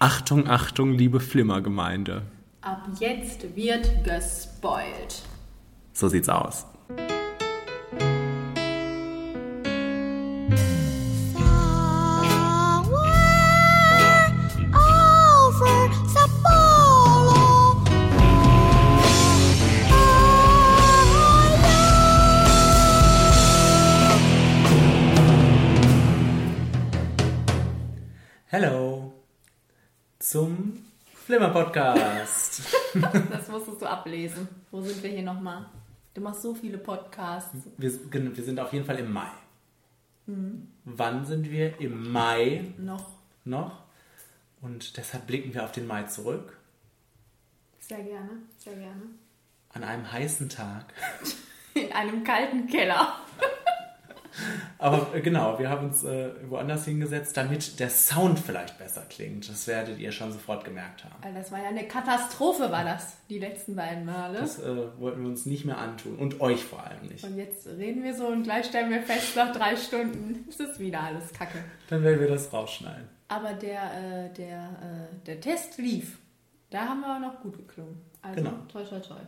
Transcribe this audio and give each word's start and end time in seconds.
Achtung, 0.00 0.46
Achtung, 0.46 0.92
liebe 0.92 1.18
Flimmergemeinde. 1.18 2.22
Ab 2.60 2.86
jetzt 3.00 3.56
wird 3.56 4.04
gespoilt. 4.04 5.22
So 5.92 6.08
sieht's 6.08 6.28
aus. 6.28 6.66
Zum 31.28 31.36
Flimmer-Podcast. 31.36 32.62
Das 33.30 33.48
musstest 33.48 33.82
du 33.82 33.86
ablesen. 33.86 34.48
Wo 34.70 34.80
sind 34.80 35.02
wir 35.02 35.10
hier 35.10 35.22
nochmal? 35.22 35.66
Du 36.14 36.22
machst 36.22 36.40
so 36.40 36.54
viele 36.54 36.78
Podcasts. 36.78 37.54
wir, 37.76 37.92
wir 38.36 38.44
sind 38.44 38.58
auf 38.58 38.72
jeden 38.72 38.86
Fall 38.86 38.98
im 38.98 39.12
Mai. 39.12 39.28
Wann 40.84 41.26
sind 41.26 41.50
wir? 41.50 41.78
Im 41.80 42.10
Mai 42.10 42.72
Noch 42.78 43.06
noch. 43.44 43.82
Und 44.62 44.96
deshalb 44.96 45.26
blicken 45.26 45.52
wir 45.52 45.64
auf 45.64 45.72
den 45.72 45.86
Mai 45.86 46.04
zurück. 46.04 46.56
sehr 47.78 48.02
gerne, 48.02 48.30
sehr 48.56 48.74
gerne. 48.74 49.02
An 49.74 49.84
einem 49.84 50.10
heißen 50.10 50.48
Tag. 50.48 50.94
In 51.74 51.92
einem 51.92 52.24
kalten 52.24 52.66
Keller. 52.68 53.16
Aber 54.78 55.14
äh, 55.14 55.20
genau, 55.20 55.58
wir 55.58 55.68
haben 55.70 55.88
uns 55.88 56.04
äh, 56.04 56.30
woanders 56.48 56.84
hingesetzt, 56.84 57.36
damit 57.36 57.80
der 57.80 57.90
Sound 57.90 58.38
vielleicht 58.38 58.78
besser 58.78 59.02
klingt. 59.08 59.48
Das 59.48 59.66
werdet 59.66 59.98
ihr 59.98 60.12
schon 60.12 60.32
sofort 60.32 60.64
gemerkt 60.64 61.04
haben. 61.04 61.14
Weil 61.22 61.34
das 61.34 61.50
war 61.50 61.58
ja 61.62 61.68
eine 61.68 61.86
Katastrophe, 61.88 62.70
war 62.70 62.84
das, 62.84 63.16
die 63.28 63.38
letzten 63.38 63.74
beiden 63.76 64.04
Male. 64.04 64.38
Das 64.38 64.58
äh, 64.58 64.76
wollten 64.98 65.22
wir 65.22 65.28
uns 65.28 65.46
nicht 65.46 65.64
mehr 65.64 65.78
antun. 65.78 66.16
Und 66.16 66.40
euch 66.40 66.64
vor 66.64 66.84
allem 66.84 67.06
nicht. 67.08 67.24
Und 67.24 67.36
jetzt 67.36 67.66
reden 67.66 68.02
wir 68.04 68.14
so 68.14 68.26
und 68.26 68.42
gleich 68.44 68.66
stellen 68.66 68.90
wir 68.90 69.02
fest, 69.02 69.36
nach 69.36 69.52
drei 69.52 69.76
Stunden 69.76 70.44
ist 70.48 70.60
es 70.60 70.78
wieder 70.78 71.00
alles 71.00 71.32
Kacke. 71.32 71.58
Dann 71.88 72.02
werden 72.02 72.20
wir 72.20 72.28
das 72.28 72.52
rausschneiden. 72.52 73.08
Aber 73.28 73.52
der, 73.52 73.82
äh, 73.82 74.32
der, 74.34 74.62
äh, 74.62 75.24
der 75.26 75.40
Test 75.40 75.78
lief. 75.78 76.18
Da 76.70 76.80
haben 76.80 77.00
wir 77.00 77.18
noch 77.18 77.40
gut 77.40 77.56
geklungen. 77.56 78.00
Also 78.22 78.36
Genau. 78.42 78.52
toll, 78.70 78.84
toll, 78.86 79.00
toll. 79.00 79.26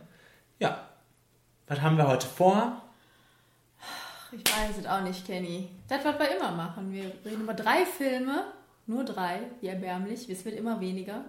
Ja. 0.59 0.87
Was 1.67 1.81
haben 1.81 1.97
wir 1.97 2.07
heute 2.07 2.27
vor? 2.27 2.81
Ich 4.33 4.45
weiß 4.45 4.77
es 4.79 4.85
auch 4.85 5.01
nicht, 5.01 5.25
Kenny. 5.25 5.69
Das, 5.89 6.05
was 6.05 6.17
wir 6.17 6.37
immer 6.37 6.51
machen. 6.51 6.93
Wir 6.93 7.11
reden 7.25 7.41
über 7.41 7.53
drei 7.53 7.85
Filme. 7.85 8.45
Nur 8.87 9.03
drei, 9.03 9.41
wie 9.59 9.67
erbärmlich. 9.67 10.29
Es 10.29 10.45
wird 10.45 10.55
immer 10.55 10.79
weniger. 10.79 11.25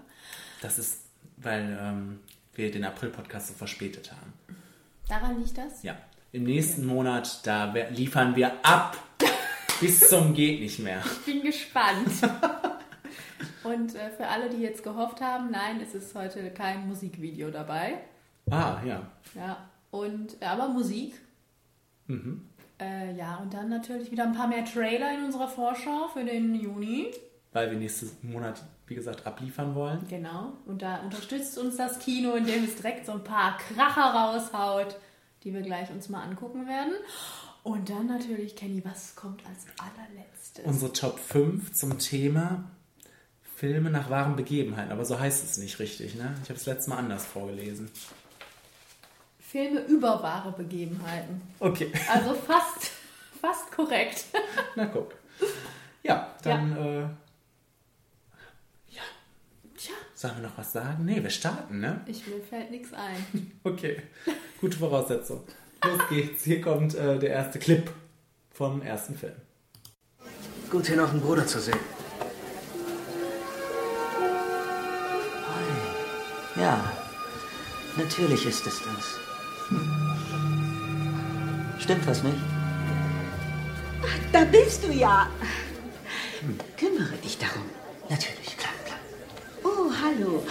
Das 0.60 0.78
ist, 0.78 1.06
weil 1.36 1.76
ähm, 1.80 2.20
wir 2.54 2.70
den 2.70 2.84
April-Podcast 2.84 3.48
so 3.48 3.54
verspätet 3.54 4.12
haben. 4.12 4.32
Daran 5.08 5.40
liegt 5.40 5.58
das? 5.58 5.82
Ja. 5.82 5.96
Im 6.30 6.44
nächsten 6.44 6.86
Monat, 6.86 7.44
da 7.44 7.72
liefern 7.90 8.36
wir 8.36 8.52
ab. 8.64 8.96
Bis 9.80 10.08
zum 10.08 10.32
geht 10.32 10.60
nicht 10.60 10.78
mehr. 10.78 11.02
Ich 11.04 11.24
bin 11.32 11.42
gespannt. 11.42 12.08
Und 13.64 13.94
äh, 13.96 14.10
für 14.10 14.28
alle, 14.28 14.48
die 14.48 14.62
jetzt 14.62 14.82
gehofft 14.82 15.20
haben, 15.20 15.50
nein, 15.50 15.80
es 15.80 15.94
ist 15.94 16.14
heute 16.14 16.50
kein 16.52 16.88
Musikvideo 16.88 17.50
dabei. 17.50 17.98
Ah, 18.50 18.80
ja. 18.84 19.06
Ja, 19.34 19.70
und 19.92 20.40
äh, 20.40 20.46
aber 20.46 20.68
Musik. 20.68 21.14
Äh, 22.82 23.14
ja, 23.16 23.36
und 23.36 23.54
dann 23.54 23.68
natürlich 23.68 24.10
wieder 24.10 24.24
ein 24.24 24.34
paar 24.34 24.48
mehr 24.48 24.64
Trailer 24.64 25.14
in 25.14 25.24
unserer 25.24 25.48
Vorschau 25.48 26.08
für 26.12 26.24
den 26.24 26.54
Juni. 26.54 27.12
Weil 27.52 27.70
wir 27.70 27.78
nächsten 27.78 28.10
Monat, 28.22 28.62
wie 28.86 28.94
gesagt, 28.94 29.26
abliefern 29.26 29.74
wollen. 29.74 30.06
Genau. 30.08 30.54
Und 30.66 30.82
da 30.82 31.00
unterstützt 31.00 31.58
uns 31.58 31.76
das 31.76 31.98
Kino, 31.98 32.34
indem 32.34 32.64
es 32.64 32.76
direkt 32.76 33.06
so 33.06 33.12
ein 33.12 33.24
paar 33.24 33.58
Kracher 33.58 34.14
raushaut, 34.14 34.96
die 35.44 35.52
wir 35.52 35.62
gleich 35.62 35.90
uns 35.90 36.08
mal 36.08 36.22
angucken 36.22 36.66
werden. 36.66 36.94
Und 37.62 37.90
dann 37.90 38.06
natürlich, 38.06 38.56
Kenny, 38.56 38.82
was 38.84 39.14
kommt 39.14 39.44
als 39.46 39.66
allerletztes? 39.78 40.64
Unsere 40.64 40.92
Top 40.92 41.18
5 41.18 41.72
zum 41.72 41.98
Thema 41.98 42.64
Filme 43.56 43.90
nach 43.90 44.10
wahren 44.10 44.34
Begebenheiten. 44.34 44.90
Aber 44.90 45.04
so 45.04 45.20
heißt 45.20 45.44
es 45.44 45.58
nicht 45.58 45.78
richtig, 45.78 46.16
ne? 46.16 46.34
Ich 46.42 46.48
habe 46.48 46.58
es 46.58 46.66
letztes 46.66 46.88
Mal 46.88 46.96
anders 46.96 47.24
vorgelesen. 47.24 47.90
Filme 49.52 49.80
über 49.80 50.22
wahre 50.22 50.50
Begebenheiten. 50.52 51.42
Okay. 51.60 51.92
Also 52.10 52.32
fast, 52.32 52.90
fast 53.42 53.70
korrekt. 53.70 54.24
Na 54.76 54.86
guck. 54.86 55.14
Ja, 56.02 56.34
dann, 56.42 56.74
äh, 56.74 57.00
ja, 58.88 59.02
Tja, 59.76 59.92
sollen 60.14 60.36
wir 60.36 60.48
noch 60.48 60.56
was 60.56 60.72
sagen? 60.72 61.04
Nee, 61.04 61.22
wir 61.22 61.28
starten, 61.28 61.80
ne? 61.80 62.00
ich 62.06 62.26
mir 62.26 62.40
fällt 62.40 62.70
nichts 62.70 62.94
ein. 62.94 63.52
Okay, 63.64 64.00
gute 64.58 64.78
Voraussetzung. 64.78 65.42
Los 65.84 66.08
geht's. 66.08 66.44
Hier 66.44 66.62
kommt 66.62 66.94
äh, 66.94 67.18
der 67.18 67.30
erste 67.30 67.58
Clip 67.58 67.90
vom 68.52 68.80
ersten 68.80 69.18
Film. 69.18 69.36
Gut, 70.70 70.86
hier 70.86 70.96
noch 70.96 71.10
einen 71.10 71.20
Bruder 71.20 71.46
zu 71.46 71.60
sehen. 71.60 71.78
Hi. 75.46 76.60
Ja, 76.60 76.92
natürlich 77.98 78.46
ist 78.46 78.66
es 78.66 78.82
das. 78.82 79.21
Stimmt 81.78 82.06
was 82.06 82.22
nicht? 82.22 82.36
Da 84.32 84.44
bist 84.44 84.84
du 84.84 84.92
ja. 84.92 85.28
Kümmere 86.76 87.16
dich 87.22 87.38
darum. 87.38 87.64
Natürlich, 88.08 88.56
klar, 88.56 88.72
klar. 88.84 88.98
Oh, 89.64 89.90
hallo. 90.02 90.42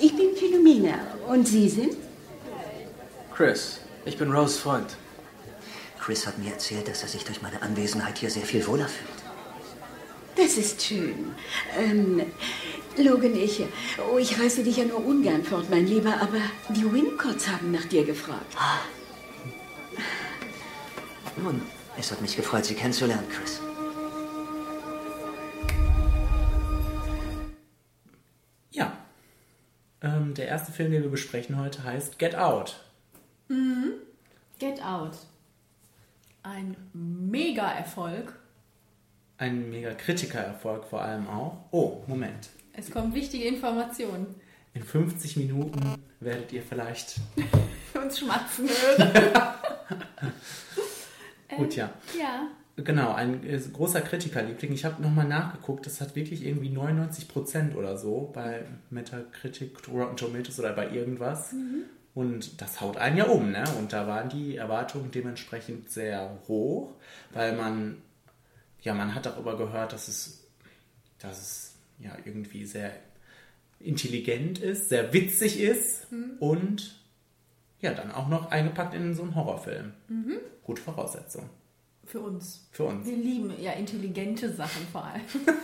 Ich 0.00 0.14
bin 0.16 0.36
Philomena. 0.36 0.94
Und 1.26 1.46
Sie 1.46 1.68
sind? 1.68 1.96
Chris, 3.34 3.80
ich 4.04 4.18
bin 4.18 4.30
Rose 4.30 4.58
Freund. 4.58 4.96
Chris 5.98 6.26
hat 6.26 6.38
mir 6.38 6.52
erzählt, 6.52 6.88
dass 6.88 7.02
er 7.02 7.08
sich 7.08 7.24
durch 7.24 7.42
meine 7.42 7.62
Anwesenheit 7.62 8.18
hier 8.18 8.30
sehr 8.30 8.44
viel 8.44 8.66
wohler 8.66 8.88
fühlt. 8.88 9.19
Das 10.40 10.56
ist 10.56 10.80
schön. 10.80 11.34
Ähm, 11.76 12.22
Logan, 12.96 13.36
ich, 13.36 13.62
oh, 14.10 14.16
ich 14.16 14.40
reiße 14.40 14.64
dich 14.64 14.78
ja 14.78 14.84
nur 14.86 15.04
ungern 15.04 15.44
fort, 15.44 15.68
mein 15.68 15.86
Lieber, 15.86 16.14
aber 16.18 16.40
die 16.70 16.90
Wincotts 16.90 17.46
haben 17.46 17.72
nach 17.72 17.84
dir 17.84 18.06
gefragt. 18.06 18.56
Nun, 21.36 21.60
es 21.98 22.10
hat 22.10 22.22
mich 22.22 22.36
gefreut, 22.36 22.64
Sie 22.64 22.74
kennenzulernen, 22.74 23.26
Chris. 23.28 23.60
Ja. 28.70 28.96
Ähm, 30.00 30.32
der 30.32 30.48
erste 30.48 30.72
Film, 30.72 30.90
den 30.90 31.02
wir 31.02 31.10
besprechen 31.10 31.60
heute, 31.60 31.84
heißt 31.84 32.18
Get 32.18 32.34
Out. 32.34 32.82
Get 34.58 34.82
Out. 34.82 35.18
Ein 36.42 36.76
Mega-Erfolg. 36.94 38.39
Ein 39.40 39.70
mega 39.70 39.94
Kritikererfolg 39.94 40.84
vor 40.84 41.00
allem 41.00 41.26
auch. 41.26 41.56
Oh, 41.70 42.02
Moment. 42.06 42.50
Es 42.74 42.90
kommen 42.90 43.14
wichtige 43.14 43.46
Informationen. 43.46 44.34
In 44.74 44.82
50 44.82 45.38
Minuten 45.38 45.80
werdet 46.20 46.52
ihr 46.52 46.60
vielleicht. 46.60 47.16
Uns 47.94 48.18
schmatzen 48.18 48.68
hören. 48.68 49.10
Gut, 51.56 51.74
ja. 51.74 51.90
ja. 52.18 52.48
Genau, 52.76 53.14
ein 53.14 53.42
äh, 53.42 53.58
großer 53.58 54.02
Kritikerliebling. 54.02 54.72
Ich 54.74 54.84
habe 54.84 55.02
nochmal 55.02 55.26
nachgeguckt, 55.26 55.86
das 55.86 56.02
hat 56.02 56.14
wirklich 56.16 56.44
irgendwie 56.44 56.68
99% 56.68 57.76
oder 57.76 57.96
so 57.96 58.30
bei 58.34 58.66
Metacritic, 58.90 59.88
Rotten 59.88 60.18
Tomatoes 60.18 60.60
oder 60.60 60.74
bei 60.74 60.90
irgendwas. 60.90 61.54
Und 62.14 62.60
das 62.60 62.82
haut 62.82 62.98
einen 62.98 63.16
ja 63.16 63.24
um, 63.24 63.52
ne? 63.52 63.64
Und 63.78 63.94
da 63.94 64.06
waren 64.06 64.28
die 64.28 64.56
Erwartungen 64.56 65.10
dementsprechend 65.10 65.88
sehr 65.88 66.38
hoch, 66.46 66.92
weil 67.32 67.56
man, 67.56 68.02
ja, 68.82 68.94
man 68.94 69.14
hat 69.14 69.26
darüber 69.26 69.56
gehört, 69.56 69.92
dass 69.92 70.08
es, 70.08 70.44
dass 71.18 71.38
es 71.40 71.74
ja 71.98 72.12
irgendwie 72.24 72.64
sehr 72.64 72.92
intelligent 73.78 74.58
ist, 74.58 74.88
sehr 74.88 75.12
witzig 75.12 75.60
ist 75.60 76.06
und 76.38 76.98
ja, 77.80 77.94
dann 77.94 78.10
auch 78.12 78.28
noch 78.28 78.50
eingepackt 78.50 78.94
in 78.94 79.14
so 79.14 79.22
einen 79.22 79.34
Horrorfilm. 79.34 79.92
Gute 80.64 80.82
Voraussetzung 80.82 81.48
Für 82.04 82.20
uns. 82.20 82.68
für 82.72 82.84
uns. 82.84 83.06
Wir 83.06 83.16
lieben 83.16 83.52
ja 83.60 83.72
intelligente 83.72 84.52
Sachen 84.52 84.86
vor 84.92 85.04
allem. 85.04 85.22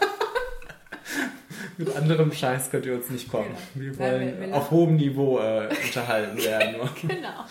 Mit 1.78 1.94
anderem 1.94 2.32
Scheiß 2.32 2.70
könnt 2.70 2.86
ihr 2.86 2.94
uns 2.94 3.10
nicht 3.10 3.30
kommen. 3.30 3.54
Genau. 3.74 3.84
Wir 3.84 3.90
Nein, 3.92 3.98
wollen 3.98 4.40
wir- 4.40 4.46
wir 4.48 4.56
auf 4.56 4.70
hohem 4.70 4.96
Niveau 4.96 5.38
äh, 5.38 5.68
unterhalten 5.84 6.38
werden. 6.38 6.76
Genau. 7.02 7.44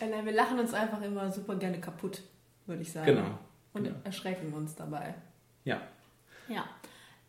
Äh, 0.00 0.08
nein, 0.10 0.24
Wir 0.26 0.32
lachen 0.32 0.58
uns 0.58 0.72
einfach 0.74 1.00
immer 1.02 1.30
super 1.30 1.56
gerne 1.56 1.78
kaputt, 1.80 2.22
würde 2.66 2.82
ich 2.82 2.92
sagen. 2.92 3.06
Genau. 3.06 3.38
Und 3.76 3.84
Genau. 3.84 3.96
erschrecken 4.04 4.52
uns 4.52 4.74
dabei. 4.74 5.14
Ja. 5.64 5.80
Ja. 6.48 6.64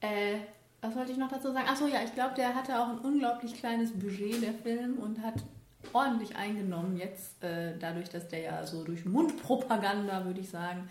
Äh, 0.02 0.38
was 0.82 0.96
wollte 0.96 1.12
ich 1.12 1.18
noch 1.18 1.30
dazu 1.30 1.52
sagen? 1.52 1.68
Achso, 1.68 1.88
ja, 1.88 2.00
ich 2.04 2.14
glaube, 2.14 2.36
der 2.36 2.54
hatte 2.56 2.80
auch 2.80 2.90
ein 2.90 3.00
unglaublich 3.00 3.54
kleines 3.56 3.92
Budget, 3.92 4.42
der 4.44 4.54
Film, 4.54 4.98
und 5.00 5.22
hat 5.22 5.36
ordentlich 5.94 6.36
eingenommen 6.36 6.98
jetzt, 6.98 7.44
äh, 7.44 7.78
dadurch, 7.80 8.10
dass 8.10 8.28
der 8.28 8.40
ja 8.42 8.66
so 8.66 8.84
durch 8.84 9.06
Mundpropaganda, 9.06 10.26
würde 10.26 10.40
ich 10.42 10.50
sagen, 10.50 10.88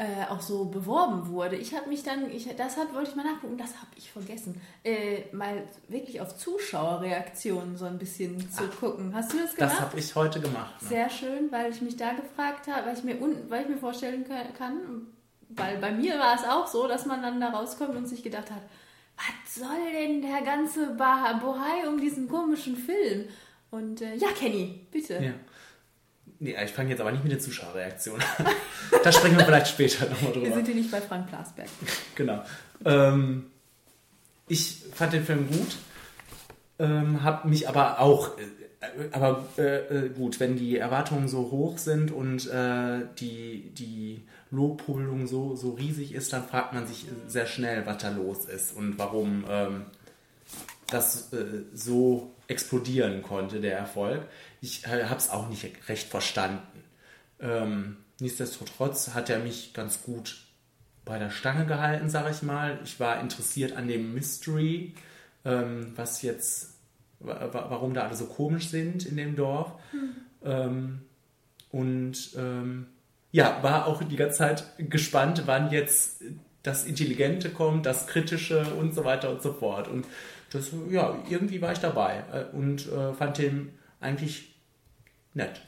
äh, 0.00 0.30
auch 0.32 0.40
so 0.40 0.64
beworben 0.64 1.28
wurde. 1.28 1.56
Ich 1.56 1.74
habe 1.74 1.88
mich 1.90 2.02
dann, 2.02 2.30
ich, 2.30 2.48
das 2.56 2.78
hat, 2.78 2.94
wollte 2.94 3.10
ich 3.10 3.16
mal 3.16 3.24
nachgucken, 3.24 3.58
das 3.58 3.68
habe 3.76 3.90
ich 3.96 4.10
vergessen, 4.10 4.58
äh, 4.82 5.24
mal 5.32 5.62
wirklich 5.88 6.22
auf 6.22 6.34
Zuschauerreaktionen 6.36 7.76
so 7.76 7.84
ein 7.84 7.98
bisschen 7.98 8.50
zu 8.50 8.64
gucken. 8.68 9.14
Hast 9.14 9.32
du 9.32 9.38
das 9.38 9.54
gemacht? 9.54 9.72
Das 9.74 9.80
habe 9.80 9.98
ich 9.98 10.14
heute 10.14 10.40
gemacht. 10.40 10.80
Ne? 10.82 10.88
Sehr 10.88 11.10
schön, 11.10 11.52
weil 11.52 11.70
ich 11.70 11.80
mich 11.82 11.96
da 11.96 12.12
gefragt 12.12 12.66
habe, 12.68 12.86
weil 12.86 12.96
ich 12.96 13.04
mir, 13.04 13.20
un, 13.20 13.36
weil 13.48 13.62
ich 13.62 13.68
mir 13.68 13.76
vorstellen 13.76 14.24
kann- 14.26 14.54
kann, 14.56 15.06
weil 15.50 15.76
bei 15.78 15.92
mir 15.92 16.18
war 16.18 16.34
es 16.34 16.44
auch 16.44 16.66
so, 16.66 16.88
dass 16.88 17.06
man 17.06 17.22
dann 17.22 17.40
da 17.40 17.50
rauskommt 17.50 17.94
und 17.96 18.06
sich 18.06 18.22
gedacht 18.22 18.50
hat, 18.50 18.62
was 19.16 19.54
soll 19.54 19.92
denn 19.92 20.22
der 20.22 20.40
ganze 20.42 20.94
Bohai 20.94 21.86
um 21.88 22.00
diesen 22.00 22.26
komischen 22.28 22.76
Film? 22.76 23.26
Und 23.70 24.00
äh, 24.00 24.14
ja, 24.16 24.28
Kenny, 24.34 24.86
bitte. 24.90 25.14
Ja. 25.22 25.32
Nee, 26.42 26.56
ich 26.64 26.70
fange 26.70 26.88
jetzt 26.90 27.00
aber 27.00 27.12
nicht 27.12 27.22
mit 27.22 27.32
den 27.32 27.40
Zuschauerreaktionen 27.40 28.22
an. 28.38 28.46
da 29.04 29.12
sprechen 29.12 29.36
wir 29.36 29.44
vielleicht 29.44 29.68
später 29.68 30.08
nochmal 30.08 30.34
Wir 30.34 30.42
drüber. 30.42 30.56
sind 30.56 30.66
hier 30.66 30.74
nicht 30.74 30.90
bei 30.90 31.00
Frank 31.00 31.28
Plasberg. 31.28 31.68
Genau. 32.14 32.42
Ähm, 32.84 33.46
ich 34.48 34.82
fand 34.94 35.12
den 35.12 35.24
Film 35.24 35.48
gut, 35.48 35.76
ähm, 36.78 37.22
habe 37.22 37.46
mich 37.46 37.68
aber 37.68 38.00
auch, 38.00 38.38
äh, 38.38 38.44
aber 39.12 39.46
äh, 39.58 40.06
äh, 40.06 40.08
gut, 40.08 40.40
wenn 40.40 40.56
die 40.56 40.78
Erwartungen 40.78 41.28
so 41.28 41.50
hoch 41.50 41.76
sind 41.76 42.10
und 42.10 42.50
äh, 42.50 43.00
die, 43.18 43.70
die 43.74 44.22
Lobhudelung 44.50 45.26
so, 45.26 45.54
so 45.56 45.72
riesig 45.72 46.14
ist, 46.14 46.32
dann 46.32 46.48
fragt 46.48 46.72
man 46.72 46.86
sich 46.86 47.04
sehr 47.26 47.46
schnell, 47.46 47.84
was 47.84 47.98
da 47.98 48.08
los 48.08 48.46
ist 48.46 48.74
und 48.74 48.98
warum 48.98 49.44
ähm, 49.48 49.84
das 50.88 51.32
äh, 51.34 51.64
so 51.74 52.32
explodieren 52.48 53.22
konnte, 53.22 53.60
der 53.60 53.76
Erfolg. 53.78 54.22
Ich 54.60 54.84
äh, 54.86 55.04
habe 55.04 55.16
es 55.16 55.30
auch 55.30 55.48
nicht 55.48 55.66
recht 55.88 56.08
verstanden. 56.08 56.62
Ähm, 57.40 57.96
nichtsdestotrotz 58.20 59.14
hat 59.14 59.30
er 59.30 59.38
mich 59.38 59.72
ganz 59.72 60.02
gut 60.02 60.46
bei 61.04 61.18
der 61.18 61.30
Stange 61.30 61.66
gehalten, 61.66 62.08
sage 62.10 62.30
ich 62.30 62.42
mal. 62.42 62.78
Ich 62.84 63.00
war 63.00 63.20
interessiert 63.20 63.72
an 63.76 63.88
dem 63.88 64.12
Mystery, 64.12 64.94
ähm, 65.44 65.92
was 65.96 66.22
jetzt, 66.22 66.74
wa- 67.20 67.48
wa- 67.52 67.66
warum 67.70 67.94
da 67.94 68.02
alle 68.06 68.14
so 68.16 68.26
komisch 68.26 68.68
sind 68.68 69.06
in 69.06 69.16
dem 69.16 69.34
Dorf. 69.36 69.72
Ähm, 70.44 71.00
und 71.70 72.30
ähm, 72.36 72.86
ja, 73.32 73.62
war 73.62 73.86
auch 73.86 74.02
die 74.02 74.16
ganze 74.16 74.38
Zeit 74.38 74.64
gespannt, 74.78 75.44
wann 75.46 75.70
jetzt 75.70 76.22
das 76.62 76.84
Intelligente 76.84 77.48
kommt, 77.50 77.86
das 77.86 78.06
Kritische 78.06 78.64
und 78.74 78.94
so 78.94 79.04
weiter 79.04 79.30
und 79.30 79.40
so 79.40 79.52
fort. 79.54 79.88
Und 79.88 80.06
das, 80.50 80.70
ja, 80.90 81.16
irgendwie 81.30 81.62
war 81.62 81.72
ich 81.72 81.78
dabei 81.78 82.24
äh, 82.32 82.54
und 82.56 82.90
äh, 82.92 83.14
fand 83.14 83.38
den 83.38 83.70
eigentlich 84.00 84.49
nett. 85.34 85.60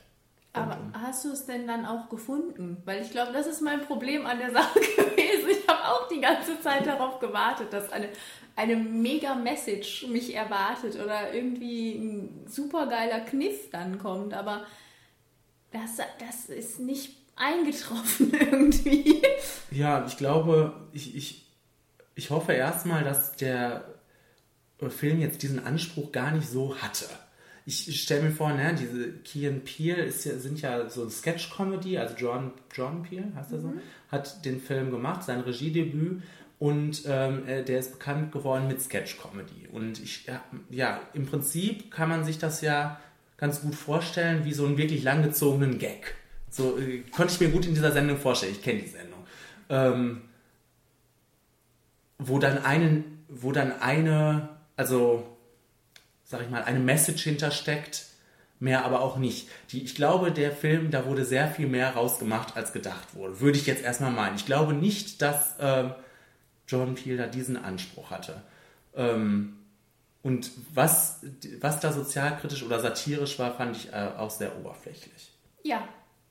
Aber 0.53 0.79
Und, 0.79 1.01
hast 1.01 1.25
du 1.25 1.33
es 1.33 1.47
denn 1.47 1.67
dann 1.67 1.87
auch 1.87 2.09
gefunden? 2.09 2.77
Weil 2.85 3.03
ich 3.03 3.11
glaube, 3.11 3.33
das 3.33 3.47
ist 3.47 3.63
mein 3.63 3.81
Problem 3.83 4.27
an 4.27 4.39
der 4.39 4.51
Sache 4.53 4.81
gewesen. 4.81 5.51
Ich 5.51 5.67
habe 5.67 5.85
auch 5.85 6.09
die 6.09 6.21
ganze 6.21 6.61
Zeit 6.61 6.87
darauf 6.87 7.19
gewartet, 7.21 7.73
dass 7.73 7.91
eine, 7.91 8.09
eine 8.57 8.77
mega 8.77 9.35
Message 9.35 10.07
mich 10.09 10.35
erwartet 10.35 10.97
oder 10.97 11.33
irgendwie 11.33 11.95
ein 11.95 12.47
supergeiler 12.47 13.21
Kniff 13.21 13.71
dann 13.71 13.99
kommt. 13.99 14.35
Aber 14.35 14.67
das, 15.73 15.97
das 16.19 16.51
ist 16.51 16.81
nicht 16.81 17.17
eingetroffen 17.37 18.35
irgendwie. 18.39 19.23
Ja, 19.71 20.05
ich 20.07 20.19
glaube, 20.19 20.75
ich, 20.93 21.17
ich, 21.17 21.47
ich 22.15 22.31
hoffe 22.31 22.53
erstmal, 22.53 23.05
dass 23.05 23.37
der 23.37 23.85
Film 24.89 25.21
jetzt 25.21 25.43
diesen 25.43 25.65
Anspruch 25.65 26.13
gar 26.13 26.33
nicht 26.33 26.49
so 26.49 26.77
hatte. 26.77 27.07
Ich 27.65 28.03
stelle 28.03 28.23
mir 28.23 28.31
vor, 28.33 28.53
ne, 28.53 28.75
diese 28.75 29.13
Key 29.25 29.47
and 29.47 29.65
Peele 29.65 30.03
ist 30.03 30.25
ja, 30.25 30.37
sind 30.37 30.61
ja 30.61 30.89
so 30.89 31.05
ein 31.05 31.11
Sketch-Comedy, 31.11 31.97
also 31.97 32.15
John, 32.17 32.51
John 32.75 33.03
Peele, 33.03 33.33
heißt 33.37 33.53
er 33.53 33.61
so, 33.61 33.73
hat 34.11 34.45
den 34.45 34.61
Film 34.61 34.91
gemacht, 34.91 35.23
sein 35.23 35.41
Regiedebüt 35.41 36.23
und 36.59 37.03
ähm, 37.07 37.47
äh, 37.47 37.63
der 37.63 37.79
ist 37.81 37.93
bekannt 37.93 38.33
geworden 38.33 38.69
mit 38.69 38.81
Sketch-Comedy. 38.81 39.69
Und 39.73 40.01
ich, 40.01 40.27
ja, 40.27 40.43
ja, 40.71 41.01
im 41.13 41.27
Prinzip 41.27 41.91
kann 41.91 42.09
man 42.09 42.25
sich 42.25 42.39
das 42.39 42.61
ja 42.61 43.01
ganz 43.37 43.61
gut 43.61 43.75
vorstellen, 43.75 44.45
wie 44.45 44.53
so 44.53 44.67
einen 44.67 44.77
wirklich 44.77 45.03
langgezogenen 45.03 45.79
Gag. 45.79 46.15
So 46.51 46.79
äh, 46.79 47.03
konnte 47.11 47.33
ich 47.35 47.41
mir 47.41 47.49
gut 47.49 47.67
in 47.67 47.75
dieser 47.75 47.93
Sendung 47.93 48.19
vorstellen. 48.19 48.53
Ich 48.53 48.63
kenne 48.63 48.81
die 48.81 48.89
Sendung. 48.89 49.21
Ähm, 49.69 50.23
wo 52.19 52.39
dann 52.39 52.59
einen, 52.59 53.25
wo 53.29 53.53
dann 53.53 53.81
eine, 53.81 54.51
also 54.77 55.32
sag 56.33 56.41
ich 56.41 56.51
mal, 56.51 56.65
eine 56.65 56.81
Message 56.81 57.23
hintersteckt, 57.23 58.07
mehr 58.59 58.87
aber 58.87 59.03
auch 59.03 59.19
nicht. 59.19 59.49
Die, 59.71 59.85
ich 59.85 59.95
glaube, 59.95 60.33
der 60.33 60.51
Film, 60.51 60.91
da 60.91 61.05
wurde 61.05 61.27
sehr 61.27 61.47
viel 61.47 61.69
mehr 61.69 61.91
rausgemacht, 61.91 62.57
als 62.57 62.73
gedacht 62.73 63.15
wurde. 63.15 63.41
Würde 63.41 63.59
ich 63.59 63.67
jetzt 63.67 63.85
erstmal 63.85 64.11
meinen. 64.11 64.37
Ich 64.37 64.47
glaube 64.47 64.73
nicht, 64.73 65.21
dass 65.21 65.55
ähm, 65.61 65.93
Jordan 66.67 66.95
Peele 66.95 67.19
da 67.19 67.27
diesen 67.27 67.63
Anspruch 67.63 68.11
hatte. 68.11 68.41
Ähm, 68.97 69.59
und 70.23 70.51
was, 70.73 71.21
was 71.61 71.81
da 71.81 71.93
sozialkritisch 71.93 72.63
oder 72.63 72.81
satirisch 72.81 73.39
war, 73.39 73.55
fand 73.55 73.77
ich 73.77 73.93
äh, 73.93 74.09
auch 74.17 74.31
sehr 74.31 74.57
oberflächlich. 74.59 75.33
Ja, 75.63 75.87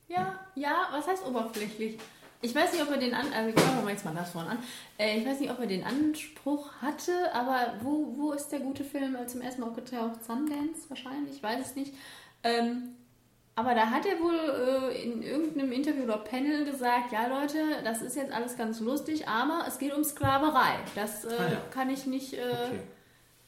ja, 0.07 0.39
ja, 0.55 0.87
was 0.91 1.07
heißt 1.07 1.25
oberflächlich? 1.27 1.99
Ich 2.43 2.55
weiß 2.55 2.73
nicht, 2.73 2.81
ob 2.81 2.89
er 2.89 2.97
den 2.97 3.13
an, 3.13 3.27
also 3.33 3.57
fangen 3.59 3.83
wir 3.85 3.91
jetzt 3.91 4.03
mal 4.03 4.15
das 4.15 4.31
vorne 4.31 4.49
an. 4.51 4.57
Äh, 4.97 5.19
ich 5.19 5.25
weiß 5.25 5.39
nicht, 5.39 5.51
ob 5.51 5.59
er 5.59 5.67
den 5.67 5.83
Anspruch 5.83 6.71
hatte, 6.81 7.11
aber 7.33 7.75
wo, 7.81 8.13
wo 8.17 8.31
ist 8.31 8.49
der 8.49 8.59
gute 8.61 8.83
Film 8.83 9.15
äh, 9.15 9.27
zum 9.27 9.41
ersten 9.41 9.61
Mal 9.61 9.67
aufgetaucht? 9.67 10.23
Sundance 10.25 10.89
wahrscheinlich, 10.89 11.35
ich 11.35 11.43
weiß 11.43 11.59
es 11.67 11.75
nicht. 11.75 11.93
Ähm, 12.43 12.95
aber 13.55 13.75
da 13.75 13.87
hat 13.91 14.05
er 14.07 14.19
wohl 14.19 14.33
äh, 14.93 15.03
in 15.03 15.21
irgendeinem 15.21 15.71
Interview 15.71 16.03
oder 16.03 16.17
Panel 16.17 16.65
gesagt, 16.65 17.11
ja 17.11 17.27
Leute, 17.27 17.57
das 17.83 18.01
ist 18.01 18.15
jetzt 18.15 18.31
alles 18.31 18.57
ganz 18.57 18.79
lustig, 18.79 19.27
aber 19.27 19.65
es 19.67 19.77
geht 19.77 19.93
um 19.93 20.03
Sklaverei. 20.03 20.79
Das 20.95 21.25
äh, 21.25 21.29
Ah, 21.37 21.51
ja. 21.51 21.61
kann 21.71 21.89
ich 21.91 22.07
nicht, 22.07 22.33
äh, 22.33 22.39
Okay. 22.39 22.79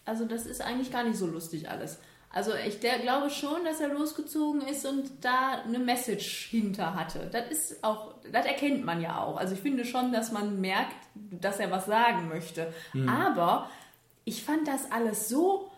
also 0.05 0.25
das 0.25 0.45
ist 0.45 0.61
eigentlich 0.61 0.91
gar 0.91 1.03
nicht 1.03 1.17
so 1.17 1.25
lustig 1.25 1.69
alles. 1.69 1.97
Also 2.35 2.51
ich 2.55 2.79
glaube 2.79 3.29
schon, 3.29 3.63
dass 3.63 3.79
er 3.79 3.89
losgezogen 3.89 4.61
ist 4.61 4.87
und 4.87 5.23
da 5.23 5.61
eine 5.65 5.77
Message 5.77 6.47
hinter 6.49 6.95
hatte. 6.95 7.29
Das 7.31 7.47
ist 7.51 7.83
auch, 7.83 8.15
das 8.31 8.47
erkennt 8.47 8.83
man 8.83 9.01
ja 9.01 9.21
auch. 9.21 9.37
Also 9.37 9.53
ich 9.53 9.61
finde 9.61 9.85
schon, 9.85 10.11
dass 10.11 10.31
man 10.31 10.59
merkt, 10.59 10.95
dass 11.13 11.59
er 11.59 11.69
was 11.69 11.85
sagen 11.85 12.27
möchte. 12.29 12.73
Aber 13.07 13.69
ich 14.25 14.43
fand 14.43 14.67
das 14.67 14.91
alles 14.91 15.29
so, 15.29 15.69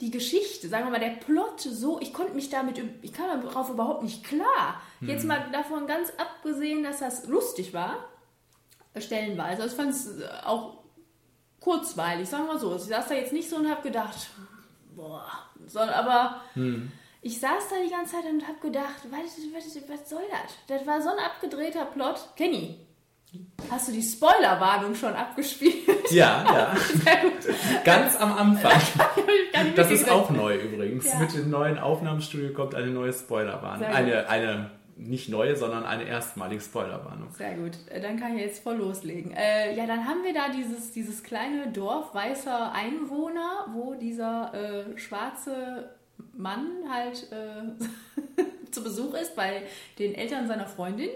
die 0.00 0.12
Geschichte, 0.12 0.68
sagen 0.68 0.84
wir 0.84 0.92
mal, 0.92 1.00
der 1.00 1.16
Plot 1.16 1.60
so, 1.62 2.00
ich 2.00 2.14
konnte 2.14 2.34
mich 2.34 2.48
damit, 2.48 2.80
ich 3.02 3.12
kam 3.12 3.42
darauf 3.42 3.68
überhaupt 3.68 4.04
nicht 4.04 4.22
klar. 4.22 4.80
Jetzt 5.00 5.24
mal 5.24 5.50
davon 5.50 5.88
ganz 5.88 6.12
abgesehen, 6.16 6.84
dass 6.84 7.00
das 7.00 7.26
lustig 7.26 7.74
war, 7.74 7.96
stellenweise. 8.96 9.62
Also 9.62 9.74
ich 9.74 9.80
fand 9.80 9.90
es 9.90 10.22
auch 10.44 10.78
kurzweilig, 11.58 12.28
sagen 12.28 12.44
wir 12.44 12.54
mal 12.54 12.60
so. 12.60 12.76
Ich 12.76 12.82
saß 12.82 13.08
da 13.08 13.14
jetzt 13.16 13.32
nicht 13.32 13.50
so 13.50 13.56
und 13.56 13.68
habe 13.68 13.82
gedacht, 13.82 14.30
boah, 14.94 15.26
soll 15.68 15.88
aber. 15.88 16.40
Ich 17.20 17.40
saß 17.40 17.68
da 17.68 17.76
die 17.84 17.90
ganze 17.90 18.12
Zeit 18.16 18.24
und 18.30 18.46
habe 18.46 18.58
gedacht, 18.60 19.02
was, 19.10 19.38
was, 19.52 19.88
was 19.88 20.08
soll 20.08 20.22
das? 20.30 20.54
Das 20.68 20.86
war 20.86 21.02
so 21.02 21.08
ein 21.08 21.18
abgedrehter 21.18 21.84
Plot. 21.86 22.28
Kenny, 22.36 22.78
hast 23.70 23.88
du 23.88 23.92
die 23.92 24.02
Spoilerwarnung 24.02 24.94
schon 24.94 25.14
abgespielt? 25.14 26.10
Ja, 26.10 26.44
ja. 26.44 26.76
Sehr 26.76 27.16
gut. 27.22 27.84
Ganz 27.84 28.16
am 28.16 28.36
Anfang. 28.36 28.72
Das 29.74 29.90
ist 29.90 30.08
auch 30.08 30.30
neu 30.30 30.54
übrigens. 30.56 31.06
Ja. 31.06 31.18
Mit 31.18 31.34
dem 31.34 31.50
neuen 31.50 31.78
Aufnahmestudio 31.78 32.52
kommt 32.52 32.76
eine 32.76 32.90
neue 32.90 33.12
Spoilerwarnung. 33.12 33.88
Eine, 33.88 34.28
eine 34.28 34.70
nicht 34.98 35.28
neue, 35.28 35.56
sondern 35.56 35.84
eine 35.84 36.04
erstmalige 36.04 36.60
Spoilerwarnung. 36.60 37.30
Sehr 37.32 37.54
gut, 37.54 37.72
Äh, 37.90 38.00
dann 38.00 38.18
kann 38.18 38.34
ich 38.36 38.42
jetzt 38.42 38.62
voll 38.62 38.76
loslegen. 38.76 39.32
Äh, 39.32 39.76
ja, 39.76 39.86
dann 39.86 40.06
haben 40.06 40.24
wir 40.24 40.34
da 40.34 40.48
dieses, 40.48 40.92
dieses 40.92 41.22
kleine 41.22 41.68
Dorf 41.68 42.14
weißer 42.14 42.72
Einwohner, 42.72 43.66
wo 43.72 43.94
dieser 43.94 44.52
äh, 44.54 44.98
schwarze 44.98 45.90
Mann 46.36 46.66
halt 46.90 47.28
äh, 47.32 48.42
zu 48.72 48.82
Besuch 48.82 49.14
ist 49.14 49.36
bei 49.36 49.62
den 49.98 50.14
Eltern 50.14 50.46
seiner 50.48 50.66
Freundin, 50.66 51.10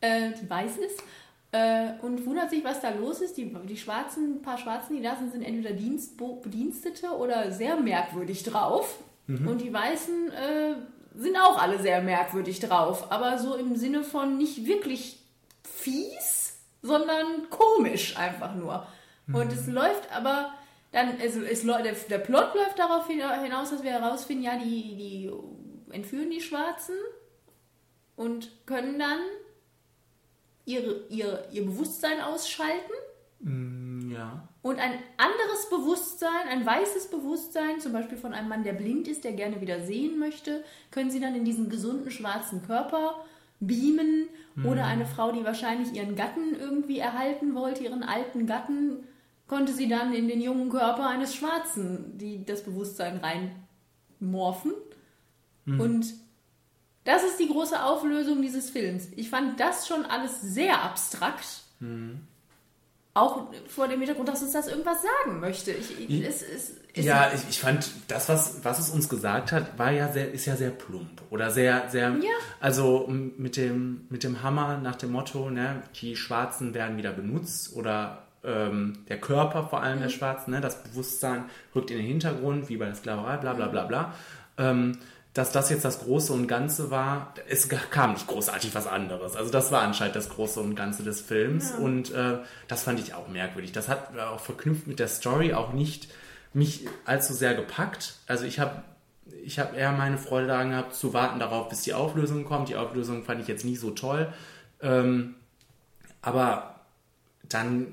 äh, 0.00 0.30
die 0.40 0.48
weiß 0.48 0.78
ist. 0.78 1.02
Äh, 1.52 1.92
und 2.00 2.24
wundert 2.24 2.48
sich, 2.48 2.64
was 2.64 2.80
da 2.80 2.90
los 2.90 3.20
ist. 3.20 3.36
Die, 3.36 3.54
die 3.68 3.76
schwarzen, 3.76 4.40
paar 4.40 4.56
Schwarzen, 4.56 4.96
die 4.96 5.02
da 5.02 5.16
sind, 5.16 5.32
sind 5.32 5.42
entweder 5.42 5.74
Dienstbo 5.74 6.36
Bedienstete 6.42 7.10
oder 7.10 7.52
sehr 7.52 7.76
merkwürdig 7.76 8.42
drauf. 8.42 8.98
Und 9.28 9.60
die 9.60 9.72
Weißen 9.72 10.30
sind 11.14 11.36
auch 11.36 11.60
alle 11.60 11.80
sehr 11.80 12.00
merkwürdig 12.02 12.60
drauf. 12.60 13.10
Aber 13.10 13.38
so 13.38 13.54
im 13.54 13.76
Sinne 13.76 14.02
von 14.04 14.38
nicht 14.38 14.66
wirklich 14.66 15.20
fies, 15.62 16.58
sondern 16.82 17.48
komisch 17.50 18.16
einfach 18.16 18.54
nur. 18.54 18.86
Und 19.32 19.52
es 19.52 19.66
läuft 19.66 20.10
aber 20.14 20.52
dann, 20.90 21.20
also 21.20 21.40
es, 21.42 21.62
der, 21.62 21.80
der 21.82 22.18
Plot 22.18 22.54
läuft 22.54 22.78
darauf 22.78 23.06
hina- 23.08 23.40
hinaus, 23.42 23.70
dass 23.70 23.82
wir 23.82 23.92
herausfinden, 23.92 24.42
ja, 24.42 24.56
die, 24.58 24.96
die 24.96 25.30
entführen 25.90 26.30
die 26.30 26.40
Schwarzen 26.40 26.96
und 28.16 28.50
können 28.66 28.98
dann 28.98 29.20
ihre, 30.64 31.06
ihr, 31.08 31.46
ihr 31.50 31.64
Bewusstsein 31.64 32.20
ausschalten. 32.20 32.92
Ja. 34.12 34.48
Und 34.62 34.78
ein 34.78 34.92
anderes 35.16 35.68
Bewusstsein, 35.70 36.48
ein 36.48 36.64
weißes 36.64 37.08
Bewusstsein, 37.08 37.80
zum 37.80 37.92
Beispiel 37.92 38.18
von 38.18 38.32
einem 38.32 38.48
Mann, 38.48 38.64
der 38.64 38.74
blind 38.74 39.08
ist, 39.08 39.24
der 39.24 39.32
gerne 39.32 39.60
wieder 39.60 39.80
sehen 39.80 40.18
möchte, 40.18 40.64
können 40.90 41.10
sie 41.10 41.20
dann 41.20 41.34
in 41.34 41.44
diesen 41.44 41.68
gesunden 41.68 42.10
schwarzen 42.10 42.62
Körper 42.62 43.24
beamen. 43.60 44.28
Oder 44.64 44.84
eine 44.84 45.06
Frau, 45.06 45.32
die 45.32 45.44
wahrscheinlich 45.44 45.94
ihren 45.94 46.14
Gatten 46.14 46.54
irgendwie 46.60 46.98
erhalten 46.98 47.54
wollte, 47.54 47.84
ihren 47.84 48.02
alten 48.02 48.46
Gatten, 48.46 48.98
konnte 49.46 49.72
sie 49.72 49.88
dann 49.88 50.12
in 50.12 50.28
den 50.28 50.42
jungen 50.42 50.68
Körper 50.68 51.08
eines 51.08 51.34
Schwarzen, 51.34 52.18
die 52.18 52.44
das 52.44 52.62
Bewusstsein 52.62 53.20
reinmorphen. 54.20 54.72
Und 55.80 56.06
das 57.04 57.24
ist 57.24 57.38
die 57.40 57.48
große 57.48 57.82
Auflösung 57.82 58.42
dieses 58.42 58.70
Films. 58.70 59.08
Ich 59.16 59.30
fand 59.30 59.58
das 59.58 59.88
schon 59.88 60.04
alles 60.04 60.40
sehr 60.40 60.82
abstrakt. 60.82 61.62
Auch 63.14 63.48
vor 63.68 63.88
dem 63.88 63.98
Hintergrund, 64.00 64.28
dass 64.28 64.42
uns 64.42 64.52
das 64.52 64.68
irgendwas 64.68 64.98
sagen 65.02 65.38
möchte. 65.38 65.70
Ich, 65.72 66.08
ich, 66.08 66.24
es, 66.24 66.40
es, 66.42 66.72
es, 66.94 67.04
Ja, 67.04 67.30
ich, 67.34 67.42
ich 67.50 67.60
fand, 67.60 67.90
das, 68.08 68.28
was, 68.30 68.64
was 68.64 68.78
es 68.78 68.88
uns 68.88 69.08
gesagt 69.10 69.52
hat, 69.52 69.78
war 69.78 69.90
ja 69.90 70.10
sehr, 70.10 70.32
ist 70.32 70.46
ja 70.46 70.56
sehr 70.56 70.70
plump. 70.70 71.20
Oder 71.28 71.50
sehr, 71.50 71.90
sehr, 71.90 72.08
Ja. 72.10 72.30
also 72.58 73.06
mit 73.08 73.58
dem, 73.58 74.06
mit 74.08 74.24
dem 74.24 74.42
Hammer 74.42 74.78
nach 74.78 74.96
dem 74.96 75.12
Motto, 75.12 75.50
ne, 75.50 75.82
die 76.00 76.16
Schwarzen 76.16 76.72
werden 76.72 76.96
wieder 76.96 77.12
benutzt 77.12 77.76
oder 77.76 78.22
ähm, 78.44 79.04
der 79.08 79.20
Körper 79.20 79.66
vor 79.68 79.82
allem 79.82 80.00
der 80.00 80.08
Schwarzen, 80.08 80.52
ne, 80.52 80.62
das 80.62 80.82
Bewusstsein 80.82 81.44
rückt 81.74 81.90
in 81.90 81.98
den 81.98 82.06
Hintergrund, 82.06 82.70
wie 82.70 82.78
bei 82.78 82.86
der 82.86 82.94
Sklaverei, 82.94 83.36
bla 83.36 83.52
bla 83.52 83.68
bla 83.68 83.84
bla. 83.84 84.14
Ähm, 84.56 84.98
dass 85.34 85.50
das 85.50 85.70
jetzt 85.70 85.84
das 85.84 86.00
Große 86.00 86.32
und 86.32 86.46
Ganze 86.46 86.90
war, 86.90 87.34
es 87.48 87.68
kam 87.68 88.12
nicht 88.12 88.26
großartig 88.26 88.74
was 88.74 88.86
anderes. 88.86 89.34
Also 89.34 89.50
das 89.50 89.72
war 89.72 89.80
anscheinend 89.80 90.14
das 90.14 90.28
Große 90.28 90.60
und 90.60 90.74
Ganze 90.74 91.02
des 91.04 91.22
Films 91.22 91.72
und 91.72 92.12
äh, 92.12 92.38
das 92.68 92.82
fand 92.82 93.00
ich 93.00 93.14
auch 93.14 93.28
merkwürdig. 93.28 93.72
Das 93.72 93.88
hat 93.88 94.16
auch 94.18 94.40
verknüpft 94.40 94.86
mit 94.86 94.98
der 94.98 95.08
Story 95.08 95.54
auch 95.54 95.72
nicht 95.72 96.08
mich 96.52 96.86
allzu 97.06 97.32
sehr 97.32 97.54
gepackt. 97.54 98.16
Also 98.26 98.44
ich 98.44 98.60
habe 98.60 98.82
ich 99.44 99.58
habe 99.58 99.76
eher 99.76 99.92
meine 99.92 100.18
Freude 100.18 100.48
daran 100.48 100.70
gehabt, 100.70 100.94
zu 100.94 101.14
warten 101.14 101.38
darauf, 101.38 101.68
bis 101.68 101.82
die 101.82 101.94
Auflösung 101.94 102.44
kommt. 102.44 102.68
Die 102.68 102.76
Auflösung 102.76 103.24
fand 103.24 103.40
ich 103.40 103.48
jetzt 103.48 103.64
nicht 103.64 103.80
so 103.80 103.90
toll. 103.90 104.32
Ähm, 104.80 105.36
aber 106.20 106.80
dann, 107.48 107.86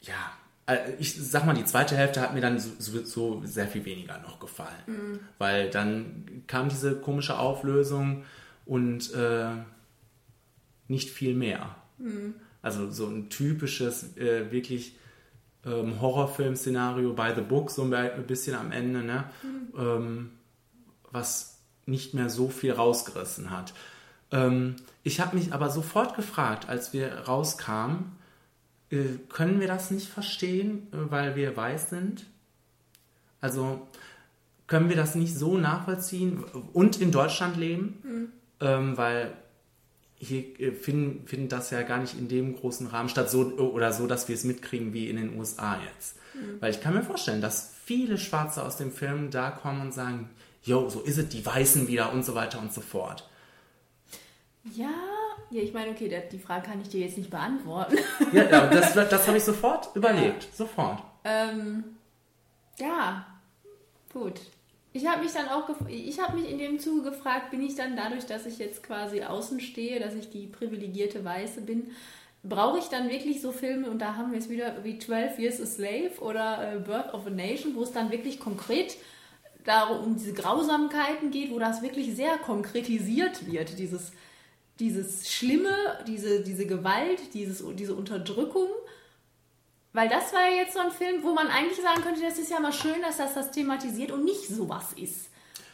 ja, 0.00 0.14
äh, 0.14 0.35
ich 0.98 1.14
sag 1.14 1.46
mal, 1.46 1.54
die 1.54 1.64
zweite 1.64 1.96
Hälfte 1.96 2.20
hat 2.20 2.34
mir 2.34 2.40
dann 2.40 2.58
so, 2.58 3.04
so, 3.04 3.42
sehr 3.44 3.68
viel 3.68 3.84
weniger 3.84 4.18
noch 4.18 4.40
gefallen. 4.40 5.20
Weil 5.38 5.70
dann 5.70 6.42
kam 6.46 6.68
diese 6.68 6.96
komische 6.96 7.38
Auflösung 7.38 8.24
und 8.64 9.14
äh, 9.14 9.50
nicht 10.88 11.10
viel 11.10 11.34
mehr. 11.34 11.76
Also 12.62 12.90
so 12.90 13.06
ein 13.06 13.28
typisches, 13.30 14.16
äh, 14.16 14.50
wirklich 14.50 14.96
ähm, 15.64 16.00
Horrorfilm-Szenario 16.00 17.12
by 17.12 17.32
the 17.34 17.42
book, 17.42 17.70
so 17.70 17.82
ein 17.82 18.26
bisschen 18.26 18.56
am 18.56 18.72
Ende, 18.72 19.02
ne? 19.02 19.24
Ähm, 19.76 20.30
was 21.12 21.58
nicht 21.86 22.14
mehr 22.14 22.28
so 22.28 22.48
viel 22.48 22.72
rausgerissen 22.72 23.50
hat. 23.50 23.72
Ähm, 24.32 24.76
ich 25.02 25.20
habe 25.20 25.36
mich 25.36 25.52
aber 25.52 25.70
sofort 25.70 26.16
gefragt, 26.16 26.68
als 26.68 26.92
wir 26.92 27.12
rauskamen, 27.28 27.98
äh, 27.98 28.15
können 29.28 29.60
wir 29.60 29.66
das 29.66 29.90
nicht 29.90 30.08
verstehen, 30.08 30.88
äh, 30.92 31.10
weil 31.10 31.36
wir 31.36 31.56
weiß 31.56 31.90
sind? 31.90 32.26
Also 33.40 33.86
können 34.66 34.88
wir 34.88 34.96
das 34.96 35.14
nicht 35.14 35.34
so 35.34 35.56
nachvollziehen 35.58 36.44
und 36.72 37.00
in 37.00 37.12
Deutschland 37.12 37.56
leben? 37.56 38.32
Ähm, 38.60 38.96
weil 38.96 39.32
hier 40.18 40.58
äh, 40.60 40.72
finden, 40.72 41.26
finden 41.26 41.48
das 41.48 41.70
ja 41.70 41.82
gar 41.82 41.98
nicht 41.98 42.18
in 42.18 42.28
dem 42.28 42.56
großen 42.56 42.86
Rahmen 42.86 43.08
statt, 43.08 43.30
so 43.30 43.44
oder 43.58 43.92
so, 43.92 44.06
dass 44.06 44.28
wir 44.28 44.34
es 44.34 44.44
mitkriegen 44.44 44.92
wie 44.92 45.08
in 45.08 45.16
den 45.16 45.38
USA 45.38 45.78
jetzt. 45.92 46.16
Weil 46.60 46.70
ich 46.70 46.80
kann 46.80 46.94
mir 46.94 47.02
vorstellen, 47.02 47.40
dass 47.40 47.74
viele 47.84 48.18
Schwarze 48.18 48.62
aus 48.62 48.76
dem 48.76 48.92
Film 48.92 49.30
da 49.30 49.50
kommen 49.50 49.80
und 49.80 49.94
sagen, 49.94 50.30
yo, 50.62 50.88
so 50.88 51.00
ist 51.00 51.18
es, 51.18 51.28
die 51.28 51.44
Weißen 51.44 51.88
wieder 51.88 52.12
und 52.12 52.24
so 52.24 52.34
weiter 52.34 52.60
und 52.60 52.72
so 52.72 52.80
fort. 52.80 53.28
Ja, 54.74 54.90
ja, 55.50 55.62
ich 55.62 55.72
meine, 55.72 55.92
okay, 55.92 56.22
die 56.30 56.38
Frage 56.38 56.68
kann 56.68 56.80
ich 56.80 56.88
dir 56.88 57.02
jetzt 57.02 57.18
nicht 57.18 57.30
beantworten. 57.30 57.98
Ja, 58.32 58.44
ja 58.44 58.66
das, 58.66 58.94
das 58.94 59.26
habe 59.26 59.36
ich 59.36 59.44
sofort 59.44 59.94
überlegt, 59.94 60.48
sofort. 60.54 61.02
Ähm, 61.24 61.84
ja, 62.78 63.26
gut. 64.12 64.40
Ich 64.92 65.06
habe 65.06 65.22
mich 65.22 65.32
dann 65.32 65.48
auch, 65.48 65.68
ich 65.88 66.18
habe 66.20 66.38
mich 66.38 66.50
in 66.50 66.58
dem 66.58 66.78
Zuge 66.78 67.10
gefragt, 67.10 67.50
bin 67.50 67.62
ich 67.62 67.74
dann 67.74 67.96
dadurch, 67.96 68.24
dass 68.24 68.46
ich 68.46 68.58
jetzt 68.58 68.82
quasi 68.82 69.22
außen 69.22 69.60
stehe, 69.60 70.00
dass 70.00 70.14
ich 70.14 70.30
die 70.30 70.46
privilegierte 70.46 71.22
Weiße 71.24 71.60
bin, 71.60 71.90
brauche 72.42 72.78
ich 72.78 72.86
dann 72.86 73.10
wirklich 73.10 73.42
so 73.42 73.52
Filme, 73.52 73.90
und 73.90 73.98
da 74.00 74.16
haben 74.16 74.32
wir 74.32 74.38
es 74.38 74.48
wieder 74.48 74.84
wie 74.84 74.98
12 74.98 75.38
Years 75.38 75.60
a 75.60 75.66
Slave 75.66 76.12
oder 76.20 76.72
äh, 76.72 76.78
Birth 76.78 77.12
of 77.12 77.26
a 77.26 77.30
Nation, 77.30 77.74
wo 77.74 77.82
es 77.82 77.92
dann 77.92 78.10
wirklich 78.10 78.40
konkret 78.40 78.96
darum 79.64 80.04
um 80.04 80.16
diese 80.16 80.32
Grausamkeiten 80.32 81.30
geht, 81.30 81.50
wo 81.50 81.58
das 81.58 81.82
wirklich 81.82 82.14
sehr 82.14 82.38
konkretisiert 82.38 83.50
wird, 83.50 83.78
dieses, 83.78 84.12
dieses 84.78 85.30
Schlimme, 85.32 85.74
diese, 86.06 86.40
diese 86.42 86.66
Gewalt, 86.66 87.34
dieses, 87.34 87.64
diese 87.74 87.94
Unterdrückung. 87.94 88.68
Weil 89.92 90.08
das 90.10 90.32
war 90.34 90.42
ja 90.50 90.56
jetzt 90.56 90.74
so 90.74 90.80
ein 90.80 90.90
Film, 90.90 91.22
wo 91.22 91.32
man 91.32 91.48
eigentlich 91.48 91.80
sagen 91.80 92.02
könnte, 92.02 92.20
das 92.20 92.38
ist 92.38 92.50
ja 92.50 92.60
mal 92.60 92.72
schön, 92.72 93.00
dass 93.00 93.16
das 93.16 93.32
das 93.34 93.50
thematisiert 93.52 94.10
und 94.12 94.24
nicht 94.24 94.46
sowas 94.48 94.92
ist. 94.94 95.30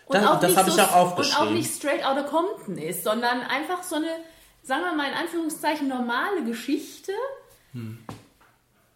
Und 0.06 0.14
Das- 0.16 0.40
das 0.40 0.50
nicht 0.50 0.56
hab 0.58 0.68
ich 0.68 0.74
auch 0.74 0.78
Und 0.78 0.94
aufgeschrieben. 1.12 1.48
auch 1.48 1.50
nicht 1.52 1.74
straight 1.74 2.04
out 2.04 2.18
of 2.18 2.26
Compton 2.30 2.78
ist, 2.78 3.02
sondern 3.04 3.40
einfach 3.40 3.82
so 3.82 3.96
eine, 3.96 4.08
sagen 4.62 4.82
wir 4.84 4.92
mal 4.92 5.08
in 5.10 5.16
Anführungszeichen, 5.16 5.88
normale 5.88 6.44
Geschichte. 6.44 7.12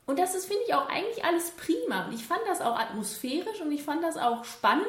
Und 0.06 0.18
das 0.18 0.34
ist, 0.36 0.46
finde 0.46 0.62
ich, 0.68 0.74
auch 0.74 0.88
eigentlich 0.88 1.24
alles 1.24 1.50
prima. 1.52 2.06
Und 2.06 2.14
ich 2.14 2.24
fand 2.24 2.40
das 2.46 2.60
auch 2.60 2.78
atmosphärisch 2.78 3.60
und 3.60 3.72
ich 3.72 3.82
fand 3.82 4.04
das 4.04 4.16
auch 4.16 4.44
spannend 4.44 4.86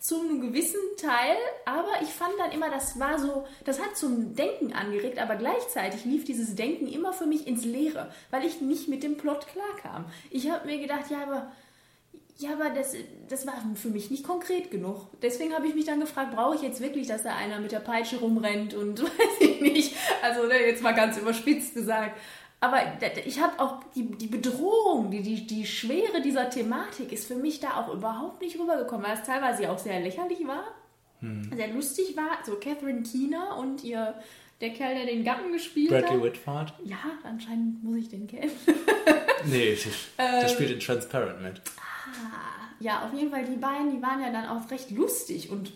zu 0.00 0.18
einem 0.18 0.40
gewissen 0.40 0.80
Teil, 0.96 1.36
aber 1.66 2.02
ich 2.02 2.08
fand 2.08 2.32
dann 2.38 2.52
immer, 2.52 2.70
das 2.70 2.98
war 2.98 3.18
so, 3.18 3.46
das 3.64 3.80
hat 3.80 3.96
zum 3.96 4.34
Denken 4.34 4.72
angeregt, 4.72 5.18
aber 5.18 5.36
gleichzeitig 5.36 6.06
lief 6.06 6.24
dieses 6.24 6.54
Denken 6.54 6.88
immer 6.88 7.12
für 7.12 7.26
mich 7.26 7.46
ins 7.46 7.66
Leere, 7.66 8.10
weil 8.30 8.46
ich 8.46 8.62
nicht 8.62 8.88
mit 8.88 9.02
dem 9.02 9.18
Plot 9.18 9.46
klarkam. 9.48 10.06
Ich 10.30 10.50
habe 10.50 10.66
mir 10.66 10.78
gedacht, 10.78 11.10
ja, 11.10 11.22
aber 11.22 11.52
ja, 12.38 12.54
aber 12.54 12.70
das, 12.70 12.94
das 13.28 13.46
war 13.46 13.52
für 13.74 13.90
mich 13.90 14.10
nicht 14.10 14.24
konkret 14.24 14.70
genug. 14.70 15.08
Deswegen 15.20 15.52
habe 15.52 15.66
ich 15.66 15.74
mich 15.74 15.84
dann 15.84 16.00
gefragt, 16.00 16.34
brauche 16.34 16.56
ich 16.56 16.62
jetzt 16.62 16.80
wirklich, 16.80 17.06
dass 17.06 17.22
da 17.22 17.36
einer 17.36 17.60
mit 17.60 17.70
der 17.70 17.80
Peitsche 17.80 18.18
rumrennt 18.18 18.72
und 18.72 19.02
weiß 19.02 19.40
ich 19.40 19.60
nicht. 19.60 19.94
Also 20.22 20.46
ne, 20.46 20.54
jetzt 20.66 20.82
mal 20.82 20.94
ganz 20.94 21.18
überspitzt 21.18 21.74
gesagt. 21.74 22.16
Aber 22.60 22.78
ich 23.24 23.40
habe 23.40 23.58
auch 23.58 23.80
die, 23.94 24.04
die 24.18 24.26
Bedrohung, 24.26 25.10
die, 25.10 25.22
die, 25.22 25.46
die 25.46 25.64
Schwere 25.64 26.20
dieser 26.20 26.50
Thematik 26.50 27.10
ist 27.10 27.26
für 27.26 27.36
mich 27.36 27.58
da 27.60 27.80
auch 27.80 27.92
überhaupt 27.94 28.42
nicht 28.42 28.58
rübergekommen, 28.58 29.06
weil 29.06 29.16
es 29.16 29.22
teilweise 29.22 29.70
auch 29.70 29.78
sehr 29.78 29.98
lächerlich 30.00 30.46
war, 30.46 30.64
sehr 31.54 31.68
lustig 31.68 32.16
war. 32.16 32.38
So 32.44 32.56
Catherine 32.56 33.02
Keener 33.02 33.56
und 33.58 33.82
ihr, 33.82 34.14
der 34.60 34.70
Kerl, 34.70 34.94
der 34.94 35.06
den 35.06 35.24
Gatten 35.24 35.52
gespielt 35.52 35.88
Bradley 35.90 36.16
hat. 36.16 36.22
Whitford? 36.22 36.74
Ja, 36.84 36.98
anscheinend 37.24 37.82
muss 37.82 37.96
ich 37.96 38.08
den 38.08 38.26
kennen. 38.26 38.50
Nee, 39.46 39.74
der 40.18 40.42
Ähm. 40.42 40.48
spielt 40.48 40.70
in 40.70 40.80
Transparent 40.80 41.40
mit. 41.40 41.62
Ja, 42.78 43.06
auf 43.06 43.14
jeden 43.18 43.30
Fall, 43.30 43.44
die 43.46 43.56
beiden, 43.56 43.90
die 43.90 44.02
waren 44.02 44.20
ja 44.20 44.30
dann 44.30 44.46
auch 44.46 44.70
recht 44.70 44.90
lustig 44.90 45.50
und 45.50 45.72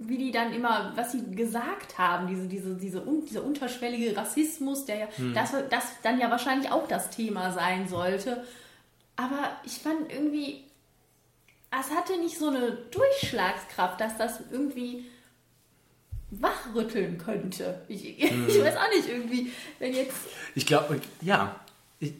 wie 0.00 0.18
die 0.18 0.32
dann 0.32 0.52
immer, 0.52 0.92
was 0.94 1.12
sie 1.12 1.22
gesagt 1.34 1.98
haben, 1.98 2.26
diese, 2.26 2.46
diese, 2.46 2.74
diese, 2.74 3.02
dieser 3.26 3.44
unterschwellige 3.44 4.16
Rassismus, 4.16 4.84
der 4.84 4.98
ja, 4.98 5.08
das, 5.34 5.52
das 5.70 5.84
dann 6.02 6.20
ja 6.20 6.30
wahrscheinlich 6.30 6.70
auch 6.70 6.86
das 6.86 7.10
Thema 7.10 7.52
sein 7.52 7.88
sollte. 7.88 8.44
Aber 9.16 9.50
ich 9.64 9.78
fand 9.78 10.12
irgendwie, 10.12 10.64
es 11.70 11.90
hatte 11.90 12.18
nicht 12.20 12.38
so 12.38 12.48
eine 12.48 12.72
Durchschlagskraft, 12.90 14.00
dass 14.00 14.16
das 14.18 14.40
irgendwie 14.50 15.06
wachrütteln 16.30 17.18
könnte. 17.18 17.80
Ich, 17.88 18.04
ich 18.22 18.62
weiß 18.62 18.76
auch 18.76 18.90
nicht, 18.94 19.08
irgendwie, 19.08 19.52
wenn 19.78 19.94
jetzt 19.94 20.16
Ich 20.54 20.66
glaube, 20.66 21.00
ja, 21.20 21.58
ich, 22.00 22.14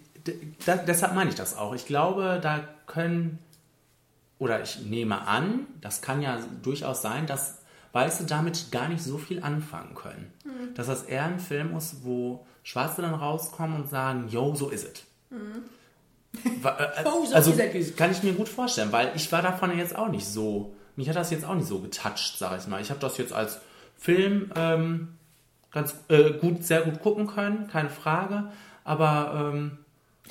da, 0.64 0.76
deshalb 0.76 1.14
meine 1.14 1.30
ich 1.30 1.36
das 1.36 1.56
auch. 1.56 1.74
Ich 1.74 1.86
glaube, 1.86 2.38
da 2.42 2.66
können, 2.86 3.38
oder 4.38 4.62
ich 4.62 4.80
nehme 4.80 5.26
an, 5.26 5.66
das 5.80 6.02
kann 6.02 6.22
ja 6.22 6.38
durchaus 6.62 7.02
sein, 7.02 7.26
dass 7.26 7.62
Weiße 7.92 8.24
damit 8.26 8.70
gar 8.72 8.88
nicht 8.88 9.02
so 9.02 9.18
viel 9.18 9.42
anfangen 9.42 9.94
können. 9.94 10.32
Dass 10.74 10.86
das 10.88 11.04
eher 11.04 11.24
ein 11.24 11.38
Film 11.40 11.76
ist, 11.76 12.04
wo 12.04 12.46
Schwarze 12.62 13.02
dann 13.02 13.14
rauskommen 13.14 13.76
und 13.82 13.88
sagen, 13.88 14.28
yo, 14.28 14.54
so 14.54 14.68
ist 14.70 14.84
es. 14.84 15.04
Wa- 16.62 16.76
äh, 16.78 17.04
Oh, 17.06 17.24
so 17.24 17.34
also 17.34 17.52
kann 17.96 18.10
ich 18.10 18.22
mir 18.22 18.32
gut 18.34 18.48
vorstellen, 18.48 18.92
weil 18.92 19.12
ich 19.14 19.30
war 19.32 19.42
davon 19.42 19.76
jetzt 19.76 19.96
auch 19.96 20.08
nicht 20.08 20.26
so, 20.26 20.74
mich 20.96 21.08
hat 21.08 21.16
das 21.16 21.30
jetzt 21.30 21.44
auch 21.44 21.54
nicht 21.54 21.68
so 21.68 21.78
getoucht, 21.80 22.36
sag 22.38 22.58
ich 22.60 22.66
mal. 22.66 22.80
Ich 22.80 22.90
habe 22.90 23.00
das 23.00 23.16
jetzt 23.16 23.32
als 23.32 23.58
Film 23.96 24.50
ähm, 24.54 25.08
ganz 25.72 25.94
äh, 26.08 26.32
gut, 26.32 26.64
sehr 26.64 26.82
gut 26.82 27.00
gucken 27.00 27.26
können, 27.26 27.68
keine 27.68 27.88
Frage, 27.90 28.50
aber 28.84 29.52
ähm, 29.54 29.78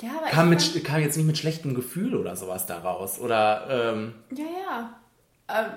ja, 0.00 0.10
aber 0.18 0.26
kam, 0.28 0.50
mit, 0.50 0.84
kam 0.84 1.00
jetzt 1.00 1.16
nicht 1.16 1.26
mit 1.26 1.38
schlechtem 1.38 1.74
Gefühl 1.74 2.14
oder 2.14 2.36
sowas 2.36 2.66
daraus. 2.66 3.18
Oder 3.18 3.66
ähm, 3.94 4.14
Ja, 4.30 4.44
ja. 5.48 5.74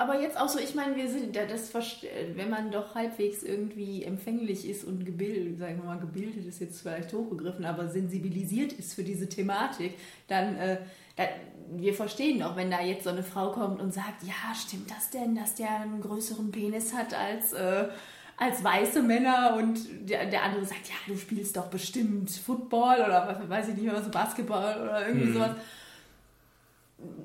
Aber 0.00 0.20
jetzt 0.20 0.38
auch 0.38 0.48
so, 0.48 0.60
ich 0.60 0.76
meine, 0.76 0.94
wir 0.94 1.10
sind, 1.10 1.34
das, 1.34 1.74
wenn 1.74 2.48
man 2.48 2.70
doch 2.70 2.94
halbwegs 2.94 3.42
irgendwie 3.42 4.04
empfänglich 4.04 4.68
ist 4.70 4.84
und 4.84 5.04
gebildet, 5.04 5.58
sagen 5.58 5.78
wir 5.78 5.86
mal, 5.86 5.98
gebildet 5.98 6.46
ist 6.46 6.60
jetzt 6.60 6.82
vielleicht 6.82 7.12
hochgegriffen, 7.12 7.64
aber 7.64 7.88
sensibilisiert 7.88 8.72
ist 8.72 8.94
für 8.94 9.02
diese 9.02 9.28
Thematik, 9.28 9.94
dann, 10.28 10.54
äh, 10.54 10.78
da, 11.16 11.24
wir 11.72 11.94
verstehen 11.94 12.38
doch, 12.38 12.54
wenn 12.54 12.70
da 12.70 12.80
jetzt 12.80 13.02
so 13.04 13.10
eine 13.10 13.24
Frau 13.24 13.50
kommt 13.50 13.80
und 13.80 13.92
sagt, 13.92 14.22
ja, 14.22 14.54
stimmt 14.54 14.88
das 14.88 15.10
denn, 15.10 15.34
dass 15.34 15.56
der 15.56 15.80
einen 15.80 16.00
größeren 16.00 16.52
Penis 16.52 16.94
hat 16.94 17.12
als, 17.12 17.52
äh, 17.54 17.88
als 18.36 18.62
weiße 18.62 19.02
Männer 19.02 19.56
und 19.58 19.80
der, 20.08 20.26
der 20.26 20.44
andere 20.44 20.64
sagt, 20.64 20.86
ja, 20.86 20.94
du 21.08 21.16
spielst 21.18 21.56
doch 21.56 21.66
bestimmt 21.66 22.30
Football 22.30 23.00
oder 23.04 23.26
was 23.26 23.48
weiß 23.48 23.68
ich 23.70 23.74
nicht 23.74 23.86
mehr, 23.92 24.00
so 24.00 24.12
Basketball 24.12 24.80
oder 24.80 25.08
irgendwie 25.08 25.32
sowas. 25.32 25.56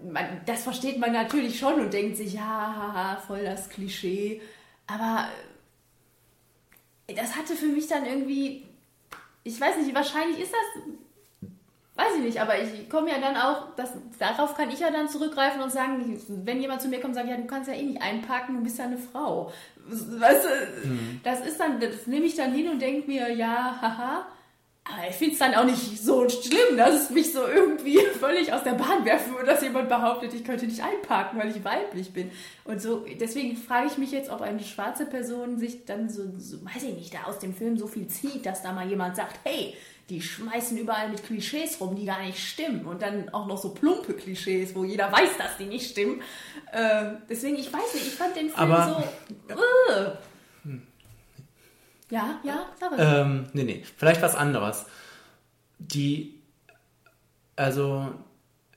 Man, 0.10 0.42
das 0.46 0.63
versteht 0.63 1.00
man 1.00 1.12
natürlich 1.12 1.58
schon 1.58 1.80
und 1.80 1.94
denkt 1.94 2.18
sich, 2.18 2.34
ja, 2.34 2.42
haha, 2.42 3.18
voll 3.18 3.44
das 3.44 3.70
Klischee. 3.70 4.42
Aber 4.86 5.27
äh, 7.08 7.15
das 7.15 7.36
hatte 7.36 7.56
für 7.56 7.68
mich 7.68 7.88
dann 7.88 8.06
irgendwie, 8.06 8.65
ich 9.44 9.60
weiß 9.60 9.77
nicht, 9.77 9.96
wahrscheinlich 9.96 10.39
ist 10.39 10.53
das 10.53 10.84
Weiß 11.96 12.15
ich 12.18 12.24
nicht, 12.24 12.42
aber 12.42 12.60
ich 12.60 12.89
komme 12.89 13.12
ja 13.12 13.20
dann 13.20 13.38
auch, 13.38 13.75
das, 13.75 13.92
darauf 14.18 14.56
kann 14.56 14.72
ich 14.72 14.80
ja 14.80 14.89
dann 14.89 15.08
zurückgreifen 15.08 15.62
und 15.62 15.72
sagen, 15.72 16.20
wenn 16.44 16.60
jemand 16.60 16.82
zu 16.82 16.88
mir 16.88 17.00
kommt 17.00 17.10
und 17.10 17.15
sagt, 17.15 17.30
ja, 17.30 17.38
du 17.38 17.46
kannst 17.46 17.70
ja 17.70 17.75
eh 17.75 17.84
nicht 17.84 18.01
einpacken, 18.01 18.56
du 18.56 18.63
bist 18.63 18.80
ja 18.80 18.86
eine 18.86 18.98
Frau. 18.98 19.51
Weißt 19.86 20.44
du, 20.44 20.88
mhm. 20.88 21.22
das 21.24 21.46
ist 21.46 21.60
dann, 21.60 21.80
das 21.80 22.08
nehme 22.08 22.25
ich 22.25 22.36
dann 22.36 22.51
hin 22.51 22.70
und 22.70 22.82
denke 22.82 23.08
mir, 23.08 23.32
ja, 23.32 23.77
haha. 23.80 24.25
Aber 24.86 25.08
ich 25.10 25.16
finde 25.16 25.34
es 25.34 25.40
dann 25.40 25.56
auch 25.56 25.63
nicht 25.63 26.04
so 26.04 26.28
schlimm, 26.28 26.75
dass 26.75 27.04
es 27.04 27.10
mich 27.10 27.32
so 27.32 27.48
irgendwie 27.48 27.98
völlig 28.20 28.52
aus 28.52 28.63
der 28.63 28.74
Bahn 28.74 29.06
werfen 29.06 29.34
würde, 29.34 29.46
dass 29.46 29.62
jemand 29.62 29.88
behauptet, 29.88 30.34
ich 30.34 30.44
könnte 30.44 30.66
nicht 30.66 30.84
einparken, 30.84 31.40
weil 31.40 31.56
ich 31.56 31.63
weiblich 31.63 32.12
bin. 32.12 32.32
Und 32.66 32.82
so, 32.82 33.06
deswegen 33.20 33.56
frage 33.56 33.88
ich 33.88 33.98
mich 33.98 34.12
jetzt, 34.12 34.30
ob 34.30 34.42
eine 34.42 34.60
schwarze 34.62 35.06
Person 35.06 35.58
sich 35.58 35.86
dann 35.86 36.10
so, 36.10 36.24
so, 36.38 36.63
weiß 36.66 36.84
ich 36.84 36.96
nicht, 36.96 37.13
da 37.13 37.24
aus 37.24 37.40
dem 37.40 37.54
Film 37.54 37.78
so 37.78 37.88
viel 37.88 38.08
zieht, 38.08 38.46
dass 38.46 38.62
da 38.62 38.74
mal 38.74 38.88
jemand 38.88 39.16
sagt, 39.16 39.40
hey, 39.46 39.74
die 40.10 40.22
schmeißen 40.22 40.78
überall 40.78 41.10
mit 41.10 41.24
Klischees 41.24 41.80
rum, 41.80 41.96
die 41.96 42.06
gar 42.06 42.22
nicht 42.22 42.38
stimmen. 42.38 42.86
Und 42.86 43.02
dann 43.02 43.30
auch 43.30 43.48
noch 43.48 43.58
so 43.58 43.70
plumpe 43.70 44.13
Klischees, 44.13 44.75
wo 44.75 44.84
jeder 44.84 45.10
weiß, 45.10 45.38
dass 45.38 45.56
die 45.58 45.66
nicht 45.66 45.92
stimmen. 45.92 46.22
Äh, 46.74 47.06
deswegen, 47.30 47.56
ich 47.56 47.72
weiß 47.72 47.94
nicht, 47.94 48.08
ich 48.08 48.16
fand 48.16 48.36
den 48.36 48.50
Film 48.50 48.72
Aber, 48.72 49.06
so. 49.48 49.56
Uh. 49.56 50.12
Ja, 52.13 52.39
ja, 52.43 52.67
sag 52.79 52.91
was. 52.91 53.00
Ähm, 53.00 53.48
nee, 53.53 53.63
nee, 53.63 53.84
vielleicht 53.98 54.22
was 54.22 54.36
anderes. 54.36 54.86
Die, 55.79 56.39
also 57.55 58.13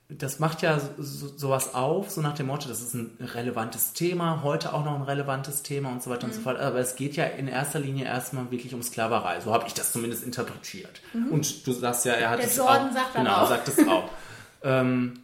das 0.09 0.39
macht 0.39 0.63
ja 0.63 0.81
so, 0.97 1.29
sowas 1.37 1.75
auf, 1.75 2.11
so 2.11 2.23
nach 2.23 2.33
dem 2.33 2.47
Motto, 2.47 2.67
das 2.67 2.81
ist 2.81 2.95
ein 2.95 3.19
relevantes 3.21 3.93
Thema, 3.93 4.43
heute 4.43 4.73
auch 4.73 4.87
noch 4.87 4.95
ein 4.95 5.03
relevantes 5.03 5.63
Thema 5.63 5.91
und 5.91 6.03
so 6.03 6.09
weiter 6.09 6.27
mhm. 6.27 6.31
und 6.31 6.33
so 6.33 6.41
mhm. 6.41 6.45
fort. 6.45 6.61
Aber 6.61 6.79
es 6.79 6.97
geht 6.97 7.15
ja 7.17 7.25
in 7.25 7.47
erster 7.47 7.79
Linie 7.79 8.07
erstmal 8.07 8.51
wirklich 8.51 8.73
um 8.73 8.83
Sklaverei. 8.83 9.39
So 9.43 9.53
habe 9.53 9.67
ich 9.67 9.75
das 9.75 9.93
zumindest 9.93 10.25
interpretiert. 10.25 11.03
Mhm. 11.13 11.33
Und 11.33 11.67
du 11.67 11.73
sagst 11.73 12.07
ja, 12.07 12.15
er 12.15 12.31
hat 12.31 12.39
Der 12.39 12.47
es 12.47 12.57
Jordan 12.57 12.89
auch. 12.89 12.95
Sagt 12.95 13.15
genau, 13.17 13.37
auch. 13.37 13.49
sagt 13.51 13.69
es 13.69 13.87
auch. 13.87 14.11
ähm, 14.63 15.21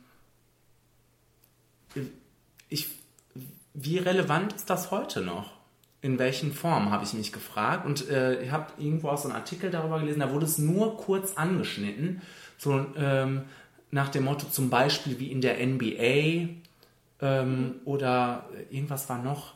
ich, 2.69 2.91
wie 3.73 3.97
relevant 3.97 4.53
ist 4.53 4.69
das 4.69 4.91
heute 4.91 5.23
noch? 5.23 5.62
In 6.03 6.19
welchen 6.19 6.53
Formen, 6.53 6.91
habe 6.91 7.05
ich 7.05 7.15
mich 7.15 7.33
gefragt. 7.33 7.87
Und 7.87 8.11
äh, 8.11 8.43
ich 8.43 8.51
habe 8.51 8.67
irgendwo 8.77 9.09
auch 9.09 9.19
so 9.19 9.29
einen 9.29 9.37
Artikel 9.37 9.71
darüber 9.71 10.01
gelesen, 10.01 10.21
da 10.21 10.33
wurde 10.33 10.47
es 10.47 10.59
nur 10.59 10.97
kurz 10.99 11.37
angeschnitten. 11.37 12.21
So, 12.59 12.87
ähm, 12.97 13.43
nach 13.91 14.09
dem 14.09 14.25
Motto 14.25 14.47
zum 14.49 14.69
Beispiel 14.69 15.21
wie 15.21 15.31
in 15.31 15.41
der 15.41 15.65
NBA 15.65 16.49
ähm, 17.21 17.75
oder 17.85 18.49
irgendwas 18.71 19.09
war 19.09 19.23
noch 19.23 19.55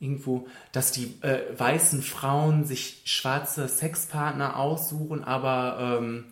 irgendwo, 0.00 0.48
dass 0.72 0.90
die 0.90 1.14
äh, 1.22 1.40
weißen 1.56 2.02
Frauen 2.02 2.64
sich 2.64 3.02
schwarze 3.04 3.68
Sexpartner 3.68 4.58
aussuchen, 4.58 5.22
aber 5.22 6.00
ähm, 6.00 6.24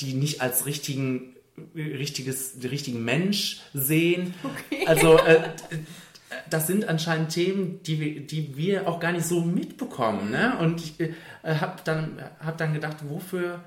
die 0.00 0.14
nicht 0.14 0.42
als 0.42 0.66
richtigen 0.66 1.34
richtiges 1.74 2.54
richtigen 2.62 3.04
Mensch 3.04 3.60
sehen. 3.74 4.34
Okay. 4.42 4.86
Also 4.86 5.18
äh, 5.18 5.50
das 6.48 6.66
sind 6.66 6.88
anscheinend 6.88 7.30
Themen, 7.30 7.82
die 7.82 8.00
wir, 8.00 8.26
die 8.26 8.56
wir 8.56 8.88
auch 8.88 9.00
gar 9.00 9.12
nicht 9.12 9.26
so 9.26 9.40
mitbekommen. 9.40 10.30
Ne? 10.30 10.56
Und 10.58 10.80
ich 10.80 11.00
äh, 11.00 11.12
habe 11.42 11.76
dann, 11.84 12.22
hab 12.40 12.58
dann 12.58 12.72
gedacht, 12.72 12.98
wofür 13.08 13.60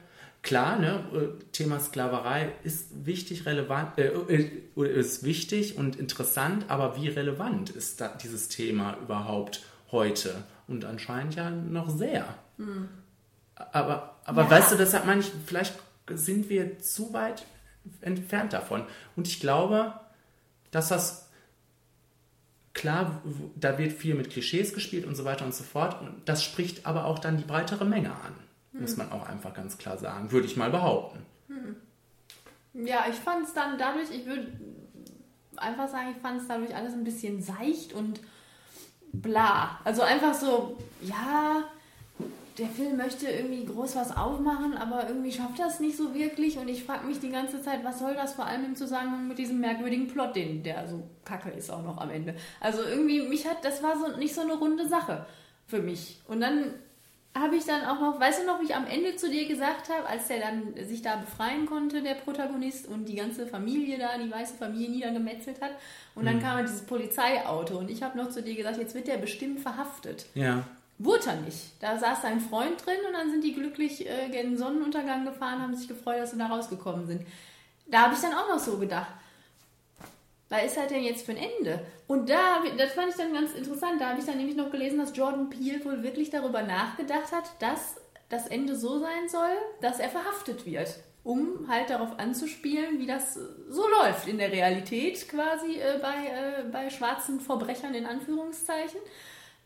klar, 0.43 0.77
ne, 0.77 1.03
äh, 1.13 1.43
Thema 1.51 1.79
Sklaverei 1.79 2.51
ist 2.63 3.05
wichtig, 3.05 3.46
relevant, 3.46 3.97
äh, 3.97 4.08
äh, 4.08 4.99
ist 4.99 5.23
wichtig 5.23 5.78
und 5.78 5.95
interessant, 5.95 6.65
aber 6.69 6.95
wie 6.97 7.08
relevant 7.08 7.69
ist 7.69 8.02
da 8.02 8.10
dieses 8.10 8.49
Thema 8.49 8.97
überhaupt 9.02 9.63
heute? 9.91 10.43
Und 10.67 10.86
anscheinend 10.86 11.36
ja 11.36 11.49
noch 11.49 11.89
sehr. 11.89 12.26
Hm. 12.58 12.88
Aber, 13.56 14.17
aber 14.26 14.43
ja. 14.43 14.49
weißt 14.49 14.71
du, 14.71 14.78
deshalb 14.78 15.06
meine 15.06 15.21
ich, 15.21 15.32
vielleicht 15.45 15.76
sind 16.10 16.49
wir 16.49 16.80
zu 16.80 17.13
weit 17.13 17.45
entfernt 18.02 18.54
davon. 18.54 18.84
Und 19.15 19.28
ich 19.28 19.39
glaube, 19.39 19.93
dass 20.71 20.89
das 20.89 21.22
klar, 22.73 23.21
da 23.55 23.77
wird 23.77 23.93
viel 23.93 24.15
mit 24.15 24.29
Klischees 24.29 24.73
gespielt 24.73 25.05
und 25.05 25.15
so 25.15 25.25
weiter 25.25 25.45
und 25.45 25.53
so 25.53 25.63
fort. 25.63 26.01
Und 26.01 26.21
das 26.25 26.43
spricht 26.43 26.86
aber 26.86 27.05
auch 27.05 27.19
dann 27.19 27.38
die 27.38 27.43
breitere 27.43 27.86
Menge 27.86 28.12
an. 28.12 28.36
Muss 28.71 28.97
man 28.97 29.12
auch 29.12 29.29
einfach 29.29 29.53
ganz 29.53 29.77
klar 29.77 29.97
sagen. 29.97 30.31
Würde 30.31 30.47
ich 30.47 30.57
mal 30.57 30.71
behaupten. 30.71 31.19
Hm. 31.47 31.75
Ja, 32.86 33.05
ich 33.07 33.15
fand 33.15 33.45
es 33.45 33.53
dann 33.53 33.77
dadurch, 33.77 34.09
ich 34.09 34.25
würde 34.25 34.51
einfach 35.57 35.88
sagen, 35.88 36.09
ich 36.15 36.21
fand 36.21 36.41
es 36.41 36.47
dadurch 36.47 36.75
alles 36.75 36.93
ein 36.93 37.03
bisschen 37.03 37.41
seicht 37.41 37.93
und 37.93 38.19
bla. 39.12 39.79
Also 39.83 40.01
einfach 40.01 40.33
so, 40.33 40.77
ja, 41.01 41.63
der 42.57 42.67
Film 42.67 42.97
möchte 42.97 43.27
irgendwie 43.27 43.65
groß 43.65 43.95
was 43.95 44.15
aufmachen, 44.15 44.75
aber 44.77 45.07
irgendwie 45.07 45.31
schafft 45.31 45.59
das 45.59 45.79
nicht 45.79 45.97
so 45.97 46.13
wirklich. 46.13 46.57
Und 46.57 46.67
ich 46.67 46.83
frage 46.83 47.07
mich 47.07 47.19
die 47.19 47.31
ganze 47.31 47.61
Zeit, 47.61 47.83
was 47.83 47.99
soll 47.99 48.13
das 48.13 48.33
vor 48.33 48.45
allem 48.45 48.65
im 48.65 48.75
Zusammenhang 48.75 49.27
mit 49.27 49.39
diesem 49.39 49.59
merkwürdigen 49.59 50.07
Plot, 50.07 50.35
den 50.35 50.61
der 50.61 50.87
so 50.87 51.03
kacke 51.25 51.49
ist 51.49 51.71
auch 51.71 51.83
noch 51.83 51.97
am 51.97 52.11
Ende. 52.11 52.35
Also 52.59 52.83
irgendwie, 52.83 53.21
mich 53.23 53.47
hat, 53.47 53.65
das 53.65 53.81
war 53.81 53.97
so 53.97 54.17
nicht 54.17 54.35
so 54.35 54.41
eine 54.41 54.53
runde 54.53 54.87
Sache 54.87 55.25
für 55.67 55.81
mich. 55.81 56.21
Und 56.27 56.41
dann 56.41 56.73
habe 57.35 57.55
ich 57.55 57.65
dann 57.65 57.83
auch 57.85 57.99
noch, 57.99 58.19
weißt 58.19 58.41
du 58.41 58.45
noch, 58.45 58.61
wie 58.61 58.65
ich 58.65 58.75
am 58.75 58.85
Ende 58.85 59.15
zu 59.15 59.29
dir 59.29 59.47
gesagt 59.47 59.89
habe, 59.89 60.07
als 60.07 60.27
der 60.27 60.39
dann 60.39 60.75
sich 60.85 61.01
da 61.01 61.15
befreien 61.15 61.65
konnte, 61.65 62.03
der 62.03 62.13
Protagonist, 62.13 62.87
und 62.87 63.05
die 63.05 63.15
ganze 63.15 63.47
Familie 63.47 63.97
da, 63.97 64.17
die 64.23 64.31
weiße 64.31 64.55
Familie 64.55 64.89
niedergemetzelt 64.89 65.59
hat. 65.59 65.71
Und 66.13 66.25
dann 66.25 66.35
mhm. 66.35 66.41
kam 66.41 66.55
halt 66.57 66.67
dieses 66.67 66.85
Polizeiauto 66.85 67.79
und 67.79 67.89
ich 67.89 68.03
habe 68.03 68.17
noch 68.17 68.29
zu 68.29 68.43
dir 68.43 68.55
gesagt, 68.55 68.77
jetzt 68.77 68.93
wird 68.93 69.07
der 69.07 69.17
bestimmt 69.17 69.59
verhaftet. 69.61 70.27
Ja. 70.35 70.63
Wurde 70.99 71.27
er 71.27 71.36
nicht. 71.38 71.82
Da 71.82 71.97
saß 71.97 72.21
sein 72.21 72.39
Freund 72.39 72.86
drin 72.86 72.99
und 73.08 73.13
dann 73.13 73.32
sind 73.32 73.43
die 73.43 73.53
glücklich 73.53 74.08
äh, 74.08 74.29
gen 74.29 74.58
Sonnenuntergang 74.58 75.25
gefahren, 75.25 75.62
haben 75.62 75.75
sich 75.75 75.88
gefreut, 75.88 76.19
dass 76.19 76.32
sie 76.32 76.38
da 76.38 76.47
rausgekommen 76.47 77.08
sind. 77.08 77.25
Da 77.88 78.03
habe 78.03 78.13
ich 78.13 78.21
dann 78.21 78.34
auch 78.34 78.47
noch 78.47 78.60
so 78.60 78.77
gedacht, 78.77 79.12
was 80.49 80.65
ist 80.65 80.77
halt 80.77 80.91
denn 80.91 81.03
jetzt 81.03 81.25
für 81.25 81.32
ein 81.32 81.38
Ende? 81.58 81.84
Und 82.08 82.29
da, 82.29 82.62
das 82.77 82.93
fand 82.93 83.10
ich 83.10 83.15
dann 83.15 83.34
ganz 83.34 83.53
interessant, 83.53 83.99
da 83.99 84.10
habe 84.10 84.19
ich 84.19 84.25
dann 84.25 84.38
nämlich 84.38 84.56
noch 84.56 84.69
gelesen, 84.69 84.99
dass 84.99 85.15
Jordan 85.17 85.49
Peele 85.49 85.84
wohl 85.84 86.03
wirklich 86.03 86.29
darüber 86.29 86.62
nachgedacht 86.62 87.32
hat, 87.32 87.45
dass 87.60 87.95
das 88.29 88.47
Ende 88.47 88.75
so 88.75 88.99
sein 88.99 89.27
soll, 89.27 89.56
dass 89.82 89.99
er 89.99 90.10
verhaftet 90.10 90.65
wird, 90.65 90.95
um 91.23 91.67
halt 91.67 91.89
darauf 91.89 92.19
anzuspielen, 92.19 92.99
wie 92.99 93.08
das 93.08 93.34
so 93.34 93.88
läuft 93.88 94.27
in 94.27 94.38
der 94.38 94.51
Realität 94.51 95.27
quasi 95.27 95.79
äh, 95.79 95.99
bei, 95.99 96.27
äh, 96.27 96.63
bei 96.71 96.89
schwarzen 96.89 97.39
Verbrechern 97.39 97.95
in 97.95 98.06
Anführungszeichen. 98.06 98.99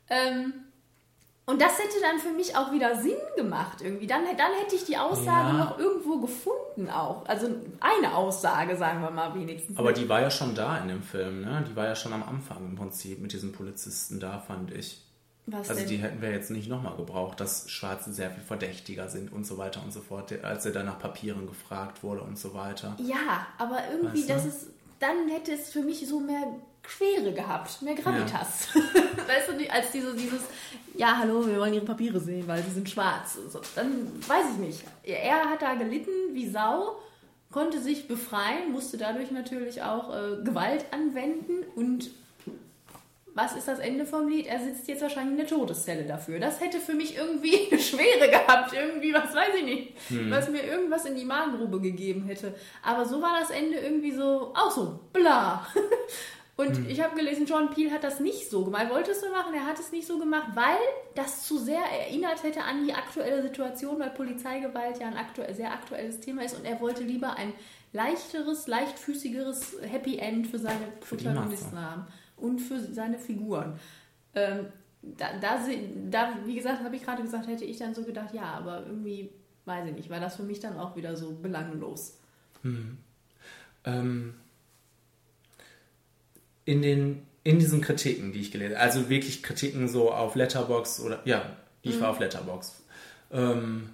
Ähm, 0.09 0.53
und 1.49 1.61
das 1.61 1.79
hätte 1.79 2.01
dann 2.01 2.19
für 2.19 2.31
mich 2.31 2.57
auch 2.57 2.73
wieder 2.73 2.97
Sinn 3.01 3.15
gemacht 3.37 3.81
irgendwie. 3.81 4.05
Dann, 4.05 4.25
dann 4.37 4.51
hätte 4.59 4.75
ich 4.75 4.83
die 4.83 4.97
Aussage 4.97 5.57
ja. 5.57 5.65
noch 5.65 5.79
irgendwo 5.79 6.19
gefunden 6.19 6.89
auch. 6.89 7.25
Also 7.25 7.47
eine 7.79 8.13
Aussage, 8.13 8.75
sagen 8.75 9.01
wir 9.01 9.11
mal 9.11 9.33
wenigstens. 9.33 9.77
Aber 9.77 9.93
die 9.93 10.09
war 10.09 10.19
ja 10.19 10.29
schon 10.29 10.55
da 10.55 10.77
in 10.77 10.89
dem 10.89 11.01
Film, 11.01 11.41
ne? 11.41 11.63
Die 11.65 11.73
war 11.73 11.85
ja 11.85 11.95
schon 11.95 12.11
am 12.11 12.23
Anfang 12.23 12.65
im 12.65 12.75
Prinzip 12.75 13.21
mit 13.21 13.31
diesen 13.31 13.53
Polizisten 13.53 14.19
da, 14.19 14.39
fand 14.39 14.73
ich. 14.73 15.01
Was 15.45 15.69
also 15.69 15.79
denn? 15.79 15.89
die 15.89 15.97
hätten 15.99 16.21
wir 16.21 16.31
jetzt 16.31 16.51
nicht 16.51 16.67
nochmal 16.67 16.97
gebraucht, 16.97 17.39
dass 17.39 17.71
Schwarze 17.71 18.11
sehr 18.11 18.29
viel 18.29 18.43
verdächtiger 18.43 19.07
sind 19.07 19.31
und 19.31 19.47
so 19.47 19.57
weiter 19.57 19.81
und 19.81 19.93
so 19.93 20.01
fort, 20.01 20.33
als 20.43 20.65
er 20.65 20.73
da 20.73 20.83
nach 20.83 20.99
Papieren 20.99 21.47
gefragt 21.47 22.03
wurde 22.03 22.23
und 22.23 22.37
so 22.37 22.53
weiter. 22.53 22.97
Ja, 22.99 23.47
aber 23.57 23.79
irgendwie, 23.89 24.27
weißt 24.27 24.29
du? 24.29 24.33
das 24.33 24.45
ist, 24.45 24.67
dann 24.99 25.29
hätte 25.29 25.53
es 25.53 25.69
für 25.69 25.81
mich 25.81 26.05
so 26.05 26.19
mehr 26.19 26.43
Schwere 26.87 27.33
gehabt, 27.33 27.81
mehr 27.81 27.95
Gravitas. 27.95 28.69
Ja. 28.73 28.81
weißt 29.27 29.49
du, 29.49 29.71
als 29.71 29.91
diese, 29.91 30.15
dieses, 30.15 30.41
ja, 30.95 31.17
hallo, 31.17 31.45
wir 31.45 31.59
wollen 31.59 31.73
ihre 31.73 31.85
Papiere 31.85 32.19
sehen, 32.19 32.47
weil 32.47 32.63
sie 32.63 32.71
sind 32.71 32.89
schwarz. 32.89 33.37
So, 33.49 33.59
dann 33.75 34.11
weiß 34.27 34.45
ich 34.53 34.57
nicht. 34.57 34.83
Er 35.03 35.49
hat 35.49 35.61
da 35.61 35.75
gelitten 35.75 36.11
wie 36.33 36.49
Sau, 36.49 36.97
konnte 37.51 37.81
sich 37.81 38.07
befreien, 38.07 38.71
musste 38.71 38.97
dadurch 38.97 39.31
natürlich 39.31 39.81
auch 39.81 40.13
äh, 40.15 40.43
Gewalt 40.43 40.85
anwenden 40.91 41.63
und 41.75 42.09
was 43.37 43.55
ist 43.55 43.67
das 43.67 43.77
Ende 43.77 44.07
vom 44.07 44.27
Lied? 44.27 44.47
Er 44.47 44.59
sitzt 44.59 44.87
jetzt 44.87 45.03
wahrscheinlich 45.03 45.33
in 45.33 45.37
der 45.37 45.47
Todeszelle 45.47 46.05
dafür. 46.05 46.39
Das 46.39 46.59
hätte 46.59 46.79
für 46.79 46.95
mich 46.95 47.15
irgendwie 47.15 47.67
eine 47.71 47.79
Schwere 47.79 48.31
gehabt, 48.31 48.73
irgendwie, 48.73 49.13
was 49.13 49.31
weiß 49.35 49.53
ich 49.59 49.63
nicht, 49.63 49.93
hm. 50.07 50.31
was 50.31 50.49
mir 50.49 50.63
irgendwas 50.63 51.05
in 51.05 51.15
die 51.15 51.23
Magengrube 51.23 51.79
gegeben 51.79 52.25
hätte. 52.25 52.55
Aber 52.81 53.05
so 53.05 53.21
war 53.21 53.39
das 53.39 53.51
Ende 53.51 53.77
irgendwie 53.77 54.11
so, 54.11 54.53
auch 54.55 54.71
so, 54.71 54.99
bla. 55.13 55.67
Und 56.57 56.75
hm. 56.75 56.89
ich 56.89 57.01
habe 57.01 57.15
gelesen, 57.15 57.45
John 57.45 57.69
Peel 57.69 57.91
hat 57.91 58.03
das 58.03 58.19
nicht 58.19 58.49
so 58.49 58.65
gemacht. 58.65 58.85
Er 58.85 58.89
wollte 58.89 59.11
es 59.11 59.21
so 59.21 59.29
machen, 59.29 59.53
er 59.53 59.67
hat 59.67 59.79
es 59.79 59.91
nicht 59.91 60.07
so 60.07 60.17
gemacht, 60.17 60.49
weil 60.55 60.79
das 61.13 61.43
zu 61.43 61.59
sehr 61.59 61.83
erinnert 61.83 62.41
hätte 62.41 62.63
an 62.63 62.83
die 62.83 62.93
aktuelle 62.93 63.43
Situation, 63.43 63.99
weil 63.99 64.09
Polizeigewalt 64.09 64.99
ja 64.99 65.07
ein 65.07 65.17
aktuell, 65.17 65.53
sehr 65.53 65.71
aktuelles 65.71 66.19
Thema 66.19 66.43
ist 66.43 66.57
und 66.57 66.65
er 66.65 66.81
wollte 66.81 67.03
lieber 67.03 67.35
ein 67.35 67.53
leichteres, 67.93 68.67
leichtfüßigeres 68.67 69.77
Happy 69.83 70.17
End 70.17 70.47
für 70.47 70.57
seine 70.57 70.87
Protagonisten 71.07 71.79
haben 71.79 72.07
und 72.37 72.59
für 72.59 72.79
seine 72.79 73.19
Figuren. 73.19 73.79
Ähm, 74.33 74.65
da, 75.03 75.37
da, 75.39 75.59
da 76.09 76.33
wie 76.45 76.55
gesagt, 76.55 76.83
habe 76.83 76.95
ich 76.95 77.03
gerade 77.03 77.21
gesagt, 77.21 77.47
hätte 77.47 77.65
ich 77.65 77.77
dann 77.77 77.93
so 77.93 78.03
gedacht, 78.03 78.33
ja, 78.33 78.43
aber 78.43 78.83
irgendwie, 78.87 79.29
weiß 79.65 79.87
ich 79.89 79.93
nicht, 79.93 80.09
war 80.09 80.19
das 80.19 80.35
für 80.35 80.43
mich 80.43 80.59
dann 80.59 80.77
auch 80.79 80.95
wieder 80.95 81.15
so 81.15 81.31
belanglos. 81.33 82.17
ähm, 83.85 84.33
in 86.67 86.81
den 86.81 87.23
in 87.43 87.59
diesen 87.59 87.81
Kritiken, 87.81 88.33
die 88.33 88.41
ich 88.41 88.51
gelesen 88.51 88.75
habe, 88.75 88.83
also 88.83 89.09
wirklich 89.09 89.41
Kritiken 89.41 89.87
so 89.87 90.11
auf 90.11 90.35
Letterbox 90.35 90.99
oder 90.99 91.21
ja, 91.23 91.55
die 91.83 91.89
ich 91.89 92.01
war 92.01 92.09
auf 92.09 92.19
Letterbox, 92.19 92.81
ähm, 93.31 93.89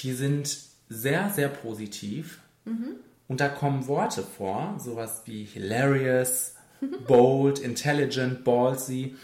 die 0.00 0.12
sind 0.12 0.58
sehr 0.88 1.30
sehr 1.30 1.48
positiv 1.48 2.40
und 3.28 3.40
da 3.40 3.48
kommen 3.48 3.86
Worte 3.86 4.22
vor, 4.22 4.78
sowas 4.78 5.22
wie 5.24 5.44
hilarious, 5.44 6.54
bold, 7.06 7.60
intelligent, 7.60 8.44
ballsy. 8.44 9.16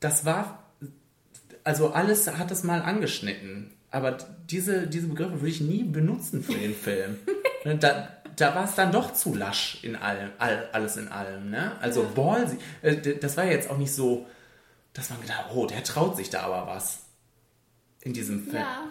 Das 0.00 0.24
war 0.24 0.64
also 1.64 1.88
alles 1.88 2.28
hat 2.38 2.50
es 2.50 2.62
mal 2.62 2.82
angeschnitten. 2.82 3.70
Aber 3.90 4.18
diese, 4.50 4.86
diese 4.86 5.08
Begriffe 5.08 5.40
würde 5.40 5.48
ich 5.48 5.60
nie 5.60 5.82
benutzen 5.82 6.42
für 6.42 6.54
den 6.54 6.74
Film. 6.74 7.16
Da 7.80 8.08
da 8.36 8.54
war 8.54 8.64
es 8.64 8.74
dann 8.74 8.92
doch 8.92 9.12
zu 9.12 9.34
lasch 9.34 9.82
in 9.82 9.96
allem, 9.96 10.30
all, 10.38 10.68
alles 10.72 10.96
in 10.96 11.08
allem. 11.08 11.50
Ne? 11.50 11.72
Also 11.80 12.08
ballsy, 12.14 12.58
äh, 12.82 13.16
das 13.16 13.36
war 13.36 13.44
jetzt 13.44 13.70
auch 13.70 13.78
nicht 13.78 13.94
so, 13.94 14.26
dass 14.92 15.10
man 15.10 15.20
gedacht 15.20 15.46
hat, 15.46 15.54
oh, 15.54 15.66
der 15.66 15.82
traut 15.84 16.16
sich 16.16 16.30
da 16.30 16.42
aber 16.42 16.66
was 16.66 17.04
in 18.00 18.12
diesem 18.12 18.44
Film. 18.44 18.56
Ja, 18.56 18.88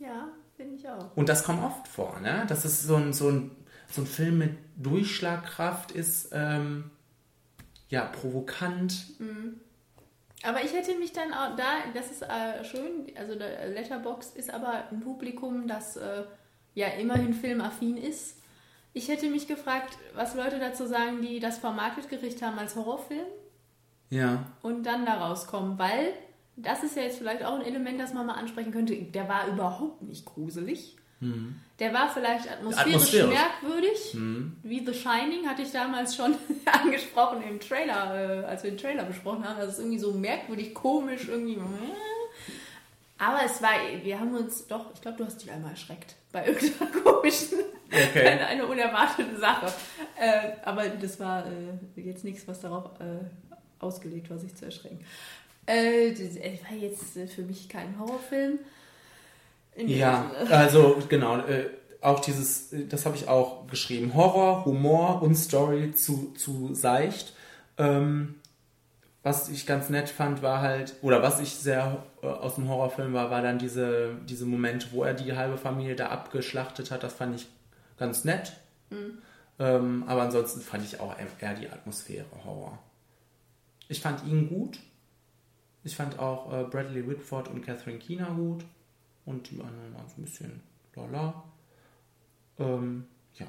ja, 0.00 0.28
finde 0.56 0.76
ich 0.76 0.88
auch. 0.88 1.16
Und 1.16 1.28
das 1.28 1.44
kommt 1.44 1.62
oft 1.62 1.88
vor, 1.88 2.20
ne? 2.20 2.44
Dass 2.48 2.64
es 2.64 2.82
so 2.82 2.96
ein, 2.96 3.12
so 3.12 3.30
ein, 3.30 3.50
so 3.88 4.02
ein 4.02 4.06
Film 4.06 4.38
mit 4.38 4.56
Durchschlagkraft 4.76 5.92
ist, 5.92 6.30
ähm, 6.32 6.90
ja, 7.88 8.06
provokant. 8.06 9.06
Aber 10.42 10.62
ich 10.62 10.72
hätte 10.72 10.98
mich 10.98 11.12
dann 11.12 11.32
auch 11.32 11.56
da, 11.56 11.64
das 11.94 12.10
ist 12.10 12.22
äh, 12.22 12.64
schön, 12.64 13.06
also 13.16 13.34
der 13.34 13.68
Letterboxd 13.68 14.36
ist 14.36 14.52
aber 14.52 14.88
ein 14.90 15.00
Publikum, 15.00 15.66
das 15.66 15.96
äh, 15.96 16.24
ja 16.74 16.88
immerhin 16.88 17.32
filmaffin 17.32 17.96
ist. 17.96 18.38
Ich 18.94 19.08
hätte 19.08 19.28
mich 19.28 19.46
gefragt, 19.48 19.98
was 20.14 20.34
Leute 20.34 20.58
dazu 20.58 20.86
sagen, 20.86 21.20
die 21.20 21.40
das 21.40 21.58
vermarktet 21.58 22.08
gekriegt 22.08 22.40
haben 22.42 22.58
als 22.58 22.76
Horrorfilm 22.76 23.26
Ja. 24.10 24.46
und 24.62 24.84
dann 24.84 25.04
da 25.04 25.14
rauskommen, 25.26 25.78
weil 25.78 26.12
das 26.56 26.82
ist 26.84 26.96
ja 26.96 27.02
jetzt 27.02 27.18
vielleicht 27.18 27.44
auch 27.44 27.56
ein 27.56 27.66
Element, 27.66 28.00
das 28.00 28.14
man 28.14 28.26
mal 28.26 28.34
ansprechen 28.34 28.70
könnte. 28.72 28.94
Der 28.94 29.28
war 29.28 29.48
überhaupt 29.48 30.02
nicht 30.02 30.24
gruselig. 30.24 30.96
Der 31.78 31.94
war 31.94 32.10
vielleicht 32.10 32.50
atmosphärisch, 32.52 32.94
Atmosphärisch. 32.94 33.34
merkwürdig, 33.34 34.16
wie 34.62 34.84
The 34.84 34.92
Shining, 34.92 35.48
hatte 35.48 35.62
ich 35.62 35.72
damals 35.72 36.14
schon 36.14 36.34
angesprochen 36.66 37.42
im 37.48 37.58
Trailer, 37.60 38.42
äh, 38.42 38.44
als 38.44 38.62
wir 38.62 38.70
den 38.72 38.78
Trailer 38.78 39.04
besprochen 39.04 39.48
haben. 39.48 39.58
Das 39.58 39.70
ist 39.72 39.78
irgendwie 39.78 39.98
so 39.98 40.12
merkwürdig, 40.12 40.74
komisch, 40.74 41.26
irgendwie. 41.28 41.58
Aber 43.18 43.38
es 43.44 43.62
war, 43.62 43.70
wir 44.02 44.20
haben 44.20 44.34
uns 44.36 44.66
doch, 44.66 44.92
ich 44.94 45.00
glaube, 45.00 45.16
du 45.16 45.24
hast 45.24 45.42
dich 45.42 45.50
einmal 45.50 45.70
erschreckt 45.70 46.14
bei 46.34 46.46
irgendeiner 46.48 46.90
komischen, 47.04 47.58
Okay. 47.90 48.26
eine, 48.26 48.46
eine 48.46 48.66
unerwartete 48.66 49.38
Sache. 49.38 49.66
Äh, 50.18 50.52
aber 50.64 50.88
das 50.88 51.20
war 51.20 51.44
äh, 51.46 52.00
jetzt 52.00 52.24
nichts, 52.24 52.46
was 52.48 52.60
darauf 52.60 52.86
äh, 52.98 53.24
ausgelegt 53.78 54.28
war, 54.30 54.38
sich 54.38 54.54
zu 54.56 54.64
erschrecken. 54.64 54.98
Äh, 55.66 56.10
das 56.10 56.36
äh, 56.36 56.58
war 56.68 56.76
jetzt 56.76 57.32
für 57.32 57.42
mich 57.42 57.68
kein 57.68 57.96
Horrorfilm. 57.98 58.58
Ja, 59.76 60.30
also 60.50 61.00
genau, 61.08 61.40
auch 62.00 62.18
dieses, 62.18 62.74
das 62.88 63.06
habe 63.06 63.16
ich 63.16 63.28
auch 63.28 63.66
geschrieben, 63.68 64.14
Horror, 64.14 64.64
Humor 64.64 65.22
und 65.22 65.36
Story 65.36 65.92
zu, 65.92 66.32
zu 66.36 66.74
seicht. 66.74 67.32
Ähm, 67.78 68.36
was 69.24 69.48
ich 69.48 69.66
ganz 69.66 69.88
nett 69.88 70.10
fand, 70.10 70.42
war 70.42 70.60
halt, 70.60 70.94
oder 71.00 71.22
was 71.22 71.40
ich 71.40 71.56
sehr 71.56 72.04
äh, 72.22 72.26
aus 72.26 72.56
dem 72.56 72.68
Horrorfilm 72.68 73.14
war, 73.14 73.30
war 73.30 73.40
dann 73.40 73.58
diese, 73.58 74.14
diese 74.28 74.44
Momente, 74.44 74.88
wo 74.92 75.02
er 75.02 75.14
die 75.14 75.34
halbe 75.34 75.56
Familie 75.56 75.96
da 75.96 76.10
abgeschlachtet 76.10 76.90
hat. 76.90 77.02
Das 77.02 77.14
fand 77.14 77.34
ich 77.34 77.48
ganz 77.96 78.24
nett. 78.24 78.52
Ähm, 79.58 80.04
aber 80.06 80.22
ansonsten 80.22 80.60
fand 80.60 80.84
ich 80.84 81.00
auch 81.00 81.16
eher 81.40 81.54
die 81.54 81.70
Atmosphäre 81.70 82.26
Horror. 82.44 82.78
Ich 83.88 84.02
fand 84.02 84.26
ihn 84.26 84.46
gut. 84.46 84.78
Ich 85.84 85.96
fand 85.96 86.18
auch 86.18 86.52
äh, 86.52 86.64
Bradley 86.64 87.08
Whitford 87.08 87.48
und 87.48 87.62
Catherine 87.62 87.98
Keener 87.98 88.30
gut. 88.30 88.62
Und 89.24 89.50
die 89.50 89.58
anderen 89.58 89.94
waren 89.94 90.08
so 90.08 90.20
ein 90.20 90.24
bisschen 90.24 90.60
lala. 90.94 91.44
Ähm, 92.58 93.06
ja. 93.36 93.46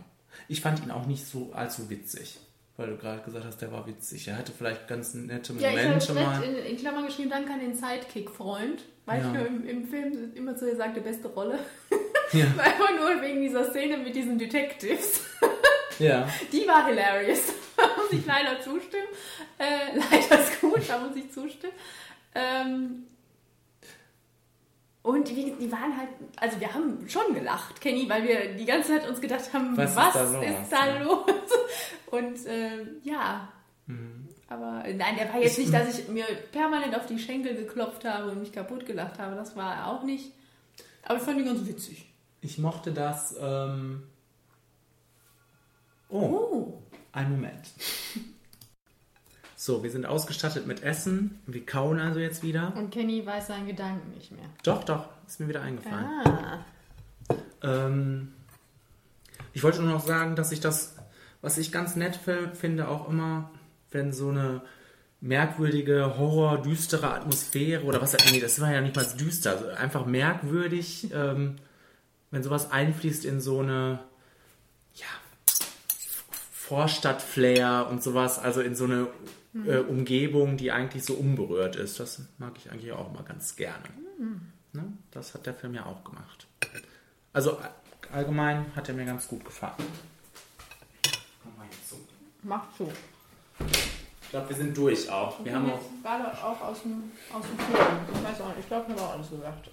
Ich 0.47 0.61
fand 0.61 0.81
ihn 0.81 0.91
auch 0.91 1.05
nicht 1.05 1.25
so 1.25 1.51
allzu 1.51 1.89
witzig. 1.89 2.39
Weil 2.77 2.87
du 2.87 2.97
gerade 2.97 3.21
gesagt 3.21 3.45
hast, 3.45 3.61
der 3.61 3.71
war 3.71 3.87
witzig. 3.87 4.27
Er 4.27 4.37
hatte 4.37 4.51
vielleicht 4.51 4.87
ganz 4.87 5.13
nette 5.13 5.53
Ja, 5.53 5.69
ich 5.69 5.75
Momente 5.77 6.07
habe 6.09 6.19
mal. 6.19 6.43
in, 6.43 6.55
in 6.57 6.77
Klammern 6.77 7.05
geschrieben, 7.05 7.29
danke 7.29 7.53
an 7.53 7.59
den 7.61 7.73
Sidekick-Freund. 7.73 8.83
Weil 9.05 9.21
Ja. 9.21 9.27
ich 9.27 9.33
nur 9.33 9.47
im, 9.47 9.65
im 9.67 9.87
Film 9.87 10.31
immer 10.35 10.55
zu 10.57 10.67
ihr 10.69 10.75
sagte, 10.75 10.99
beste 10.99 11.27
Rolle. 11.29 11.59
Ja. 12.33 12.45
Einfach 12.57 12.89
nur 12.99 13.21
wegen 13.21 13.41
dieser 13.41 13.69
Szene 13.69 13.97
mit 13.97 14.15
diesen 14.15 14.37
Detectives. 14.37 15.21
Ja. 15.97 16.27
Die 16.51 16.67
war 16.67 16.85
hilarious. 16.87 17.53
Da 17.77 17.83
muss 17.95 18.11
ich 18.11 18.25
leider 18.25 18.59
zustimmen. 18.61 19.07
Äh, 19.57 19.97
leider 19.97 20.41
ist 20.43 20.59
gut, 20.59 20.81
da 20.89 20.97
muss 20.99 21.15
ich 21.15 21.31
zustimmen. 21.31 21.71
Ähm, 22.33 23.03
und 25.05 25.29
die, 25.29 25.53
die 25.59 25.71
waren 25.71 25.95
halt, 25.97 26.09
also 26.37 26.59
wir 26.59 26.73
haben 26.73 27.07
schon 27.07 27.33
gelacht, 27.33 27.79
Kenny, 27.79 28.09
weil 28.09 28.23
wir 28.27 28.55
die 28.55 28.65
ganze 28.65 28.89
Zeit 28.89 29.07
uns 29.07 29.21
gedacht 29.21 29.53
haben, 29.53 29.77
Was 29.77 29.95
was, 29.95 30.15
ist 30.15 30.15
da 30.15 30.31
los? 30.31 30.45
ist 30.61 30.71
da 30.71 31.03
los? 31.03 31.25
Und 32.11 32.45
äh, 32.45 32.85
ja, 33.03 33.47
aber 34.47 34.85
äh, 34.85 34.93
nein, 34.93 35.15
der 35.17 35.31
war 35.33 35.39
jetzt 35.41 35.57
nicht, 35.57 35.73
dass 35.73 35.99
ich 35.99 36.07
mir 36.07 36.25
permanent 36.51 36.95
auf 36.95 37.05
die 37.05 37.19
Schenkel 37.19 37.55
geklopft 37.55 38.05
habe 38.05 38.31
und 38.31 38.39
mich 38.39 38.51
kaputt 38.51 38.85
gelacht 38.85 39.19
habe. 39.19 39.35
Das 39.35 39.55
war 39.55 39.87
auch 39.87 40.03
nicht. 40.03 40.31
Aber 41.03 41.17
ich 41.17 41.23
fand 41.23 41.39
ihn 41.39 41.45
ganz 41.45 41.67
witzig. 41.67 42.05
Ich 42.41 42.57
mochte 42.57 42.91
das. 42.91 43.35
Ähm 43.39 44.03
oh, 46.09 46.19
Oh, 46.19 46.83
einen 47.11 47.31
Moment. 47.31 47.67
So, 49.65 49.81
wir 49.81 49.89
sind 49.89 50.05
ausgestattet 50.05 50.67
mit 50.67 50.83
Essen. 50.83 51.39
Wir 51.47 51.65
kauen 51.65 51.99
also 51.99 52.19
jetzt 52.19 52.43
wieder. 52.43 52.71
und 52.77 52.91
Kenny 52.91 53.25
weiß 53.25 53.47
seinen 53.47 53.65
Gedanken 53.65 54.11
nicht 54.11 54.31
mehr. 54.31 54.45
Doch, 54.61 54.83
doch, 54.83 55.07
ist 55.25 55.39
mir 55.39 55.47
wieder 55.47 55.63
eingefallen. 55.63 56.05
Ah. 56.05 56.59
Ähm, 57.63 58.31
ich 59.53 59.63
wollte 59.63 59.81
nur 59.81 59.91
noch 59.91 60.05
sagen, 60.05 60.35
dass 60.35 60.51
ich 60.51 60.59
das, 60.59 60.97
was 61.41 61.57
ich 61.57 61.71
ganz 61.71 61.95
nett 61.95 62.15
fi- 62.15 62.53
finde, 62.53 62.87
auch 62.89 63.09
immer, 63.09 63.49
wenn 63.89 64.13
so 64.13 64.29
eine 64.29 64.61
merkwürdige, 65.19 66.15
horror, 66.19 66.61
düstere 66.61 67.11
Atmosphäre 67.15 67.85
oder 67.85 67.99
was, 68.03 68.15
nee, 68.31 68.39
das 68.39 68.61
war 68.61 68.71
ja 68.71 68.81
nicht 68.81 68.95
mal 68.95 69.07
düster, 69.19 69.53
also 69.53 69.67
einfach 69.69 70.05
merkwürdig, 70.05 71.09
ähm, 71.11 71.55
wenn 72.29 72.43
sowas 72.43 72.69
einfließt 72.69 73.25
in 73.25 73.41
so 73.41 73.61
eine, 73.61 73.97
ja, 74.93 75.07
Vorstadt-Flair 76.51 77.87
und 77.89 78.03
sowas, 78.03 78.37
also 78.37 78.61
in 78.61 78.75
so 78.75 78.83
eine 78.83 79.07
äh, 79.65 79.77
Umgebung, 79.79 80.57
die 80.57 80.71
eigentlich 80.71 81.05
so 81.05 81.13
unberührt 81.13 81.75
ist. 81.75 81.99
Das 81.99 82.21
mag 82.37 82.53
ich 82.57 82.71
eigentlich 82.71 82.91
auch 82.91 83.11
mal 83.13 83.23
ganz 83.23 83.55
gerne. 83.55 83.83
Ne? 84.73 84.83
Das 85.11 85.33
hat 85.33 85.45
der 85.45 85.53
Film 85.53 85.73
ja 85.73 85.85
auch 85.85 86.03
gemacht. 86.03 86.47
Also 87.31 87.57
allgemein 88.11 88.65
hat 88.75 88.89
er 88.89 88.95
mir 88.95 89.05
ganz 89.05 89.27
gut 89.27 89.45
gefallen. 89.45 89.73
Jetzt 91.71 91.89
so. 91.89 91.97
Ich 94.23 94.29
glaube, 94.29 94.49
wir 94.49 94.55
sind 94.55 94.75
durch 94.75 95.09
auch. 95.09 95.43
Wir 95.43 95.55
haben 95.55 95.71
auch 95.71 95.81
gerade 96.03 96.43
auch 96.43 96.61
aus 96.61 96.81
dem, 96.81 97.11
aus 97.31 97.43
dem 97.45 97.57
Film. 97.57 97.87
Ich 98.13 98.23
weiß 98.23 98.41
auch 98.41 98.47
nicht, 98.49 98.59
ich 98.59 98.67
glaube, 98.67 98.85
ich 98.87 98.93
habe 98.93 99.01
auch 99.01 99.13
alles 99.13 99.29
gesagt. 99.29 99.69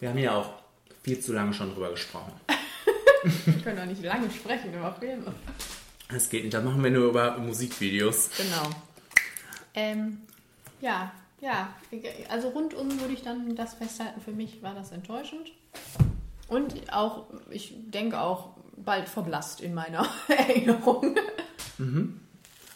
wir 0.00 0.08
haben 0.08 0.18
ja 0.18 0.36
auch 0.36 0.54
viel 1.02 1.18
zu 1.20 1.32
lange 1.32 1.52
schon 1.52 1.72
drüber 1.72 1.90
gesprochen. 1.90 2.32
Wir 3.22 3.62
können 3.62 3.76
doch 3.76 3.86
nicht 3.86 4.02
lange 4.02 4.30
sprechen 4.30 4.74
über 4.74 4.94
Filme. 4.98 5.32
Das 6.08 6.28
geht 6.28 6.44
nicht, 6.44 6.54
da 6.54 6.60
machen 6.60 6.82
wir 6.82 6.90
nur 6.90 7.08
über 7.08 7.38
Musikvideos. 7.38 8.30
Genau. 8.36 8.70
Ähm, 9.74 10.18
ja, 10.80 11.12
ja. 11.40 11.74
Also 12.28 12.48
rundum 12.48 13.00
würde 13.00 13.14
ich 13.14 13.22
dann 13.22 13.56
das 13.56 13.74
festhalten. 13.74 14.20
Für 14.20 14.32
mich 14.32 14.62
war 14.62 14.74
das 14.74 14.92
enttäuschend. 14.92 15.52
Und 16.48 16.92
auch, 16.92 17.26
ich 17.50 17.74
denke 17.86 18.20
auch, 18.20 18.50
bald 18.76 19.08
verblasst 19.08 19.60
in 19.60 19.74
meiner 19.74 20.06
Erinnerung. 20.28 21.16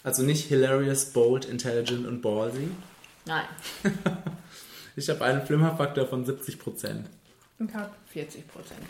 Also 0.03 0.23
nicht 0.23 0.47
hilarious, 0.47 1.13
bold, 1.13 1.45
intelligent 1.45 2.07
und 2.07 2.23
ballsy. 2.23 2.69
Nein. 3.27 3.45
Ich 4.99 5.11
habe 5.11 5.23
einen 5.27 5.45
Flimmerfaktor 5.45 6.07
von 6.07 6.25
70%. 6.25 7.05
Ich 7.59 7.75
habe 7.75 7.91
40 8.07 8.49
Prozent. 8.49 8.81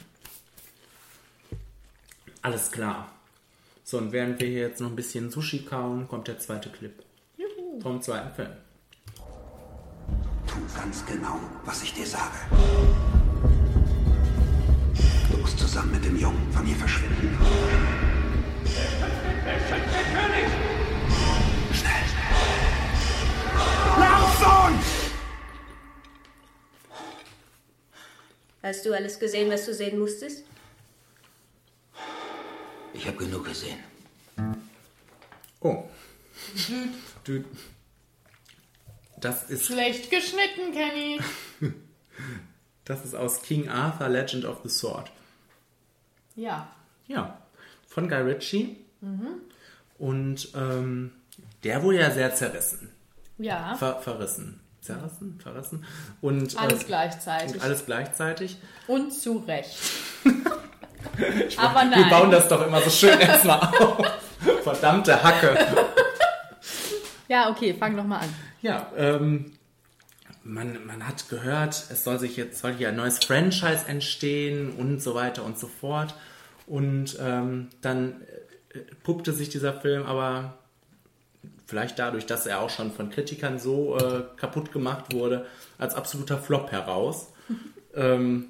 Alles 2.47 2.71
klar. 2.71 3.11
So, 3.83 3.99
und 3.99 4.13
während 4.13 4.39
wir 4.39 4.47
hier 4.47 4.69
jetzt 4.69 4.81
noch 4.81 4.89
ein 4.89 4.95
bisschen 4.95 5.33
Sushi 5.33 5.65
kauen, 5.65 6.07
kommt 6.07 6.29
der 6.29 6.39
zweite 6.39 6.71
Clip. 6.71 6.93
Juhu. 7.37 7.81
Vom 7.81 8.01
zweiten 8.01 8.33
Film. 8.37 8.53
Tu 10.47 10.55
ganz 10.73 11.05
genau, 11.07 11.41
was 11.65 11.83
ich 11.83 11.93
dir 11.93 12.07
sage. 12.07 12.37
Du 15.29 15.39
musst 15.39 15.59
zusammen 15.59 15.91
mit 15.91 16.05
dem 16.05 16.17
Jungen 16.17 16.53
von 16.53 16.65
hier 16.65 16.77
verschwinden. 16.77 17.37
Larson! 23.99 24.79
Hast 28.63 28.87
du 28.87 28.93
alles 28.93 29.19
gesehen, 29.19 29.51
was 29.51 29.67
du 29.67 29.75
sehen 29.75 29.99
musstest? 29.99 30.45
Ich 32.97 33.07
habe 33.07 33.17
genug 33.19 33.45
gesehen. 33.45 33.79
Oh. 35.61 35.85
Du, 37.25 37.45
das 39.19 39.51
ist, 39.51 39.67
Schlecht 39.67 40.11
geschnitten, 40.11 40.73
Kenny. 40.73 41.21
das 42.85 43.05
ist 43.05 43.15
aus 43.15 43.43
King 43.43 43.69
Arthur 43.69 44.09
Legend 44.09 44.45
of 44.45 44.61
the 44.63 44.69
Sword. 44.69 45.11
Ja. 46.35 46.71
Ja, 47.07 47.41
von 47.87 48.09
Guy 48.09 48.21
Ritchie. 48.21 48.77
Und 49.99 50.49
ähm, 50.55 51.13
der 51.65 51.83
wurde 51.83 52.01
ja 52.01 52.11
sehr 52.11 52.35
zerrissen. 52.35 52.91
Ja. 53.39 53.75
Ver 53.77 54.01
verrissen. 54.01 54.61
Zerrissen? 54.81 55.41
Verrissen? 55.41 55.85
Und, 56.21 56.57
Alles 56.59 56.83
äh, 56.83 56.87
gleichzeitig. 56.87 57.55
Und 57.55 57.63
alles 57.63 57.87
gleichzeitig. 57.87 58.57
Und 58.87 59.13
zu 59.13 59.39
Recht. 59.39 59.77
Aber 61.57 61.85
nein. 61.85 62.05
Wir 62.05 62.11
bauen 62.11 62.31
das 62.31 62.49
doch 62.49 62.67
immer 62.67 62.81
so 62.83 62.91
schön 62.91 63.19
erstmal 63.19 63.61
auf. 63.61 63.99
Verdammte 64.63 65.23
Hacke. 65.23 65.57
Ja, 67.29 67.51
okay, 67.51 67.75
fang 67.79 67.97
doch 67.97 68.05
mal 68.05 68.19
an. 68.19 68.35
Ja, 68.63 68.91
ähm, 68.97 69.53
man, 70.45 70.87
man 70.87 71.07
hat 71.07 71.29
gehört, 71.29 71.87
es 71.91 72.05
soll 72.05 72.19
sich 72.19 72.37
jetzt 72.37 72.61
soll 72.61 72.73
hier 72.73 72.89
ein 72.89 72.97
neues 72.97 73.19
Franchise 73.19 73.87
entstehen 73.89 74.73
und 74.73 75.03
so 75.03 75.15
weiter 75.15 75.45
und 75.45 75.59
so 75.59 75.67
fort. 75.67 76.15
Und 76.67 77.19
ähm, 77.21 77.69
dann 77.81 78.23
äh, 78.73 78.79
puppte 79.03 79.33
sich 79.33 79.49
dieser 79.49 79.73
Film 79.73 80.05
aber 80.05 80.59
vielleicht 81.67 81.99
dadurch, 81.99 82.27
dass 82.27 82.47
er 82.47 82.61
auch 82.61 82.71
schon 82.71 82.93
von 82.93 83.11
Kritikern 83.11 83.59
so 83.59 83.99
äh, 83.99 84.25
kaputt 84.37 84.73
gemacht 84.73 85.13
wurde, 85.13 85.47
als 85.79 85.95
absoluter 85.95 86.39
Flop 86.39 86.71
heraus, 86.71 87.33
ähm, 87.95 88.47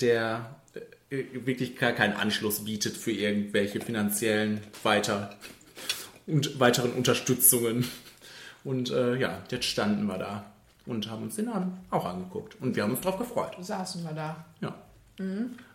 der 0.00 0.55
wirklich 1.10 1.76
gar 1.76 1.92
keinen 1.92 2.14
Anschluss 2.14 2.64
bietet 2.64 2.96
für 2.96 3.12
irgendwelche 3.12 3.80
finanziellen 3.80 4.60
weiter 4.82 5.34
und 6.26 6.58
weiteren 6.58 6.92
Unterstützungen. 6.92 7.88
Und 8.64 8.90
äh, 8.90 9.16
ja, 9.16 9.42
jetzt 9.50 9.66
standen 9.66 10.06
wir 10.06 10.18
da 10.18 10.44
und 10.86 11.08
haben 11.10 11.24
uns 11.24 11.36
den 11.36 11.48
an, 11.48 11.78
auch 11.90 12.04
angeguckt. 12.04 12.60
Und 12.60 12.74
wir 12.74 12.82
haben 12.82 12.90
uns 12.90 13.00
drauf 13.00 13.18
gefreut. 13.18 13.56
Saßen 13.60 14.02
wir 14.04 14.12
da. 14.12 14.44
Ja. 14.60 14.74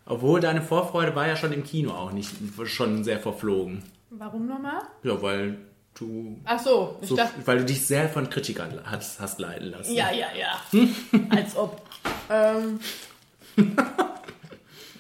Obwohl 0.06 0.40
deine 0.40 0.62
Vorfreude 0.62 1.16
war 1.16 1.28
ja 1.28 1.36
schon 1.36 1.52
im 1.52 1.64
Kino 1.64 1.92
auch 1.92 2.12
nicht 2.12 2.32
schon 2.66 3.04
sehr 3.04 3.20
verflogen. 3.20 3.84
Warum 4.10 4.48
nochmal? 4.48 4.82
Ja, 5.04 5.22
weil 5.22 5.58
du 5.96 6.40
Ach 6.44 6.60
so, 6.60 7.00
ich 7.02 7.10
so, 7.10 7.16
dachte. 7.16 7.34
weil 7.46 7.60
du 7.60 7.66
dich 7.66 7.86
sehr 7.86 8.10
von 8.10 8.30
Kritikern 8.30 8.80
hast, 8.84 9.20
hast 9.20 9.40
leiten 9.40 9.72
lassen. 9.72 9.94
Ja, 9.94 10.12
ja, 10.12 10.28
ja. 10.38 10.62
Als 11.30 11.56
ob. 11.56 11.82
Ähm. 12.30 12.80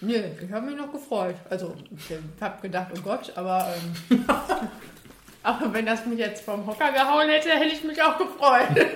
Nee, 0.01 0.35
ich 0.41 0.51
habe 0.51 0.65
mich 0.65 0.75
noch 0.75 0.91
gefreut. 0.91 1.35
Also, 1.49 1.75
ich 1.95 2.17
habe 2.41 2.61
gedacht, 2.61 2.87
oh 2.97 3.01
Gott, 3.01 3.31
aber. 3.35 3.73
Ähm, 4.09 4.25
aber 5.43 5.73
wenn 5.73 5.85
das 5.85 6.05
mich 6.07 6.17
jetzt 6.17 6.43
vom 6.43 6.65
Hocker 6.65 6.91
gehauen 6.91 7.29
hätte, 7.29 7.51
hätte 7.51 7.75
ich 7.75 7.83
mich 7.83 8.01
auch 8.01 8.17
gefreut. 8.17 8.87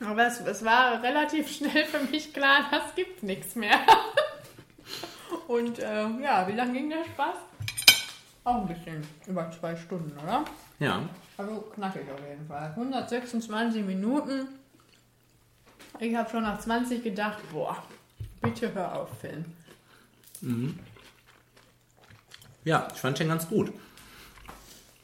aber 0.04 0.26
es, 0.26 0.40
es 0.40 0.64
war 0.64 1.00
relativ 1.02 1.50
schnell 1.50 1.84
für 1.84 2.00
mich 2.10 2.34
klar, 2.34 2.66
das 2.70 2.94
gibt 2.96 3.22
nichts 3.22 3.54
mehr. 3.54 3.78
Und 5.46 5.78
äh, 5.78 6.08
ja, 6.20 6.48
wie 6.48 6.52
lange 6.52 6.72
ging 6.72 6.90
der 6.90 7.04
Spaß? 7.04 7.36
Auch 8.42 8.62
ein 8.62 8.66
bisschen. 8.66 9.06
Über 9.26 9.50
zwei 9.52 9.76
Stunden, 9.76 10.18
oder? 10.18 10.44
Ja. 10.80 11.00
Also 11.36 11.60
knackig 11.74 12.02
auf 12.12 12.20
jeden 12.28 12.46
Fall. 12.46 12.70
126 12.70 13.84
Minuten. 13.84 14.48
Ich 16.00 16.14
habe 16.14 16.28
schon 16.28 16.42
nach 16.42 16.58
20 16.58 17.04
gedacht, 17.04 17.38
boah, 17.52 17.82
bitte 18.44 18.72
hör 18.74 18.94
auf, 18.94 19.08
Film. 19.20 19.44
Ja, 22.64 22.88
ich 22.94 23.00
fand 23.00 23.18
den 23.18 23.28
ganz 23.28 23.48
gut. 23.48 23.72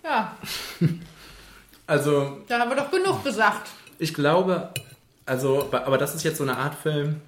Ja, 0.05 0.37
Also, 1.87 2.42
da 2.46 2.61
haben 2.61 2.70
wir 2.70 2.76
doch 2.76 2.90
genug 2.92 3.24
gesagt. 3.24 3.68
ich 3.98 4.14
glaube, 4.14 4.72
also, 5.26 5.68
aber 5.72 5.98
das 5.98 6.14
ist 6.14 6.22
jetzt 6.22 6.37
so 6.37 6.44
eine 6.44 6.57
Art 6.57 6.76
Film, 6.76 7.20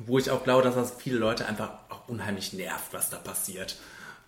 wo 0.00 0.18
ich 0.18 0.30
auch 0.32 0.42
glaube, 0.42 0.62
dass 0.64 0.74
das 0.74 0.94
viele 0.98 1.16
Leute 1.18 1.46
einfach 1.46 1.70
auch 1.90 2.08
unheimlich 2.08 2.52
nervt, 2.54 2.92
was 2.92 3.08
da 3.08 3.18
passiert. 3.18 3.76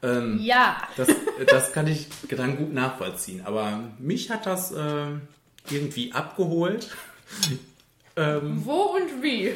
Ähm, 0.04 0.38
Ja. 0.40 0.76
Das, 0.96 1.08
das 1.48 1.72
kann 1.72 1.88
ich 1.88 2.06
dann 2.28 2.56
gut 2.56 2.72
nachvollziehen. 2.72 3.44
Aber 3.44 3.80
mich 3.98 4.30
hat 4.30 4.46
das 4.46 4.70
äh, 4.70 5.06
irgendwie 5.70 6.12
abgeholt. 6.12 6.88
Wo 8.14 8.96
und 8.96 9.20
wie? 9.22 9.54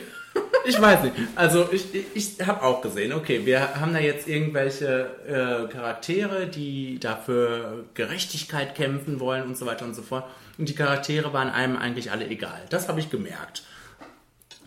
Ich 0.66 0.80
weiß 0.80 1.02
nicht. 1.04 1.14
Also 1.36 1.68
ich, 1.70 1.94
ich, 1.94 2.06
ich 2.14 2.46
habe 2.46 2.62
auch 2.62 2.80
gesehen, 2.80 3.12
okay, 3.12 3.46
wir 3.46 3.80
haben 3.80 3.92
da 3.92 4.00
jetzt 4.00 4.28
irgendwelche 4.28 5.06
äh, 5.26 5.72
Charaktere, 5.72 6.46
die 6.46 6.98
dafür 6.98 7.84
Gerechtigkeit 7.94 8.74
kämpfen 8.74 9.20
wollen 9.20 9.44
und 9.44 9.56
so 9.56 9.66
weiter 9.66 9.84
und 9.84 9.94
so 9.94 10.02
fort. 10.02 10.24
Und 10.58 10.68
die 10.68 10.74
Charaktere 10.74 11.32
waren 11.32 11.50
einem 11.50 11.76
eigentlich 11.76 12.10
alle 12.10 12.26
egal. 12.26 12.62
Das 12.70 12.88
habe 12.88 13.00
ich 13.00 13.10
gemerkt. 13.10 13.62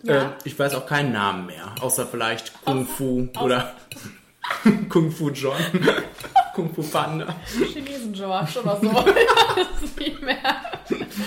Ja. 0.02 0.22
Äh, 0.22 0.30
ich 0.44 0.58
weiß 0.58 0.74
auch 0.74 0.86
keinen 0.86 1.12
Namen 1.12 1.46
mehr, 1.46 1.74
außer 1.80 2.06
vielleicht 2.06 2.64
Kung 2.64 2.86
Fu 2.86 3.28
oder 3.40 3.74
Kung 4.88 5.10
Fu 5.12 5.30
John, 5.30 5.56
Kung 6.54 6.74
Fu 6.74 6.82
Panda. 6.82 7.34
Chinesen 7.72 8.12
George 8.12 8.60
oder 8.62 8.78
so. 8.80 8.88
das 8.92 9.96
nicht 9.96 10.22
mehr. 10.22 10.36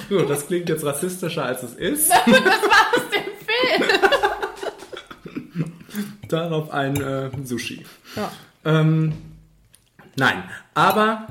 So, 0.09 0.21
das 0.21 0.47
klingt 0.47 0.69
jetzt 0.69 0.83
rassistischer 0.83 1.45
als 1.45 1.63
es 1.63 1.73
ist. 1.75 2.11
Das 2.25 2.27
war 2.27 2.87
aus 2.95 3.09
dem 3.11 3.23
Film. 3.45 3.99
Darauf 6.33 6.71
ein 6.71 6.99
äh, 6.99 7.29
Sushi. 7.43 7.85
Ja. 8.15 8.31
Ähm, 8.65 9.13
nein, 10.15 10.43
aber 10.73 11.27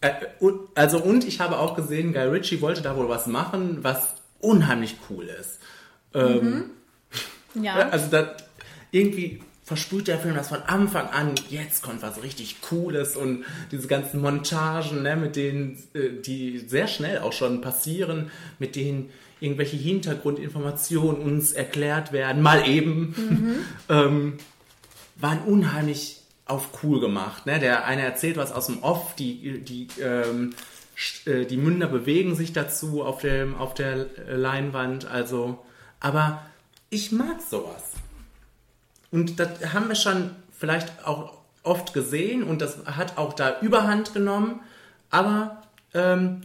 äh, 0.00 0.12
und, 0.40 0.60
also 0.74 0.98
und 0.98 1.24
ich 1.26 1.40
habe 1.40 1.58
auch 1.58 1.76
gesehen, 1.76 2.14
Guy 2.14 2.28
Ritchie 2.28 2.62
wollte 2.62 2.80
da 2.80 2.96
wohl 2.96 3.10
was 3.10 3.26
machen, 3.26 3.78
was 3.82 4.14
unheimlich 4.40 4.96
cool 5.10 5.24
ist. 5.24 5.58
Ähm, 6.14 6.70
Ja. 7.54 7.88
Also 7.90 8.06
da, 8.10 8.36
irgendwie 8.90 9.40
versprüht 9.64 10.08
der 10.08 10.18
Film 10.18 10.34
das 10.34 10.48
von 10.48 10.62
Anfang 10.62 11.08
an, 11.08 11.34
jetzt 11.50 11.82
kommt 11.82 12.00
was 12.00 12.22
richtig 12.22 12.62
Cooles 12.62 13.16
und 13.16 13.44
diese 13.70 13.86
ganzen 13.86 14.22
Montagen, 14.22 15.02
ne, 15.02 15.14
mit 15.14 15.36
denen, 15.36 15.78
äh, 15.92 16.22
die 16.24 16.58
sehr 16.58 16.88
schnell 16.88 17.18
auch 17.18 17.34
schon 17.34 17.60
passieren, 17.60 18.30
mit 18.58 18.76
denen 18.76 19.10
irgendwelche 19.40 19.76
Hintergrundinformationen 19.76 21.20
uns 21.20 21.52
erklärt 21.52 22.12
werden, 22.12 22.42
mal 22.42 22.68
eben, 22.68 23.64
ähm, 23.88 24.34
waren 25.16 25.40
unheimlich 25.40 26.22
auf 26.46 26.82
cool 26.82 27.00
gemacht. 27.00 27.46
Ne? 27.46 27.58
Der 27.58 27.84
eine 27.84 28.02
erzählt 28.02 28.36
was 28.36 28.52
aus 28.52 28.66
dem 28.66 28.82
Off, 28.82 29.14
die, 29.14 29.60
die, 29.60 29.88
ähm, 30.00 30.54
äh, 31.26 31.44
die 31.44 31.56
Münder 31.56 31.86
bewegen 31.86 32.34
sich 32.34 32.52
dazu 32.52 33.04
auf, 33.04 33.20
dem, 33.20 33.54
auf 33.54 33.74
der 33.74 34.06
Leinwand. 34.28 35.06
Also, 35.06 35.58
aber 36.00 36.42
ich 36.90 37.12
mag 37.12 37.40
sowas. 37.48 37.92
Und 39.10 39.38
das 39.38 39.74
haben 39.74 39.88
wir 39.88 39.94
schon 39.94 40.30
vielleicht 40.56 41.06
auch 41.06 41.38
oft 41.62 41.92
gesehen 41.92 42.42
und 42.42 42.60
das 42.62 42.78
hat 42.86 43.18
auch 43.18 43.34
da 43.34 43.60
Überhand 43.60 44.14
genommen. 44.14 44.60
Aber 45.10 45.62
ähm, 45.94 46.42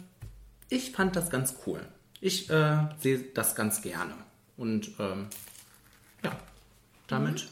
ich 0.70 0.92
fand 0.92 1.16
das 1.16 1.30
ganz 1.30 1.56
cool. 1.66 1.82
Ich 2.24 2.50
äh, 2.50 2.78
sehe 3.02 3.20
das 3.34 3.54
ganz 3.54 3.82
gerne. 3.82 4.14
Und 4.56 4.92
ähm, 4.98 5.28
ja, 6.24 6.32
damit 7.08 7.50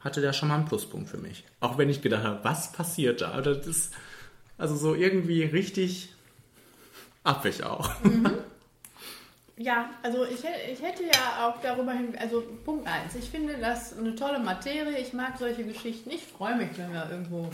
hatte 0.00 0.20
der 0.20 0.32
schon 0.32 0.48
mal 0.48 0.56
einen 0.56 0.64
Pluspunkt 0.64 1.08
für 1.08 1.18
mich. 1.18 1.44
Auch 1.60 1.78
wenn 1.78 1.88
ich 1.88 2.02
gedacht 2.02 2.24
habe, 2.24 2.40
was 2.42 2.72
passiert 2.72 3.20
da? 3.20 3.40
Das 3.40 3.64
ist 3.64 3.94
also 4.56 4.74
so 4.74 4.96
irgendwie 4.96 5.44
richtig 5.44 6.12
affig 7.22 7.62
auch. 7.62 7.92
Ja, 9.60 9.90
also 10.04 10.24
ich, 10.24 10.38
ich 10.72 10.80
hätte 10.80 11.02
ja 11.02 11.48
auch 11.48 11.60
darüber 11.60 11.92
hin, 11.92 12.16
also 12.16 12.44
Punkt 12.64 12.86
1, 12.86 13.16
ich 13.16 13.28
finde 13.28 13.56
das 13.58 13.98
eine 13.98 14.14
tolle 14.14 14.38
Materie, 14.38 14.96
ich 14.98 15.12
mag 15.12 15.36
solche 15.36 15.64
Geschichten, 15.64 16.10
ich 16.10 16.22
freue 16.22 16.54
mich, 16.54 16.68
wenn 16.76 16.92
da 16.92 17.10
irgendwo 17.10 17.50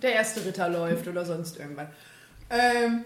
der 0.00 0.12
erste 0.12 0.44
Ritter 0.44 0.68
läuft 0.68 1.08
oder 1.08 1.24
sonst 1.24 1.58
irgendwas. 1.58 1.88
Ähm, 2.50 3.04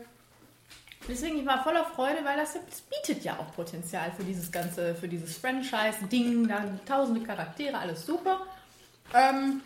deswegen, 1.09 1.39
ich 1.39 1.47
war 1.47 1.63
voller 1.63 1.85
Freude, 1.85 2.25
weil 2.25 2.37
das, 2.37 2.55
das 2.55 2.81
bietet 2.83 3.25
ja 3.25 3.39
auch 3.39 3.55
Potenzial 3.55 4.13
für 4.17 4.25
dieses 4.25 4.51
ganze, 4.51 4.95
für 4.95 5.09
dieses 5.09 5.37
Franchise-Ding, 5.37 6.49
da 6.49 6.65
tausende 6.87 7.21
Charaktere, 7.23 7.79
alles 7.79 8.07
super. 8.07 8.41
Ähm, 9.15 9.61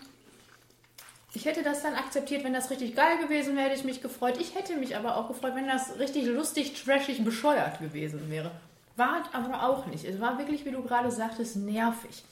ich 1.34 1.44
hätte 1.44 1.62
das 1.62 1.82
dann 1.82 1.94
akzeptiert, 1.94 2.44
wenn 2.44 2.54
das 2.54 2.70
richtig 2.70 2.96
geil 2.96 3.18
gewesen 3.18 3.56
wäre, 3.56 3.68
hätte 3.68 3.78
ich 3.78 3.84
mich 3.84 4.00
gefreut. 4.00 4.38
Ich 4.40 4.54
hätte 4.54 4.76
mich 4.76 4.96
aber 4.96 5.16
auch 5.16 5.28
gefreut, 5.28 5.54
wenn 5.54 5.66
das 5.68 5.98
richtig 5.98 6.26
lustig, 6.26 6.82
trashig, 6.82 7.22
bescheuert 7.24 7.78
gewesen 7.78 8.30
wäre. 8.30 8.50
War 8.96 9.22
aber 9.32 9.62
auch 9.64 9.84
nicht. 9.86 10.04
Es 10.06 10.20
war 10.20 10.38
wirklich, 10.38 10.64
wie 10.64 10.70
du 10.70 10.82
gerade 10.82 11.10
sagtest, 11.10 11.56
nervig. 11.56 12.24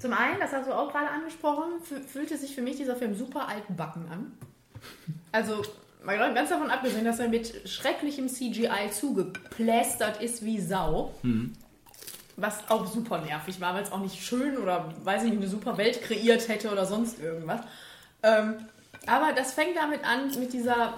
Zum 0.00 0.12
einen, 0.12 0.40
das 0.40 0.52
hast 0.52 0.66
du 0.66 0.72
auch 0.72 0.90
gerade 0.90 1.08
angesprochen, 1.10 1.74
fü- 1.88 2.04
fühlte 2.04 2.36
sich 2.36 2.54
für 2.54 2.62
mich 2.62 2.76
dieser 2.76 2.96
Film 2.96 3.16
super 3.16 3.48
altbacken 3.48 4.08
an. 4.10 4.36
Also, 5.32 5.62
mal 6.02 6.34
ganz 6.34 6.50
davon 6.50 6.70
abgesehen, 6.70 7.04
dass 7.04 7.18
er 7.18 7.28
mit 7.28 7.68
schrecklichem 7.68 8.28
CGI 8.28 8.90
zugeplästert 8.92 10.22
ist 10.22 10.44
wie 10.44 10.60
Sau. 10.60 11.14
Was 12.36 12.70
auch 12.70 12.86
super 12.86 13.18
nervig 13.18 13.60
war, 13.60 13.74
weil 13.74 13.82
es 13.82 13.90
auch 13.90 14.00
nicht 14.00 14.22
schön 14.22 14.58
oder, 14.58 14.94
weiß 15.02 15.24
ich 15.24 15.30
nicht, 15.30 15.40
eine 15.40 15.50
super 15.50 15.76
Welt 15.76 16.02
kreiert 16.02 16.48
hätte 16.48 16.70
oder 16.70 16.86
sonst 16.86 17.18
irgendwas. 17.18 17.60
Ähm, 18.22 18.54
aber 19.06 19.32
das 19.34 19.52
fängt 19.52 19.76
damit 19.76 20.04
an, 20.04 20.28
mit 20.38 20.52
dieser 20.52 20.94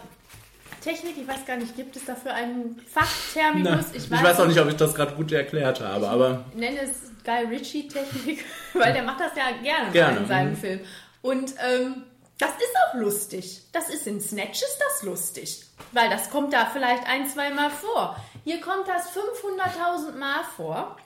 Technik, 0.81 1.17
ich 1.19 1.29
weiß 1.29 1.47
gar 1.47 1.57
nicht, 1.57 1.77
gibt 1.77 1.97
es 1.97 2.05
dafür 2.05 2.35
einen 2.35 2.81
Fachterminus? 2.87 3.87
Na, 3.93 3.97
ich, 3.97 4.11
weiß 4.11 4.41
auch 4.41 4.47
nicht, 4.47 4.61
ob 4.61 4.69
ich 4.69 4.77
das 4.77 4.95
gerade 4.95 5.15
gut 5.15 5.31
erklärt 5.33 5.81
habe, 5.81 6.09
aber 6.09 6.45
ich 6.53 6.59
nenne 6.59 6.81
es 6.81 7.11
Guy 7.25 7.47
Ritchie-Technik, 7.47 8.45
weil 8.75 8.93
der 8.93 9.03
macht 9.03 9.21
das 9.21 9.33
ja 9.37 9.51
gerne, 9.63 9.93
Gerne, 9.93 10.21
in 10.21 10.27
seinen 10.27 10.51
mhm. 10.51 10.57
Filmen. 10.57 10.81
Und 11.23 11.55
ähm, 11.63 12.03
das 12.41 12.51
ist 12.51 12.75
auch 12.87 12.95
lustig. 12.95 13.61
Das 13.73 13.91
ist 13.91 14.07
in 14.07 14.21
Snatch 14.21 14.63
ist 14.63 14.79
das 14.79 15.03
lustig. 15.03 15.63
Weil 15.93 16.09
das 16.09 16.31
kommt 16.31 16.53
da 16.53 16.67
vielleicht 16.67 17.07
ein, 17.07 17.29
zwei 17.29 17.51
Mal 17.51 17.71
vor. 17.71 18.17
Hier 18.45 18.61
kommt 18.61 18.89
das 18.89 19.11
500.000 19.11 20.13
Mal 20.17 20.43
vor. 20.57 20.97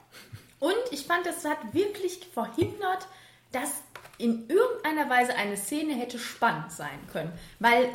Und 0.60 0.76
ich 0.92 1.06
fand, 1.06 1.26
das 1.26 1.44
hat 1.44 1.74
wirklich 1.74 2.26
verhindert, 2.32 3.08
dass 3.50 3.82
in 4.16 4.48
irgendeiner 4.48 5.10
Weise 5.10 5.34
eine 5.34 5.56
Szene 5.56 5.94
hätte 5.94 6.18
spannend 6.20 6.72
sein 6.72 6.98
können. 7.12 7.32
Weil 7.58 7.90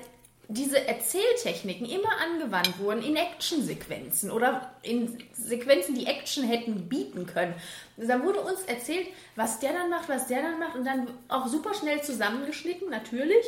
diese 0.52 0.88
Erzähltechniken 0.88 1.88
immer 1.88 2.10
angewandt 2.24 2.80
wurden 2.80 3.04
in 3.04 3.16
Actionsequenzen 3.16 4.32
oder 4.32 4.74
in 4.82 5.24
Sequenzen, 5.32 5.94
die 5.94 6.08
Action 6.08 6.44
hätten 6.44 6.90
bieten 6.90 7.28
können. 7.28 7.54
Da 7.98 8.24
wurde 8.24 8.42
uns 8.42 8.64
erzählt, 8.64 9.08
was 9.36 9.60
der 9.60 9.74
dann 9.74 9.92
macht, 9.92 10.10
was 10.10 10.26
der 10.26 10.42
dann 10.42 10.60
macht 10.60 10.76
und 10.76 10.86
dann 10.86 11.08
auch 11.28 11.48
super 11.48 11.76
schnell 11.76 12.02
zusammengeschnitten, 12.02 12.90
natürlich. 12.90 13.46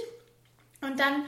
Und 0.81 0.99
dann 0.99 1.25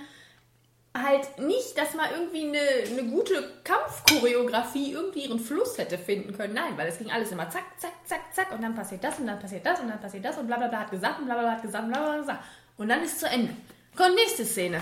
halt 0.96 1.40
nicht, 1.40 1.76
dass 1.76 1.96
man 1.96 2.06
irgendwie 2.12 2.44
eine, 2.44 3.00
eine 3.00 3.10
gute 3.10 3.34
Kampfchoreografie 3.64 4.92
irgendwie 4.92 5.26
ihren 5.26 5.40
Fluss 5.40 5.80
hätte 5.80 5.98
finden 5.98 6.38
können. 6.38 6.54
Nein, 6.54 6.78
weil 6.78 6.88
es 6.88 7.00
ging 7.00 7.10
alles 7.10 7.32
immer 7.32 7.50
zack, 7.50 7.66
zack, 7.80 7.94
zack, 8.06 8.22
zack 8.32 8.52
und 8.52 8.62
dann 8.62 8.76
passiert 8.76 9.04
das 9.04 9.18
und 9.18 9.26
dann 9.26 9.40
passiert 9.40 9.66
das 9.66 9.80
und 9.80 9.88
dann 9.88 10.00
passiert 10.00 10.24
das 10.24 10.38
und 10.38 10.46
bla 10.46 10.58
bla 10.58 10.68
bla 10.68 10.82
hat 10.82 10.92
gesagt 10.92 11.18
und 11.18 11.26
bla 11.26 11.34
bla 11.34 11.44
bla 11.44 11.52
hat 11.54 11.62
gesagt 11.64 11.86
und 11.86 11.92
bla 11.92 12.00
bla 12.00 12.12
bla 12.12 12.22
gesagt. 12.22 12.44
Und 12.78 12.90
dann 12.90 13.04
ist 13.04 13.20
zu 13.20 13.26
Ende. 13.26 13.56
Kommt 13.96 14.14
nächste 14.14 14.46
Szene. 14.46 14.80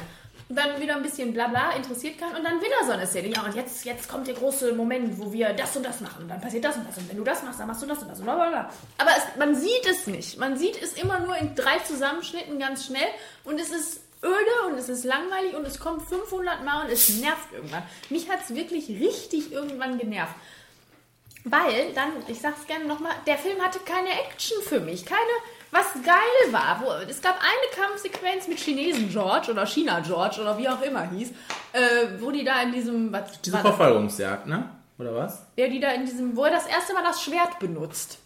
Dann 0.53 0.81
wieder 0.81 0.95
ein 0.95 1.03
bisschen 1.03 1.33
bla 1.33 1.47
bla 1.47 1.71
interessiert 1.71 2.17
kann 2.17 2.35
und 2.35 2.43
dann 2.43 2.59
wieder 2.59 2.85
so 2.85 2.91
eine 2.91 3.07
Szene. 3.07 3.29
Ja, 3.29 3.43
und 3.43 3.55
jetzt, 3.55 3.85
jetzt 3.85 4.09
kommt 4.09 4.27
der 4.27 4.33
große 4.35 4.73
Moment, 4.73 5.17
wo 5.17 5.31
wir 5.31 5.53
das 5.53 5.75
und 5.75 5.85
das 5.85 6.01
machen. 6.01 6.23
Und 6.23 6.29
dann 6.29 6.41
passiert 6.41 6.65
das 6.65 6.75
und 6.75 6.87
das. 6.87 6.97
Und 6.97 7.09
wenn 7.09 7.17
du 7.17 7.23
das 7.23 7.43
machst, 7.43 7.59
dann 7.59 7.67
machst 7.67 7.81
du 7.81 7.85
das 7.85 7.99
und 7.99 8.09
das 8.09 8.19
und 8.19 8.25
bla 8.25 8.35
bla 8.35 8.49
bla. 8.49 8.69
Aber 8.97 9.11
es, 9.17 9.37
man 9.37 9.55
sieht 9.55 9.85
es 9.89 10.07
nicht. 10.07 10.37
Man 10.37 10.57
sieht 10.57 10.81
es 10.81 10.93
immer 10.93 11.19
nur 11.19 11.35
in 11.37 11.55
drei 11.55 11.79
Zusammenschnitten 11.79 12.59
ganz 12.59 12.85
schnell 12.85 13.07
und 13.43 13.59
es 13.59 13.69
ist 13.69 14.01
öde 14.23 14.67
und 14.67 14.77
es 14.77 14.89
ist 14.89 15.03
langweilig 15.03 15.55
und 15.55 15.65
es 15.65 15.79
kommt 15.79 16.03
500 16.07 16.63
Mal 16.63 16.85
und 16.85 16.91
es 16.91 17.09
nervt 17.21 17.51
irgendwann. 17.53 17.83
Mich 18.09 18.29
hat 18.29 18.39
es 18.43 18.55
wirklich 18.55 18.89
richtig 18.89 19.51
irgendwann 19.51 19.97
genervt. 19.97 20.35
Weil 21.43 21.91
dann, 21.93 22.11
ich 22.27 22.39
sag's 22.39 22.67
gerne 22.67 22.85
nochmal, 22.85 23.13
der 23.25 23.37
Film 23.37 23.59
hatte 23.61 23.79
keine 23.79 24.09
Action 24.09 24.61
für 24.63 24.79
mich. 24.79 25.05
Keine, 25.05 25.21
was 25.71 25.93
geil 26.03 26.51
war. 26.51 26.81
Wo, 26.81 27.10
es 27.10 27.21
gab 27.21 27.39
eine 27.39 27.84
Kampfsequenz 27.88 28.47
mit 28.47 28.60
Chinesen 28.60 29.10
George 29.10 29.51
oder 29.51 29.65
China 29.65 29.99
George 29.99 30.41
oder 30.41 30.57
wie 30.57 30.69
auch 30.69 30.81
immer 30.81 31.10
hieß, 31.10 31.31
äh, 31.73 31.79
wo 32.19 32.31
die 32.31 32.43
da 32.43 32.62
in 32.62 32.71
diesem, 32.71 33.12
was, 33.12 33.41
diese? 33.41 33.57
Verfolgungsjagd, 33.57 34.47
ne? 34.47 34.69
Oder 34.97 35.15
was? 35.15 35.45
Ja, 35.55 35.67
die 35.67 35.79
da 35.79 35.91
in 35.91 36.05
diesem, 36.05 36.36
wo 36.36 36.45
er 36.45 36.51
das 36.51 36.67
erste 36.67 36.93
Mal 36.93 37.03
das 37.03 37.23
Schwert 37.23 37.57
benutzt. 37.60 38.19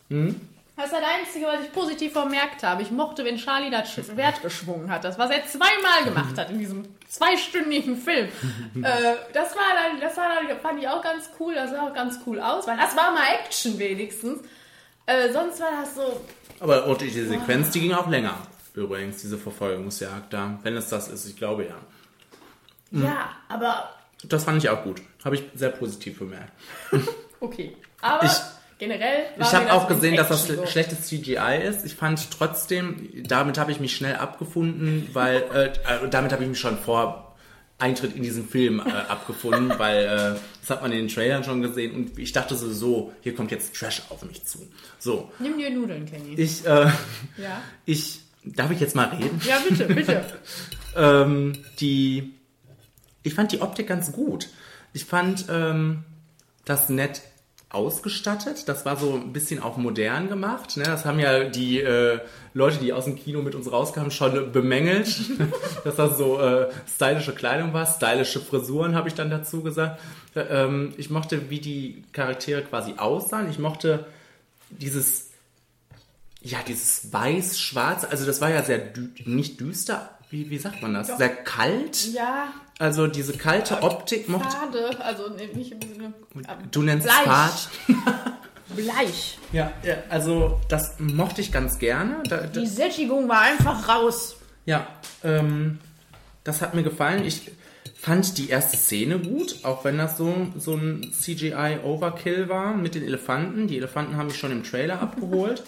Das 0.76 0.88
ist 0.88 0.94
das 0.94 1.04
Einzige, 1.04 1.46
was 1.46 1.62
ich 1.64 1.72
positiv 1.72 2.12
vermerkt 2.12 2.62
habe. 2.64 2.82
Ich 2.82 2.92
mochte, 2.92 3.24
wenn 3.24 3.38
Charlie 3.38 3.70
das 3.70 3.94
Schwert 3.94 4.42
geschwungen 4.42 4.92
hat. 4.92 5.06
Das, 5.06 5.18
was 5.18 5.30
er 5.30 5.46
zweimal 5.46 6.04
gemacht 6.04 6.38
hat 6.38 6.50
in 6.50 6.60
diesem 6.60 6.84
zweistündigen 7.08 7.96
Film. 7.96 8.28
äh, 8.84 9.16
das 9.32 9.56
war 9.56 9.64
dann, 9.74 10.02
das 10.02 10.18
war 10.18 10.28
dann, 10.28 10.60
fand 10.60 10.80
ich 10.82 10.88
auch 10.90 11.02
ganz 11.02 11.30
cool. 11.40 11.56
Das 11.56 11.70
sah 11.70 11.88
auch 11.88 11.94
ganz 11.94 12.20
cool 12.26 12.42
aus, 12.42 12.68
weil 12.68 12.76
das 12.76 12.96
war 12.98 13.14
mal 13.14 13.24
Action 13.40 13.80
wenigstens. 13.80 14.42
Äh, 15.08 15.32
sonst 15.32 15.60
war 15.60 15.70
das 15.82 15.96
so, 15.96 16.22
Aber 16.60 16.86
und 16.88 17.02
die 17.02 17.10
Sequenz, 17.10 17.72
die 17.72 17.82
ging 17.82 17.94
auch 17.94 18.10
länger. 18.10 18.38
Übrigens, 18.74 19.22
diese 19.22 19.38
Verfolgungsjagd 19.38 20.34
da. 20.34 20.60
Wenn 20.64 20.76
es 20.76 20.90
das 20.90 21.08
ist, 21.08 21.26
ich 21.28 21.36
glaube 21.38 21.66
ja. 21.66 21.76
ja, 22.92 23.30
aber 23.50 23.90
Das 24.24 24.44
fand 24.44 24.64
ich 24.64 24.70
auch 24.70 24.84
gut. 24.84 25.02
Habe 25.24 25.36
ich 25.36 25.44
sehr 25.56 25.70
positiv 25.70 26.20
bemerkt. 26.20 26.52
okay. 27.40 27.76
Aber 28.02 28.26
Ich- 28.26 28.32
generell 28.78 29.26
war 29.38 29.48
Ich 29.48 29.54
habe 29.54 29.72
auch 29.72 29.88
gesehen, 29.88 30.16
dass 30.18 30.28
das 30.30 30.48
so. 30.48 30.66
schlechtes 30.66 31.08
CGI 31.08 31.62
ist. 31.64 31.86
Ich 31.86 31.96
fand 31.96 32.30
trotzdem, 32.32 33.10
damit 33.28 33.58
habe 33.58 33.72
ich 33.72 33.80
mich 33.80 33.96
schnell 33.96 34.16
abgefunden, 34.18 35.10
weil 35.14 35.38
äh, 35.54 36.08
damit 36.10 36.32
habe 36.34 36.44
ich 36.44 36.50
mich 36.50 36.60
schon 36.60 36.78
vor 36.78 37.35
Eintritt 37.78 38.16
in 38.16 38.24
diesen 38.24 38.48
Film 38.48 38.80
äh, 38.80 38.84
abgefunden, 38.84 39.70
weil 39.78 40.06
äh, 40.06 40.40
das 40.62 40.70
hat 40.70 40.82
man 40.82 40.92
in 40.92 41.00
den 41.00 41.08
Trailern 41.10 41.44
schon 41.44 41.62
gesehen 41.62 41.94
und 41.94 42.18
ich 42.18 42.32
dachte 42.32 42.56
so, 42.56 43.14
hier 43.22 43.36
kommt 43.36 43.52
jetzt 43.52 43.76
Trash 43.76 44.02
auf 44.10 44.24
mich 44.24 44.46
zu. 44.46 44.60
So, 45.00 45.32
Nimm 45.40 45.58
dir 45.58 45.70
Nudeln, 45.70 46.06
Kenny. 46.06 46.36
ich, 46.36 46.66
äh, 46.66 46.90
Ja. 47.38 47.62
ich, 47.86 48.22
darf 48.46 48.72
ich 48.72 48.80
jetzt 48.80 48.96
mal 48.96 49.10
reden? 49.10 49.42
Ja, 49.46 49.60
bitte, 49.68 49.86
bitte. 49.94 50.26
ähm, 50.96 51.54
die, 51.80 52.34
ich 53.24 53.34
fand 53.34 53.52
die 53.52 53.62
Optik 53.62 53.88
ganz 53.88 54.12
gut. 54.14 54.48
Ich 54.94 55.04
fand 55.06 55.46
ähm, 55.50 56.04
das 56.64 56.88
nett 56.90 57.22
ausgestattet. 57.70 58.70
Das 58.70 58.86
war 58.86 58.96
so 58.96 59.14
ein 59.14 59.34
bisschen 59.34 59.62
auch 59.62 59.78
modern 59.78 60.30
gemacht. 60.30 60.78
Ne? 60.78 60.84
Das 60.84 61.06
haben 61.06 61.20
ja 61.20 61.44
die 61.44 61.82
äh, 61.82 62.20
Leute, 62.54 62.78
die 62.78 62.94
aus 62.94 63.06
dem 63.06 63.16
Kino 63.16 63.42
mit 63.42 63.56
uns 63.56 63.72
rauskamen, 63.72 64.12
schon 64.12 64.52
bemängelt, 64.52 65.08
dass 65.84 65.96
das 65.96 66.18
so 66.18 66.40
äh, 66.40 66.70
stylische 66.88 67.34
Kleidung 67.34 67.74
war. 67.74 67.86
Stylische 67.86 68.40
Frisuren 68.40 68.96
habe 68.96 69.10
ich 69.10 69.16
dann 69.16 69.30
dazu 69.30 69.62
gesagt. 69.62 70.00
Äh, 70.36 70.42
ähm, 70.42 70.94
ich 70.98 71.10
mochte, 71.10 71.50
wie 71.50 71.60
die 71.60 72.04
Charaktere 72.14 72.62
quasi 72.62 72.94
aussahen. 72.98 73.50
Ich 73.50 73.60
mochte 73.60 74.06
dieses 74.70 75.32
ja, 76.42 76.60
dieses 76.68 77.12
weiß-schwarz, 77.12 78.06
also 78.06 78.24
das 78.28 78.40
war 78.40 78.52
ja 78.52 78.62
sehr 78.62 78.78
dü 78.78 79.10
nicht 79.26 79.60
düster, 79.60 80.12
wie, 80.30 80.52
wie 80.52 80.60
sagt 80.60 80.80
man 80.84 80.94
das? 80.94 81.08
Sehr 81.18 81.30
kalt. 81.30 82.14
Ja, 82.14 82.54
Also 82.78 83.08
diese 83.08 83.38
kalte 83.38 83.82
Optik 83.84 84.28
mochte 84.28 84.52
schade. 84.52 85.00
Also 85.04 85.30
nee, 85.30 85.50
nicht 85.54 85.72
im 85.72 85.82
Sinne. 85.82 86.14
du 86.72 86.82
nennst 86.82 87.08
es 87.08 87.14
Bleich. 87.14 87.26
Fahrt. 87.26 87.70
Bleich. 88.76 89.38
Ja, 89.54 89.72
ja, 89.84 89.96
also 90.10 90.60
das 90.68 90.96
mochte 91.00 91.40
ich 91.40 91.52
ganz 91.52 91.80
gerne. 91.80 92.22
Da, 92.28 92.38
da, 92.42 92.48
Die 92.48 92.68
Sättigung 92.68 93.30
war 93.30 93.42
einfach 93.42 93.88
raus. 93.88 94.36
ja, 94.66 94.88
ähm, 95.24 95.80
das 96.44 96.62
hat 96.62 96.74
mir 96.74 96.84
gefallen. 96.84 97.24
Ich 97.26 97.52
fand 97.96 98.38
die 98.38 98.50
erste 98.50 98.76
Szene 98.78 99.20
gut, 99.20 99.64
auch 99.64 99.84
wenn 99.86 99.98
das 99.98 100.18
so, 100.18 100.48
so 100.58 100.76
ein 100.76 101.12
CGI-Overkill 101.12 102.50
war 102.50 102.74
mit 102.76 102.94
den 102.94 103.04
Elefanten. 103.04 103.68
Die 103.68 103.78
Elefanten 103.78 104.18
haben 104.18 104.28
mich 104.28 104.38
schon 104.38 104.52
im 104.52 104.64
Trailer 104.64 105.02
abgeholt. 105.02 105.64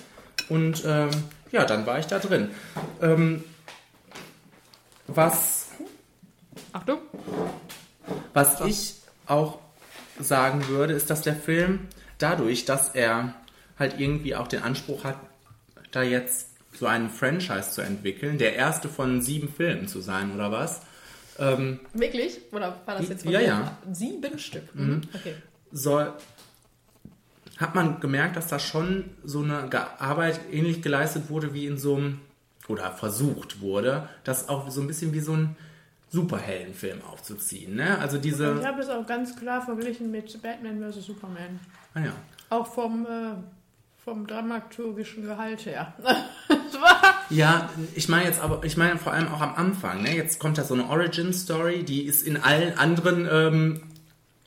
Und 0.49 0.83
ähm, 0.85 1.09
ja, 1.51 1.65
dann 1.65 1.85
war 1.85 1.99
ich 1.99 2.05
da 2.07 2.19
drin. 2.19 2.49
Ähm, 3.01 3.43
was 5.07 5.56
Achtung. 6.77 6.99
Was 8.33 8.61
ich 8.61 8.95
auch 9.25 9.59
sagen 10.19 10.67
würde, 10.67 10.93
ist, 10.93 11.09
dass 11.09 11.21
der 11.21 11.35
Film 11.35 11.87
dadurch, 12.17 12.65
dass 12.65 12.89
er 12.89 13.33
halt 13.77 13.99
irgendwie 13.99 14.35
auch 14.35 14.47
den 14.47 14.61
Anspruch 14.63 15.03
hat, 15.03 15.17
da 15.91 16.03
jetzt 16.03 16.49
so 16.73 16.85
einen 16.85 17.09
Franchise 17.09 17.71
zu 17.71 17.81
entwickeln, 17.81 18.37
der 18.37 18.55
erste 18.55 18.89
von 18.89 19.21
sieben 19.21 19.49
Filmen 19.51 19.87
zu 19.87 20.01
sein 20.01 20.33
oder 20.33 20.51
was, 20.51 20.81
ähm, 21.39 21.79
Wirklich? 21.93 22.39
Oder 22.51 22.81
war 22.85 22.97
das 22.97 23.09
jetzt 23.09 23.23
von 23.23 23.31
Ja, 23.31 23.39
dir? 23.39 23.45
ja. 23.47 23.77
Sieben 23.91 24.39
Stück. 24.39 24.73
Mhm. 24.73 25.01
Okay. 25.13 25.35
soll, 25.71 26.13
hat 27.57 27.75
man 27.75 27.99
gemerkt, 27.99 28.35
dass 28.37 28.47
da 28.47 28.57
schon 28.57 29.05
so 29.23 29.43
eine 29.43 29.69
Arbeit 29.99 30.39
ähnlich 30.51 30.81
geleistet 30.81 31.29
wurde 31.29 31.53
wie 31.53 31.67
in 31.67 31.77
so 31.77 31.95
einem, 31.95 32.21
oder 32.67 32.91
versucht 32.91 33.61
wurde, 33.61 34.09
das 34.23 34.49
auch 34.49 34.69
so 34.71 34.81
ein 34.81 34.87
bisschen 34.87 35.13
wie 35.13 35.19
so 35.19 35.33
ein 35.33 35.55
Superheldenfilm 36.09 37.01
aufzuziehen. 37.03 37.75
Ne? 37.75 37.97
Also 37.99 38.17
diese. 38.17 38.57
Ich 38.59 38.65
habe 38.65 38.81
es 38.81 38.89
auch 38.89 39.05
ganz 39.05 39.35
klar 39.35 39.61
verglichen 39.61 40.11
mit 40.11 40.41
Batman 40.41 40.79
vs. 40.79 41.05
Superman. 41.05 41.59
Ah 41.93 41.99
ja. 41.99 42.11
Auch 42.49 42.67
vom, 42.67 43.05
äh, 43.05 43.35
vom 44.03 44.25
dramaturgischen 44.25 45.23
Gehalt 45.23 45.65
her. 45.65 45.93
Ja, 47.29 47.69
ich 47.93 48.07
meine 48.07 48.25
jetzt 48.25 48.41
aber, 48.41 48.63
ich 48.63 48.77
meine 48.77 48.97
vor 48.97 49.11
allem 49.13 49.27
auch 49.27 49.41
am 49.41 49.55
Anfang. 49.55 50.01
Ne? 50.01 50.15
Jetzt 50.15 50.39
kommt 50.39 50.57
da 50.57 50.63
so 50.63 50.73
eine 50.73 50.89
Origin-Story, 50.89 51.83
die 51.83 52.03
ist 52.03 52.25
in 52.25 52.37
allen 52.37 52.77
anderen 52.77 53.27
ähm, 53.29 53.81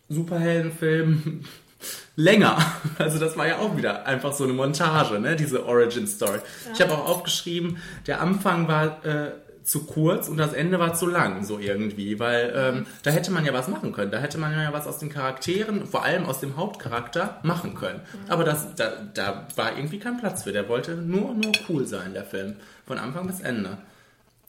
Superheldenfilmen 0.08 1.44
länger. 2.16 2.58
Also 2.98 3.18
das 3.18 3.36
war 3.36 3.46
ja 3.46 3.58
auch 3.58 3.76
wieder 3.76 4.06
einfach 4.06 4.32
so 4.32 4.44
eine 4.44 4.54
Montage, 4.54 5.20
ne? 5.20 5.36
diese 5.36 5.66
Origin-Story. 5.66 6.38
Ich 6.72 6.80
habe 6.80 6.92
auch 6.92 7.06
aufgeschrieben, 7.06 7.76
der 8.06 8.22
Anfang 8.22 8.66
war 8.66 9.04
äh, 9.04 9.32
zu 9.62 9.84
kurz 9.84 10.28
und 10.28 10.36
das 10.36 10.52
Ende 10.52 10.78
war 10.78 10.94
zu 10.94 11.06
lang, 11.06 11.44
so 11.44 11.58
irgendwie, 11.58 12.18
weil 12.18 12.52
ähm, 12.54 12.86
da 13.02 13.10
hätte 13.10 13.30
man 13.30 13.44
ja 13.44 13.52
was 13.52 13.68
machen 13.68 13.92
können. 13.92 14.10
Da 14.10 14.18
hätte 14.18 14.38
man 14.38 14.52
ja 14.52 14.72
was 14.72 14.86
aus 14.86 14.98
den 14.98 15.10
Charakteren, 15.10 15.86
vor 15.86 16.04
allem 16.04 16.26
aus 16.26 16.40
dem 16.40 16.56
Hauptcharakter, 16.56 17.40
machen 17.42 17.74
können. 17.74 18.00
Aber 18.28 18.44
das, 18.44 18.74
da, 18.74 18.92
da 19.14 19.46
war 19.56 19.76
irgendwie 19.76 19.98
kein 19.98 20.18
Platz 20.18 20.44
für. 20.44 20.52
Der 20.52 20.68
wollte 20.68 20.96
nur, 20.96 21.34
nur 21.34 21.52
cool 21.68 21.86
sein, 21.86 22.14
der 22.14 22.24
Film. 22.24 22.56
Von 22.86 22.98
Anfang 22.98 23.26
bis 23.26 23.40
Ende. 23.40 23.78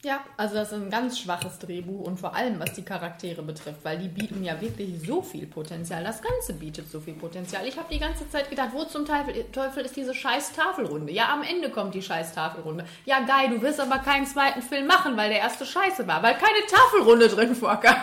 Ja, 0.04 0.22
also 0.36 0.56
das 0.56 0.72
ist 0.72 0.74
ein 0.74 0.90
ganz 0.90 1.20
schwaches 1.20 1.60
Drehbuch 1.60 2.08
und 2.08 2.20
vor 2.20 2.36
allem 2.36 2.60
was 2.60 2.74
die 2.74 2.82
Charaktere 2.82 3.44
betrifft, 3.44 3.84
weil 3.84 4.00
die 4.00 4.08
bieten 4.08 4.44
ja 4.44 4.60
wirklich 4.60 5.00
so 5.06 5.22
viel 5.22 5.46
Potenzial. 5.46 6.04
Das 6.04 6.24
Ganze 6.24 6.54
bietet 6.54 6.90
so 6.90 7.00
viel 7.00 7.14
Potenzial. 7.14 7.68
Ich 7.68 7.78
habe 7.78 7.88
die 7.94 8.00
ganze 8.00 8.28
Zeit 8.28 8.50
gedacht, 8.50 8.70
wo 8.74 8.84
zum 8.86 9.06
Teufel, 9.06 9.46
Teufel 9.52 9.86
ist 9.86 9.96
diese 9.96 10.16
scheiß 10.16 10.54
Tafelrunde? 10.54 11.14
Ja, 11.14 11.32
am 11.32 11.44
Ende 11.44 11.70
kommt 11.70 11.94
die 11.94 12.02
scheiß 12.02 12.34
Tafelrunde. 12.34 12.84
Ja, 13.06 13.20
geil, 13.20 13.50
du 13.52 13.62
wirst 13.62 13.80
aber 13.80 14.00
keinen 14.00 14.26
zweiten 14.26 14.64
Film 14.64 14.88
machen, 14.88 15.16
weil 15.18 15.30
der 15.30 15.40
erste 15.40 15.68
scheiße 15.68 16.08
war, 16.08 16.24
weil 16.24 16.34
keine 16.34 16.66
Tafelrunde 16.68 17.30
drin 17.30 17.56
vorkam. 17.56 17.98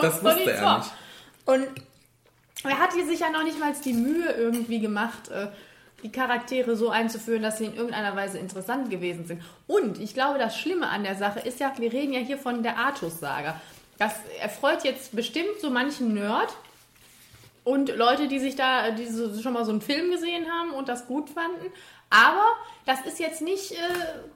Das 0.00 0.24
wusste 0.24 0.50
er 0.50 0.78
nicht. 0.78 0.90
Und 1.44 1.68
er 2.64 2.78
hat 2.80 2.92
hier 2.92 3.06
sich 3.06 3.20
ja 3.20 3.30
noch 3.30 3.44
nicht 3.44 3.60
mal 3.60 3.72
die 3.84 3.92
Mühe 3.92 4.32
irgendwie 4.32 4.80
gemacht, 4.80 5.28
äh, 5.28 5.46
die 6.06 6.12
Charaktere 6.12 6.76
so 6.76 6.90
einzuführen, 6.90 7.42
dass 7.42 7.58
sie 7.58 7.64
in 7.64 7.74
irgendeiner 7.74 8.14
Weise 8.14 8.38
interessant 8.38 8.90
gewesen 8.90 9.26
sind. 9.26 9.42
Und 9.66 9.98
ich 10.00 10.14
glaube, 10.14 10.38
das 10.38 10.56
Schlimme 10.56 10.88
an 10.88 11.02
der 11.02 11.16
Sache 11.16 11.40
ist 11.40 11.58
ja, 11.58 11.72
wir 11.78 11.92
reden 11.92 12.12
ja 12.12 12.20
hier 12.20 12.38
von 12.38 12.62
der 12.62 12.78
Artus-Saga. 12.78 13.60
Das 13.98 14.14
erfreut 14.40 14.84
jetzt 14.84 15.16
bestimmt 15.16 15.58
so 15.60 15.68
manchen 15.68 16.14
Nerd 16.14 16.54
und 17.64 17.96
Leute, 17.96 18.28
die 18.28 18.38
sich 18.38 18.54
da, 18.54 18.92
die 18.92 19.06
so, 19.06 19.36
schon 19.40 19.52
mal 19.52 19.64
so 19.64 19.72
einen 19.72 19.80
Film 19.80 20.12
gesehen 20.12 20.46
haben 20.48 20.70
und 20.70 20.88
das 20.88 21.08
gut 21.08 21.28
fanden. 21.28 21.72
Aber 22.08 22.44
das 22.84 23.00
ist 23.00 23.18
jetzt 23.18 23.42
nicht 23.42 23.72
äh, 23.72 23.76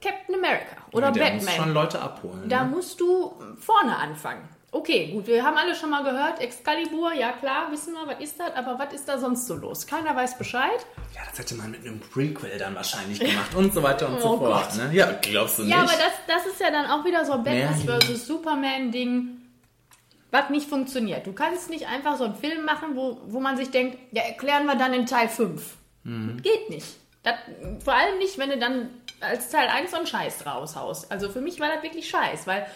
Captain 0.02 0.34
America 0.34 0.76
oder 0.90 1.12
der 1.12 1.20
Batman. 1.20 1.44
muss 1.44 1.54
schon 1.54 1.72
Leute 1.72 2.02
abholen. 2.02 2.48
Da 2.48 2.64
ne? 2.64 2.70
musst 2.70 3.00
du 3.00 3.32
vorne 3.60 3.96
anfangen. 3.96 4.48
Okay, 4.72 5.08
gut, 5.08 5.26
wir 5.26 5.44
haben 5.44 5.56
alle 5.56 5.74
schon 5.74 5.90
mal 5.90 6.04
gehört, 6.04 6.40
Excalibur, 6.40 7.12
ja 7.12 7.32
klar, 7.32 7.72
wissen 7.72 7.92
wir, 7.92 8.06
was 8.06 8.20
ist 8.22 8.38
das, 8.38 8.54
aber 8.54 8.78
was 8.78 8.92
ist 8.94 9.08
da 9.08 9.18
sonst 9.18 9.46
so 9.46 9.56
los? 9.56 9.84
Keiner 9.84 10.14
weiß 10.14 10.38
Bescheid. 10.38 10.86
Ja, 11.12 11.22
das 11.28 11.40
hätte 11.40 11.56
man 11.56 11.72
mit 11.72 11.84
einem 11.84 11.98
Prequel 11.98 12.56
dann 12.56 12.76
wahrscheinlich 12.76 13.18
gemacht 13.18 13.52
und 13.56 13.74
so 13.74 13.82
weiter 13.82 14.08
und 14.08 14.20
so 14.20 14.28
Oh 14.34 14.38
fort. 14.38 14.68
Gott. 14.70 14.76
Ne? 14.76 14.90
Ja, 14.94 15.10
glaubst 15.20 15.58
du 15.58 15.62
nicht? 15.62 15.72
Ja, 15.72 15.78
aber 15.78 15.90
das, 15.92 16.12
das 16.28 16.46
ist 16.46 16.60
ja 16.60 16.70
dann 16.70 16.86
auch 16.86 17.04
wieder 17.04 17.24
so 17.24 17.32
ein 17.32 17.42
Batman 17.42 18.00
vs. 18.00 18.26
Superman-Ding, 18.28 19.38
was 20.30 20.50
nicht 20.50 20.68
funktioniert. 20.68 21.26
Du 21.26 21.32
kannst 21.32 21.68
nicht 21.68 21.88
einfach 21.88 22.16
so 22.16 22.24
einen 22.24 22.36
Film 22.36 22.64
machen, 22.64 22.94
wo, 22.94 23.18
wo 23.26 23.40
man 23.40 23.56
sich 23.56 23.72
denkt, 23.72 23.98
ja, 24.12 24.22
erklären 24.22 24.66
wir 24.66 24.76
dann 24.76 24.94
in 24.94 25.04
Teil 25.04 25.28
5. 25.28 25.62
Mhm. 26.04 26.40
Geht 26.42 26.70
nicht. 26.70 26.86
Das, 27.24 27.34
vor 27.84 27.94
allem 27.94 28.18
nicht, 28.18 28.38
wenn 28.38 28.50
du 28.50 28.58
dann 28.58 28.88
als 29.20 29.50
Teil 29.50 29.68
1 29.68 29.90
so 29.90 29.96
einen 29.96 30.06
Scheiß 30.06 30.46
raushaust. 30.46 31.10
Also 31.10 31.28
für 31.28 31.40
mich 31.40 31.58
war 31.58 31.68
das 31.74 31.82
wirklich 31.82 32.08
Scheiß, 32.08 32.46
weil 32.46 32.66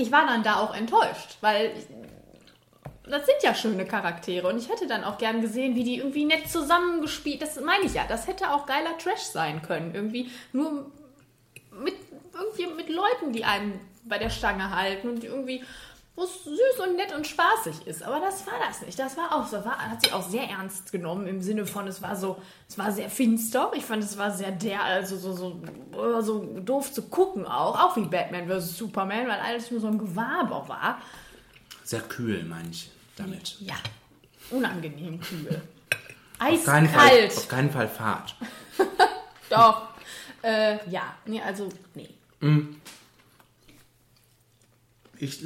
ich 0.00 0.12
war 0.12 0.26
dann 0.26 0.42
da 0.42 0.56
auch 0.56 0.74
enttäuscht, 0.74 1.36
weil 1.40 1.72
das 3.04 3.26
sind 3.26 3.42
ja 3.42 3.54
schöne 3.54 3.84
Charaktere 3.84 4.48
und 4.48 4.58
ich 4.58 4.68
hätte 4.68 4.86
dann 4.86 5.04
auch 5.04 5.18
gern 5.18 5.40
gesehen, 5.40 5.74
wie 5.74 5.84
die 5.84 5.98
irgendwie 5.98 6.24
nett 6.24 6.48
zusammengespielt, 6.48 7.42
das 7.42 7.60
meine 7.60 7.84
ich 7.84 7.94
ja, 7.94 8.04
das 8.08 8.26
hätte 8.26 8.52
auch 8.52 8.66
geiler 8.66 8.96
Trash 8.98 9.22
sein 9.22 9.62
können, 9.62 9.94
irgendwie 9.94 10.30
nur 10.52 10.90
mit 11.72 11.94
irgendwie 12.32 12.66
mit 12.74 12.88
Leuten, 12.88 13.32
die 13.32 13.44
einen 13.44 13.80
bei 14.04 14.18
der 14.18 14.30
Stange 14.30 14.74
halten 14.74 15.08
und 15.08 15.24
irgendwie 15.24 15.62
wo 16.16 16.24
es 16.24 16.44
süß 16.44 16.86
und 16.86 16.96
nett 16.96 17.14
und 17.14 17.26
spaßig 17.26 17.86
ist, 17.86 18.02
aber 18.02 18.20
das 18.20 18.46
war 18.46 18.54
das 18.68 18.82
nicht. 18.82 18.98
Das 18.98 19.16
war 19.16 19.34
auch 19.34 19.46
so, 19.46 19.64
war, 19.64 19.78
hat 19.78 20.04
sie 20.04 20.12
auch 20.12 20.28
sehr 20.28 20.48
ernst 20.48 20.92
genommen 20.92 21.26
im 21.26 21.40
Sinne 21.40 21.66
von, 21.66 21.86
es 21.86 22.02
war 22.02 22.16
so, 22.16 22.40
es 22.68 22.76
war 22.76 22.92
sehr 22.92 23.08
finster. 23.08 23.70
Ich 23.74 23.84
fand, 23.84 24.02
es 24.02 24.18
war 24.18 24.30
sehr 24.30 24.50
der, 24.50 24.82
also 24.82 25.16
so, 25.16 25.32
so, 25.32 25.62
äh, 25.92 26.22
so 26.22 26.60
doof 26.60 26.92
zu 26.92 27.02
gucken 27.02 27.46
auch, 27.46 27.78
auch 27.78 27.96
wie 27.96 28.02
Batman 28.02 28.48
vs. 28.48 28.76
Superman, 28.76 29.28
weil 29.28 29.40
alles 29.40 29.70
nur 29.70 29.80
so 29.80 29.86
ein 29.86 29.98
Gewaber 29.98 30.68
war. 30.68 31.00
Sehr 31.84 32.00
kühl, 32.00 32.44
meine 32.44 32.70
ich 32.70 32.90
damit. 33.16 33.56
Ja, 33.60 33.76
unangenehm 34.50 35.20
kühl. 35.20 35.62
Auf 36.38 36.64
keinen, 36.64 36.88
Fall, 36.88 37.08
Eiskalt. 37.08 37.36
auf 37.36 37.48
keinen 37.48 37.70
Fall 37.70 37.88
Fahrt. 37.88 38.34
Doch. 39.50 39.88
Äh, 40.42 40.78
ja, 40.90 41.14
nee, 41.26 41.40
also, 41.42 41.68
nee. 41.94 42.08
Ich 45.22 45.44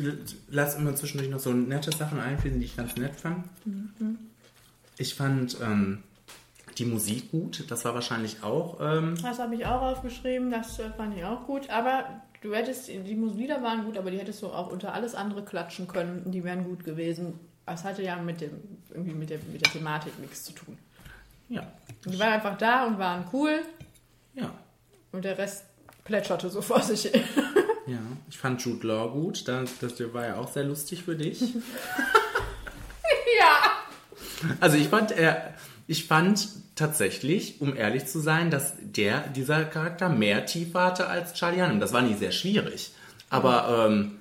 lasse 0.49 0.79
immer 0.79 0.95
zwischendurch 0.95 1.31
noch 1.31 1.41
so 1.41 1.53
nette 1.53 1.91
Sachen 1.91 2.21
einfließen, 2.21 2.61
die 2.61 2.67
ich 2.67 2.77
ganz 2.77 2.97
nett 2.97 3.17
fand. 3.17 3.45
Ich 4.99 5.15
fand 5.15 5.57
ähm, 5.61 6.03
die 6.79 6.85
Musik 6.85 7.31
gut. 7.33 7.65
Das 7.69 7.85
war 7.85 7.93
wahrscheinlich 7.95 8.43
auch. 8.45 8.79
Ähm, 8.81 9.17
Das 9.21 9.39
habe 9.41 9.55
ich 9.57 9.67
auch 9.67 9.83
aufgeschrieben, 9.83 10.51
das 10.51 10.79
äh, 10.79 10.91
fand 10.97 11.17
ich 11.17 11.25
auch 11.25 11.45
gut. 11.47 11.71
Aber 11.71 12.05
du 12.41 12.55
hättest, 12.55 12.87
die 12.89 12.99
Lieder 12.99 13.63
waren 13.65 13.85
gut, 13.85 13.99
aber 13.99 14.13
die 14.13 14.19
hättest 14.19 14.43
du 14.43 14.47
auch 14.47 14.71
unter 14.71 14.95
alles 14.95 15.15
andere 15.17 15.45
klatschen 15.45 15.89
können. 15.89 16.31
Die 16.31 16.45
wären 16.45 16.63
gut 16.65 16.85
gewesen. 16.85 17.41
Das 17.67 17.83
hatte 17.83 18.03
ja 18.03 18.17
mit 18.17 18.41
dem, 18.43 18.51
irgendwie 18.91 19.15
mit 19.15 19.31
der, 19.31 19.39
mit 19.53 19.65
der 19.65 19.73
Thematik 19.73 20.17
nichts 20.21 20.45
zu 20.45 20.53
tun. 20.53 20.79
ja. 21.49 21.67
Die 22.07 22.19
waren 22.19 22.35
einfach 22.35 22.59
da 22.59 22.87
und 22.87 22.99
waren 22.99 23.25
cool 23.33 23.63
Ja. 24.35 24.53
und 25.13 25.25
der 25.25 25.39
Rest 25.39 25.65
plätscherte 26.05 26.51
so 26.51 26.61
vor 26.61 26.83
sich 26.83 27.03
hin. 27.07 27.23
Ja. 27.87 27.99
Ich 28.29 28.39
fand 28.39 28.65
Jude 28.65 28.87
Law 28.87 29.09
gut. 29.09 29.47
Das, 29.49 29.79
das 29.81 30.01
war 30.13 30.27
ja 30.27 30.37
auch 30.37 30.51
sehr 30.51 30.65
lustig 30.65 31.03
für 31.05 31.17
dich. 31.17 31.41
ja! 33.41 34.49
Also 34.61 34.77
ich 34.77 34.89
fand, 34.89 35.13
er, 35.13 35.55
ich 35.87 36.07
fand 36.07 36.49
tatsächlich, 36.75 37.61
um 37.61 37.77
ehrlich 37.77 38.07
zu 38.07 38.21
sein, 38.21 38.51
dass 38.51 38.75
der, 38.81 39.29
dieser 39.29 39.65
Charakter 39.65 40.09
mehr 40.09 40.47
Tiefe 40.47 40.81
hatte 40.81 41.07
als 41.07 41.35
Charlie 41.35 41.63
Hunnam. 41.63 41.81
Das 41.81 41.93
war 41.93 42.03
nicht 42.03 42.19
sehr 42.19 42.33
schwierig. 42.33 42.93
Aber 43.31 43.87
ähm, 43.89 44.19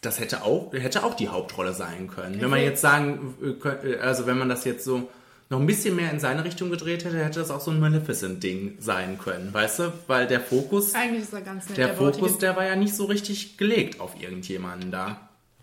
das 0.00 0.20
hätte 0.20 0.42
auch, 0.42 0.72
hätte 0.72 1.04
auch 1.04 1.14
die 1.14 1.28
Hauptrolle 1.28 1.72
sein 1.72 2.08
können. 2.08 2.40
Wenn 2.40 2.50
man 2.50 2.60
jetzt 2.60 2.80
sagen, 2.80 3.34
äh, 3.42 3.68
äh, 3.68 3.98
also 3.98 4.26
wenn 4.26 4.38
man 4.38 4.48
das 4.48 4.64
jetzt 4.64 4.84
so 4.84 5.08
noch 5.48 5.60
ein 5.60 5.66
bisschen 5.66 5.94
mehr 5.96 6.10
in 6.10 6.18
seine 6.18 6.44
Richtung 6.44 6.70
gedreht 6.70 7.04
hätte, 7.04 7.18
hätte 7.24 7.38
das 7.40 7.50
auch 7.50 7.60
so 7.60 7.70
ein 7.70 7.78
Maleficent-Ding 7.80 8.78
sein 8.80 9.18
können, 9.18 9.52
weißt 9.54 9.78
du? 9.78 9.92
Weil 10.08 10.26
der 10.26 10.40
Fokus, 10.40 10.94
Eigentlich 10.94 11.22
ist 11.22 11.32
er 11.32 11.42
ganz 11.42 11.68
nett. 11.68 11.78
der 11.78 11.88
der 11.88 11.94
bautige- 11.94 12.24
Fokus, 12.26 12.38
der 12.38 12.56
war 12.56 12.64
ja 12.64 12.74
nicht 12.76 12.94
so 12.96 13.04
richtig 13.04 13.56
gelegt 13.56 14.00
auf 14.00 14.20
irgendjemanden 14.20 14.90
da. 14.90 15.20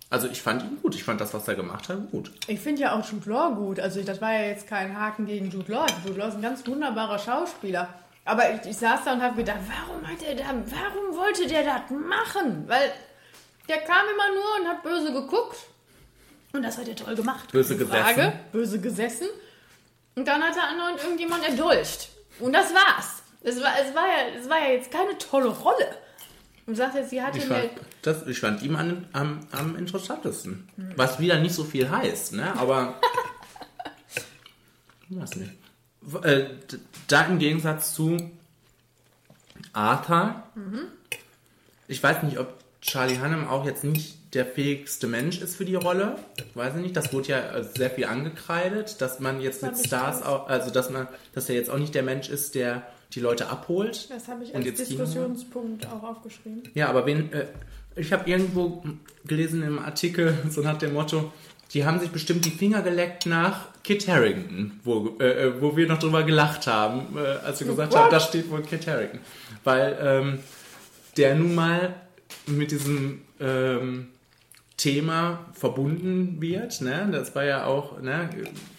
Also 0.09 0.27
ich 0.27 0.41
fand 0.43 0.61
ihn 0.63 0.77
gut. 0.81 0.93
Ich 0.95 1.03
fand 1.03 1.19
das, 1.21 1.33
was 1.33 1.47
er 1.47 1.55
gemacht 1.55 1.89
hat, 1.89 2.11
gut. 2.11 2.31
Ich 2.47 2.59
finde 2.59 2.81
ja 2.83 2.97
auch 2.97 3.03
Jude 3.11 3.29
Law 3.29 3.55
gut. 3.55 3.79
Also 3.79 4.01
das 4.03 4.21
war 4.21 4.31
ja 4.31 4.43
jetzt 4.47 4.67
kein 4.67 4.97
Haken 4.97 5.25
gegen 5.25 5.49
Jude 5.49 5.71
Law. 5.71 5.87
Jude 6.05 6.19
Law 6.19 6.27
ist 6.27 6.35
ein 6.35 6.41
ganz 6.43 6.65
wunderbarer 6.67 7.17
Schauspieler. 7.17 7.89
Aber 8.23 8.43
ich, 8.53 8.69
ich 8.69 8.77
saß 8.77 9.01
da 9.05 9.13
und 9.13 9.21
habe 9.23 9.35
gedacht, 9.37 9.57
warum 9.67 10.07
hat 10.07 10.21
er 10.25 10.35
da, 10.35 10.43
warum 10.45 11.17
wollte 11.17 11.47
der 11.47 11.63
das 11.63 11.81
machen? 11.89 12.63
Weil 12.67 12.91
der 13.67 13.77
kam 13.79 14.05
immer 14.13 14.35
nur 14.35 14.61
und 14.61 14.67
hat 14.69 14.83
böse 14.83 15.11
geguckt. 15.11 15.57
Und 16.53 16.61
das 16.61 16.77
hat 16.77 16.87
er 16.87 16.95
toll 16.95 17.15
gemacht. 17.15 17.51
Böse 17.51 17.75
Keine 17.75 17.89
Frage. 17.89 18.13
gesessen. 18.15 18.39
Böse 18.51 18.79
gesessen. 18.81 19.27
Und 20.15 20.27
dann 20.27 20.41
hat 20.43 20.55
er 20.55 20.69
andauernd 20.69 21.01
irgendjemand 21.03 21.43
erdolcht. 21.43 22.09
Und 22.39 22.53
das 22.53 22.73
war's. 22.73 23.23
Es 23.41 23.61
war, 23.61 23.73
es 23.81 23.93
war, 23.93 24.07
ja, 24.07 24.39
es 24.39 24.49
war 24.49 24.59
ja 24.59 24.73
jetzt 24.73 24.91
keine 24.91 25.17
tolle 25.17 25.49
Rolle. 25.49 25.97
Und 26.65 26.75
sagt 26.75 26.95
jetzt, 26.95 27.09
sie 27.09 27.21
hatte 27.21 27.39
Ich 27.39 27.45
fand, 27.45 27.71
das, 28.03 28.25
ich 28.27 28.39
fand 28.39 28.61
ihn 28.61 28.75
am, 28.75 29.05
am, 29.11 29.47
am 29.51 29.75
interessantesten. 29.75 30.69
Was 30.95 31.19
wieder 31.19 31.39
nicht 31.39 31.53
so 31.53 31.63
viel 31.63 31.89
heißt, 31.89 32.33
ne? 32.33 32.57
Aber. 32.57 32.99
weiß 35.09 35.35
nicht. 35.35 35.51
Äh, 36.23 36.45
da 37.07 37.25
im 37.25 37.39
Gegensatz 37.39 37.93
zu 37.93 38.31
Arthur. 39.73 40.43
Ich 41.87 42.01
weiß 42.01 42.23
nicht, 42.23 42.39
ob 42.39 42.53
Charlie 42.81 43.19
Hunnam 43.19 43.47
auch 43.47 43.65
jetzt 43.65 43.83
nicht 43.83 44.17
der 44.33 44.45
fähigste 44.45 45.07
Mensch 45.07 45.39
ist 45.39 45.55
für 45.55 45.65
die 45.65 45.75
Rolle. 45.75 46.15
Weiß 46.55 46.75
ich 46.75 46.81
nicht. 46.81 46.97
Das 46.97 47.13
wurde 47.13 47.29
ja 47.29 47.39
äh, 47.39 47.63
sehr 47.63 47.89
viel 47.89 48.05
angekreidet, 48.05 48.99
dass 49.01 49.19
man 49.19 49.41
jetzt 49.41 49.61
mit 49.61 49.77
Stars 49.77 50.23
auch, 50.23 50.47
also 50.47 50.71
dass 50.71 50.89
man, 50.89 51.07
dass 51.33 51.49
er 51.49 51.55
jetzt 51.55 51.69
auch 51.69 51.77
nicht 51.77 51.93
der 51.93 52.03
Mensch 52.03 52.29
ist, 52.29 52.55
der 52.55 52.83
die 53.13 53.19
Leute 53.19 53.49
abholt. 53.49 54.09
Das 54.09 54.27
habe 54.27 54.43
ich 54.43 54.55
als. 54.55 54.65
Diskussionspunkt 54.65 55.87
auch 55.87 56.03
aufgeschrieben. 56.03 56.63
Ja, 56.73 56.89
aber 56.89 57.05
wen, 57.05 57.31
äh, 57.31 57.45
ich 57.95 58.11
habe 58.11 58.29
irgendwo 58.29 58.83
gelesen 59.25 59.61
im 59.61 59.79
Artikel, 59.79 60.35
so 60.49 60.61
nach 60.61 60.77
dem 60.77 60.93
Motto, 60.93 61.31
die 61.73 61.85
haben 61.85 61.99
sich 61.99 62.09
bestimmt 62.09 62.45
die 62.45 62.51
Finger 62.51 62.81
geleckt 62.81 63.25
nach 63.25 63.67
Kit 63.83 64.07
Harington, 64.07 64.79
wo, 64.83 65.15
äh, 65.19 65.47
äh, 65.47 65.61
wo 65.61 65.75
wir 65.75 65.87
noch 65.87 65.99
drüber 65.99 66.23
gelacht 66.23 66.67
haben, 66.67 67.17
äh, 67.17 67.19
als 67.45 67.59
wir 67.59 67.67
gesagt 67.67 67.95
haben, 67.95 68.11
da 68.11 68.19
steht 68.19 68.49
wohl 68.49 68.61
Kit 68.61 68.87
Harington. 68.87 69.19
Weil 69.63 69.97
ähm, 70.01 70.39
der 71.17 71.35
nun 71.35 71.53
mal 71.53 71.95
mit 72.47 72.71
diesem 72.71 73.21
ähm, 73.39 74.07
Thema 74.77 75.39
verbunden 75.53 76.41
wird. 76.41 76.81
Ne? 76.81 77.09
Das 77.11 77.35
war 77.35 77.43
ja 77.43 77.65
auch, 77.65 77.99
ne? 78.01 78.29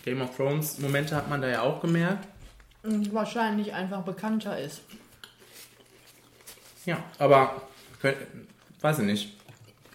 Game 0.05 0.21
of 0.23 0.37
Thrones 0.37 0.79
Momente 0.79 1.15
hat 1.17 1.29
man 1.31 1.41
da 1.41 1.49
ja 1.49 1.63
auch 1.63 1.81
gemerkt. 1.81 2.27
Wahrscheinlich 2.83 3.73
einfach 3.73 4.03
bekannter 4.03 4.59
ist. 4.59 4.83
Ja, 6.85 6.99
aber 7.19 7.63
könnt- 8.01 8.19
weiß 8.81 8.99
ich 9.01 9.07
nicht. 9.07 9.37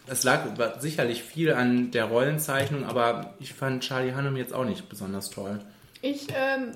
Es 0.07 0.23
lag 0.23 0.45
sicherlich 0.79 1.21
viel 1.21 1.53
an 1.53 1.91
der 1.91 2.05
Rollenzeichnung, 2.05 2.83
aber 2.85 3.35
ich 3.39 3.53
fand 3.53 3.83
Charlie 3.83 4.15
Hunnam 4.15 4.35
jetzt 4.37 4.53
auch 4.53 4.65
nicht 4.65 4.89
besonders 4.89 5.29
toll. 5.29 5.59
Ich, 6.01 6.27
ähm, 6.33 6.71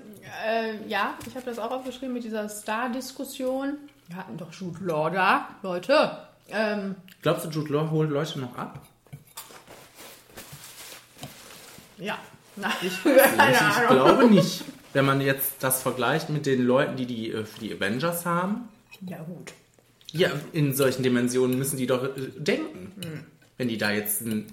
äh, 0.45 0.87
ja, 0.87 1.15
ich 1.25 1.33
habe 1.35 1.45
das 1.45 1.57
auch 1.57 1.71
aufgeschrieben 1.71 2.13
mit 2.13 2.23
dieser 2.25 2.47
Star-Diskussion. 2.47 3.77
Wir 4.09 4.17
hatten 4.17 4.37
doch 4.37 4.53
Jude 4.53 4.83
Law 4.85 5.09
da. 5.09 5.47
Leute, 5.63 6.17
Ähm, 6.51 6.95
Glaubst 7.23 7.45
du, 7.45 7.49
Jude 7.49 7.73
Law 7.73 7.89
holt 7.89 8.11
Leute 8.11 8.37
noch 8.39 8.55
ab? 8.57 8.85
Ja. 11.97 12.17
Na, 12.55 12.71
ich, 12.81 12.93
Ich, 13.05 13.11
ich 13.11 13.87
glaube 13.87 14.27
nicht. 14.29 14.63
Wenn 14.93 15.05
man 15.05 15.21
jetzt 15.21 15.55
das 15.61 15.81
vergleicht 15.81 16.29
mit 16.29 16.45
den 16.45 16.63
Leuten, 16.63 16.95
die 16.95 17.05
die 17.05 17.31
äh, 17.31 17.45
für 17.45 17.59
die 17.59 17.73
Avengers 17.73 18.25
haben. 18.25 18.69
Ja, 19.01 19.17
gut. 19.23 19.53
Ja, 20.11 20.29
in 20.51 20.75
solchen 20.75 21.01
Dimensionen 21.01 21.57
müssen 21.57 21.77
die 21.77 21.87
doch 21.87 22.03
äh, 22.03 22.09
denken. 22.37 23.25
Wenn 23.57 23.67
die 23.67 23.77
da 23.77 23.91
jetzt 23.91 24.21
einen 24.21 24.47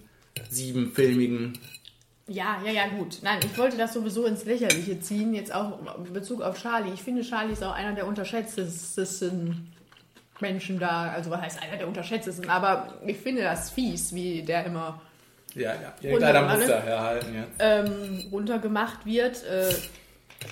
siebenfilmigen. 0.49 1.59
Ja, 2.27 2.63
ja, 2.65 2.73
ja, 2.73 2.89
gut. 2.89 3.19
Nein, 3.23 3.41
ich 3.45 3.59
wollte 3.59 3.77
das 3.77 3.93
sowieso 3.93 4.25
ins 4.25 4.45
Lächerliche 4.45 5.01
ziehen, 5.01 5.35
jetzt 5.35 5.53
auch 5.53 5.79
in 6.05 6.13
Bezug 6.13 6.41
auf 6.43 6.61
Charlie. 6.61 6.93
Ich 6.95 7.03
finde, 7.03 7.23
Charlie 7.23 7.53
ist 7.53 7.63
auch 7.63 7.75
einer 7.75 7.95
der 7.95 8.07
unterschätztesten 8.07 9.73
Menschen 10.41 10.79
da. 10.79 11.11
Also, 11.11 11.31
was 11.31 11.43
heißt 11.43 11.63
einer 11.63 11.77
der 11.77 11.89
unterschätztesten? 11.89 12.49
Aber 12.49 12.95
ich 13.05 13.19
finde 13.19 13.43
das 13.43 13.71
fies, 13.71 14.15
wie 14.15 14.43
der 14.43 14.65
immer 14.65 15.03
Ja, 15.55 15.73
ja. 16.01 16.15
Und 16.15 16.21
Leider 16.21 16.47
alles? 16.49 16.61
muss 16.61 16.69
er 16.71 16.83
herhalten 16.83 17.35
jetzt. 17.35 17.57
ähm, 17.59 18.25
runtergemacht 18.31 19.05
wird. 19.05 19.45
Äh, 19.45 19.75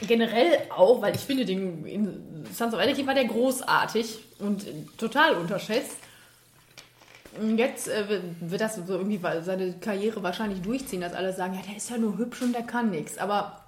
generell 0.07 0.59
auch, 0.77 1.01
weil 1.01 1.15
ich 1.15 1.23
finde, 1.23 1.45
den 1.45 1.85
in 1.87 2.45
Sons 2.53 2.75
of 2.75 2.81
Anarchy 2.81 3.07
war 3.07 3.15
der 3.15 3.25
großartig 3.27 4.19
und 4.39 4.67
total 4.99 5.35
unterschätzt. 5.37 5.97
Jetzt 7.57 7.89
äh, 7.89 8.05
wird- 8.41 8.61
das 8.61 8.77
so 8.77 8.95
irgendwie 8.95 9.21
seine 9.43 9.75
Karriere 9.75 10.23
wahrscheinlich 10.23 10.61
durchziehen, 10.63 11.01
dass 11.01 11.13
alle 11.13 11.33
sagen, 11.33 11.55
ja, 11.55 11.61
der 11.67 11.77
ist 11.77 11.91
ja 11.91 11.97
nur 11.99 12.19
hübsch 12.19 12.43
und 12.43 12.53
der 12.53 12.63
kann 12.65 12.91
nichts. 12.91 13.17
Aber 13.19 13.61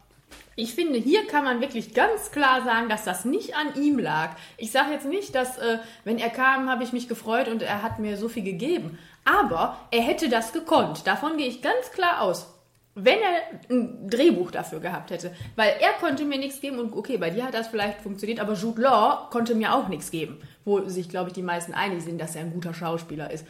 ich 0.56 0.74
finde, 0.74 0.98
hier 0.98 1.26
kann 1.26 1.44
man 1.44 1.60
wirklich 1.60 1.94
ganz 1.94 2.32
klar 2.32 2.64
sagen, 2.64 2.88
dass 2.88 3.04
das 3.04 3.24
nicht 3.24 3.54
an 3.56 3.80
ihm 3.80 3.98
lag. 3.98 4.30
Ich 4.56 4.72
sage 4.72 4.92
jetzt 4.92 5.06
nicht, 5.06 5.34
dass, 5.34 5.58
äh, 5.58 5.78
wenn 6.04 6.18
er 6.18 6.30
kam, 6.30 6.68
habe 6.68 6.82
ich 6.82 6.92
mich 6.92 7.06
gefreut 7.08 7.48
und 7.48 7.62
er 7.62 7.82
hat 7.82 7.98
mir 8.00 8.16
so 8.16 8.28
viel 8.28 8.42
gegeben. 8.42 8.98
Aber 9.24 9.78
er 9.90 10.02
hätte 10.02 10.28
das 10.28 10.52
gekonnt. 10.52 11.06
Davon 11.06 11.36
gehe 11.36 11.48
ich 11.48 11.62
ganz 11.62 11.90
klar 11.92 12.22
aus. 12.22 12.46
Wenn 12.94 13.18
er 13.18 13.60
ein 13.70 14.10
Drehbuch 14.10 14.50
dafür 14.50 14.80
gehabt 14.80 15.10
hätte. 15.10 15.32
Weil 15.56 15.74
er 15.80 15.92
konnte 16.00 16.24
mir 16.24 16.38
nichts 16.38 16.60
geben 16.60 16.78
und 16.78 16.92
okay, 16.92 17.16
bei 17.18 17.30
dir 17.30 17.44
hat 17.44 17.54
das 17.54 17.68
vielleicht 17.68 18.00
funktioniert, 18.00 18.40
aber 18.40 18.54
Jude 18.54 18.82
Law 18.82 19.28
konnte 19.30 19.54
mir 19.54 19.74
auch 19.74 19.88
nichts 19.88 20.10
geben. 20.10 20.40
Wo 20.64 20.86
sich, 20.88 21.08
glaube 21.08 21.28
ich, 21.28 21.34
die 21.34 21.42
meisten 21.42 21.72
einig 21.72 22.02
sind, 22.02 22.20
dass 22.20 22.34
er 22.34 22.42
ein 22.42 22.52
guter 22.52 22.74
Schauspieler 22.74 23.30
ist. 23.30 23.46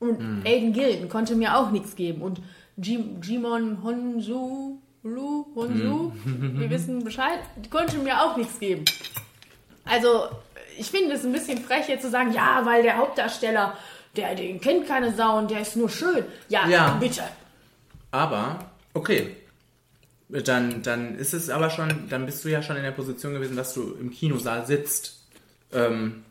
Und 0.00 0.46
Aiden 0.46 0.72
Gillen 0.72 1.08
konnte 1.08 1.36
mir 1.36 1.56
auch 1.56 1.70
nichts 1.70 1.94
geben. 1.94 2.22
Und 2.22 2.40
Jim, 2.76 3.20
Jimon 3.22 3.82
Honsu, 3.82 4.78
Lu, 5.02 5.46
Honsu, 5.54 6.12
wir 6.24 6.70
wissen 6.70 7.04
Bescheid, 7.04 7.38
konnte 7.70 7.98
mir 7.98 8.22
auch 8.22 8.36
nichts 8.36 8.58
geben. 8.58 8.84
Also, 9.84 10.28
ich 10.78 10.90
finde 10.90 11.14
es 11.14 11.24
ein 11.24 11.32
bisschen 11.32 11.58
frech, 11.58 11.88
jetzt 11.88 12.02
zu 12.02 12.10
sagen, 12.10 12.32
ja, 12.32 12.62
weil 12.64 12.82
der 12.82 12.96
Hauptdarsteller, 12.96 13.76
der, 14.16 14.34
den 14.34 14.60
kennt 14.60 14.86
keine 14.86 15.14
Sau 15.14 15.38
und 15.38 15.50
der 15.50 15.60
ist 15.60 15.76
nur 15.76 15.88
schön. 15.88 16.24
Ja, 16.48 16.68
Ja. 16.68 16.94
bitte. 17.00 17.22
Aber, 18.10 18.70
okay. 18.94 19.36
Dann, 20.28 20.82
dann 20.82 21.16
ist 21.18 21.34
es 21.34 21.50
aber 21.50 21.70
schon, 21.70 22.08
dann 22.08 22.24
bist 22.24 22.44
du 22.44 22.48
ja 22.48 22.62
schon 22.62 22.76
in 22.76 22.82
der 22.84 22.92
Position 22.92 23.34
gewesen, 23.34 23.56
dass 23.56 23.74
du 23.74 23.96
im 24.00 24.10
Kinosaal 24.12 24.64
sitzt. 24.64 25.24
Ähm, 25.72 26.22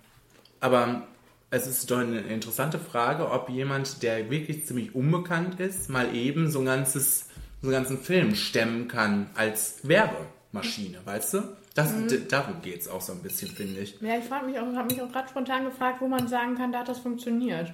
aber 0.62 1.04
es 1.52 1.68
ist 1.68 1.90
doch 1.92 1.98
eine 2.00 2.20
interessante 2.22 2.80
Frage, 2.80 3.30
ob 3.30 3.50
jemand, 3.50 4.02
der 4.04 4.30
wirklich 4.30 4.66
ziemlich 4.66 4.96
unbekannt 4.96 5.60
ist, 5.60 5.90
mal 5.90 6.16
eben 6.16 6.50
so 6.50 6.60
ein 6.60 6.66
ganzes, 6.66 7.26
so 7.62 7.68
einen 7.68 7.72
ganzen 7.74 8.00
Film 8.00 8.36
stemmen 8.36 8.88
kann 8.88 9.30
als 9.36 9.80
Werbemaschine, 9.84 11.00
weißt 11.04 11.34
du? 11.34 11.44
Das, 11.76 11.90
d- 12.08 12.22
Darum 12.28 12.62
geht 12.62 12.82
es 12.82 12.88
auch 12.88 13.02
so 13.02 13.14
ein 13.14 13.22
bisschen, 13.22 13.50
finde 13.50 13.80
ich. 13.82 14.00
Ja, 14.02 14.18
ich 14.18 14.26
frage 14.26 14.46
mich 14.48 14.60
auch, 14.60 14.66
habe 14.76 14.92
mich 14.94 15.02
auch 15.02 15.12
gerade 15.12 15.30
spontan 15.30 15.66
gefragt, 15.66 16.02
wo 16.02 16.08
man 16.08 16.28
sagen 16.28 16.56
kann, 16.58 16.72
da 16.72 16.80
hat 16.80 16.90
das 16.90 17.00
funktioniert. 17.00 17.72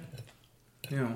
Ja. 0.90 1.10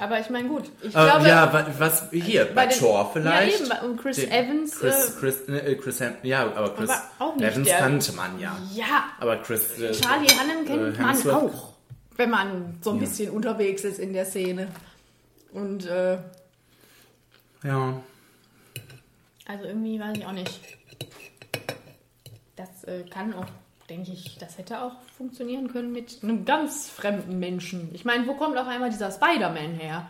Aber 0.00 0.20
ich 0.20 0.28
meine, 0.28 0.48
gut, 0.48 0.70
ich 0.82 0.94
Aber 0.94 1.10
glaube, 1.12 1.28
ja, 1.28 1.50
wa- 1.50 1.66
was 1.78 2.10
hier, 2.10 2.44
bei, 2.54 2.66
den- 2.66 2.78
Thor 2.78 3.08
vielleicht. 3.12 3.58
Ja, 3.60 3.60
eben, 3.60 3.68
bei- 3.70 3.80
und 3.88 3.96
Chris 3.96 4.16
Den- 4.16 4.30
Evans, 4.30 4.78
Chris, 4.78 4.94
äh, 4.94 5.12
Chris, 5.18 5.40
äh, 5.48 5.74
Chris, 5.76 6.00
Hem- 6.00 6.16
ja, 6.22 6.42
aber 6.42 6.74
Chris 6.74 6.90
Aber 7.18 7.36
Evans 7.42 7.66
der- 7.68 7.78
kannte 7.78 8.12
man 8.12 8.38
ja. 8.38 8.58
ja, 8.74 9.04
Aber 9.20 9.36
Chris. 9.38 9.78
Äh, 9.78 9.92
Charlie 9.92 10.28
Hannem 10.28 10.66
kennt 10.66 10.98
äh, 10.98 11.02
man 11.02 11.30
auch, 11.30 11.72
wenn 12.16 12.28
man 12.30 12.78
so 12.82 12.90
ein 12.90 12.96
Ja. 12.96 13.00
bisschen 13.00 13.30
unterwegs 13.30 13.84
ist 13.84 13.98
in 13.98 14.12
der 14.12 14.26
Szene. 14.26 14.68
Und, 15.52 15.86
äh, 15.86 16.18
Ja. 17.62 18.00
also 19.46 19.64
irgendwie 19.64 19.98
weiß 20.00 20.18
ich 20.18 20.26
auch 20.26 20.32
nicht. 20.32 20.60
Das 22.56 22.84
äh, 22.84 23.02
kann 23.10 23.34
auch, 23.34 23.46
denke 23.88 24.12
ich, 24.12 24.36
das 24.38 24.58
hätte 24.58 24.80
auch 24.80 24.92
funktionieren 25.16 25.68
können 25.72 25.92
mit 25.92 26.20
einem 26.22 26.44
ganz 26.44 26.88
fremden 26.88 27.38
Menschen. 27.38 27.90
Ich 27.94 28.04
meine, 28.04 28.26
wo 28.26 28.34
kommt 28.34 28.56
auf 28.56 28.66
einmal 28.68 28.90
dieser 28.90 29.10
Spider-Man 29.10 29.72
her? 29.74 30.06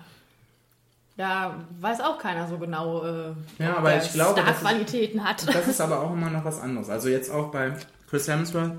Da 1.16 1.64
weiß 1.80 2.01
auch 2.01 2.18
keiner 2.18 2.49
so 2.49 2.59
genau, 2.59 3.05
äh, 3.05 3.34
Ja, 3.59 3.76
aber 3.76 3.97
ich 3.97 4.12
glaube, 4.12 4.40
das 4.40 4.51
ist- 4.51 4.61
Star-Qualitäten 4.61 5.22
hat. 5.24 5.47
Das 5.55 5.68
ist 5.68 5.80
aber 5.80 6.01
auch 6.03 6.12
immer 6.12 6.28
noch 6.30 6.45
was 6.45 6.61
anderes. 6.61 6.90
Also 6.90 7.09
jetzt 7.09 7.30
auch 7.30 7.51
bei 7.53 7.76
Chris 8.11 8.26
Hemsworth. 8.28 8.72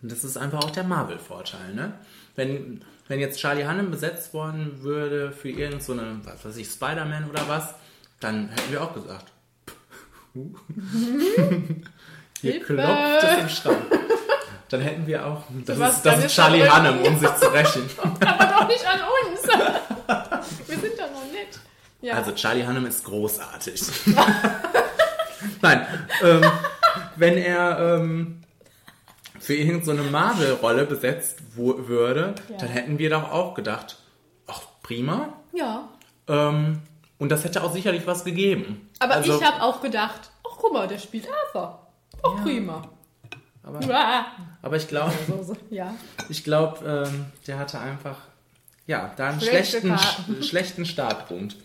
Das 0.00 0.22
ist 0.22 0.36
einfach 0.36 0.62
auch 0.62 0.70
der 0.70 0.84
Marvel-Vorteil, 0.84 1.74
ne? 1.74 1.92
Wenn, 2.36 2.84
wenn 3.08 3.18
jetzt 3.18 3.40
Charlie 3.40 3.64
Hannem 3.64 3.90
besetzt 3.90 4.32
worden 4.32 4.80
würde 4.82 5.32
für 5.32 5.48
irgendeine, 5.48 5.80
so 5.80 5.92
eine, 5.92 6.20
was 6.24 6.44
weiß 6.44 6.56
ich, 6.56 6.68
Spider-Man 6.68 7.28
oder 7.28 7.48
was, 7.48 7.74
dann 8.20 8.48
hätten 8.50 8.70
wir 8.70 8.80
auch 8.82 8.94
gesagt. 8.94 9.32
Hier 12.40 12.60
klopft 12.62 13.22
es 13.24 13.38
im 13.38 13.48
Schrank. 13.48 13.78
Dann 14.70 14.80
hätten 14.82 15.06
wir 15.06 15.26
auch. 15.26 15.42
Das 15.64 15.78
ist, 15.78 16.02
das 16.02 16.24
ist 16.24 16.34
Charlie 16.34 16.68
Hannem, 16.68 17.00
um 17.00 17.18
sich 17.18 17.34
zu 17.36 17.46
rächen. 17.52 17.88
Aber 18.20 18.44
doch 18.44 18.68
nicht 18.68 18.86
an 18.86 19.00
uns. 19.00 19.42
Wir 20.68 20.76
sind 20.78 20.98
doch 20.98 21.10
noch 21.10 21.24
nett. 21.32 21.58
Ja. 22.02 22.14
Also 22.14 22.32
Charlie 22.32 22.64
Hannem 22.66 22.84
ist 22.86 23.02
großartig. 23.04 23.80
Nein, 25.62 25.86
ähm, 26.22 26.42
wenn 27.16 27.36
er 27.38 27.96
ähm, 27.98 28.42
für 29.38 29.54
irgendeine 29.54 30.02
so 30.02 30.10
Marvel-Rolle 30.10 30.84
besetzt 30.84 31.38
würde, 31.56 32.34
Ja. 32.48 32.56
dann 32.58 32.68
hätten 32.68 32.98
wir 32.98 33.10
doch 33.10 33.30
auch 33.32 33.54
gedacht, 33.54 33.96
ach 34.46 34.60
prima. 34.82 35.32
ja. 35.52 35.88
Ähm, 36.28 36.82
und 37.18 37.30
das 37.30 37.42
hätte 37.42 37.64
auch 37.64 37.72
sicherlich 37.72 38.06
was 38.06 38.22
gegeben. 38.24 38.90
Aber 39.00 39.14
Also, 39.14 39.38
ich 39.40 39.44
habe 39.44 39.60
auch 39.62 39.80
gedacht, 39.80 40.30
ach 40.46 40.56
guck 40.58 40.72
mal, 40.72 40.86
der 40.86 40.98
spielt 40.98 41.26
Arthur. 41.46 41.87
Auch 42.22 42.42
prima. 42.42 42.82
Aber, 43.62 43.80
Ja. 43.82 44.26
aber 44.62 44.76
ich 44.76 44.88
glaube, 44.88 45.12
So, 45.26 45.42
so, 45.42 45.56
ja. 45.70 45.94
ich 46.28 46.42
glaube, 46.44 47.06
ähm, 47.08 47.26
der 47.46 47.58
hatte 47.58 47.78
einfach 47.78 48.16
ja 48.86 49.12
da 49.16 49.30
einen 49.30 49.40
Schlechte 49.40 49.80
schlechten, 49.80 49.88
Karten. 49.96 50.34
sch- 50.36 50.42
schlechten 50.48 50.86
Startpunkt. 50.86 51.56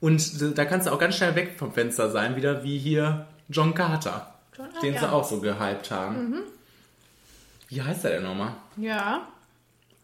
Und 0.00 0.58
da 0.58 0.64
kannst 0.64 0.86
du 0.86 0.92
auch 0.92 0.98
ganz 0.98 1.16
schnell 1.16 1.34
weg 1.34 1.54
vom 1.58 1.72
Fenster 1.72 2.10
sein, 2.10 2.34
wieder 2.36 2.62
wie 2.64 2.78
hier 2.78 3.26
John 3.48 3.74
Carter, 3.74 4.34
John- 4.56 4.68
den 4.82 4.94
ja. 4.94 5.00
Mhm. 5.00 5.04
sie 5.06 5.12
auch 5.12 5.24
so 5.24 5.40
gehypt 5.40 5.90
haben. 5.90 6.42
Wie 7.68 7.82
heißt 7.82 8.04
er 8.04 8.10
denn 8.12 8.22
nochmal? 8.24 8.54
Ja. 8.76 9.28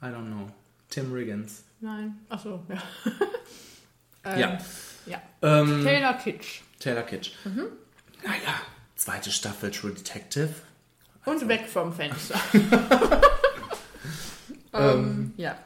I 0.03 0.07
don't 0.07 0.27
know. 0.27 0.49
Tim 0.91 1.13
Riggins. 1.13 1.65
Nein. 1.81 2.19
Ach 2.29 2.41
so, 2.41 2.63
ja. 2.69 2.77
ähm, 4.25 4.39
Ja. 4.41 4.59
Ja. 5.07 5.23
Ähm, 5.43 5.83
Taylor 5.85 6.15
Kitsch. 6.15 6.61
Taylor 6.81 7.03
Kitsch. 7.03 7.33
Mhm. 7.45 7.67
Naja, 8.25 8.55
zweite 9.09 9.31
Staffel 9.31 9.71
True 9.71 9.93
Detective. 9.93 10.51
Und 11.25 11.49
weg 11.49 11.67
vom 11.67 11.95
Fenster. 11.95 12.39
ähm, 14.75 15.33
ja. 15.39 15.57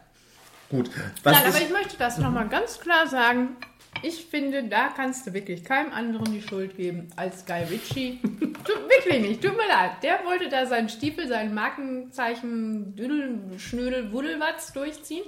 Gut. 0.70 0.90
Was 1.24 1.32
Nein, 1.34 1.46
aber 1.48 1.60
ich 1.60 1.70
möchte 1.70 1.96
das 1.98 2.18
nochmal 2.18 2.48
ganz 2.48 2.78
klar 2.78 3.08
sagen. 3.08 3.56
Ich 4.02 4.26
finde, 4.26 4.64
da 4.64 4.88
kannst 4.88 5.26
du 5.26 5.32
wirklich 5.32 5.64
keinem 5.64 5.92
anderen 5.92 6.32
die 6.32 6.40
Schuld 6.40 6.76
geben 6.76 7.08
als 7.16 7.44
Guy 7.44 7.64
Ritchie. 7.64 8.20
Tut, 8.22 8.88
wirklich 8.88 9.20
nicht, 9.20 9.42
tut 9.42 9.56
mir 9.56 9.68
leid. 9.68 10.02
Der 10.04 10.24
wollte 10.24 10.48
da 10.48 10.66
seinen 10.66 10.88
Stiefel, 10.88 11.26
sein 11.26 11.52
Markenzeichen 11.52 12.94
Düdel, 12.94 13.40
Schnödel, 13.58 14.12
Wudelwatz 14.12 14.72
durchziehen. 14.72 15.24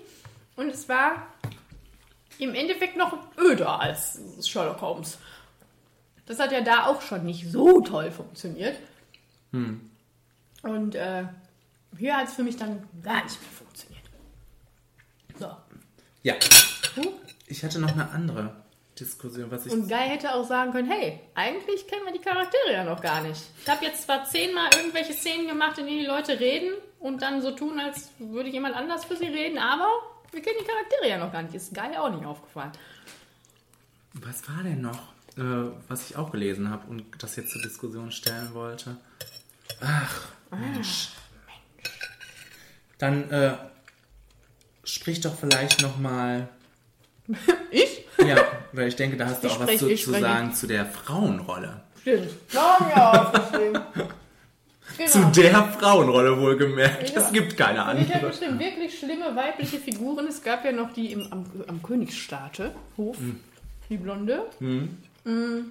Und 0.55 0.69
es 0.69 0.89
war 0.89 1.27
im 2.39 2.55
Endeffekt 2.55 2.97
noch 2.97 3.19
öder 3.37 3.81
als 3.81 4.21
Sherlock 4.41 4.81
Holmes. 4.81 5.19
Das 6.27 6.39
hat 6.39 6.53
ja 6.53 6.61
da 6.63 6.87
auch 6.87 7.03
schon 7.03 7.25
nicht 7.25 7.51
so 7.51 7.81
toll 7.81 8.11
funktioniert. 8.11 8.79
Und 10.63 10.95
äh, 10.95 11.25
hier 11.99 12.17
hat 12.17 12.29
es 12.29 12.35
für 12.35 12.43
mich 12.43 12.57
dann 12.57 12.83
gar 13.03 13.23
nicht 13.25 13.41
mehr 13.41 13.51
funktioniert. 13.57 14.05
So. 15.39 15.51
ja, 16.23 16.35
Hm? 16.95 17.09
ich 17.47 17.65
hatte 17.65 17.79
noch 17.81 17.93
eine 17.93 18.09
andere 18.11 18.55
Diskussion, 18.99 19.51
was 19.51 19.67
ich. 19.67 19.73
Und 19.73 19.89
Guy 19.89 20.09
hätte 20.09 20.35
auch 20.35 20.45
sagen 20.47 20.73
können, 20.73 20.89
hey, 20.91 21.21
eigentlich 21.35 21.87
kennen 21.89 22.05
wir 22.07 22.13
die 22.13 22.21
Charaktere 22.21 22.73
ja 22.73 22.85
noch 22.85 23.01
gar 23.03 23.21
nicht. 23.23 23.43
Ich 23.63 23.69
habe 23.69 23.85
jetzt 23.85 24.05
zwar 24.05 24.25
zehnmal 24.25 24.71
irgendwelche 24.77 25.13
Szenen 25.13 25.49
gemacht, 25.49 25.79
in 25.79 25.87
denen 25.87 25.99
die 26.01 26.07
Leute 26.07 26.39
reden 26.39 26.73
und 27.01 27.21
dann 27.23 27.43
so 27.43 27.51
tun, 27.51 27.79
als 27.81 28.11
würde 28.19 28.49
jemand 28.51 28.77
anders 28.77 29.05
für 29.05 29.17
sie 29.17 29.27
reden, 29.27 29.59
aber 29.59 29.89
wir 30.31 30.41
kennen 30.43 30.57
die 30.61 30.67
Charaktere 30.67 31.09
ja 31.09 31.19
noch 31.19 31.33
gar 31.33 31.43
nicht. 31.43 31.55
Ist 31.55 31.75
Guy 31.75 31.97
auch 31.97 32.11
nicht 32.11 32.25
aufgefallen. 32.25 32.73
Was 34.15 34.49
war 34.49 34.63
denn 34.63 34.81
noch, 34.81 35.13
äh, 35.37 35.43
was 35.89 36.11
ich 36.11 36.17
auch 36.17 36.31
gelesen 36.33 36.71
habe 36.71 36.87
und 36.89 37.05
das 37.19 37.37
jetzt 37.37 37.51
zur 37.53 37.63
Diskussion 37.63 38.11
stellen 38.13 38.53
wollte? 38.55 38.97
Ach, 39.81 40.21
Mensch. 40.51 41.09
Dann, 42.99 43.31
äh, 43.31 43.55
sprich 44.85 45.21
doch 45.21 45.37
vielleicht 45.39 45.83
nochmal. 45.83 46.49
Ich? 47.71 48.05
Ja, 48.25 48.37
weil 48.73 48.89
ich 48.89 48.97
denke, 48.97 49.17
da 49.17 49.27
hast 49.27 49.43
du 49.43 49.49
Ich 49.49 49.55
auch 49.55 49.61
was 49.61 49.65
sprech- 49.71 49.79
zu, 49.81 49.89
ich 49.91 50.03
zu 50.05 50.11
spreche. 50.11 50.25
sagen 50.25 50.55
zu 50.55 50.67
der 50.69 50.87
Frauenrolle. 50.87 51.83
Stimmt. 52.03 52.29
Ja, 52.53 52.79
ja. 52.95 53.33
Genau. 54.97 55.11
Zu 55.11 55.41
der 55.41 55.65
Frauenrolle 55.65 56.39
wohlgemerkt. 56.39 57.11
Ja. 57.11 57.21
Es 57.23 57.33
gibt 57.33 57.57
keine 57.57 57.81
Und 57.91 57.97
ich 58.03 58.05
habe 58.05 58.15
andere. 58.15 58.29
bestimmt 58.29 58.61
wirklich 58.61 58.97
schlimme 58.97 59.35
weibliche 59.35 59.79
Figuren. 59.81 60.27
Es 60.29 60.41
gab 60.43 60.65
ja 60.65 60.71
noch 60.71 60.93
die 60.93 61.11
im, 61.13 61.33
am, 61.33 61.47
am 61.67 61.83
Königsstaate, 61.83 62.73
Hof, 62.97 63.17
Hm. 63.19 63.41
die 63.89 63.97
Blonde. 63.97 64.45
Mm. 65.25 65.71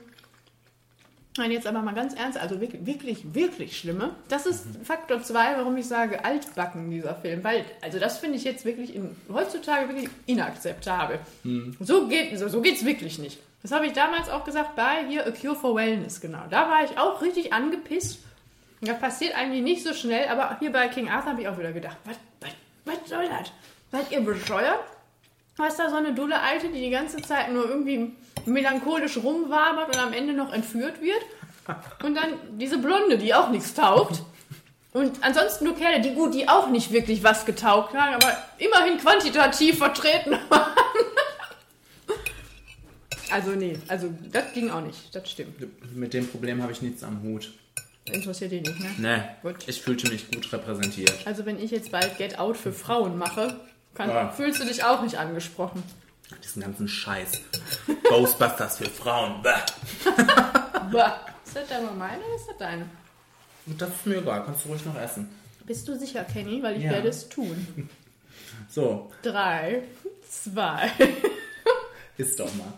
Nein, 1.35 1.49
jetzt 1.49 1.65
aber 1.65 1.81
mal 1.81 1.95
ganz 1.95 2.13
ernst, 2.13 2.37
also 2.37 2.61
wirklich, 2.61 2.85
wirklich, 2.85 3.33
wirklich 3.33 3.77
schlimme. 3.79 4.11
Das 4.27 4.45
ist 4.45 4.67
Mhm. 4.67 4.85
Faktor 4.85 5.23
2, 5.23 5.57
warum 5.57 5.75
ich 5.77 5.87
sage 5.87 6.23
altbacken, 6.23 6.91
dieser 6.91 7.15
Film. 7.15 7.43
Weil, 7.43 7.65
also 7.81 7.97
das 7.97 8.19
finde 8.19 8.37
ich 8.37 8.43
jetzt 8.43 8.65
wirklich 8.65 8.95
in, 8.95 9.15
heutzutage 9.31 9.89
wirklich 9.89 10.09
inakzeptabel. 10.27 11.19
Mhm. 11.43 11.75
So 11.79 12.07
geht 12.07 12.37
so, 12.37 12.47
so 12.49 12.61
geht's 12.61 12.85
wirklich 12.85 13.17
nicht. 13.17 13.39
Das 13.63 13.71
habe 13.71 13.87
ich 13.87 13.93
damals 13.93 14.29
auch 14.29 14.43
gesagt 14.43 14.75
bei 14.75 15.07
hier 15.07 15.25
A 15.25 15.31
Cure 15.31 15.55
for 15.55 15.75
Wellness, 15.75 16.21
genau. 16.21 16.43
Da 16.51 16.69
war 16.69 16.83
ich 16.83 16.97
auch 16.99 17.21
richtig 17.21 17.51
angepisst. 17.51 18.19
Das 18.81 18.99
passiert 18.99 19.35
eigentlich 19.35 19.63
nicht 19.63 19.83
so 19.83 19.93
schnell, 19.93 20.27
aber 20.27 20.57
hier 20.59 20.71
bei 20.71 20.87
King 20.89 21.09
Arthur 21.09 21.31
habe 21.31 21.41
ich 21.41 21.47
auch 21.47 21.57
wieder 21.57 21.71
gedacht, 21.71 21.97
was, 22.03 22.17
was, 22.41 22.51
was 22.85 23.09
soll 23.09 23.27
das? 23.29 23.51
Seid 23.91 24.11
ihr 24.11 24.19
bescheuert? 24.21 24.81
Was 25.57 25.73
ist 25.73 25.79
da 25.79 25.89
so 25.89 25.97
eine 25.97 26.13
dulle 26.13 26.41
Alte, 26.41 26.69
die 26.69 26.79
die 26.79 26.89
ganze 26.89 27.17
Zeit 27.17 27.51
nur 27.51 27.67
irgendwie 27.67 28.13
melancholisch 28.45 29.17
rumwabert 29.17 29.95
und 29.95 30.01
am 30.01 30.13
Ende 30.13 30.33
noch 30.33 30.51
entführt 30.51 31.01
wird? 31.01 31.21
Und 32.03 32.15
dann 32.15 32.33
diese 32.57 32.77
Blonde, 32.79 33.17
die 33.17 33.33
auch 33.33 33.49
nichts 33.49 33.73
taugt. 33.73 34.23
Und 34.91 35.23
ansonsten 35.23 35.65
nur 35.65 35.75
Kerle, 35.75 36.01
die 36.01 36.13
gut, 36.13 36.33
die 36.33 36.47
auch 36.47 36.69
nicht 36.69 36.91
wirklich 36.91 37.23
was 37.23 37.45
getaugt 37.45 37.93
haben, 37.95 38.13
aber 38.15 38.37
immerhin 38.57 38.97
quantitativ 38.97 39.77
vertreten 39.77 40.37
waren. 40.49 40.71
Also 43.31 43.51
nee, 43.51 43.79
also 43.87 44.13
das 44.31 44.53
ging 44.53 44.69
auch 44.69 44.81
nicht, 44.81 45.15
das 45.15 45.31
stimmt. 45.31 45.55
Mit 45.95 46.13
dem 46.13 46.27
Problem 46.27 46.61
habe 46.61 46.71
ich 46.71 46.83
nichts 46.83 47.03
am 47.03 47.23
Hut. 47.23 47.51
Interessiert 48.05 48.51
die 48.51 48.61
nicht, 48.61 48.79
ne? 48.79 48.89
Nee, 48.97 49.49
Gut. 49.49 49.67
ich 49.67 49.81
fühlte 49.81 50.09
mich 50.11 50.29
gut 50.29 50.51
repräsentiert. 50.53 51.13
Also 51.25 51.45
wenn 51.45 51.59
ich 51.59 51.71
jetzt 51.71 51.91
bald 51.91 52.17
Get 52.17 52.37
Out 52.37 52.57
für 52.57 52.73
Frauen 52.73 53.17
mache, 53.17 53.59
kann, 53.93 54.09
Ja. 54.09 54.29
fühlst 54.29 54.59
du 54.61 54.65
dich 54.65 54.83
auch 54.83 55.01
nicht 55.01 55.17
angesprochen. 55.17 55.83
Diesen 56.43 56.61
ganzen 56.63 56.87
Scheiß. 56.87 57.41
Ghostbusters 58.09 58.77
für 58.77 58.89
Frauen. 58.89 59.41
Bäh. 59.41 59.51
Bah. 60.91 61.19
Ist 61.45 61.55
das 61.55 61.67
deine 61.69 61.91
meine 61.91 62.17
oder 62.23 62.35
ist 62.35 62.47
das 62.49 62.57
deine? 62.57 62.85
Das 63.65 63.89
ist 63.89 64.05
mir 64.05 64.17
egal, 64.17 64.43
kannst 64.45 64.65
du 64.65 64.69
ruhig 64.69 64.83
noch 64.85 64.99
essen. 64.99 65.29
Bist 65.65 65.87
du 65.87 65.97
sicher, 65.97 66.23
Kenny? 66.23 66.61
Weil 66.63 66.77
ich 66.77 66.83
Ja. 66.83 66.91
werde 66.91 67.09
es 67.09 67.29
tun. 67.29 67.89
So, 68.69 69.11
Drei, 69.21 69.83
zwei. 70.27 70.89
isst 72.17 72.39
doch 72.39 72.53
mal. 72.55 72.73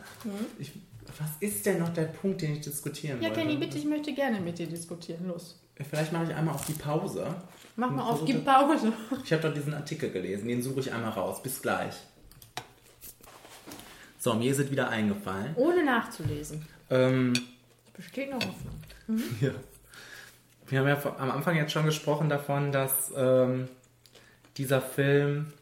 Ich, 0.60 0.72
was 1.20 1.30
ist 1.40 1.66
denn 1.66 1.80
noch 1.80 1.90
der 1.90 2.04
Punkt, 2.06 2.42
den 2.42 2.54
ich 2.56 2.62
diskutieren 2.62 3.18
Hm? 3.18 3.24
Ja, 3.24 3.30
wollte? 3.30 3.42
Kenny, 3.42 3.58
bitte, 3.58 3.78
ich 3.78 3.86
möchte 3.86 4.14
gerne 4.14 4.40
mit 4.42 4.58
dir 4.60 4.68
diskutieren. 4.68 5.28
Los. 5.28 5.58
Vielleicht 5.90 6.12
mache 6.12 6.26
ich 6.26 6.36
einmal 6.36 6.56
auf 6.56 6.66
die 6.66 6.74
Pause. 6.74 7.34
Mach 7.76 7.90
mal 7.92 8.04
Und 8.04 8.10
auf, 8.10 8.26
gib 8.26 8.46
Pause. 8.46 8.94
Ich 9.24 9.34
habe 9.34 9.44
doch 9.44 9.54
diesen 9.54 9.74
Artikel 9.74 10.10
gelesen, 10.10 10.48
den 10.48 10.62
suche 10.62 10.80
ich 10.80 10.94
einmal 10.94 11.12
raus. 11.12 11.44
Bis 11.44 11.62
gleich. 11.62 11.96
So, 14.18 14.34
mir 14.34 14.52
ist 14.52 14.60
es 14.60 14.72
wieder 14.72 14.90
eingefallen. 14.90 15.54
Ohne 15.56 15.84
nachzulesen. 15.84 16.66
Ähm, 16.90 17.34
Besteht 17.96 18.32
noch 18.32 18.42
Hoffnung. 18.42 18.82
ja. 19.42 19.52
Wir 20.68 20.80
haben 20.80 20.88
ja 20.88 21.16
am 21.20 21.32
Anfang 21.32 21.56
jetzt 21.56 21.72
schon 21.72 21.86
gesprochen 21.86 22.28
davon, 22.28 22.72
dass 22.72 23.14
ähm, 23.16 23.68
dieser 24.58 24.82
Film 24.82 25.54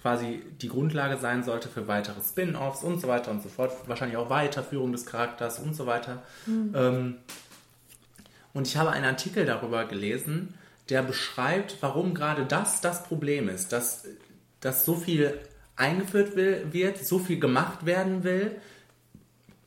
quasi 0.00 0.42
die 0.60 0.68
Grundlage 0.68 1.18
sein 1.18 1.44
sollte 1.44 1.68
für 1.68 1.86
weitere 1.88 2.20
Spin-offs 2.20 2.82
und 2.82 3.00
so 3.00 3.08
weiter 3.08 3.30
und 3.30 3.42
so 3.42 3.48
fort. 3.48 3.72
Wahrscheinlich 3.86 4.16
auch 4.16 4.30
Weiterführung 4.30 4.92
des 4.92 5.06
Charakters 5.06 5.58
und 5.58 5.74
so 5.74 5.86
weiter. 5.86 6.22
Ähm, 6.46 7.18
und 8.52 8.66
ich 8.66 8.76
habe 8.76 8.90
einen 8.90 9.04
Artikel 9.04 9.46
darüber 9.46 9.84
gelesen, 9.84 10.54
der 10.88 11.02
beschreibt, 11.02 11.76
warum 11.80 12.14
gerade 12.14 12.44
das 12.44 12.80
das 12.80 13.04
Problem 13.04 13.48
ist, 13.48 13.72
dass, 13.72 14.04
dass 14.60 14.84
so 14.84 14.94
viel 14.94 15.38
eingeführt 15.76 16.36
will, 16.36 16.66
wird, 16.72 17.04
so 17.04 17.18
viel 17.18 17.40
gemacht 17.40 17.86
werden 17.86 18.24
will, 18.24 18.60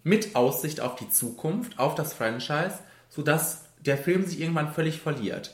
mit 0.03 0.35
Aussicht 0.35 0.81
auf 0.81 0.95
die 0.95 1.09
Zukunft, 1.09 1.79
auf 1.79 1.95
das 1.95 2.13
Franchise, 2.13 2.79
sodass 3.09 3.65
der 3.79 3.97
Film 3.97 4.25
sich 4.25 4.39
irgendwann 4.39 4.73
völlig 4.73 5.01
verliert. 5.01 5.53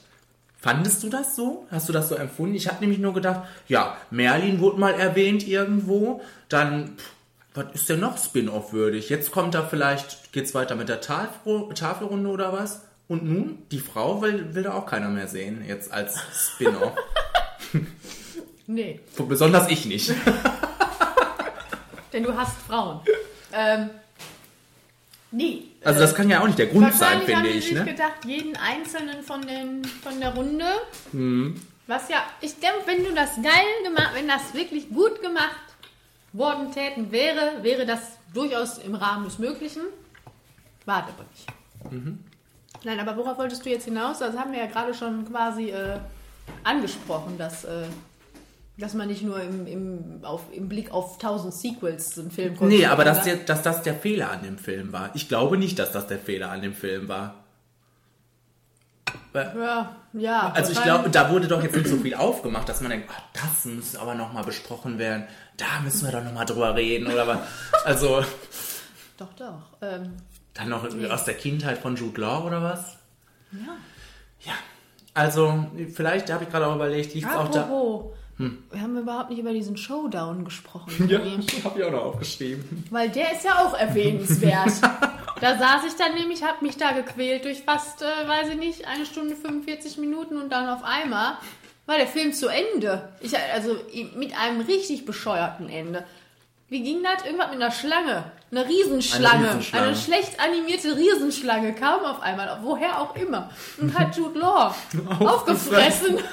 Fandest 0.58 1.02
du 1.04 1.10
das 1.10 1.36
so? 1.36 1.66
Hast 1.72 1.90
du 1.90 1.94
das 1.94 2.10
so 2.10 2.16
empfunden? 2.16 2.56
Ich 2.56 2.68
habe 2.68 2.82
nämlich 2.82 3.00
nur 3.00 3.14
gedacht, 3.14 3.48
ja, 3.68 3.98
Merlin 4.12 4.60
wurde 4.60 4.80
mal 4.80 4.94
erwähnt 4.94 5.48
irgendwo, 5.48 6.22
dann, 6.50 6.98
pff, 6.98 7.14
was 7.54 7.66
ist 7.74 7.90
denn 7.90 8.00
noch 8.00 8.18
Spin-off 8.18 8.72
würdig? 8.72 9.10
Jetzt 9.10 9.32
kommt 9.32 9.56
da 9.56 9.64
vielleicht, 9.64 10.32
geht's 10.32 10.54
weiter 10.54 10.76
mit 10.76 10.88
der 10.88 11.02
Tafel, 11.02 11.68
Tafelrunde 11.74 12.30
oder 12.30 12.54
was? 12.54 12.82
Und 13.12 13.26
nun, 13.26 13.58
die 13.72 13.80
Frau 13.80 14.22
will, 14.22 14.56
will 14.56 14.64
da 14.64 14.74
auch 14.74 14.86
keiner 14.86 15.10
mehr 15.10 15.28
sehen, 15.28 15.66
jetzt 15.68 15.92
als 15.92 16.18
Spin-off. 16.34 16.94
Nee, 18.68 19.02
Besonders 19.18 19.70
ich 19.70 19.86
nicht. 19.86 20.14
denn 22.14 22.24
du 22.24 22.34
hast 22.38 22.56
Frauen. 22.62 23.02
ähm, 23.52 23.90
nee. 25.32 25.64
Also 25.84 26.00
das 26.00 26.16
kann 26.16 26.30
ja 26.30 26.40
auch 26.42 26.46
nicht 26.48 26.58
der 26.60 26.68
Grund 26.68 26.94
sein, 26.94 27.22
finde 27.24 27.50
die 27.52 27.58
ich. 27.58 27.66
sich 27.66 27.74
Ne? 27.74 27.84
gedacht, 27.84 28.24
jeden 28.26 28.56
einzelnen 28.56 29.24
von, 29.24 29.42
den, 29.42 29.84
von 29.84 30.18
der 30.22 30.34
Runde. 30.36 30.66
Mhm. 31.12 31.60
Was 31.88 32.08
ja, 32.08 32.24
ich 32.40 32.54
denke, 32.62 32.78
wenn 32.86 33.04
du 33.04 33.14
das 33.14 33.36
geil 33.42 33.84
gemacht, 33.84 34.12
wenn 34.14 34.30
das 34.30 34.54
wirklich 34.54 34.88
gut 34.90 35.22
gemacht 35.22 35.60
worden 36.32 36.72
täten 36.72 37.12
wäre, 37.12 37.62
wäre 37.64 37.86
das 37.86 38.00
durchaus 38.34 38.78
im 38.78 38.96
Rahmen 38.96 39.26
des 39.26 39.38
Möglichen. 39.38 39.82
Warte 40.86 41.10
aber 41.12 41.26
nicht. 41.34 41.92
Mhm. 41.92 42.20
Nein, 42.84 43.00
aber 43.00 43.16
worauf 43.18 43.38
wolltest 43.38 43.66
du 43.66 43.70
jetzt 43.70 43.86
hinaus? 43.86 44.20
Das 44.20 44.36
haben 44.36 44.52
wir 44.52 44.60
ja 44.60 44.66
gerade 44.66 44.94
schon 44.94 45.26
quasi 45.30 45.70
äh, 45.70 45.98
angesprochen, 46.64 47.38
dass, 47.38 47.64
äh, 47.64 47.84
dass 48.78 48.94
man 48.96 49.08
nicht 49.08 49.22
nur 49.24 49.40
im, 49.42 49.68
im, 49.68 50.20
auf, 50.24 50.42
im 50.52 50.68
Blick 50.68 50.92
auf 50.92 51.18
tausend 51.20 51.54
Sequels 51.54 52.18
einen 52.18 52.32
Film 52.32 52.54
Nee, 52.54 52.58
konsumiert, 52.58 52.90
aber 52.92 53.04
dass, 53.04 53.24
der, 53.24 53.36
dass 53.38 53.62
das 53.62 53.84
der 53.84 53.94
Fehler 53.96 54.32
an 54.32 54.44
dem 54.44 54.58
Film 54.58 54.92
war. 54.94 55.12
Ich 55.14 55.28
glaube 55.28 55.58
nicht, 55.58 55.78
dass 55.78 55.92
das 55.92 56.08
der 56.08 56.20
Fehler 56.20 56.50
an 56.52 56.62
dem 56.62 56.74
Film 56.74 57.08
war. 57.08 57.36
Weil- 59.34 59.54
Ja, 59.58 59.96
ja. 60.14 60.52
Also 60.54 60.72
ich 60.74 60.82
glaube, 60.82 61.10
da 61.10 61.30
wurde 61.32 61.48
doch 61.48 61.62
jetzt 61.64 61.76
nicht 61.76 61.88
so 61.88 61.98
viel 61.98 62.16
aufgemacht, 62.16 62.68
dass 62.68 62.82
man 62.82 62.90
denkt, 62.92 63.10
ah, 63.16 63.22
das 63.34 63.66
muss 63.66 63.96
aber 63.96 64.16
nochmal 64.16 64.44
besprochen 64.44 64.98
werden. 64.98 65.26
Da 65.58 65.80
müssen 65.84 66.06
wir 66.06 66.12
doch 66.12 66.24
nochmal 66.24 66.46
drüber 66.46 66.76
reden. 66.76 67.08
Oder 67.08 67.28
was. 67.28 67.40
Also 67.86 68.24
Doch, 69.18 69.32
doch. 69.38 69.62
Ähm, 69.82 70.14
dann 70.54 70.70
noch 70.70 70.84
aus 71.10 71.26
der 71.26 71.36
Kindheit 71.36 71.78
von 71.78 71.96
Jude 71.96 72.22
Law 72.22 72.46
oder 72.46 72.62
was? 72.62 72.98
ja. 73.52 73.78
Ja. 74.44 74.54
Also 75.14 75.68
vielleicht 75.94 76.32
habe 76.32 76.46
ich 76.46 76.50
gerade 76.50 76.68
auch 76.68 76.76
überlegt, 76.76 77.16
es 77.16 77.26
auch 77.26 77.50
da. 77.50 77.64
Apropos, 77.64 78.14
wir 78.38 78.82
haben 78.82 78.98
überhaupt 78.98 79.30
nicht 79.30 79.40
über 79.40 79.54
diesen 79.54 79.78
Showdown 79.78 80.46
gesprochen. 80.46 81.08
Ja, 81.08 81.20
habe 81.64 81.80
ich 81.80 81.86
auch 81.86 81.92
noch 81.92 82.04
aufgeschrieben. 82.06 82.86
Weil 82.90 83.10
der 83.10 83.34
ist 83.34 83.44
ja 83.44 83.64
auch 83.64 83.78
erwähnenswert. 83.78 84.72
da 85.42 85.58
saß 85.58 85.84
ich 85.88 85.96
dann 85.98 86.16
nämlich, 86.16 86.44
habe 86.44 86.66
mich 86.66 86.78
da 86.78 86.92
gequält 86.94 87.46
durch 87.46 87.62
fast, 87.62 88.02
äh, 88.02 88.28
weiß 88.28 88.50
ich 88.50 88.58
nicht, 88.58 88.88
eine 88.88 89.06
Stunde 89.06 89.36
45 89.36 89.98
Minuten 89.98 90.38
und 90.38 90.52
dann 90.52 90.70
auf 90.70 90.84
einmal 90.84 91.38
war 91.86 91.98
der 91.98 92.08
Film 92.08 92.34
zu 92.34 92.48
Ende. 92.48 93.10
Ich, 93.20 93.34
also 93.54 93.76
mit 94.16 94.38
einem 94.38 94.62
richtig 94.62 95.06
bescheuerten 95.06 95.70
Ende. 95.70 96.06
Wie 96.72 96.82
ging 96.84 97.04
das? 97.04 97.26
Irgendwas 97.26 97.50
mit 97.50 97.62
einer 97.62 97.70
Schlange. 97.70 98.32
Eine 98.50 98.66
Riesenschlange. 98.66 99.28
Eine 99.28 99.38
Eine, 99.38 99.58
Riesenschlange. 99.60 99.96
schlecht 99.98 100.40
animierte 100.40 100.96
Riesenschlange 100.96 101.76
kam 101.76 102.06
auf 102.06 102.22
einmal, 102.22 102.60
woher 102.62 103.02
auch 103.02 103.14
immer, 103.18 103.50
und 103.78 104.00
hat 104.00 104.16
Jude 104.18 104.40
Law 104.40 104.74
aufgefressen. 105.20 106.16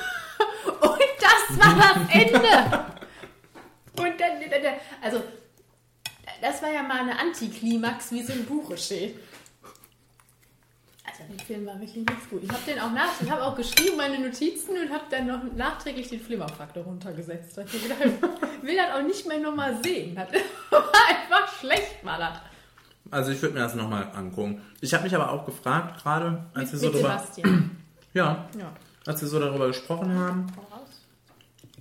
Und 0.81 1.01
das 1.21 1.59
war 1.59 1.75
das 1.77 2.15
Ende. 2.15 2.85
Und 3.97 4.21
dann, 4.21 4.75
also, 5.03 5.25
das 6.41 6.63
war 6.63 6.71
ja 6.71 6.83
mal 6.85 7.01
eine 7.01 7.19
Antiklimax, 7.19 8.13
wie 8.13 8.21
es 8.21 8.29
im 8.29 8.45
Buche 8.45 8.77
steht. 8.77 9.19
Der 11.19 11.45
Film 11.45 11.67
war 11.67 11.75
wirklich 11.81 11.97
nicht 11.97 12.31
gut. 12.31 12.43
Ich 12.45 12.51
habe 12.51 12.63
den 12.67 12.79
auch 12.79 12.93
nach, 12.93 13.09
ich 13.21 13.31
habe 13.31 13.43
auch 13.43 13.57
geschrieben 13.57 13.97
meine 13.97 14.19
Notizen 14.21 14.71
und 14.71 14.91
habe 14.93 15.05
dann 15.11 15.27
noch 15.27 15.43
nachträglich 15.57 16.09
den 16.09 16.21
Flimmerfaktor 16.21 16.85
runtergesetzt. 16.85 17.59
Ich 17.73 17.83
gedacht, 17.83 18.01
will 18.63 18.77
das 18.77 18.95
auch 18.95 19.03
nicht 19.07 19.27
mehr 19.27 19.41
nochmal 19.41 19.83
sehen. 19.83 20.15
Das 20.15 20.29
war 20.71 20.85
einfach 21.09 21.53
schlecht, 21.59 22.05
war 22.05 22.19
das. 22.19 22.39
Also 23.11 23.33
ich 23.33 23.41
würde 23.43 23.55
mir 23.55 23.61
das 23.61 23.75
nochmal 23.75 24.11
angucken. 24.15 24.63
Ich 24.81 24.93
habe 24.95 25.05
mich 25.05 25.15
aber 25.15 25.31
auch 25.33 25.45
gefragt, 25.45 26.03
gerade 26.03 26.45
als 26.55 26.73
wir 26.73 26.79
Mit, 26.79 26.81
so 26.81 26.87
mit 26.87 26.95
drüber. 26.97 27.09
Sebastian. 27.19 27.71
Ja, 28.15 28.49
Ja. 28.59 28.73
als 29.07 29.21
wir 29.21 29.29
so 29.29 29.39
darüber 29.39 29.67
gesprochen 29.69 30.19
haben. 30.19 30.47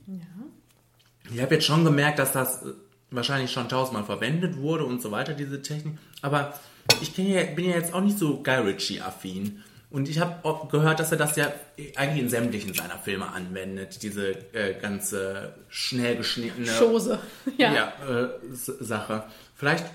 Ja. 0.08 1.34
Ich 1.34 1.42
habe 1.42 1.56
jetzt 1.56 1.66
schon 1.66 1.84
gemerkt, 1.86 2.20
dass 2.20 2.34
das 2.34 2.64
äh, 2.64 2.74
wahrscheinlich 3.12 3.52
schon 3.52 3.70
tausendmal 3.70 4.04
verwendet 4.04 4.58
wurde 4.58 4.86
und 4.86 5.02
so 5.02 5.10
weiter, 5.12 5.34
diese 5.34 5.62
Technik. 5.62 5.98
Aber 6.22 6.54
ich 7.02 7.18
ja, 7.18 7.44
bin 7.44 7.66
ja 7.66 7.76
jetzt 7.76 7.94
auch 7.94 8.02
nicht 8.02 8.18
so 8.18 8.42
Guy 8.44 8.58
Ritchie-affin. 8.58 9.64
Und 9.90 10.10
ich 10.10 10.20
habe 10.20 10.68
gehört, 10.70 11.00
dass 11.00 11.12
er 11.12 11.18
das 11.18 11.38
ja 11.38 11.52
eigentlich 11.96 12.24
in 12.24 12.30
sämtlichen 12.30 12.74
seiner 12.74 12.98
Filme 13.00 13.32
anwendet, 13.32 14.04
diese 14.04 14.32
äh, 14.54 14.74
ganze 14.80 15.56
schnell 15.70 16.18
geschnittene 16.18 16.68
Chose. 16.68 17.20
Ja. 17.58 17.74
ja, 17.74 17.94
äh, 18.08 18.30
Sache. 18.52 19.24
Vielleicht 19.56 19.86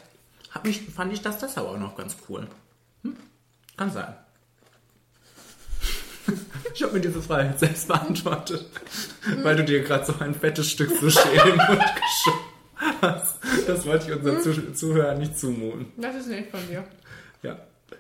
ich, 0.64 0.82
fand 0.82 1.12
ich 1.12 1.20
das 1.20 1.38
deshalb 1.38 1.66
auch 1.66 1.78
noch 1.78 1.97
ganz 1.97 2.16
cool. 2.28 2.47
Hm? 3.03 3.16
Kann 3.76 3.90
sein. 3.90 4.14
Ich 6.74 6.82
habe 6.82 6.95
mir 6.95 7.01
diese 7.01 7.20
Frage 7.20 7.53
selbst 7.59 7.86
beantwortet, 7.88 8.64
weil 9.43 9.57
du 9.57 9.64
dir 9.64 9.82
gerade 9.82 10.07
so 10.07 10.14
ein 10.20 10.34
fettes 10.34 10.70
Stück 10.70 10.90
so 10.99 11.11
schälen 11.11 11.61
und 11.61 11.78
geschoben 11.78 12.52
hast. 13.03 13.37
Das 13.67 13.85
wollte 13.87 14.11
ich 14.11 14.17
unseren 14.17 14.41
Zuh 14.43 14.73
Zuhörern 14.73 15.19
nicht 15.19 15.39
zumuten. 15.39 15.93
Das 15.99 16.15
ist 16.17 16.29
nicht 16.29 16.51
von 16.51 16.61
dir. 16.69 16.85
Ja. 17.43 17.59
Ich 17.91 17.97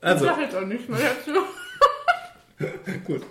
Also, 0.00 0.24
sag 0.26 0.38
jetzt 0.40 0.54
auch 0.56 0.64
nicht 0.66 0.88
mehr 0.88 0.98
dazu. 1.00 1.40
gut. 3.06 3.22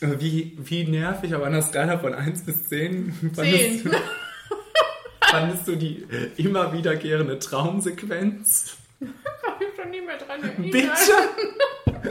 Wie, 0.00 0.56
wie 0.58 0.84
nervig, 0.86 1.34
aber 1.34 1.46
an 1.46 1.52
der 1.54 1.62
Skala 1.62 1.98
von 1.98 2.14
1 2.14 2.44
bis 2.44 2.68
10 2.68 3.32
fandest, 3.34 3.58
Zehn. 3.58 3.82
du, 3.84 3.90
fandest 5.28 5.66
du 5.66 5.74
die 5.76 6.06
immer 6.36 6.72
wiederkehrende 6.72 7.38
Traumsequenz? 7.40 8.76
Hab 9.44 9.60
ich 9.60 9.68
schon 9.80 9.90
nie 9.90 10.00
mehr 10.00 10.18
dran 10.18 10.42
erinnert. 10.42 10.70
Bitte! 10.72 10.90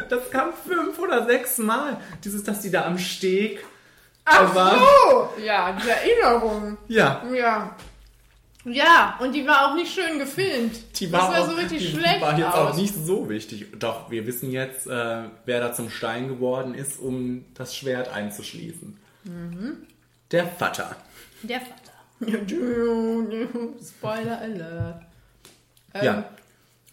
Das 0.09 0.30
kam 0.32 0.49
fünf 0.68 0.99
oder 0.99 1.26
sechs 1.26 1.57
Mal. 1.59 1.97
Dieses, 2.24 2.43
dass 2.43 2.59
die 2.59 2.70
da 2.72 2.86
am 2.86 2.97
Steg 2.97 3.63
Ach 4.26 4.53
war. 4.53 4.78
so! 4.78 5.41
Ja, 5.41 5.72
die 5.82 5.88
Erinnerung. 5.89 6.78
Ja, 6.89 7.24
Ja. 7.34 7.76
Ja, 8.70 9.18
und 9.22 9.34
die 9.34 9.47
war 9.47 9.68
auch 9.72 9.76
nicht 9.76 9.93
schön 9.93 10.20
gefilmt. 10.20 10.99
die 10.99 11.11
war, 11.11 11.30
das 11.32 11.38
sah 11.38 11.43
auch, 11.43 11.49
so 11.51 11.55
richtig 11.55 11.80
die 11.80 11.97
schlecht 11.97 12.22
war 12.22 12.38
jetzt 12.38 12.47
aus. 12.53 12.72
auch 12.74 12.76
nicht 12.78 12.93
so 12.93 13.30
wichtig. 13.30 13.68
Doch, 13.80 14.11
wir 14.11 14.26
wissen 14.28 14.51
jetzt, 14.51 14.88
äh, 14.88 15.24
wer 15.45 15.59
da 15.61 15.74
zum 15.74 15.89
Stein 15.89 16.28
geworden 16.28 16.74
ist, 16.74 16.99
um 16.99 17.45
das 17.53 17.76
Schwert 17.76 18.09
einzuschließen. 18.13 18.97
Mhm. 19.24 19.78
Der 20.32 20.47
Vater. 20.47 20.95
Der 21.43 21.61
Vater. 21.61 21.93
Spoiler 23.82 24.39
Alert. 24.41 25.01
Ähm, 25.93 26.03
Ja. 26.05 26.13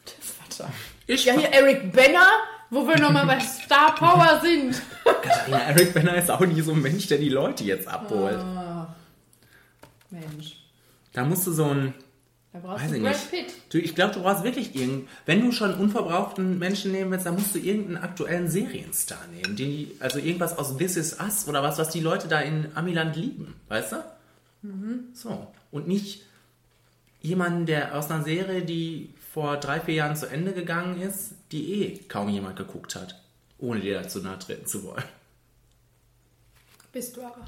Der 0.07 0.21
Vater. 0.21 0.71
Ich 1.07 1.25
Ja, 1.25 1.33
hier 1.35 1.49
Eric 1.53 1.93
Benner, 1.93 2.27
wo 2.71 2.87
wir 2.87 2.99
nochmal 2.99 3.27
bei 3.27 3.41
Star 3.41 3.95
Power 3.95 4.41
sind. 4.43 4.81
Katharina 5.05 5.59
Eric 5.71 5.93
Benner 5.95 6.15
ist 6.17 6.31
auch 6.31 6.41
nie 6.41 6.61
so 6.61 6.73
ein 6.73 6.81
Mensch, 6.83 7.07
der 7.09 7.19
die 7.19 7.29
Leute 7.31 7.65
jetzt 7.65 7.89
abholt. 7.89 8.37
Ah. 8.39 8.95
Mensch, 10.11 10.57
Da 11.15 11.25
musst 11.25 11.47
du 11.47 11.53
so 11.53 11.65
ein 11.65 11.95
da 12.55 12.61
brauchst 12.61 12.85
Weiß 12.85 12.91
du 12.93 12.97
ich 12.99 13.03
Brad 13.03 13.13
nicht. 13.13 13.31
Pitt. 13.31 13.55
Du, 13.71 13.79
ich 13.79 13.95
glaube, 13.97 14.15
du 14.15 14.23
brauchst 14.23 14.45
wirklich 14.45 14.77
irgend. 14.77 15.09
Wenn 15.27 15.41
du 15.41 15.51
schon 15.51 15.75
unverbrauchten 15.75 16.57
Menschen 16.57 16.93
nehmen 16.93 17.11
willst, 17.11 17.27
dann 17.27 17.35
musst 17.35 17.53
du 17.53 17.59
irgendeinen 17.59 17.97
aktuellen 17.97 18.49
Serienstar 18.49 19.19
nehmen. 19.35 19.57
Die, 19.57 19.97
also 19.99 20.21
irgendwas 20.21 20.57
aus 20.57 20.77
This 20.77 20.97
Is 20.97 21.19
Us 21.19 21.49
oder 21.49 21.65
was, 21.65 21.79
was 21.79 21.89
die 21.91 21.99
Leute 21.99 22.29
da 22.29 22.41
in 22.41 22.69
Amiland 22.77 23.17
lieben. 23.17 23.55
Weißt 23.67 23.93
du? 23.93 23.97
So. 25.13 25.49
Und 25.73 25.89
nicht 25.89 26.23
jemanden, 27.21 27.67
der 27.67 27.99
aus 27.99 28.09
einer 28.09 28.23
Serie, 28.23 28.63
die 28.63 29.13
vor 29.33 29.57
drei, 29.57 29.81
vier 29.81 29.95
Jahren 29.95 30.15
zu 30.15 30.27
Ende 30.27 30.53
gegangen 30.53 31.03
ist, 31.03 31.33
die 31.51 31.83
eh 31.83 31.99
kaum 32.07 32.29
jemand 32.29 32.55
geguckt 32.55 32.95
hat. 32.95 33.21
Ohne 33.59 33.81
dir 33.81 34.01
dazu 34.01 34.21
nahe 34.21 34.39
treten 34.39 34.67
zu 34.67 34.85
wollen. 34.85 35.03
Bist 36.95 37.17
du 37.17 37.23
aber. 37.23 37.45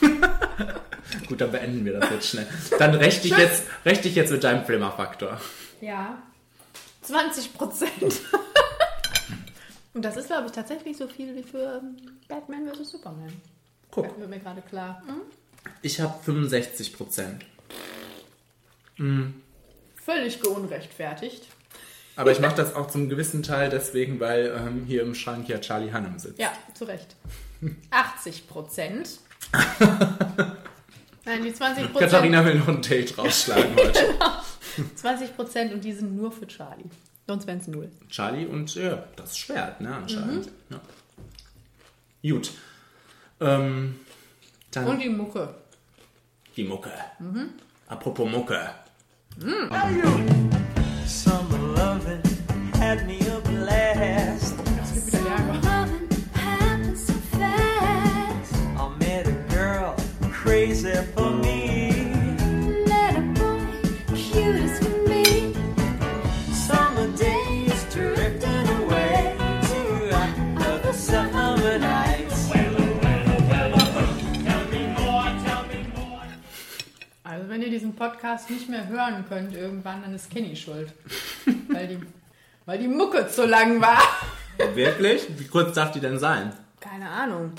Gut, 1.28 1.40
dann 1.40 1.52
beenden 1.52 1.84
wir 1.84 2.00
das 2.00 2.10
jetzt 2.10 2.28
schnell. 2.30 2.48
Dann 2.80 2.96
rechte 2.96 3.28
ich 3.28 3.36
jetzt, 3.36 3.62
rechte 3.86 4.08
ich 4.08 4.16
jetzt 4.16 4.32
mit 4.32 4.42
deinem 4.42 4.64
Flimmerfaktor. 4.64 5.40
Ja. 5.80 6.20
20 7.02 7.54
Prozent. 7.54 7.92
Und 9.94 10.04
das 10.04 10.16
ist, 10.16 10.26
glaube 10.26 10.46
ich, 10.46 10.52
tatsächlich 10.52 10.96
so 10.96 11.06
viel 11.06 11.36
wie 11.36 11.44
für 11.44 11.80
ähm, 11.80 12.18
Batman 12.26 12.68
vs. 12.74 12.90
Superman. 12.90 13.32
Guck. 13.92 14.08
Das 14.08 14.18
wird 14.18 14.28
mir 14.28 14.40
gerade 14.40 14.62
klar. 14.62 15.00
Ich 15.82 16.00
habe 16.00 16.14
65 16.24 16.96
Prozent. 16.96 17.44
Völlig 19.94 20.40
geunrechtfertigt. 20.40 21.46
Aber 22.16 22.32
ich 22.32 22.40
mache 22.40 22.56
das 22.56 22.74
auch 22.74 22.88
zum 22.88 23.08
gewissen 23.08 23.44
Teil 23.44 23.70
deswegen, 23.70 24.18
weil 24.18 24.52
ähm, 24.56 24.84
hier 24.86 25.02
im 25.02 25.14
Schrank 25.14 25.48
ja 25.48 25.58
Charlie 25.58 25.92
Hunnam 25.92 26.18
sitzt. 26.18 26.40
Ja, 26.40 26.52
zu 26.74 26.84
Recht. 26.84 27.14
80 27.90 28.48
Prozent. 28.48 29.18
Nein, 31.24 31.42
die 31.44 31.52
20 31.52 31.92
Prozent. 31.92 32.10
Katharina 32.10 32.44
will 32.44 32.56
noch 32.56 32.68
ein 32.68 32.82
Date 32.82 33.16
rausschlagen 33.16 33.76
heute. 33.76 34.14
20 34.96 35.36
Prozent 35.36 35.72
und 35.72 35.84
die 35.84 35.92
sind 35.92 36.16
nur 36.16 36.32
für 36.32 36.46
Charlie. 36.46 36.90
Sonst 37.26 37.46
wären 37.46 37.58
es 37.58 37.68
null. 37.68 37.90
Charlie 38.08 38.46
und 38.46 38.74
ja, 38.74 39.04
das 39.16 39.38
Schwert, 39.38 39.80
ne, 39.80 39.94
anscheinend. 39.94 40.46
Mhm. 40.70 40.80
Ja. 42.22 42.30
Gut. 42.32 42.50
Ähm, 43.40 44.00
dann 44.70 44.86
Und 44.86 45.00
die 45.02 45.08
Mucke. 45.08 45.54
die 46.56 46.64
Mucke. 46.64 46.90
Mhm. 47.18 47.50
Apropos 47.86 48.30
Mucke. 48.30 48.70
Summer 51.06 51.58
loving 51.76 52.22
had 52.78 53.06
me 53.06 53.18
a 53.30 53.40
blast. 53.48 54.61
Crazy 60.82 61.02
for 61.14 61.30
me. 61.30 61.92
Let 62.86 63.16
a 63.16 63.20
boy 63.38 64.16
cute 64.16 64.56
as 64.56 64.78
can 64.78 65.04
be. 65.06 65.54
Summer 66.52 67.06
days 67.16 67.84
drifting 67.92 68.68
away 68.82 69.36
to 69.68 69.80
other 70.58 70.92
summer 70.92 71.78
nights. 71.78 72.50
Also 77.24 77.48
wenn 77.48 77.62
ihr 77.62 77.70
diesen 77.70 77.94
Podcast 77.94 78.50
nicht 78.50 78.68
mehr 78.68 78.86
hören 78.88 79.24
könnt 79.28 79.54
irgendwann, 79.54 80.02
dann 80.02 80.14
ist 80.14 80.30
Kenny 80.30 80.54
schuld. 80.54 80.92
weil, 81.68 81.88
die, 81.88 81.98
weil 82.66 82.78
die 82.78 82.88
Mucke 82.88 83.26
zu 83.28 83.46
lang 83.46 83.80
war. 83.80 84.02
Wirklich? 84.74 85.26
Wie 85.38 85.46
kurz 85.46 85.74
darf 85.74 85.92
die 85.92 86.00
denn 86.00 86.18
sein? 86.18 86.52
Keine 86.80 87.08
Ahnung. 87.08 87.52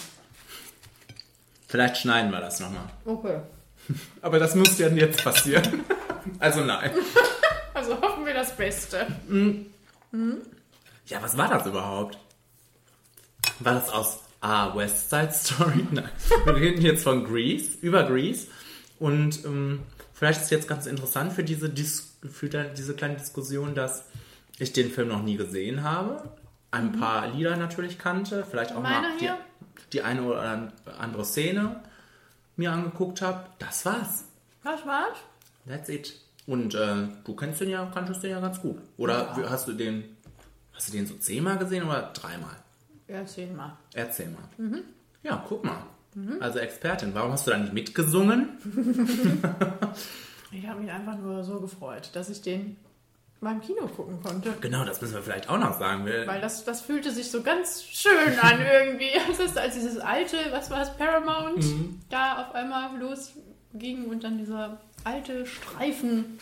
Vielleicht 1.73 1.97
schneiden 1.97 2.31
wir 2.31 2.39
das 2.39 2.59
nochmal. 2.59 2.85
Okay. 3.03 3.39
Aber 4.21 4.37
das 4.37 4.53
muss 4.53 4.77
ja 4.77 4.89
jetzt 4.89 5.23
passieren. 5.23 5.83
Also 6.37 6.61
nein. 6.63 6.91
Also 7.73 7.99
hoffen 7.99 8.23
wir 8.27 8.35
das 8.35 8.55
Beste. 8.55 9.07
Ja, 11.07 11.21
was 11.23 11.35
war 11.35 11.49
das 11.49 11.65
überhaupt? 11.65 12.19
War 13.57 13.73
das 13.73 13.89
aus 13.89 14.19
Ah, 14.41 14.75
West 14.75 15.09
Side 15.09 15.31
Story? 15.31 15.87
Nein. 15.91 16.07
Wir 16.45 16.55
reden 16.55 16.81
jetzt 16.83 17.03
von 17.03 17.25
Grease, 17.25 17.71
über 17.81 18.03
Grease. 18.03 18.45
Und 18.99 19.43
ähm, 19.43 19.79
vielleicht 20.13 20.41
ist 20.43 20.51
jetzt 20.51 20.67
ganz 20.67 20.85
interessant 20.85 21.33
für 21.33 21.43
diese, 21.43 21.67
Dis 21.69 22.15
für 22.31 22.47
diese 22.49 22.93
kleine 22.93 23.15
Diskussion, 23.15 23.73
dass 23.73 24.05
ich 24.59 24.71
den 24.71 24.91
Film 24.91 25.07
noch 25.07 25.23
nie 25.23 25.35
gesehen 25.37 25.81
habe. 25.81 26.29
Ein 26.69 26.91
paar 26.99 27.27
Lieder 27.29 27.57
natürlich 27.57 27.97
kannte. 27.97 28.45
Vielleicht 28.49 28.71
auch 28.73 28.81
Meiner 28.83 29.01
mal 29.01 29.17
die, 29.17 29.25
hier? 29.25 29.37
die 29.52 29.52
eine 30.01 30.23
oder 30.23 30.71
andere 30.99 31.25
Szene 31.25 31.81
mir 32.55 32.71
angeguckt 32.71 33.21
habe. 33.21 33.45
Das 33.59 33.85
war's. 33.85 34.25
Was 34.63 34.85
war's? 34.85 35.17
That's 35.67 35.89
it. 35.89 36.13
Und 36.45 36.75
äh, 36.75 37.07
du 37.23 37.35
kennst 37.35 37.61
den 37.61 37.69
ja, 37.69 37.85
kanntest 37.93 38.23
den 38.23 38.31
ja 38.31 38.39
ganz 38.39 38.59
gut. 38.61 38.77
Oder 38.97 39.33
Ja. 39.37 39.49
hast 39.49 39.67
du 39.67 39.73
den, 39.73 40.03
hast 40.73 40.89
du 40.89 40.91
den 40.93 41.05
so 41.07 41.15
zehnmal 41.15 41.57
gesehen 41.57 41.83
oder 41.85 42.11
dreimal? 42.13 42.55
Erzähl 43.07 43.51
mal. 43.53 43.77
Erzähl 43.93 44.29
mal. 44.29 44.43
Mhm. 44.57 44.79
Ja, 45.23 45.43
guck 45.47 45.63
mal. 45.63 45.83
Also 46.41 46.59
Expertin, 46.59 47.13
warum 47.15 47.31
hast 47.31 47.47
du 47.47 47.51
da 47.51 47.57
nicht 47.57 47.73
mitgesungen? 47.73 48.49
Ich 50.55 50.67
habe 50.67 50.81
mich 50.81 50.91
einfach 50.91 51.17
nur 51.17 51.43
so 51.43 51.59
gefreut, 51.59 52.11
dass 52.13 52.29
ich 52.29 52.43
den 52.43 52.77
beim 53.43 53.61
Kino 53.61 53.87
gucken 53.87 54.21
konnte. 54.23 54.53
Genau, 54.61 54.83
das 54.85 55.01
müssen 55.01 55.15
wir 55.15 55.21
vielleicht 55.21 55.49
auch 55.49 55.57
noch 55.57 55.77
sagen. 55.77 56.05
Wir, 56.05 56.25
Weil 56.27 56.41
das, 56.41 56.63
das 56.65 56.81
fühlte 56.81 57.11
sich 57.11 57.29
so 57.31 57.41
ganz 57.43 57.83
schön 57.83 58.39
an 58.41 58.59
irgendwie. 58.73 59.09
Das 59.27 59.39
ist 59.39 59.57
als 59.57 59.73
dieses 59.75 59.97
alte, 59.99 60.37
was 60.51 60.69
war 60.69 60.81
es, 60.81 60.89
Paramount, 60.97 61.57
Mhm. 61.63 61.99
da 62.09 62.43
auf 62.43 62.55
einmal 62.55 62.97
losging 62.99 64.05
und 64.09 64.23
dann 64.23 64.37
dieser 64.37 64.79
alte 65.03 65.45
Streifen, 65.45 66.39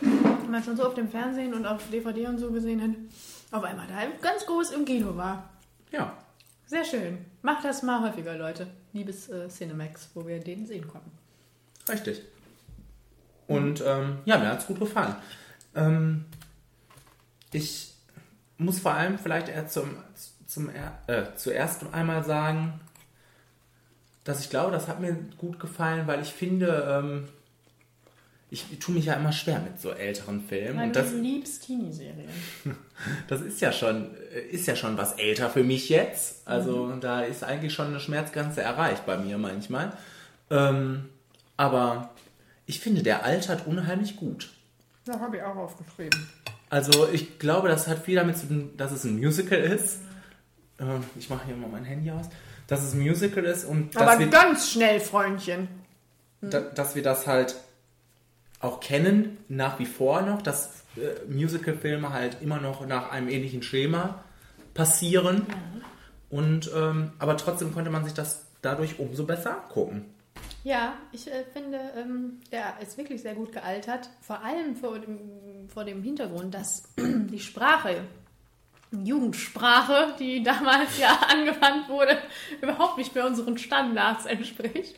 den 0.00 0.50
man 0.50 0.62
schon 0.64 0.76
so 0.76 0.84
auf 0.84 0.94
dem 0.94 1.08
Fernsehen 1.10 1.54
und 1.54 1.66
auf 1.66 1.82
DVD 1.92 2.26
und 2.26 2.38
so 2.38 2.50
gesehen 2.50 2.80
hat, 2.82 2.90
auf 3.58 3.64
einmal 3.64 3.86
da 3.86 3.94
ganz 4.22 4.46
groß 4.46 4.70
im 4.72 4.84
Kino 4.84 5.16
war. 5.16 5.50
ja, 5.92 6.16
Sehr 6.66 6.84
schön. 6.84 7.18
Macht 7.42 7.64
das 7.64 7.82
mal 7.82 8.00
häufiger, 8.08 8.36
Leute. 8.36 8.66
Liebes 8.92 9.28
äh, 9.28 9.48
Cinemax, 9.48 10.10
wo 10.14 10.26
wir 10.26 10.38
den 10.40 10.66
sehen 10.66 10.86
konnten. 10.88 11.10
richtig. 11.88 12.22
Und 13.46 13.82
ähm, 13.84 14.18
ja, 14.26 14.38
mir 14.38 14.48
hat 14.48 14.60
es 14.60 14.66
gut 14.68 14.78
gefallen. 14.78 15.16
Ähm, 15.74 16.24
ich 17.52 17.94
muss 18.58 18.78
vor 18.80 18.94
allem 18.94 19.18
vielleicht 19.18 19.48
eher 19.48 19.66
zum, 19.68 19.96
zum 20.46 20.68
äh, 20.70 21.24
zuerst 21.36 21.84
einmal 21.92 22.24
sagen, 22.24 22.80
dass 24.24 24.40
ich 24.40 24.50
glaube, 24.50 24.72
das 24.72 24.86
hat 24.88 25.00
mir 25.00 25.14
gut 25.38 25.58
gefallen, 25.58 26.06
weil 26.06 26.20
ich 26.22 26.28
finde, 26.28 27.02
ähm, 27.02 27.28
ich 28.50 28.64
tue 28.80 28.94
mich 28.94 29.06
ja 29.06 29.14
immer 29.14 29.32
schwer 29.32 29.60
mit 29.60 29.80
so 29.80 29.90
älteren 29.90 30.42
Filmen. 30.42 30.76
Weil 30.78 30.88
und 30.88 30.96
du 30.96 31.00
das, 31.00 31.12
liebst 31.12 31.64
Teenie-Serien. 31.64 32.28
das 33.28 33.40
ist 33.40 33.60
ja 33.60 33.72
schon, 33.72 34.14
ist 34.50 34.66
ja 34.66 34.74
schon 34.76 34.98
was 34.98 35.12
älter 35.14 35.48
für 35.50 35.62
mich 35.62 35.88
jetzt. 35.88 36.46
Also 36.46 36.86
Mhm. 36.86 37.00
da 37.00 37.22
ist 37.22 37.44
eigentlich 37.44 37.72
schon 37.72 37.86
eine 37.88 38.00
Schmerzgrenze 38.00 38.60
erreicht 38.60 39.06
bei 39.06 39.16
mir 39.16 39.38
manchmal. 39.38 39.92
Ähm, 40.50 41.08
aber 41.56 42.10
ich 42.66 42.80
finde, 42.80 43.02
der 43.02 43.24
altert 43.24 43.66
unheimlich 43.66 44.16
gut. 44.16 44.50
Das 45.04 45.18
habe 45.18 45.36
ich 45.38 45.42
auch 45.42 45.56
aufgeschrieben. 45.56 46.28
Also 46.68 47.08
ich 47.08 47.38
glaube, 47.38 47.68
das 47.68 47.88
hat 47.88 48.04
viel 48.04 48.16
damit 48.16 48.36
zu 48.38 48.46
tun, 48.46 48.70
dass 48.76 48.92
es 48.92 49.04
ein 49.04 49.16
Musical 49.16 49.58
ist. 49.58 50.00
Äh, 50.78 50.84
Ich 51.18 51.28
mache 51.30 51.46
hier 51.46 51.56
mal 51.56 51.68
mein 51.68 51.84
Handy 51.84 52.10
aus. 52.10 52.26
Dass 52.66 52.82
es 52.84 52.94
ein 52.94 53.00
Musical 53.00 53.44
ist 53.44 53.64
und 53.64 53.94
dass, 53.96 54.02
Aber 54.02 54.18
wir, 54.20 54.28
ganz 54.28 54.70
schnell, 54.70 55.00
Freundchen. 55.00 55.68
da, 56.40 56.60
dass 56.60 56.94
wir 56.94 57.02
das 57.02 57.26
halt 57.26 57.56
auch 58.60 58.78
kennen, 58.80 59.38
nach 59.48 59.78
wie 59.80 59.86
vor 59.86 60.22
noch, 60.22 60.42
dass 60.42 60.84
äh, 60.96 61.28
Musicalfilme 61.28 62.12
halt 62.12 62.36
immer 62.42 62.60
noch 62.60 62.86
nach 62.86 63.10
einem 63.10 63.28
ähnlichen 63.28 63.62
Schema 63.62 64.22
passieren. 64.74 65.46
Und 66.28 66.70
ähm, 66.76 67.12
aber 67.18 67.36
trotzdem 67.36 67.74
konnte 67.74 67.90
man 67.90 68.04
sich 68.04 68.14
das 68.14 68.44
dadurch 68.62 69.00
umso 69.00 69.24
besser 69.24 69.62
angucken. 69.64 70.04
Ja, 70.62 70.94
ich 71.12 71.26
äh, 71.26 71.44
finde, 71.52 71.78
ähm, 71.96 72.40
der 72.52 72.74
ist 72.82 72.98
wirklich 72.98 73.22
sehr 73.22 73.34
gut 73.34 73.52
gealtert. 73.52 74.10
Vor 74.20 74.42
allem 74.42 74.76
vor 74.76 74.98
dem, 74.98 75.68
vor 75.68 75.84
dem 75.84 76.02
Hintergrund, 76.02 76.54
dass 76.54 76.82
die 76.98 77.40
Sprache, 77.40 78.04
Jugendsprache, 78.92 80.14
die 80.18 80.42
damals 80.44 80.98
ja 80.98 81.18
angewandt 81.28 81.88
wurde, 81.88 82.18
überhaupt 82.60 82.98
nicht 82.98 83.14
mehr 83.14 83.26
unseren 83.26 83.56
Standards 83.56 84.26
entspricht. 84.26 84.96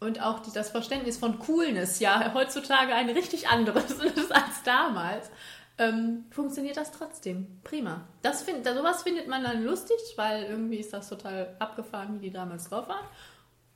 Und 0.00 0.20
auch 0.20 0.40
die, 0.40 0.50
das 0.52 0.70
Verständnis 0.70 1.16
von 1.16 1.38
Coolness 1.38 2.00
ja 2.00 2.34
heutzutage 2.34 2.92
ein 2.92 3.08
richtig 3.08 3.48
anderes 3.48 3.92
ist 3.92 4.32
als 4.34 4.62
damals. 4.64 5.30
Ähm, 5.78 6.26
funktioniert 6.30 6.76
das 6.76 6.90
trotzdem. 6.90 7.60
Prima. 7.64 8.02
Das 8.20 8.42
find, 8.42 8.66
sowas 8.66 9.04
findet 9.04 9.26
man 9.26 9.42
dann 9.42 9.64
lustig, 9.64 9.96
weil 10.16 10.44
irgendwie 10.44 10.76
ist 10.76 10.92
das 10.92 11.08
total 11.08 11.56
abgefahren, 11.60 12.20
wie 12.20 12.26
die 12.26 12.32
damals 12.32 12.68
drauf 12.68 12.88
waren. 12.88 13.06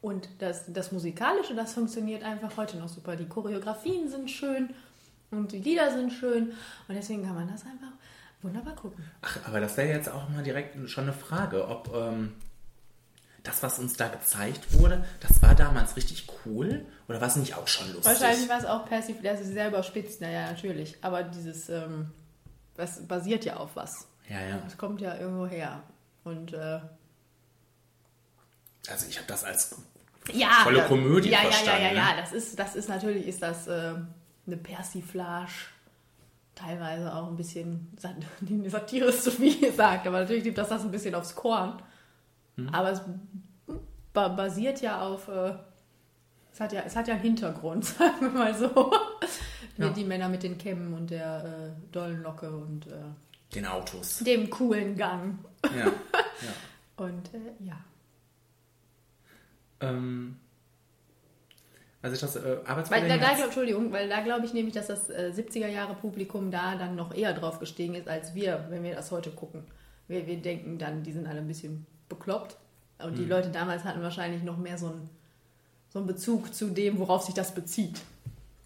Und 0.07 0.29
das, 0.39 0.67
das 0.69 0.93
Musikalische, 0.93 1.57
das 1.57 1.73
funktioniert 1.73 2.23
einfach 2.23 2.57
heute 2.57 2.77
noch 2.77 2.89
super. 2.89 3.17
Die 3.17 3.27
Choreografien 3.27 4.09
sind 4.09 4.31
schön 4.31 4.73
und 5.33 5.51
die 5.51 5.59
Lieder 5.59 5.91
sind 5.91 6.13
schön. 6.13 6.53
Und 6.87 6.95
deswegen 6.95 7.25
kann 7.25 7.35
man 7.35 7.49
das 7.49 7.63
einfach 7.65 7.91
wunderbar 8.41 8.77
gucken. 8.77 9.05
Ach, 9.23 9.37
aber 9.49 9.59
das 9.59 9.77
wäre 9.77 9.89
jetzt 9.89 10.09
auch 10.09 10.29
mal 10.29 10.45
direkt 10.45 10.77
schon 10.89 11.03
eine 11.03 11.13
Frage, 11.13 11.67
ob 11.67 11.93
ähm, 11.93 12.35
das, 13.43 13.65
was 13.65 13.81
uns 13.81 13.95
da 13.97 14.07
gezeigt 14.07 14.79
wurde, 14.79 15.05
das 15.19 15.43
war 15.43 15.57
damals 15.57 15.97
richtig 15.97 16.29
cool 16.45 16.87
oder 17.09 17.21
war 17.21 17.27
es 17.27 17.35
nicht 17.35 17.57
auch 17.57 17.67
schon 17.67 17.89
lustig? 17.89 18.05
Wahrscheinlich 18.05 18.49
war 18.49 18.61
es 18.61 18.65
auch 18.65 18.87
Persif, 18.87 19.17
das 19.25 19.41
ist 19.41 19.55
sehr 19.55 19.67
überspitzt, 19.67 20.21
naja, 20.21 20.53
natürlich. 20.53 20.97
Aber 21.03 21.25
dieses, 21.25 21.69
ähm, 21.69 22.13
das 22.77 23.05
basiert 23.09 23.45
ja 23.45 23.57
auf 23.57 23.75
was. 23.75 24.07
Ja, 24.29 24.41
ja. 24.41 24.59
Das 24.59 24.79
kommt 24.79 25.01
ja 25.01 25.17
irgendwo 25.19 25.49
her. 25.49 25.83
Und 26.23 26.53
äh, 26.53 26.79
Also 28.89 29.07
ich 29.09 29.17
habe 29.19 29.27
das 29.27 29.43
als 29.43 29.75
ja, 30.33 30.49
volle 30.63 30.83
Komödie 30.85 31.31
ja, 31.31 31.39
verstanden. 31.39 31.83
Ja, 31.83 31.89
ja, 31.91 31.95
ja, 31.95 32.15
ne? 32.15 32.21
das 32.21 32.33
ist, 32.33 32.59
das 32.59 32.77
ist 32.77 32.89
natürlich 32.89 33.27
ist 33.27 33.43
das 33.43 33.67
äh, 33.67 33.95
eine 34.47 34.57
Persiflage. 34.57 35.51
Teilweise 36.55 37.15
auch 37.15 37.29
ein 37.29 37.37
bisschen 37.37 37.95
die 38.41 38.69
Satire 38.69 39.07
ist 39.07 39.25
zu 39.25 39.31
viel 39.31 39.61
gesagt, 39.61 40.07
aber 40.07 40.21
natürlich 40.21 40.45
nimmt 40.45 40.59
das 40.59 40.69
das 40.69 40.83
ein 40.83 40.91
bisschen 40.91 41.15
aufs 41.15 41.35
Korn. 41.35 41.83
Hm. 42.57 42.69
Aber 42.71 42.93
es 42.93 43.03
ba 44.13 44.29
basiert 44.29 44.81
ja 44.81 45.03
auf, 45.03 45.29
äh, 45.29 45.53
es, 46.53 46.61
hat 46.61 46.73
ja, 46.73 46.83
es 46.87 46.97
hat 46.97 47.09
ja 47.09 47.15
einen 47.15 47.23
Hintergrund, 47.23 47.85
sagen 47.85 48.21
wir 48.21 48.31
mal 48.31 48.55
so. 48.55 48.93
Ja. 49.77 49.91
Die 49.91 50.05
Männer 50.05 50.31
mit 50.31 50.43
den 50.43 50.57
Kämmen 50.57 50.95
und 50.95 51.11
der 51.11 51.45
äh, 51.45 51.93
dollen 51.93 52.23
Locke 52.23 52.51
und 52.51 52.87
äh, 52.87 52.93
Den 53.55 53.67
Autos. 53.67 54.21
dem 54.21 54.49
coolen 54.49 54.97
Gang. 54.97 55.39
Ja. 55.65 55.93
Und 56.97 57.35
äh, 57.35 57.65
ja. 57.65 57.77
Ähm, 59.81 60.37
also 62.03 62.15
ich 62.15 62.21
das 62.21 62.37
äh, 62.37 62.43
Weil 62.45 62.67
Arbeitskollegen... 62.67 63.09
da, 63.09 63.17
da 63.17 63.35
glaub, 63.35 63.45
Entschuldigung, 63.47 63.93
weil 63.93 64.09
da 64.09 64.21
glaube 64.21 64.47
ich 64.47 64.53
nämlich, 64.55 64.75
dass 64.75 64.87
das 64.87 65.11
äh, 65.11 65.33
70er 65.35 65.67
Jahre 65.67 65.95
Publikum 65.95 66.51
da 66.51 66.77
dann 66.77 66.95
noch 66.95 67.13
eher 67.15 67.33
drauf 67.33 67.59
gestiegen 67.59 67.95
ist, 67.95 68.07
als 68.09 68.35
wir, 68.35 68.67
wenn 68.71 68.83
wir 68.85 68.95
das 68.95 69.11
heute 69.11 69.31
gucken. 69.31 69.65
Wir, 70.09 70.27
wir 70.27 70.37
denken 70.37 70.79
dann, 70.79 71.03
die 71.03 71.13
sind 71.13 71.27
alle 71.27 71.41
ein 71.41 71.49
bisschen 71.49 71.85
bekloppt. 72.09 72.57
Und 72.99 73.13
Mhm. 73.13 73.17
die 73.17 73.25
Leute 73.25 73.51
damals 73.51 73.85
hatten 73.85 74.03
wahrscheinlich 74.03 74.43
noch 74.43 74.57
mehr 74.57 74.79
so 74.79 74.87
einen, 74.87 75.11
so 75.89 75.99
einen 75.99 76.07
Bezug 76.07 76.55
zu 76.55 76.69
dem, 76.71 76.99
worauf 76.99 77.25
sich 77.25 77.35
das 77.35 77.53
bezieht. 77.55 78.01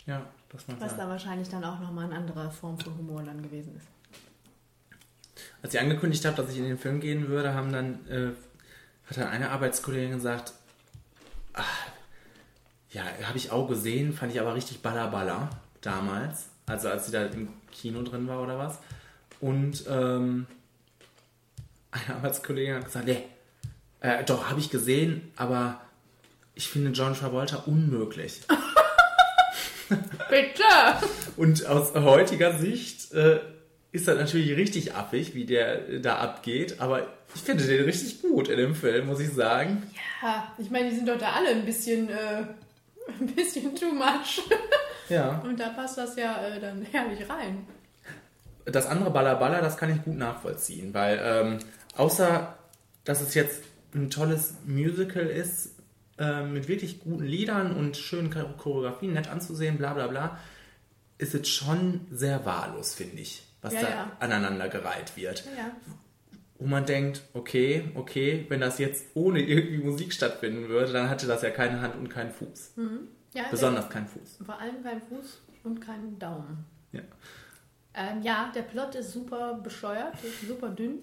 ja, 0.06 0.22
das 0.50 0.68
mag 0.68 0.80
Was 0.80 0.96
dann 0.96 1.08
wahrscheinlich 1.08 1.48
dann 1.48 1.64
auch 1.64 1.80
nochmal 1.80 2.04
eine 2.06 2.16
andere 2.16 2.50
Form 2.50 2.78
von 2.78 2.96
Humor 2.98 3.22
dann 3.22 3.42
gewesen 3.42 3.74
ist. 3.76 3.86
Als 5.62 5.74
ich 5.74 5.80
angekündigt 5.80 6.24
habe, 6.24 6.36
dass 6.36 6.50
ich 6.52 6.58
in 6.58 6.64
den 6.64 6.78
Film 6.78 7.00
gehen 7.00 7.28
würde, 7.28 7.54
haben 7.54 7.72
dann, 7.72 8.06
äh, 8.08 8.32
hat 9.08 9.16
dann 9.16 9.28
eine 9.28 9.50
Arbeitskollegin 9.50 10.12
gesagt, 10.12 10.52
ja, 12.90 13.02
habe 13.22 13.38
ich 13.38 13.50
auch 13.50 13.68
gesehen, 13.68 14.12
fand 14.12 14.32
ich 14.32 14.40
aber 14.40 14.54
richtig 14.54 14.82
ballerballer 14.82 15.50
damals, 15.80 16.46
also 16.66 16.88
als 16.88 17.06
sie 17.06 17.12
da 17.12 17.24
im 17.26 17.48
Kino 17.70 18.02
drin 18.02 18.26
war 18.28 18.42
oder 18.42 18.58
was. 18.58 18.78
Und 19.40 19.84
ähm, 19.88 20.46
eine 21.90 22.16
Arbeitskollegin 22.16 22.76
hat 22.76 22.84
gesagt, 22.84 23.06
nee, 23.06 23.24
äh, 24.00 24.24
doch, 24.24 24.48
habe 24.48 24.60
ich 24.60 24.70
gesehen, 24.70 25.32
aber 25.36 25.80
ich 26.54 26.68
finde 26.68 26.90
John 26.90 27.14
Travolta 27.14 27.56
unmöglich. 27.66 28.40
Bitte! 29.88 30.62
Und 31.36 31.66
aus 31.66 31.94
heutiger 31.94 32.58
Sicht 32.58 33.12
äh, 33.12 33.40
ist 33.92 34.06
das 34.08 34.16
natürlich 34.18 34.56
richtig 34.56 34.94
affig, 34.94 35.34
wie 35.34 35.44
der 35.46 35.88
äh, 35.88 36.00
da 36.00 36.16
abgeht, 36.18 36.80
aber 36.80 37.08
ich 37.34 37.40
finde 37.42 37.64
den 37.66 37.84
richtig 37.84 38.22
gut 38.22 38.48
in 38.48 38.56
dem 38.58 38.74
Film, 38.74 39.06
muss 39.06 39.20
ich 39.20 39.30
sagen. 39.30 39.82
Ja, 40.22 40.52
ich 40.58 40.70
meine, 40.70 40.90
die 40.90 40.96
sind 40.96 41.08
doch 41.08 41.18
da 41.18 41.32
alle 41.32 41.48
ein 41.50 41.64
bisschen, 41.64 42.08
äh, 42.08 42.44
ein 43.20 43.26
bisschen 43.34 43.74
too 43.76 43.92
much. 43.92 44.42
Ja. 45.08 45.40
Und 45.40 45.58
da 45.58 45.70
passt 45.70 45.98
das 45.98 46.16
ja 46.16 46.44
äh, 46.46 46.60
dann 46.60 46.82
herrlich 46.82 47.28
rein. 47.28 47.66
Das 48.64 48.86
andere 48.86 49.10
Baller 49.10 49.36
Baller, 49.36 49.60
das 49.62 49.76
kann 49.76 49.90
ich 49.94 50.02
gut 50.04 50.16
nachvollziehen, 50.16 50.94
weil 50.94 51.20
ähm, 51.22 51.58
außer, 51.96 52.56
dass 53.04 53.20
es 53.20 53.34
jetzt 53.34 53.62
ein 53.94 54.10
tolles 54.10 54.54
Musical 54.66 55.26
ist, 55.26 55.70
äh, 56.18 56.44
mit 56.44 56.68
wirklich 56.68 57.00
guten 57.00 57.24
Liedern 57.24 57.74
und 57.74 57.96
schönen 57.96 58.30
Chor- 58.30 58.54
Choreografien, 58.56 59.14
nett 59.14 59.28
anzusehen, 59.28 59.78
bla 59.78 59.94
bla 59.94 60.06
bla, 60.06 60.38
ist 61.18 61.34
es 61.34 61.48
schon 61.48 62.06
sehr 62.12 62.44
wahllos, 62.44 62.94
finde 62.94 63.22
ich, 63.22 63.42
was 63.62 63.74
Ja, 63.74 63.80
da 63.82 63.88
ja. 63.88 64.12
aneinandergereiht 64.20 65.16
wird. 65.16 65.44
Ja. 65.56 65.70
wo 66.58 66.66
man 66.66 66.84
denkt, 66.84 67.22
okay, 67.32 67.90
okay, 67.94 68.44
wenn 68.50 68.60
das 68.60 68.78
jetzt 68.78 69.06
ohne 69.14 69.40
irgendwie 69.40 69.78
Musik 69.78 70.12
stattfinden 70.12 70.68
würde, 70.68 70.92
dann 70.92 71.08
hatte 71.08 71.26
das 71.26 71.40
ja 71.42 71.48
keine 71.50 71.80
Hand 71.80 71.96
und 71.96 72.08
keinen 72.10 72.30
Fuß. 72.30 72.74
ja 73.32 73.44
Besonders 73.50 73.88
keinen 73.88 74.06
Fuß. 74.06 74.40
Vor 74.44 74.58
allem 74.60 74.82
kein 74.82 75.00
Fuß 75.00 75.40
und 75.64 75.80
keinen 75.80 76.18
Daumen. 76.18 76.64
Ja. 76.92 77.00
Ähm, 77.94 78.22
ja, 78.22 78.52
der 78.54 78.62
Plot 78.62 78.94
ist 78.94 79.12
super 79.12 79.54
bescheuert, 79.54 80.14
ist 80.22 80.46
super 80.46 80.68
dünn. 80.68 80.98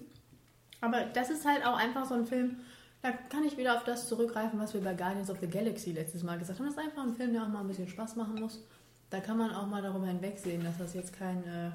Aber 0.80 1.04
das 1.12 1.28
ist 1.30 1.44
halt 1.44 1.66
auch 1.66 1.76
einfach 1.76 2.06
so 2.06 2.14
ein 2.14 2.24
Film, 2.24 2.58
da 3.02 3.10
kann 3.10 3.42
ich 3.44 3.56
wieder 3.58 3.74
auf 3.76 3.84
das 3.84 4.08
zurückgreifen, 4.08 4.58
was 4.60 4.74
wir 4.74 4.80
bei 4.80 4.94
Guardians 4.94 5.28
of 5.28 5.38
the 5.40 5.48
Galaxy 5.48 5.90
letztes 5.92 6.22
Mal 6.22 6.38
gesagt 6.38 6.60
haben. 6.60 6.66
Das 6.66 6.76
ist 6.76 6.82
einfach 6.82 7.02
ein 7.02 7.14
Film, 7.16 7.32
der 7.32 7.42
auch 7.42 7.48
mal 7.48 7.60
ein 7.60 7.66
bisschen 7.68 7.88
Spaß 7.88 8.14
machen 8.16 8.36
muss. 8.36 8.64
Da 9.10 9.20
kann 9.20 9.38
man 9.38 9.50
auch 9.52 9.66
mal 9.66 9.82
darüber 9.82 10.06
hinwegsehen, 10.06 10.62
dass 10.62 10.78
das 10.78 10.94
jetzt 10.94 11.12
kein 11.18 11.38
äh, 11.44 11.70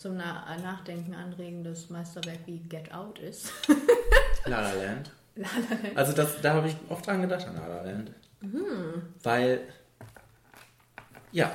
zum 0.00 0.16
Na 0.16 0.56
Nachdenken 0.62 1.14
anregendes 1.14 1.90
Meisterwerk 1.90 2.38
wie 2.46 2.58
Get 2.58 2.92
Out 2.92 3.18
ist. 3.18 3.52
La 4.46 4.62
La 4.62 4.72
Land. 4.72 5.12
La 5.36 5.46
La 5.46 5.76
Land. 5.82 5.96
Also 5.96 6.12
das, 6.14 6.40
da 6.40 6.54
habe 6.54 6.68
ich 6.68 6.76
oft 6.88 7.06
dran 7.06 7.20
gedacht 7.20 7.46
an 7.46 7.56
La 7.56 7.66
La 7.66 7.82
Land. 7.82 8.10
Weil, 9.22 9.60
ja, 11.32 11.54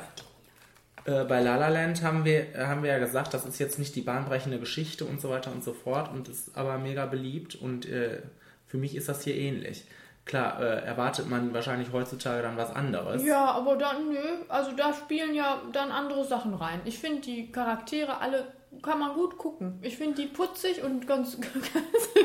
äh, 1.06 1.24
bei 1.24 1.42
La 1.42 1.58
La 1.58 1.70
Land 1.70 2.04
haben 2.04 2.24
wir, 2.24 2.46
haben 2.56 2.84
wir 2.84 2.92
ja 2.92 3.00
gesagt, 3.00 3.34
das 3.34 3.46
ist 3.46 3.58
jetzt 3.58 3.80
nicht 3.80 3.96
die 3.96 4.02
bahnbrechende 4.02 4.60
Geschichte 4.60 5.06
und 5.06 5.20
so 5.20 5.32
weiter 5.32 5.52
und 5.52 5.64
so 5.64 5.74
fort 5.74 6.14
und 6.14 6.30
ist 6.30 6.56
aber 6.56 6.78
mega 6.78 7.08
beliebt 7.08 7.56
und 7.56 7.88
äh, 7.88 8.22
für 8.68 8.78
mich 8.78 8.96
ist 8.96 9.10
das 9.10 9.24
hier 9.24 9.36
ähnlich. 9.36 9.86
Klar, 10.26 10.60
äh, 10.60 10.84
erwartet 10.84 11.30
man 11.30 11.54
wahrscheinlich 11.54 11.92
heutzutage 11.92 12.42
dann 12.42 12.58
was 12.58 12.76
anderes. 12.76 13.24
Ja, 13.24 13.46
aber 13.52 13.76
dann, 13.76 14.10
nö, 14.10 14.20
also 14.48 14.72
da 14.72 14.92
spielen 14.92 15.36
ja 15.36 15.62
dann 15.72 15.92
andere 15.92 16.26
Sachen 16.26 16.56
rein. 16.56 16.82
Ich 16.86 16.98
finde 16.98 17.22
die 17.22 17.52
Charaktere 17.52 18.18
alle, 18.18 18.48
kann 18.82 18.98
man 18.98 19.14
gut 19.14 19.38
gucken. 19.38 19.78
Ich 19.84 19.98
finde 19.98 20.24
die 20.24 20.28
putzig 20.28 20.84
und 20.84 21.08
ganz, 21.08 21.40
ganz, 21.40 21.70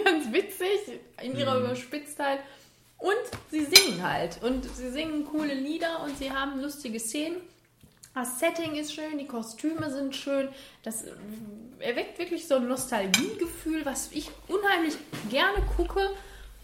ganz 0.05 0.32
witzig 0.32 1.01
in 1.22 1.36
ihrer 1.36 1.59
Überspitztheit. 1.59 2.40
Und 2.96 3.16
sie 3.51 3.66
singen 3.66 4.03
halt. 4.03 4.42
Und 4.42 4.64
sie 4.64 4.90
singen 4.90 5.26
coole 5.26 5.55
Lieder 5.55 6.03
und 6.03 6.16
sie 6.16 6.32
haben 6.32 6.61
lustige 6.61 6.98
Szenen. 6.98 7.36
Das 8.14 8.40
Setting 8.40 8.76
ist 8.76 8.94
schön, 8.94 9.18
die 9.18 9.26
Kostüme 9.26 9.90
sind 9.90 10.16
schön. 10.16 10.48
Das 10.82 11.03
äh, 11.03 11.12
erweckt 11.80 12.18
wirklich 12.18 12.48
so 12.48 12.57
ein 12.57 12.66
Nostalgiegefühl, 12.66 13.84
was 13.84 14.11
ich 14.12 14.30
unheimlich 14.48 14.96
gerne 15.30 15.62
gucke. 15.76 16.11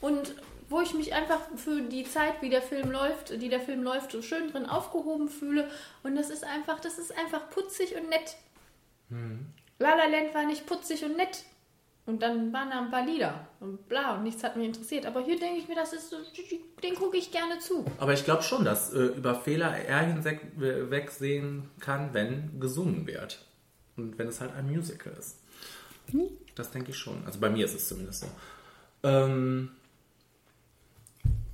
Und 0.00 0.34
wo 0.68 0.80
ich 0.80 0.94
mich 0.94 1.14
einfach 1.14 1.40
für 1.56 1.80
die 1.82 2.04
Zeit, 2.04 2.42
wie 2.42 2.50
der 2.50 2.62
Film 2.62 2.90
läuft, 2.90 3.30
die 3.40 3.48
der 3.48 3.60
Film 3.60 3.82
läuft, 3.82 4.12
so 4.12 4.22
schön 4.22 4.50
drin 4.50 4.66
aufgehoben 4.66 5.28
fühle. 5.28 5.70
Und 6.02 6.16
das 6.16 6.30
ist 6.30 6.44
einfach, 6.44 6.80
das 6.80 6.98
ist 6.98 7.16
einfach 7.16 7.48
putzig 7.50 7.94
und 7.96 8.08
nett. 8.08 8.36
La 9.78 9.94
La 9.94 10.06
Land 10.06 10.34
war 10.34 10.44
nicht 10.44 10.66
putzig 10.66 11.04
und 11.04 11.16
nett. 11.16 11.44
Und 12.06 12.22
dann 12.22 12.52
waren 12.52 12.70
da 12.70 12.78
ein 12.78 12.90
paar 12.90 13.04
Lieder 13.04 13.48
und 13.58 13.88
bla 13.88 14.14
und 14.14 14.22
nichts 14.22 14.44
hat 14.44 14.56
mich 14.56 14.66
interessiert. 14.66 15.06
Aber 15.06 15.24
hier 15.24 15.38
denke 15.38 15.58
ich 15.58 15.66
mir, 15.66 15.74
das 15.74 15.92
ist 15.92 16.10
so, 16.10 16.16
den 16.82 16.94
gucke 16.94 17.16
ich 17.16 17.32
gerne 17.32 17.58
zu. 17.58 17.84
Aber 17.98 18.12
ich 18.12 18.24
glaube 18.24 18.44
schon, 18.44 18.64
dass 18.64 18.92
äh, 18.92 19.06
über 19.06 19.34
Fehler 19.34 19.76
er 19.76 20.06
hinweg 20.06 20.40
wegsehen 20.54 21.68
kann, 21.80 22.14
wenn 22.14 22.60
gesungen 22.60 23.08
wird. 23.08 23.44
Und 23.96 24.18
wenn 24.18 24.28
es 24.28 24.40
halt 24.40 24.54
ein 24.54 24.68
Musical 24.68 25.12
ist. 25.18 25.40
Das 26.54 26.70
denke 26.70 26.90
ich 26.90 26.96
schon. 26.96 27.24
Also 27.26 27.40
bei 27.40 27.50
mir 27.50 27.64
ist 27.64 27.74
es 27.74 27.88
zumindest 27.88 28.20
so. 28.20 28.26
Ähm, 29.02 29.70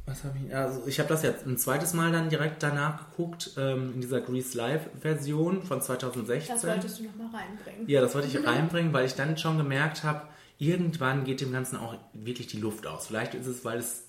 was 0.06 0.24
habe 0.24 0.36
ich? 0.44 0.54
Also 0.54 0.82
ich 0.86 0.98
habe 0.98 1.08
das 1.08 1.22
jetzt 1.22 1.46
ein 1.46 1.56
zweites 1.58 1.94
Mal 1.94 2.10
dann 2.12 2.28
direkt 2.28 2.62
danach 2.62 3.10
geguckt, 3.10 3.52
ähm, 3.56 3.92
in 3.94 4.00
dieser 4.00 4.20
Grease 4.20 4.56
Live-Version 4.58 5.62
von 5.62 5.80
2016. 5.80 6.54
Das 6.54 6.66
wolltest 6.66 6.98
du 6.98 7.04
nochmal 7.04 7.42
reinbringen. 7.42 7.88
Ja, 7.88 8.00
das 8.00 8.14
wollte 8.14 8.28
ich 8.28 8.46
reinbringen, 8.46 8.92
weil 8.92 9.06
ich 9.06 9.14
dann 9.14 9.38
schon 9.38 9.58
gemerkt 9.58 10.02
habe, 10.02 10.22
irgendwann 10.58 11.24
geht 11.24 11.40
dem 11.40 11.52
Ganzen 11.52 11.76
auch 11.76 11.94
wirklich 12.12 12.48
die 12.48 12.58
Luft 12.58 12.86
aus. 12.86 13.06
Vielleicht 13.06 13.34
ist 13.34 13.46
es, 13.46 13.64
weil 13.64 13.78
es 13.78 14.04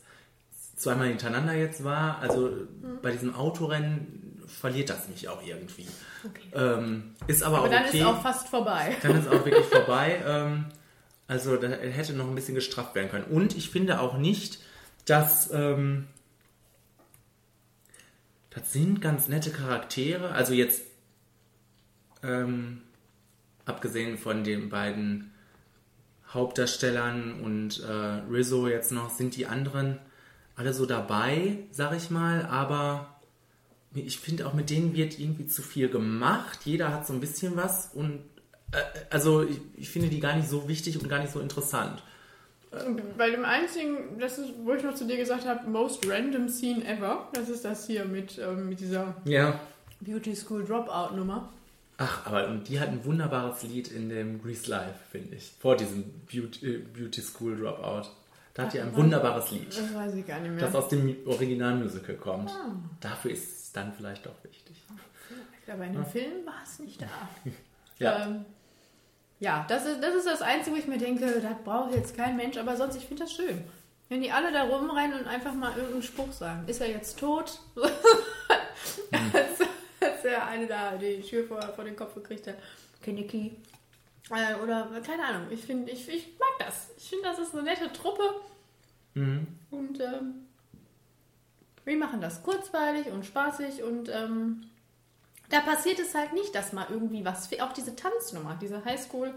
zweimal 0.75 1.07
hintereinander 1.07 1.53
jetzt 1.53 1.83
war. 1.83 2.19
Also 2.19 2.51
bei 3.01 3.11
diesem 3.11 3.35
Autorennen 3.35 4.41
verliert 4.47 4.89
das 4.89 5.07
mich 5.07 5.29
auch 5.29 5.41
irgendwie. 5.45 5.87
Ähm, 6.53 7.15
ist 7.27 7.43
aber, 7.43 7.57
Aber 7.57 7.67
auch 7.67 7.71
dann 7.71 7.85
okay. 7.85 7.99
ist 7.99 8.05
auch 8.05 8.21
fast 8.21 8.49
vorbei. 8.49 8.95
Dann 9.03 9.19
ist 9.19 9.27
auch 9.27 9.45
wirklich 9.45 9.65
vorbei. 9.71 10.21
Ähm, 10.25 10.65
also 11.27 11.55
da 11.57 11.67
hätte 11.69 12.13
noch 12.13 12.27
ein 12.27 12.35
bisschen 12.35 12.55
gestrafft 12.55 12.95
werden 12.95 13.09
können. 13.09 13.25
Und 13.25 13.55
ich 13.55 13.69
finde 13.69 13.99
auch 13.99 14.17
nicht, 14.17 14.59
dass 15.05 15.51
ähm, 15.51 16.07
das 18.49 18.71
sind 18.71 19.01
ganz 19.01 19.27
nette 19.27 19.51
Charaktere. 19.51 20.31
Also 20.31 20.53
jetzt 20.53 20.83
ähm, 22.21 22.81
abgesehen 23.65 24.17
von 24.17 24.43
den 24.43 24.69
beiden 24.69 25.31
Hauptdarstellern 26.29 27.41
und 27.41 27.81
äh, 27.81 27.93
Rizzo 28.31 28.67
jetzt 28.67 28.91
noch, 28.91 29.09
sind 29.09 29.35
die 29.35 29.45
anderen 29.45 29.99
alle 30.55 30.73
so 30.73 30.85
dabei, 30.85 31.59
sag 31.71 31.95
ich 31.95 32.09
mal, 32.09 32.45
aber 32.45 33.19
ich 33.93 34.19
finde 34.19 34.47
auch 34.47 34.53
mit 34.53 34.69
denen 34.69 34.95
wird 34.95 35.19
irgendwie 35.19 35.47
zu 35.47 35.61
viel 35.61 35.89
gemacht. 35.89 36.59
Jeder 36.65 36.91
hat 36.91 37.05
so 37.05 37.13
ein 37.13 37.19
bisschen 37.19 37.55
was 37.55 37.91
und 37.93 38.19
äh, 38.71 38.81
also 39.09 39.43
ich, 39.43 39.59
ich 39.75 39.89
finde 39.89 40.09
die 40.09 40.19
gar 40.19 40.35
nicht 40.35 40.49
so 40.49 40.67
wichtig 40.67 40.99
und 40.99 41.09
gar 41.09 41.19
nicht 41.19 41.33
so 41.33 41.39
interessant. 41.39 42.03
Bei 43.17 43.29
dem 43.29 43.45
einzigen, 43.45 44.17
das 44.19 44.37
ist, 44.39 44.51
wo 44.63 44.73
ich 44.73 44.83
noch 44.83 44.95
zu 44.95 45.05
dir 45.05 45.17
gesagt 45.17 45.45
habe, 45.45 45.69
most 45.69 46.07
random 46.09 46.49
scene 46.49 46.85
ever, 46.85 47.27
das 47.33 47.49
ist 47.49 47.63
das 47.65 47.85
hier 47.87 48.05
mit, 48.05 48.37
ähm, 48.39 48.69
mit 48.69 48.79
dieser 48.79 49.15
Ja. 49.25 49.59
Beauty 50.01 50.35
School 50.35 50.63
Dropout 50.65 51.15
Nummer. 51.15 51.49
Ach, 51.97 52.25
aber 52.25 52.47
und 52.47 52.67
die 52.67 52.79
hat 52.79 52.89
ein 52.89 53.05
wunderbares 53.05 53.63
Lied 53.63 53.89
in 53.91 54.09
dem 54.09 54.41
Grease 54.41 54.69
Live, 54.69 54.95
finde 55.11 55.35
ich. 55.35 55.53
Vor 55.59 55.77
diesem 55.77 56.03
Beauty, 56.31 56.65
äh, 56.65 56.77
Beauty 56.79 57.21
School 57.21 57.55
Dropout. 57.55 58.09
Da 58.55 58.63
hat 58.63 58.73
die 58.73 58.79
ein 58.79 58.95
wunderbares 58.95 59.49
Lied, 59.51 59.67
Das 59.69 59.93
weiß 59.93 60.13
ich 60.15 60.27
gar 60.27 60.39
nicht 60.39 60.51
mehr. 60.51 60.65
das 60.65 60.75
aus 60.75 60.89
dem 60.89 61.15
Originalmusical 61.25 62.15
kommt. 62.15 62.51
Dafür 62.99 63.31
ist 63.31 63.43
es 63.65 63.71
dann 63.71 63.93
vielleicht 63.93 64.25
doch 64.25 64.43
wichtig. 64.43 64.83
Aber 65.71 65.85
in 65.85 65.93
dem 65.93 66.05
Film 66.05 66.45
war 66.45 66.61
es 66.63 66.79
nicht 66.79 67.01
da. 67.01 67.07
Ja. 67.99 68.25
Ähm, 68.25 68.43
ja, 69.43 69.65
das 69.67 69.85
ist, 69.85 70.01
das 70.01 70.15
ist 70.15 70.25
das 70.25 70.41
Einzige, 70.41 70.73
wo 70.73 70.79
ich 70.79 70.87
mir 70.87 70.97
denke, 70.97 71.41
das 71.41 71.63
braucht 71.65 71.93
jetzt 71.93 72.15
kein 72.15 72.37
Mensch, 72.37 72.55
aber 72.55 72.77
sonst, 72.77 72.95
ich 72.95 73.05
finde 73.05 73.23
das 73.23 73.33
schön. 73.33 73.61
Wenn 74.07 74.21
die 74.21 74.31
alle 74.31 74.53
da 74.53 74.63
rumrennen 74.63 75.19
und 75.19 75.27
einfach 75.27 75.53
mal 75.53 75.75
irgendeinen 75.75 76.01
Spruch 76.01 76.31
sagen. 76.31 76.65
Ist 76.65 76.79
er 76.79 76.89
jetzt 76.89 77.19
tot? 77.19 77.59
als, 79.11 79.67
als 79.99 80.21
der 80.23 80.47
eine 80.47 80.65
da 80.65 80.95
die 80.95 81.21
Tür 81.21 81.45
vor, 81.45 81.61
vor 81.61 81.83
den 81.83 81.97
Kopf 81.97 82.15
gekriegt 82.15 82.47
hat. 82.47 82.55
Kenicky. 83.01 83.57
Äh, 84.29 84.55
oder 84.63 84.89
keine 85.05 85.25
Ahnung. 85.25 85.47
Ich 85.49 85.61
finde, 85.61 85.91
ich, 85.91 86.07
ich 86.07 86.27
mag 86.39 86.67
das. 86.67 86.91
Ich 86.97 87.09
finde, 87.09 87.25
das 87.25 87.39
ist 87.39 87.53
eine 87.53 87.63
nette 87.63 87.91
Truppe. 87.91 88.23
Und 89.71 89.99
ähm, 89.99 90.47
wir 91.83 91.97
machen 91.97 92.21
das 92.21 92.43
kurzweilig 92.43 93.07
und 93.07 93.25
spaßig 93.25 93.83
und 93.83 94.07
ähm, 94.07 94.69
da 95.49 95.59
passiert 95.61 95.99
es 95.99 96.15
halt 96.15 96.33
nicht, 96.33 96.55
dass 96.55 96.73
mal 96.73 96.87
irgendwie 96.89 97.25
was, 97.25 97.49
auch 97.59 97.73
diese 97.73 97.95
Tanznummer, 97.95 98.57
diese 98.61 98.83
Highschool, 98.83 99.33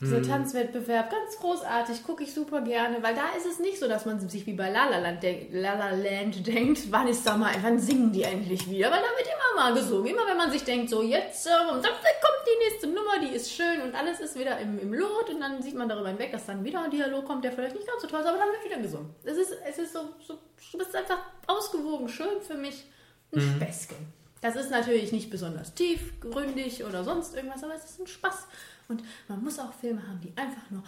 dieser 0.00 0.22
Tanzwettbewerb, 0.22 1.10
ganz 1.10 1.36
großartig, 1.38 2.04
gucke 2.04 2.22
ich 2.22 2.32
super 2.32 2.60
gerne, 2.60 3.02
weil 3.02 3.16
da 3.16 3.30
ist 3.36 3.46
es 3.46 3.58
nicht 3.58 3.80
so, 3.80 3.88
dass 3.88 4.06
man 4.06 4.20
sich 4.28 4.46
wie 4.46 4.52
bei 4.52 4.70
La 4.70 4.88
La 4.88 4.98
Land, 4.98 5.22
denk, 5.24 5.48
La 5.50 5.74
La 5.74 5.90
Land 5.90 6.46
denkt, 6.46 6.82
wann 6.90 7.08
ist 7.08 7.26
da 7.26 7.36
mal, 7.36 7.52
wann 7.62 7.80
singen 7.80 8.12
die 8.12 8.22
endlich 8.22 8.70
wieder, 8.70 8.92
weil 8.92 9.00
da 9.00 9.08
wird 9.16 9.26
immer 9.26 9.60
mal 9.60 9.74
gesungen, 9.74 10.06
immer 10.06 10.26
wenn 10.26 10.36
man 10.36 10.52
sich 10.52 10.62
denkt, 10.62 10.90
so 10.90 11.02
jetzt, 11.02 11.46
ähm, 11.46 11.74
und 11.74 11.84
dann 11.84 11.92
kommt 11.92 12.46
die 12.46 12.70
nächste 12.70 12.86
Nummer, 12.86 13.18
die 13.20 13.34
ist 13.34 13.52
schön 13.52 13.82
und 13.82 13.94
alles 13.94 14.20
ist 14.20 14.38
wieder 14.38 14.58
im, 14.60 14.78
im 14.78 14.94
Lot 14.94 15.30
und 15.30 15.40
dann 15.40 15.60
sieht 15.62 15.74
man 15.74 15.88
darüber 15.88 16.08
hinweg, 16.08 16.30
dass 16.30 16.46
dann 16.46 16.62
wieder 16.62 16.82
ein 16.84 16.92
Dialog 16.92 17.24
kommt, 17.24 17.42
der 17.42 17.50
vielleicht 17.50 17.74
nicht 17.74 17.86
ganz 17.86 18.00
so 18.00 18.06
toll 18.06 18.20
ist, 18.20 18.26
aber 18.26 18.38
dann 18.38 18.50
wird 18.50 18.64
wieder 18.64 18.80
gesungen. 18.80 19.14
Es 19.24 19.36
ist, 19.36 19.52
es 19.68 19.78
ist 19.78 19.92
so, 19.92 20.10
so, 20.20 20.38
du 20.72 20.78
bist 20.78 20.94
einfach 20.94 21.18
ausgewogen, 21.48 22.08
schön 22.08 22.40
für 22.40 22.56
mich, 22.56 22.84
ein 23.34 23.40
Späßchen. 23.40 24.17
Das 24.40 24.54
ist 24.56 24.70
natürlich 24.70 25.10
nicht 25.12 25.30
besonders 25.30 25.74
tiefgründig 25.74 26.84
oder 26.84 27.02
sonst 27.04 27.34
irgendwas, 27.34 27.62
aber 27.64 27.74
es 27.74 27.84
ist 27.84 28.00
ein 28.00 28.06
Spaß. 28.06 28.46
Und 28.88 29.02
man 29.28 29.42
muss 29.42 29.58
auch 29.58 29.72
Filme 29.74 30.00
haben, 30.06 30.20
die 30.20 30.32
einfach 30.36 30.70
nur 30.70 30.82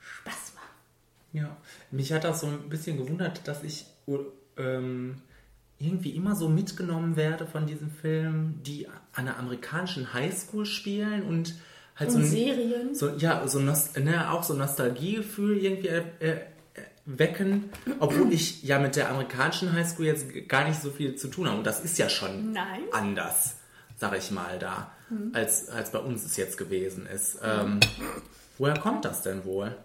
Spaß 0.00 0.54
machen. 0.54 0.64
Ja, 1.32 1.56
mich 1.90 2.12
hat 2.12 2.24
das 2.24 2.40
so 2.40 2.46
ein 2.46 2.68
bisschen 2.68 2.96
gewundert, 2.96 3.46
dass 3.46 3.62
ich 3.62 3.86
ähm, 4.56 5.16
irgendwie 5.78 6.10
immer 6.10 6.34
so 6.34 6.48
mitgenommen 6.48 7.16
werde 7.16 7.46
von 7.46 7.66
diesen 7.66 7.90
Filmen, 7.90 8.60
die 8.62 8.88
an 8.88 8.94
einer 9.14 9.36
amerikanischen 9.38 10.14
Highschool 10.14 10.64
spielen 10.64 11.22
und 11.24 11.54
halt 11.96 12.10
so 12.10 12.18
Und 12.18 12.24
ein- 12.24 12.30
Serien. 12.30 12.94
So, 12.94 13.10
ja, 13.16 13.46
so 13.46 13.58
ne, 13.58 14.30
auch 14.30 14.42
so 14.44 14.54
Nostalgiegefühl 14.54 15.58
irgendwie 15.58 15.88
äh, 15.88 16.40
wecken, 17.06 17.70
obwohl 18.00 18.32
ich 18.32 18.62
ja 18.62 18.78
mit 18.78 18.96
der 18.96 19.10
amerikanischen 19.10 19.72
Highschool 19.72 20.06
jetzt 20.06 20.26
gar 20.48 20.66
nicht 20.68 20.80
so 20.80 20.90
viel 20.90 21.16
zu 21.16 21.28
tun 21.28 21.46
habe. 21.48 21.58
Und 21.58 21.64
das 21.64 21.80
ist 21.80 21.98
ja 21.98 22.08
schon 22.08 22.52
Nein. 22.52 22.80
anders, 22.92 23.56
sag 23.96 24.16
ich 24.16 24.30
mal, 24.30 24.58
da, 24.58 24.90
Hm. 25.10 25.32
als, 25.34 25.68
als 25.68 25.90
bei 25.92 25.98
uns 25.98 26.24
es 26.24 26.36
jetzt 26.38 26.56
gewesen 26.56 27.04
ist. 27.06 27.38
Ähm, 27.42 27.78
woher 28.56 28.78
kommt 28.78 29.04
das 29.04 29.20
denn 29.20 29.44
wohl? 29.44 29.76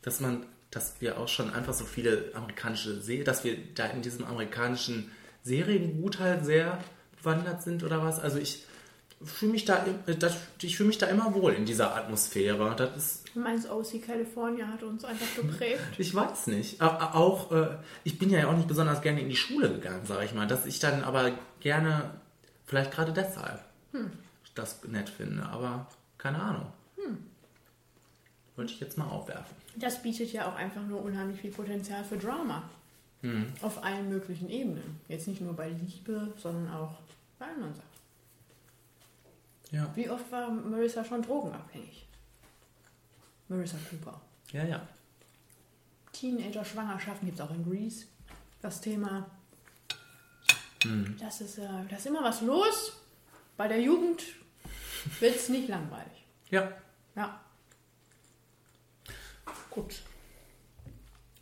Dass 0.00 0.20
man, 0.20 0.46
dass 0.70 0.94
wir 1.00 1.18
auch 1.18 1.28
schon 1.28 1.52
einfach 1.52 1.74
so 1.74 1.84
viele 1.84 2.30
amerikanische 2.34 3.00
Serien, 3.02 3.26
dass 3.26 3.44
wir 3.44 3.56
da 3.74 3.84
in 3.86 4.00
diesem 4.00 4.24
amerikanischen 4.24 5.10
Seriengut 5.42 6.20
halt 6.20 6.46
sehr 6.46 6.78
bewandert 7.18 7.62
sind 7.62 7.82
oder 7.84 8.02
was? 8.02 8.18
Also 8.18 8.38
ich 8.38 8.64
fühle 9.22 9.52
mich 9.52 9.64
da, 9.64 9.84
äh, 10.06 10.14
das, 10.16 10.36
ich 10.60 10.76
fühle 10.76 10.88
mich 10.88 10.98
da 10.98 11.06
immer 11.06 11.34
wohl 11.34 11.52
in 11.54 11.64
dieser 11.64 11.94
Atmosphäre. 11.96 12.74
Das 12.76 12.96
ist, 12.96 13.22
Du 13.34 13.40
meinst, 13.40 13.70
OC 13.70 14.02
California 14.04 14.66
hat 14.66 14.82
uns 14.82 15.04
einfach 15.04 15.34
geprägt. 15.36 15.80
ich 15.98 16.14
weiß 16.14 16.46
nicht. 16.48 16.80
Auch, 16.80 17.52
äh, 17.52 17.76
ich 18.04 18.18
bin 18.18 18.30
ja 18.30 18.48
auch 18.48 18.56
nicht 18.56 18.68
besonders 18.68 19.02
gerne 19.02 19.20
in 19.20 19.28
die 19.28 19.36
Schule 19.36 19.68
gegangen, 19.70 20.06
sage 20.06 20.24
ich 20.24 20.34
mal. 20.34 20.46
Dass 20.46 20.64
ich 20.66 20.78
dann 20.78 21.04
aber 21.04 21.32
gerne, 21.60 22.10
vielleicht 22.64 22.92
gerade 22.92 23.12
deshalb, 23.12 23.60
das 24.54 24.82
nett 24.84 25.08
finde. 25.10 25.44
Aber 25.44 25.86
keine 26.18 26.40
Ahnung. 26.40 26.66
Wollte 28.56 28.72
ich 28.72 28.80
jetzt 28.80 28.96
mal 28.96 29.06
aufwerfen. 29.08 29.54
Das 29.76 30.00
bietet 30.02 30.32
ja 30.32 30.48
auch 30.48 30.54
einfach 30.56 30.82
nur 30.82 31.02
unheimlich 31.02 31.38
viel 31.42 31.50
Potenzial 31.50 32.02
für 32.04 32.16
Drama. 32.16 32.62
Auf 33.60 33.84
allen 33.84 34.08
möglichen 34.08 34.48
Ebenen. 34.48 34.98
Jetzt 35.08 35.28
nicht 35.28 35.42
nur 35.42 35.52
bei 35.52 35.68
Liebe, 35.68 36.32
sondern 36.38 36.72
auch 36.72 36.94
bei 37.38 37.44
anderen 37.46 37.74
Sachen. 37.74 37.85
Ja. 39.70 39.90
Wie 39.94 40.08
oft 40.08 40.30
war 40.30 40.50
Marissa 40.50 41.04
schon 41.04 41.22
drogenabhängig? 41.22 42.06
Marissa 43.48 43.76
Cooper. 43.90 44.20
Ja, 44.52 44.64
ja. 44.64 44.86
Teenager-Schwangerschaften 46.12 47.26
gibt 47.26 47.38
es 47.38 47.44
auch 47.44 47.50
in 47.50 47.64
Greece. 47.68 48.06
Das 48.62 48.80
Thema. 48.80 49.30
Das 51.18 51.40
ist, 51.40 51.58
äh, 51.58 51.68
da 51.88 51.96
ist 51.96 52.06
immer 52.06 52.22
was 52.22 52.42
los. 52.42 53.00
Bei 53.56 53.68
der 53.68 53.80
Jugend 53.80 54.22
wird 55.20 55.36
es 55.36 55.48
nicht 55.48 55.68
langweilig. 55.68 56.24
Ja. 56.50 56.72
Ja. 57.14 57.40
Gut. 59.70 60.02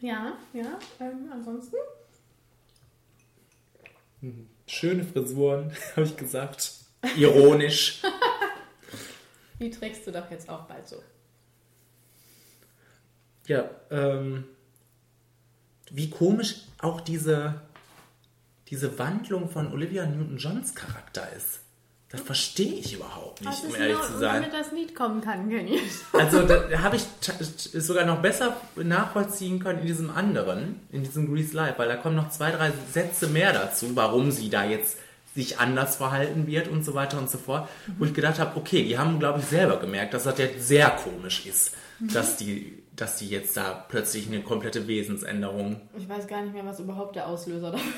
Ja, 0.00 0.36
ja. 0.52 0.78
Ähm, 1.00 1.30
ansonsten? 1.32 1.76
Schöne 4.66 5.04
Frisuren, 5.04 5.72
habe 5.96 6.06
ich 6.06 6.16
gesagt. 6.16 6.83
Ironisch. 7.16 8.02
Die 9.60 9.70
trägst 9.70 10.06
du 10.06 10.10
doch 10.12 10.30
jetzt 10.30 10.48
auch 10.48 10.62
bald 10.64 10.86
so. 10.88 11.02
ja, 13.46 13.68
ähm, 13.90 14.44
wie 15.90 16.10
komisch 16.10 16.56
auch 16.80 17.00
diese, 17.00 17.60
diese 18.68 18.98
Wandlung 18.98 19.48
von 19.48 19.72
Olivia 19.72 20.06
Newton-Johns 20.06 20.74
Charakter 20.74 21.30
ist. 21.36 21.60
Das 22.10 22.20
verstehe 22.20 22.74
ich 22.74 22.94
überhaupt 22.94 23.40
nicht, 23.40 23.50
Was 23.50 23.64
um 23.64 23.74
ehrlich 23.74 23.96
noch, 23.96 24.06
zu 24.06 24.18
sein. 24.18 24.42
damit 24.42 24.52
das 24.52 24.70
Lied 24.72 24.94
kommen 24.94 25.20
kann, 25.20 25.48
Kenny? 25.48 25.80
Also 26.12 26.42
da 26.46 26.78
habe 26.80 26.96
ich 26.96 27.02
sogar 27.82 28.04
noch 28.06 28.22
besser 28.22 28.56
nachvollziehen 28.76 29.58
können 29.58 29.80
in 29.80 29.86
diesem 29.86 30.10
anderen, 30.10 30.80
in 30.92 31.02
diesem 31.02 31.32
Grease 31.32 31.56
Live, 31.56 31.78
weil 31.78 31.88
da 31.88 31.96
kommen 31.96 32.14
noch 32.16 32.30
zwei, 32.30 32.50
drei 32.52 32.72
Sätze 32.92 33.26
mehr 33.26 33.52
dazu, 33.52 33.94
warum 33.96 34.30
sie 34.30 34.48
da 34.48 34.64
jetzt 34.64 34.98
sich 35.34 35.58
anders 35.58 35.96
verhalten 35.96 36.46
wird 36.46 36.68
und 36.68 36.84
so 36.84 36.94
weiter 36.94 37.18
und 37.18 37.28
so 37.28 37.38
fort, 37.38 37.68
wo 37.98 38.04
ich 38.04 38.14
gedacht 38.14 38.38
habe, 38.38 38.56
okay, 38.56 38.84
die 38.84 38.98
haben, 38.98 39.18
glaube 39.18 39.40
ich, 39.40 39.46
selber 39.46 39.78
gemerkt, 39.78 40.14
dass 40.14 40.24
das 40.24 40.38
jetzt 40.38 40.66
sehr 40.68 40.90
komisch 40.90 41.44
ist, 41.46 41.74
dass 42.00 42.36
die 42.36 42.82
dass 42.96 43.16
die 43.16 43.28
jetzt 43.28 43.56
da 43.56 43.72
plötzlich 43.88 44.28
eine 44.28 44.40
komplette 44.42 44.86
Wesensänderung. 44.86 45.80
Ich 45.98 46.08
weiß 46.08 46.28
gar 46.28 46.42
nicht 46.42 46.52
mehr, 46.54 46.64
was 46.64 46.78
überhaupt 46.78 47.16
der 47.16 47.26
Auslöser 47.26 47.72
dafür 47.72 47.90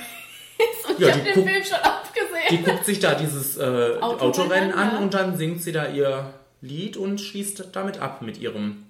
ist. 0.59 0.89
Und 0.91 0.99
Ja, 0.99 1.09
ich 1.09 1.12
habe 1.12 1.24
den 1.24 1.34
guckt- 1.34 1.49
Film 1.51 1.64
schon 1.64 1.78
abgesehen. 1.82 2.49
Die 2.51 2.62
guckt 2.62 2.84
sich 2.87 2.99
da 3.01 3.14
dieses 3.14 3.59
äh, 3.59 3.61
Autorennen 4.01 4.20
Autorennen 4.22 4.72
an 4.72 4.93
ja. 4.93 4.99
und 5.01 5.12
dann 5.12 5.37
singt 5.37 5.62
sie 5.62 5.72
da 5.72 5.89
ihr 5.89 6.32
Lied 6.62 6.97
und 6.97 7.20
schließt 7.20 7.68
damit 7.76 7.99
ab 7.99 8.22
mit 8.22 8.39
ihrem 8.39 8.87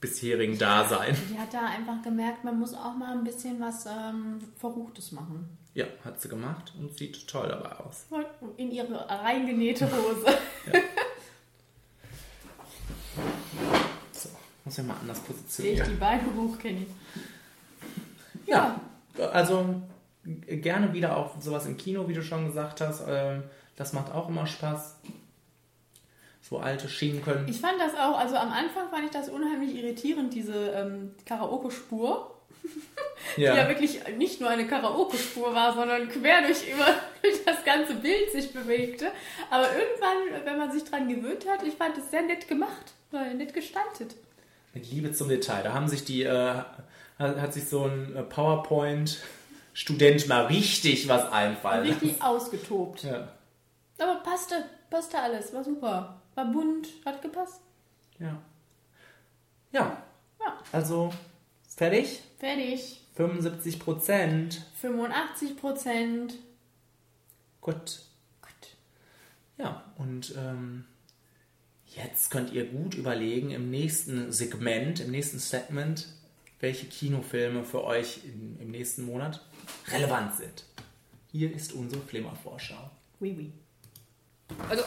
bisherigen 0.00 0.58
Dasein. 0.58 1.16
Die 1.32 1.38
hat 1.38 1.54
da 1.54 1.60
einfach 1.66 2.02
gemerkt, 2.02 2.42
man 2.42 2.58
muss 2.58 2.74
auch 2.74 2.96
mal 2.96 3.12
ein 3.16 3.22
bisschen 3.22 3.60
was 3.60 3.86
ähm, 3.86 4.40
Verruchtes 4.58 5.12
machen. 5.12 5.56
Ja, 5.74 5.86
hat 6.04 6.20
sie 6.20 6.28
gemacht 6.28 6.72
und 6.78 6.96
sieht 6.96 7.26
toll 7.26 7.48
dabei 7.48 7.72
aus. 7.84 8.06
In 8.56 8.70
ihre 8.70 9.08
reingenähte 9.08 9.86
Hose. 9.90 10.26
So, 14.12 14.28
muss 14.64 14.78
ich 14.78 14.84
mal 14.84 14.96
anders 15.00 15.18
Sehe 15.18 15.26
ich 15.26 15.78
positionieren. 15.80 15.88
die 15.90 15.94
Beine 15.96 16.22
hoch, 16.36 16.58
Kenny. 16.58 16.86
Ja, 18.46 18.80
also 19.32 19.82
g- 20.24 20.56
gerne 20.58 20.92
wieder 20.92 21.16
auch 21.16 21.40
sowas 21.40 21.66
im 21.66 21.76
Kino, 21.76 22.08
wie 22.08 22.14
du 22.14 22.22
schon 22.22 22.46
gesagt 22.46 22.80
hast. 22.80 23.04
Ähm, 23.08 23.44
das 23.76 23.92
macht 23.92 24.12
auch 24.12 24.28
immer 24.28 24.46
Spaß. 24.46 24.96
So 26.42 26.58
alte 26.58 26.88
Schienen 26.88 27.22
können. 27.22 27.48
Ich 27.48 27.60
fand 27.60 27.80
das 27.80 27.94
auch, 27.94 28.18
also 28.18 28.36
am 28.36 28.52
Anfang 28.52 28.90
fand 28.90 29.04
ich 29.04 29.10
das 29.10 29.28
unheimlich 29.28 29.74
irritierend, 29.76 30.34
diese 30.34 30.70
ähm, 30.70 31.14
Karaoke-Spur. 31.24 32.33
Die 33.36 33.42
ja 33.42 33.68
wirklich 33.68 34.00
nicht 34.16 34.40
nur 34.40 34.50
eine 34.50 34.66
Karaoke-Spur 34.66 35.54
war, 35.54 35.74
sondern 35.74 36.08
quer 36.08 36.42
durch, 36.42 36.68
über, 36.68 36.86
durch 37.22 37.44
das 37.44 37.64
ganze 37.64 37.94
Bild 37.94 38.32
sich 38.32 38.52
bewegte. 38.52 39.10
Aber 39.50 39.66
irgendwann, 39.74 40.44
wenn 40.44 40.58
man 40.58 40.72
sich 40.72 40.84
dran 40.84 41.08
gewöhnt 41.08 41.46
hat, 41.48 41.62
ich 41.62 41.74
fand 41.74 41.96
es 41.98 42.10
sehr 42.10 42.22
nett 42.22 42.48
gemacht, 42.48 42.92
weil 43.10 43.34
nett 43.34 43.54
gestaltet. 43.54 44.14
Mit 44.72 44.90
Liebe 44.90 45.12
zum 45.12 45.28
Detail. 45.28 45.62
Da 45.62 45.72
haben 45.72 45.88
sich 45.88 46.04
die, 46.04 46.22
äh, 46.22 46.54
hat, 47.18 47.18
hat 47.18 47.54
sich 47.54 47.68
so 47.68 47.84
ein 47.84 48.14
äh, 48.14 48.22
PowerPoint-Student 48.22 50.28
mal 50.28 50.46
richtig 50.46 51.08
was 51.08 51.30
einfallen 51.32 51.88
lassen. 51.88 52.00
Richtig 52.00 52.22
ausgetobt. 52.22 53.04
Ja. 53.04 53.28
Aber 53.98 54.16
passte, 54.16 54.64
passte 54.90 55.18
alles, 55.18 55.52
war 55.54 55.64
super. 55.64 56.20
War 56.34 56.44
bunt, 56.46 56.88
hat 57.04 57.22
gepasst. 57.22 57.60
Ja. 58.18 58.36
Ja. 59.72 59.96
Ja. 60.40 60.58
Also, 60.72 61.12
fertig? 61.76 62.22
Fertig. 62.38 63.00
75 63.14 63.78
Prozent. 63.78 64.66
85 64.80 65.56
Prozent. 65.56 66.34
Gut. 67.60 68.02
Gut. 68.42 68.76
Ja, 69.56 69.84
und 69.96 70.34
ähm, 70.36 70.84
jetzt 71.86 72.30
könnt 72.30 72.52
ihr 72.52 72.66
gut 72.66 72.94
überlegen 72.94 73.50
im 73.50 73.70
nächsten 73.70 74.32
Segment, 74.32 75.00
im 75.00 75.10
nächsten 75.10 75.38
Segment, 75.38 76.08
welche 76.60 76.86
Kinofilme 76.86 77.64
für 77.64 77.84
euch 77.84 78.20
in, 78.24 78.58
im 78.60 78.70
nächsten 78.70 79.04
Monat 79.04 79.40
relevant 79.88 80.36
sind. 80.36 80.64
Hier 81.30 81.54
ist 81.54 81.72
unsere 81.72 82.02
Flimmervorschau. 82.02 82.90
Oui, 83.20 83.34
oui. 83.36 83.52
Also, 84.68 84.84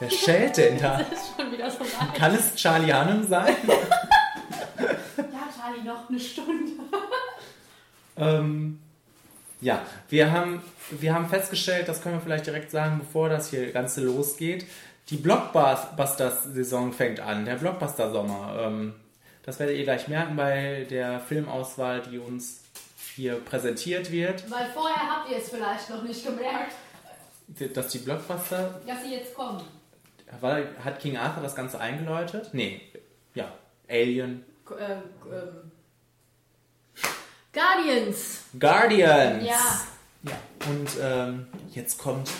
wer 0.00 0.10
schält 0.10 0.56
denn 0.56 0.78
da? 0.78 0.98
das 0.98 1.12
ist 1.12 1.36
schon 1.36 1.52
wieder 1.52 1.70
so 1.70 1.80
weit. 1.80 2.14
Kann 2.14 2.34
es 2.34 2.54
Charlie 2.56 2.92
Hannem 2.92 3.26
sein? 3.26 3.54
Ja, 5.18 5.48
Charlie, 5.54 5.82
noch 5.86 6.08
eine 6.08 6.18
Stunde. 6.18 6.72
Ähm, 8.16 8.80
ja, 9.60 9.82
wir 10.08 10.32
haben, 10.32 10.62
wir 10.90 11.14
haben 11.14 11.28
festgestellt, 11.28 11.88
das 11.88 12.02
können 12.02 12.16
wir 12.16 12.22
vielleicht 12.22 12.46
direkt 12.46 12.70
sagen, 12.70 12.98
bevor 13.00 13.28
das 13.28 13.50
hier 13.50 13.70
Ganze 13.72 14.02
losgeht. 14.02 14.66
Die 15.10 15.16
Blockbusters-Saison 15.16 16.92
fängt 16.92 17.20
an, 17.20 17.44
der 17.44 17.56
Blockbuster-Sommer. 17.56 18.56
Ähm, 18.60 18.94
das 19.42 19.58
werdet 19.58 19.76
ihr 19.76 19.84
gleich 19.84 20.08
merken 20.08 20.36
bei 20.36 20.86
der 20.88 21.20
Filmauswahl, 21.20 22.02
die 22.02 22.18
uns 22.18 22.62
hier 23.16 23.34
präsentiert 23.36 24.10
wird, 24.10 24.50
Weil 24.50 24.66
vorher 24.72 25.10
habt 25.10 25.30
ihr 25.30 25.36
es 25.36 25.50
vielleicht 25.50 25.90
noch 25.90 26.02
nicht 26.02 26.24
gemerkt, 26.24 26.72
dass 27.74 27.88
die 27.88 27.98
Blockbuster, 27.98 28.80
dass 28.86 29.02
sie 29.02 29.14
jetzt 29.14 29.34
kommen. 29.34 29.60
Weil, 30.40 30.68
hat 30.84 31.00
King 31.00 31.16
Arthur 31.16 31.42
das 31.42 31.54
Ganze 31.54 31.80
eingeläutet? 31.80 32.50
Nee, 32.52 32.80
ja, 33.34 33.52
Alien, 33.88 34.44
Äh, 34.70 34.92
ähm, 34.92 35.70
Guardians. 37.52 38.44
Guardians. 38.58 39.44
Ja. 39.44 39.80
Ja, 40.22 40.38
und 40.68 40.88
ähm, 41.02 41.46
jetzt 41.70 41.98
kommt 41.98 42.30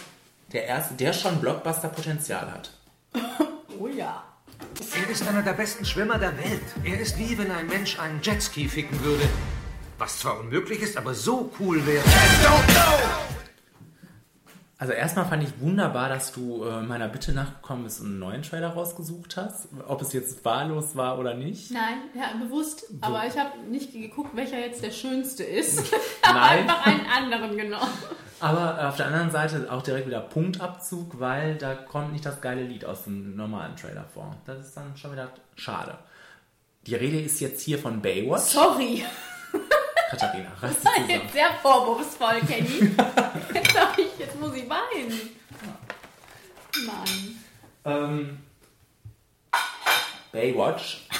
der 0.52 0.66
erste, 0.66 0.94
der 0.94 1.12
schon 1.12 1.40
Blockbuster-Potenzial 1.40 2.50
hat. 2.52 2.70
Oh 3.78 3.86
ja. 3.86 4.22
Er 4.94 5.10
ist 5.10 5.26
einer 5.26 5.40
der 5.40 5.54
besten 5.54 5.86
Schwimmer 5.86 6.18
der 6.18 6.36
Welt. 6.36 6.60
Er 6.84 7.00
ist 7.00 7.16
wie 7.18 7.38
wenn 7.38 7.50
ein 7.50 7.66
Mensch 7.66 7.98
einen 7.98 8.20
Jetski 8.22 8.68
ficken 8.68 9.02
würde. 9.02 9.26
Was 9.96 10.18
zwar 10.18 10.38
unmöglich 10.38 10.82
ist, 10.82 10.98
aber 10.98 11.14
so 11.14 11.50
cool 11.58 11.86
wäre. 11.86 12.04
Also 14.80 14.94
erstmal 14.94 15.26
fand 15.26 15.42
ich 15.42 15.60
wunderbar, 15.60 16.08
dass 16.08 16.32
du 16.32 16.64
äh, 16.64 16.80
meiner 16.80 17.06
Bitte 17.06 17.32
nachgekommen 17.32 17.84
bist 17.84 18.00
und 18.00 18.06
einen 18.06 18.18
neuen 18.18 18.42
Trailer 18.42 18.70
rausgesucht 18.70 19.36
hast. 19.36 19.68
Ob 19.86 20.00
es 20.00 20.14
jetzt 20.14 20.42
wahllos 20.42 20.96
war 20.96 21.18
oder 21.18 21.34
nicht. 21.34 21.70
Nein, 21.70 21.98
ja, 22.14 22.34
bewusst. 22.42 22.86
Aber 23.02 23.26
ich 23.26 23.38
habe 23.38 23.58
nicht 23.68 23.92
geguckt, 23.92 24.34
welcher 24.34 24.58
jetzt 24.58 24.82
der 24.82 24.90
schönste 24.90 25.44
ist. 25.44 25.92
habe 26.22 26.38
Nein. 26.38 26.58
einfach 26.60 26.86
einen 26.86 27.06
anderen 27.14 27.58
genommen. 27.58 27.92
Aber 28.40 28.88
auf 28.88 28.96
der 28.96 29.08
anderen 29.08 29.30
Seite 29.30 29.70
auch 29.70 29.82
direkt 29.82 30.06
wieder 30.06 30.20
Punktabzug, 30.20 31.20
weil 31.20 31.56
da 31.56 31.74
kommt 31.74 32.12
nicht 32.12 32.24
das 32.24 32.40
geile 32.40 32.62
Lied 32.62 32.86
aus 32.86 33.04
dem 33.04 33.36
normalen 33.36 33.76
Trailer 33.76 34.06
vor. 34.14 34.34
Das 34.46 34.66
ist 34.66 34.74
dann 34.74 34.96
schon 34.96 35.12
wieder 35.12 35.28
schade. 35.56 35.98
Die 36.86 36.94
Rede 36.94 37.20
ist 37.20 37.38
jetzt 37.40 37.60
hier 37.60 37.78
von 37.78 38.00
Baywatch. 38.00 38.44
Sorry. 38.44 39.04
Katharina, 40.10 40.50
reiß 40.60 40.74
Das 40.74 40.84
war 40.84 41.08
jetzt 41.08 41.32
sehr 41.32 41.50
vorwurfsvoll, 41.62 42.40
Kenny. 42.46 42.68
Jetzt, 43.54 43.76
ich, 43.96 44.18
jetzt 44.18 44.38
muss 44.40 44.54
ich 44.54 44.68
weinen. 44.68 45.30
Mann. 46.86 47.38
Ähm, 47.84 48.38
Baywatch. 50.32 51.06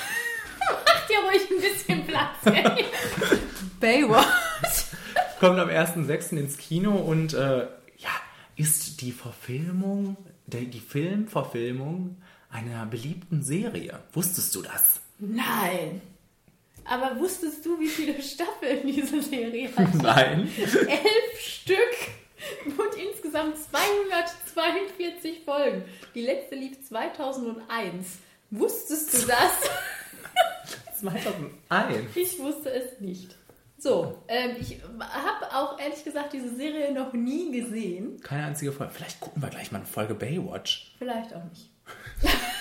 Mach 0.86 1.06
dir 1.06 1.18
ruhig 1.18 1.50
ein 1.50 1.60
bisschen 1.60 2.06
Platz, 2.06 2.36
Kenny. 2.44 2.84
Baywatch. 3.80 4.84
kommt 5.38 5.58
am 5.58 5.68
1.6. 5.68 6.36
ins 6.36 6.56
Kino 6.56 6.92
und 6.92 7.34
äh, 7.34 7.66
ja, 7.98 8.10
ist 8.56 9.00
die 9.00 9.12
Verfilmung, 9.12 10.16
die 10.46 10.80
Filmverfilmung 10.80 12.20
einer 12.50 12.86
beliebten 12.86 13.42
Serie. 13.42 14.00
Wusstest 14.12 14.54
du 14.54 14.62
das? 14.62 15.00
Nein. 15.18 16.00
Aber 16.84 17.18
wusstest 17.18 17.64
du, 17.64 17.78
wie 17.78 17.88
viele 17.88 18.20
Staffeln 18.22 18.80
diese 18.86 19.22
Serie 19.22 19.70
hat? 19.76 19.94
Nein. 20.02 20.50
Elf 20.58 21.40
Stück 21.40 21.78
und 22.66 23.02
insgesamt 23.02 23.56
242 23.58 25.44
Folgen. 25.44 25.84
Die 26.14 26.22
letzte 26.22 26.56
lief 26.56 26.82
2001. 26.86 28.18
Wusstest 28.50 29.14
du 29.14 29.26
das? 29.26 29.52
2001. 31.00 32.16
Ich 32.16 32.38
wusste 32.38 32.70
es 32.70 33.00
nicht. 33.00 33.36
So, 33.78 34.22
ähm, 34.28 34.56
ich 34.60 34.78
habe 34.98 35.54
auch 35.54 35.78
ehrlich 35.78 36.04
gesagt 36.04 36.34
diese 36.34 36.54
Serie 36.54 36.92
noch 36.92 37.14
nie 37.14 37.50
gesehen. 37.50 38.20
Keine 38.20 38.44
einzige 38.44 38.72
Folge. 38.72 38.92
Vielleicht 38.92 39.20
gucken 39.20 39.42
wir 39.42 39.48
gleich 39.48 39.72
mal 39.72 39.78
eine 39.78 39.86
Folge 39.86 40.14
Baywatch. 40.14 40.94
Vielleicht 40.98 41.34
auch 41.34 41.44
nicht. 41.44 41.70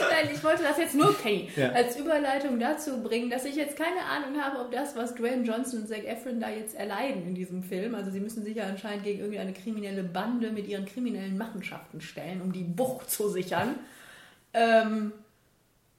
Nein, 0.00 0.30
ich 0.34 0.42
wollte 0.44 0.62
das 0.62 0.78
jetzt 0.78 0.94
nur 0.94 1.16
Kenny 1.18 1.48
Ja. 1.56 1.70
als 1.70 1.96
Überleitung 1.96 2.58
dazu 2.60 3.02
bringen, 3.02 3.30
dass 3.30 3.44
ich 3.44 3.56
jetzt 3.56 3.76
keine 3.76 4.00
Ahnung 4.04 4.40
habe, 4.40 4.60
ob 4.60 4.70
das, 4.72 4.96
was 4.96 5.14
Dwayne 5.14 5.44
Johnson 5.44 5.80
und 5.80 5.88
Zac 5.88 6.04
Efron 6.04 6.40
da 6.40 6.48
jetzt 6.50 6.74
erleiden 6.74 7.26
in 7.26 7.34
diesem 7.34 7.62
Film, 7.62 7.94
also 7.94 8.10
sie 8.10 8.20
müssen 8.20 8.44
sich 8.44 8.56
ja 8.56 8.64
anscheinend 8.64 9.04
gegen 9.04 9.20
irgendeine 9.20 9.52
kriminelle 9.52 10.02
Bande 10.02 10.50
mit 10.50 10.66
ihren 10.68 10.86
kriminellen 10.86 11.36
Machenschaften 11.38 12.00
stellen, 12.00 12.40
um 12.42 12.52
die 12.52 12.64
Bucht 12.64 13.10
zu 13.10 13.28
sichern. 13.28 13.76
Ähm, 14.54 15.12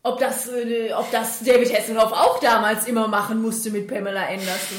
ob 0.03 0.19
das, 0.19 0.48
äh, 0.48 0.94
ob 0.94 1.11
das 1.11 1.40
David 1.44 1.74
Hasselhoff 1.74 2.11
auch 2.14 2.40
damals 2.40 2.88
immer 2.88 3.07
machen 3.07 3.41
musste 3.41 3.72
mit 3.72 3.88
Pamela 3.88 4.22
Anderson. 4.28 4.78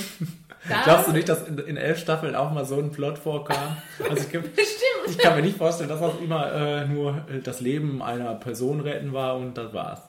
Glaubst 0.84 1.08
du 1.08 1.12
nicht, 1.12 1.28
dass 1.28 1.46
in, 1.46 1.58
in 1.58 1.76
elf 1.76 1.98
Staffeln 1.98 2.34
auch 2.34 2.50
mal 2.50 2.64
so 2.64 2.78
ein 2.78 2.90
Plot 2.90 3.18
vorkam? 3.18 3.76
Also 4.08 4.24
ich. 4.32 4.77
Ich 5.10 5.18
kann 5.18 5.36
mir 5.36 5.42
nicht 5.42 5.56
vorstellen, 5.58 5.88
dass 5.88 6.00
das 6.00 6.12
immer 6.22 6.52
äh, 6.52 6.86
nur 6.86 7.24
äh, 7.30 7.40
das 7.42 7.60
Leben 7.60 8.02
einer 8.02 8.34
Person 8.34 8.80
retten 8.80 9.12
war 9.12 9.36
und 9.36 9.54
das 9.56 9.72
war's. 9.72 10.00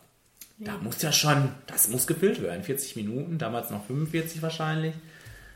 Da 0.62 0.74
muss 0.82 1.02
ja 1.02 1.12
schon, 1.14 1.54
das 1.68 1.88
muss 1.88 2.06
gefüllt 2.06 2.42
werden. 2.42 2.64
40 2.64 2.98
Minuten, 2.98 3.38
damals 3.38 3.70
noch 3.70 3.86
45 3.86 4.42
wahrscheinlich. 4.42 4.94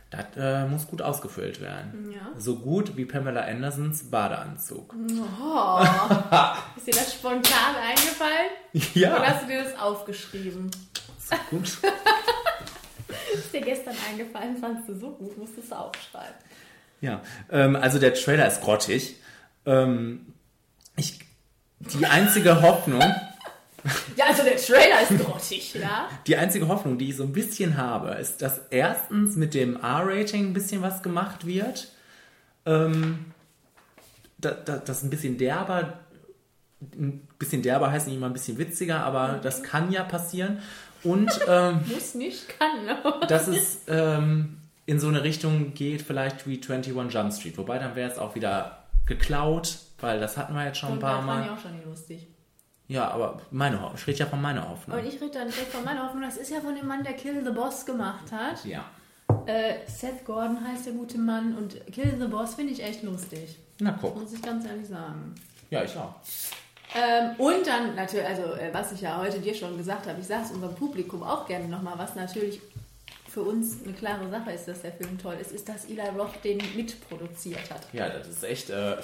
Das 0.10 0.26
äh, 0.38 0.66
muss 0.68 0.88
gut 0.88 1.02
ausgefüllt 1.02 1.60
werden. 1.60 2.12
Ja. 2.14 2.22
So 2.40 2.56
gut 2.58 2.96
wie 2.96 3.04
Pamela 3.06 3.42
Andersons 3.42 4.10
Badeanzug. 4.12 4.94
Oh. 5.44 5.80
Ist 6.78 6.88
dir 6.88 6.94
das 6.94 7.14
spontan 7.16 7.76
eingefallen? 7.86 8.52
Oder 8.74 8.84
Ja, 8.94 9.24
hast 9.26 9.44
du 9.44 9.48
dir 9.48 9.64
das 9.64 9.78
aufgeschrieben? 9.80 10.70
so 11.18 11.36
gut. 11.50 11.66
Ist 13.34 13.54
dir 13.54 13.62
gestern 13.62 13.96
eingefallen, 14.10 14.58
fandst 14.58 14.88
du 14.88 14.96
so 14.98 15.10
gut, 15.12 15.38
musstest 15.38 15.72
du 15.72 15.76
aufschreiben. 15.76 16.36
Ja, 17.02 17.22
ähm, 17.52 17.76
also 17.76 18.00
der 18.00 18.14
Trailer 18.14 18.48
ist 18.48 18.62
grottig. 18.62 19.18
Ähm, 19.66 20.26
ich, 20.96 21.20
die 21.80 22.06
einzige 22.06 22.62
Hoffnung, 22.62 23.04
Ja, 24.16 24.26
also 24.28 24.44
der 24.44 24.56
Trailer 24.56 25.02
ist 25.02 25.26
grottig, 25.26 25.74
ja? 25.76 26.10
die 26.26 26.38
einzige 26.38 26.68
Hoffnung, 26.68 26.98
die 26.98 27.10
ich 27.10 27.18
so 27.18 27.24
ein 27.24 27.34
bisschen 27.34 27.78
habe, 27.78 28.12
ist, 28.12 28.42
dass 28.42 28.62
erstens 28.70 29.36
mit 29.36 29.54
dem 29.54 29.76
R-Rating 29.76 30.48
ein 30.48 30.54
bisschen 30.54 30.82
was 30.82 31.04
gemacht 31.04 31.46
wird. 31.46 31.92
Ähm, 32.66 33.26
da, 34.38 34.52
da, 34.52 34.78
das 34.78 35.04
ein 35.04 35.10
bisschen 35.10 35.38
derber, 35.38 36.00
ein 36.82 37.28
bisschen 37.38 37.62
derber 37.62 37.92
heißt 37.92 38.08
nicht 38.08 38.18
immer 38.18 38.28
ein 38.28 38.34
bisschen 38.34 38.58
witziger, 38.58 39.04
aber 39.04 39.40
das 39.42 39.64
kann 39.64 39.92
ja 39.92 40.04
passieren. 40.04 40.60
Und 41.04 41.30
ähm, 41.48 41.82
Muss 41.94 42.16
nicht, 42.16 42.48
kann. 42.58 43.28
Dass 43.28 43.48
es 43.50 43.82
ähm, 43.88 44.60
in 44.86 45.00
so 45.00 45.10
eine 45.10 45.24
Richtung 45.24 45.74
geht, 45.74 46.02
vielleicht 46.02 46.48
wie 46.48 46.62
21 46.62 47.14
Jump 47.14 47.34
Street. 47.34 47.58
Wobei 47.58 47.80
dann 47.80 47.96
wäre 47.96 48.10
es 48.10 48.18
auch 48.18 48.36
wieder 48.36 48.83
geklaut, 49.06 49.78
weil 50.00 50.20
das 50.20 50.38
hatten 50.38 50.54
wir 50.54 50.66
jetzt 50.66 50.78
schon 50.78 50.90
ein 50.90 50.94
Und 50.94 51.00
paar 51.00 51.18
das 51.18 51.26
fand 51.26 51.40
Mal. 51.40 51.46
ich 51.46 51.52
auch 51.52 51.62
schon 51.62 51.76
nicht 51.76 51.86
lustig. 51.86 52.28
Ja, 52.88 53.10
aber 53.10 53.42
meine 53.52 53.80
Hoffnung. 53.82 53.96
Ich 53.98 54.08
rede 54.08 54.20
ja 54.20 54.26
von 54.26 54.42
meiner 54.42 54.70
Hoffnung. 54.70 55.00
Und 55.00 55.06
ich 55.06 55.16
rede 55.16 55.32
dann 55.32 55.48
direkt 55.50 55.72
von 55.72 55.84
meiner 55.84 56.04
Hoffnung, 56.06 56.22
das 56.24 56.38
ist 56.38 56.52
ja 56.52 56.60
von 56.60 56.76
dem 56.76 56.88
Mann, 56.88 57.04
der 57.04 57.14
Kill 57.14 57.44
the 57.44 57.52
Boss 57.52 57.86
gemacht 57.86 58.32
hat. 58.32 58.64
Ja. 58.66 58.86
Äh, 59.46 59.76
Seth 59.88 60.26
Gordon 60.26 60.60
heißt 60.66 60.86
der 60.86 60.94
gute 60.94 61.18
Mann 61.18 61.56
und 61.58 61.86
Kill 61.92 62.16
the 62.20 62.28
Boss 62.28 62.56
finde 62.56 62.74
ich 62.74 62.84
echt 62.84 63.04
lustig. 63.04 63.58
Na 63.80 63.98
guck. 64.00 64.20
Muss 64.20 64.34
ich 64.34 64.42
ganz 64.42 64.66
ehrlich 64.66 64.88
sagen. 64.88 65.34
Ja, 65.70 65.84
ich 65.84 65.96
auch. 65.98 66.16
Ähm, 66.96 67.32
und 67.40 67.66
dann 67.66 67.96
natürlich, 67.96 68.28
also 68.28 68.44
äh, 68.54 68.70
was 68.72 68.92
ich 68.92 69.02
ja 69.02 69.18
heute 69.18 69.40
dir 69.40 69.56
schon 69.56 69.78
gesagt 69.78 70.08
habe, 70.08 70.20
ich 70.20 70.28
sage 70.28 70.44
es 70.46 70.52
unserem 70.52 70.76
Publikum 70.76 71.24
auch 71.24 71.48
gerne 71.48 71.68
nochmal, 71.68 71.98
was 71.98 72.14
natürlich 72.14 72.62
für 73.34 73.42
uns 73.42 73.84
eine 73.84 73.94
klare 73.94 74.30
Sache 74.30 74.52
ist, 74.52 74.68
dass 74.68 74.84
der 74.84 74.92
Film 74.92 75.18
toll 75.18 75.36
ist, 75.42 75.52
ist, 75.52 75.68
dass 75.68 75.86
Eli 75.86 76.08
Roth 76.16 76.44
den 76.44 76.60
mitproduziert 76.76 77.72
hat. 77.72 77.82
Ja, 77.92 78.08
das 78.10 78.28
ist 78.28 78.44
echt, 78.44 78.70
äh, 78.70 78.98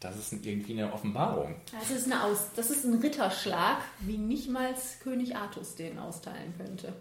das 0.00 0.16
ist 0.16 0.32
irgendwie 0.44 0.72
eine 0.78 0.92
Offenbarung. 0.92 1.56
Das 1.72 1.90
ist, 1.90 2.04
eine 2.04 2.22
Aus, 2.22 2.50
das 2.54 2.70
ist 2.70 2.84
ein 2.84 3.00
Ritterschlag, 3.00 3.78
wie 4.00 4.18
nicht 4.18 4.50
mal 4.50 4.74
König 5.02 5.34
Artus 5.34 5.76
den 5.76 5.98
austeilen 5.98 6.54
könnte. 6.58 6.92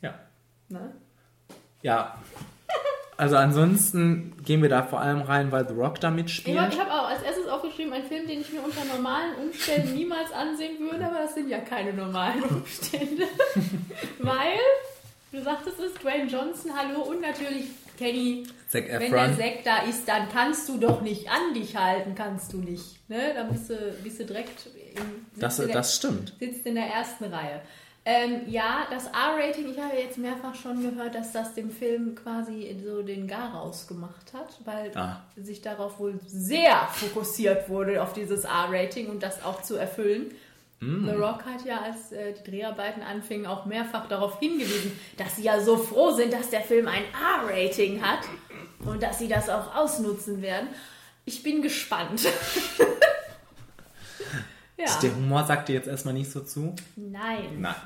Ja. 0.00 0.14
Ne? 0.70 0.94
Ja. 1.82 2.18
Also 3.18 3.36
ansonsten 3.36 4.34
gehen 4.42 4.62
wir 4.62 4.70
da 4.70 4.82
vor 4.82 5.00
allem 5.00 5.20
rein, 5.20 5.52
weil 5.52 5.68
The 5.68 5.74
Rock 5.74 6.00
da 6.00 6.08
Ich 6.08 6.14
mitspielt. 6.14 6.58
habe 6.58 6.76
hab 6.76 6.90
auch 6.90 7.08
als 7.10 7.22
erstes 7.22 7.46
aufgeschrieben, 7.46 7.92
ein 7.92 8.04
Film, 8.04 8.26
den 8.26 8.40
ich 8.40 8.50
mir 8.50 8.62
unter 8.62 8.82
normalen 8.86 9.34
Umständen 9.36 9.94
niemals 9.94 10.32
ansehen 10.32 10.78
würde, 10.80 11.06
aber 11.06 11.18
das 11.18 11.34
sind 11.34 11.50
ja 11.50 11.58
keine 11.60 11.92
normalen 11.92 12.42
Umstände. 12.42 13.24
Weil, 14.18 14.58
du 15.32 15.42
sagtest 15.42 15.78
es, 15.80 15.94
Dwayne 15.94 16.28
Johnson, 16.30 16.70
hallo, 16.76 17.02
und 17.02 17.20
natürlich 17.20 17.66
Kenny, 17.98 18.44
Zac 18.68 18.84
wenn 18.88 19.10
der 19.12 19.22
Efron. 19.24 19.36
Zack 19.38 19.64
da 19.64 19.78
ist, 19.82 20.08
dann 20.08 20.28
kannst 20.30 20.68
du 20.68 20.78
doch 20.78 21.00
nicht 21.02 21.30
an 21.30 21.54
dich 21.54 21.76
halten, 21.76 22.14
kannst 22.14 22.52
du 22.52 22.58
nicht. 22.58 23.08
Ne? 23.08 23.32
Dann 23.34 23.50
bist 23.50 23.70
du, 23.70 23.74
bist 24.02 24.20
du 24.20 24.24
direkt 24.24 24.66
im, 24.96 25.26
Das, 25.40 25.56
der- 25.56 25.68
das 25.68 25.96
stimmt. 25.96 26.34
sitzt 26.40 26.66
in 26.66 26.74
der 26.74 26.86
ersten 26.86 27.24
Reihe. 27.24 27.60
Ähm, 28.04 28.40
ja, 28.48 28.84
das 28.90 29.06
R-Rating, 29.06 29.70
ich 29.70 29.78
habe 29.78 29.96
jetzt 29.96 30.18
mehrfach 30.18 30.56
schon 30.56 30.82
gehört, 30.82 31.14
dass 31.14 31.30
das 31.30 31.54
dem 31.54 31.70
Film 31.70 32.16
quasi 32.16 32.76
so 32.84 33.00
den 33.02 33.28
Garaus 33.28 33.86
gemacht 33.86 34.32
hat, 34.32 34.48
weil 34.64 34.90
Ah. 34.96 35.22
sich 35.36 35.60
darauf 35.62 36.00
wohl 36.00 36.18
sehr 36.26 36.88
fokussiert 36.94 37.68
wurde, 37.68 38.02
auf 38.02 38.12
dieses 38.12 38.42
R-Rating 38.42 39.08
und 39.08 39.22
das 39.22 39.44
auch 39.44 39.62
zu 39.62 39.76
erfüllen. 39.76 40.32
Mm. 40.82 41.06
The 41.06 41.14
Rock 41.14 41.44
hat 41.44 41.64
ja, 41.64 41.80
als 41.80 42.10
äh, 42.10 42.34
die 42.34 42.50
Dreharbeiten 42.50 43.02
anfingen, 43.02 43.46
auch 43.46 43.66
mehrfach 43.66 44.08
darauf 44.08 44.40
hingewiesen, 44.40 44.98
dass 45.16 45.36
sie 45.36 45.44
ja 45.44 45.60
so 45.60 45.76
froh 45.76 46.10
sind, 46.10 46.32
dass 46.32 46.50
der 46.50 46.62
Film 46.62 46.88
ein 46.88 47.04
R-Rating 47.04 48.02
hat 48.02 48.24
und 48.80 49.00
dass 49.00 49.20
sie 49.20 49.28
das 49.28 49.48
auch 49.48 49.76
ausnutzen 49.76 50.42
werden. 50.42 50.68
Ich 51.24 51.44
bin 51.44 51.62
gespannt. 51.62 52.24
ja. 54.76 54.98
Der 55.00 55.14
Humor 55.14 55.44
sagt 55.44 55.68
dir 55.68 55.74
jetzt 55.74 55.86
erstmal 55.86 56.14
nicht 56.14 56.32
so 56.32 56.40
zu. 56.40 56.74
Nein. 56.96 57.60
Nein. 57.60 57.76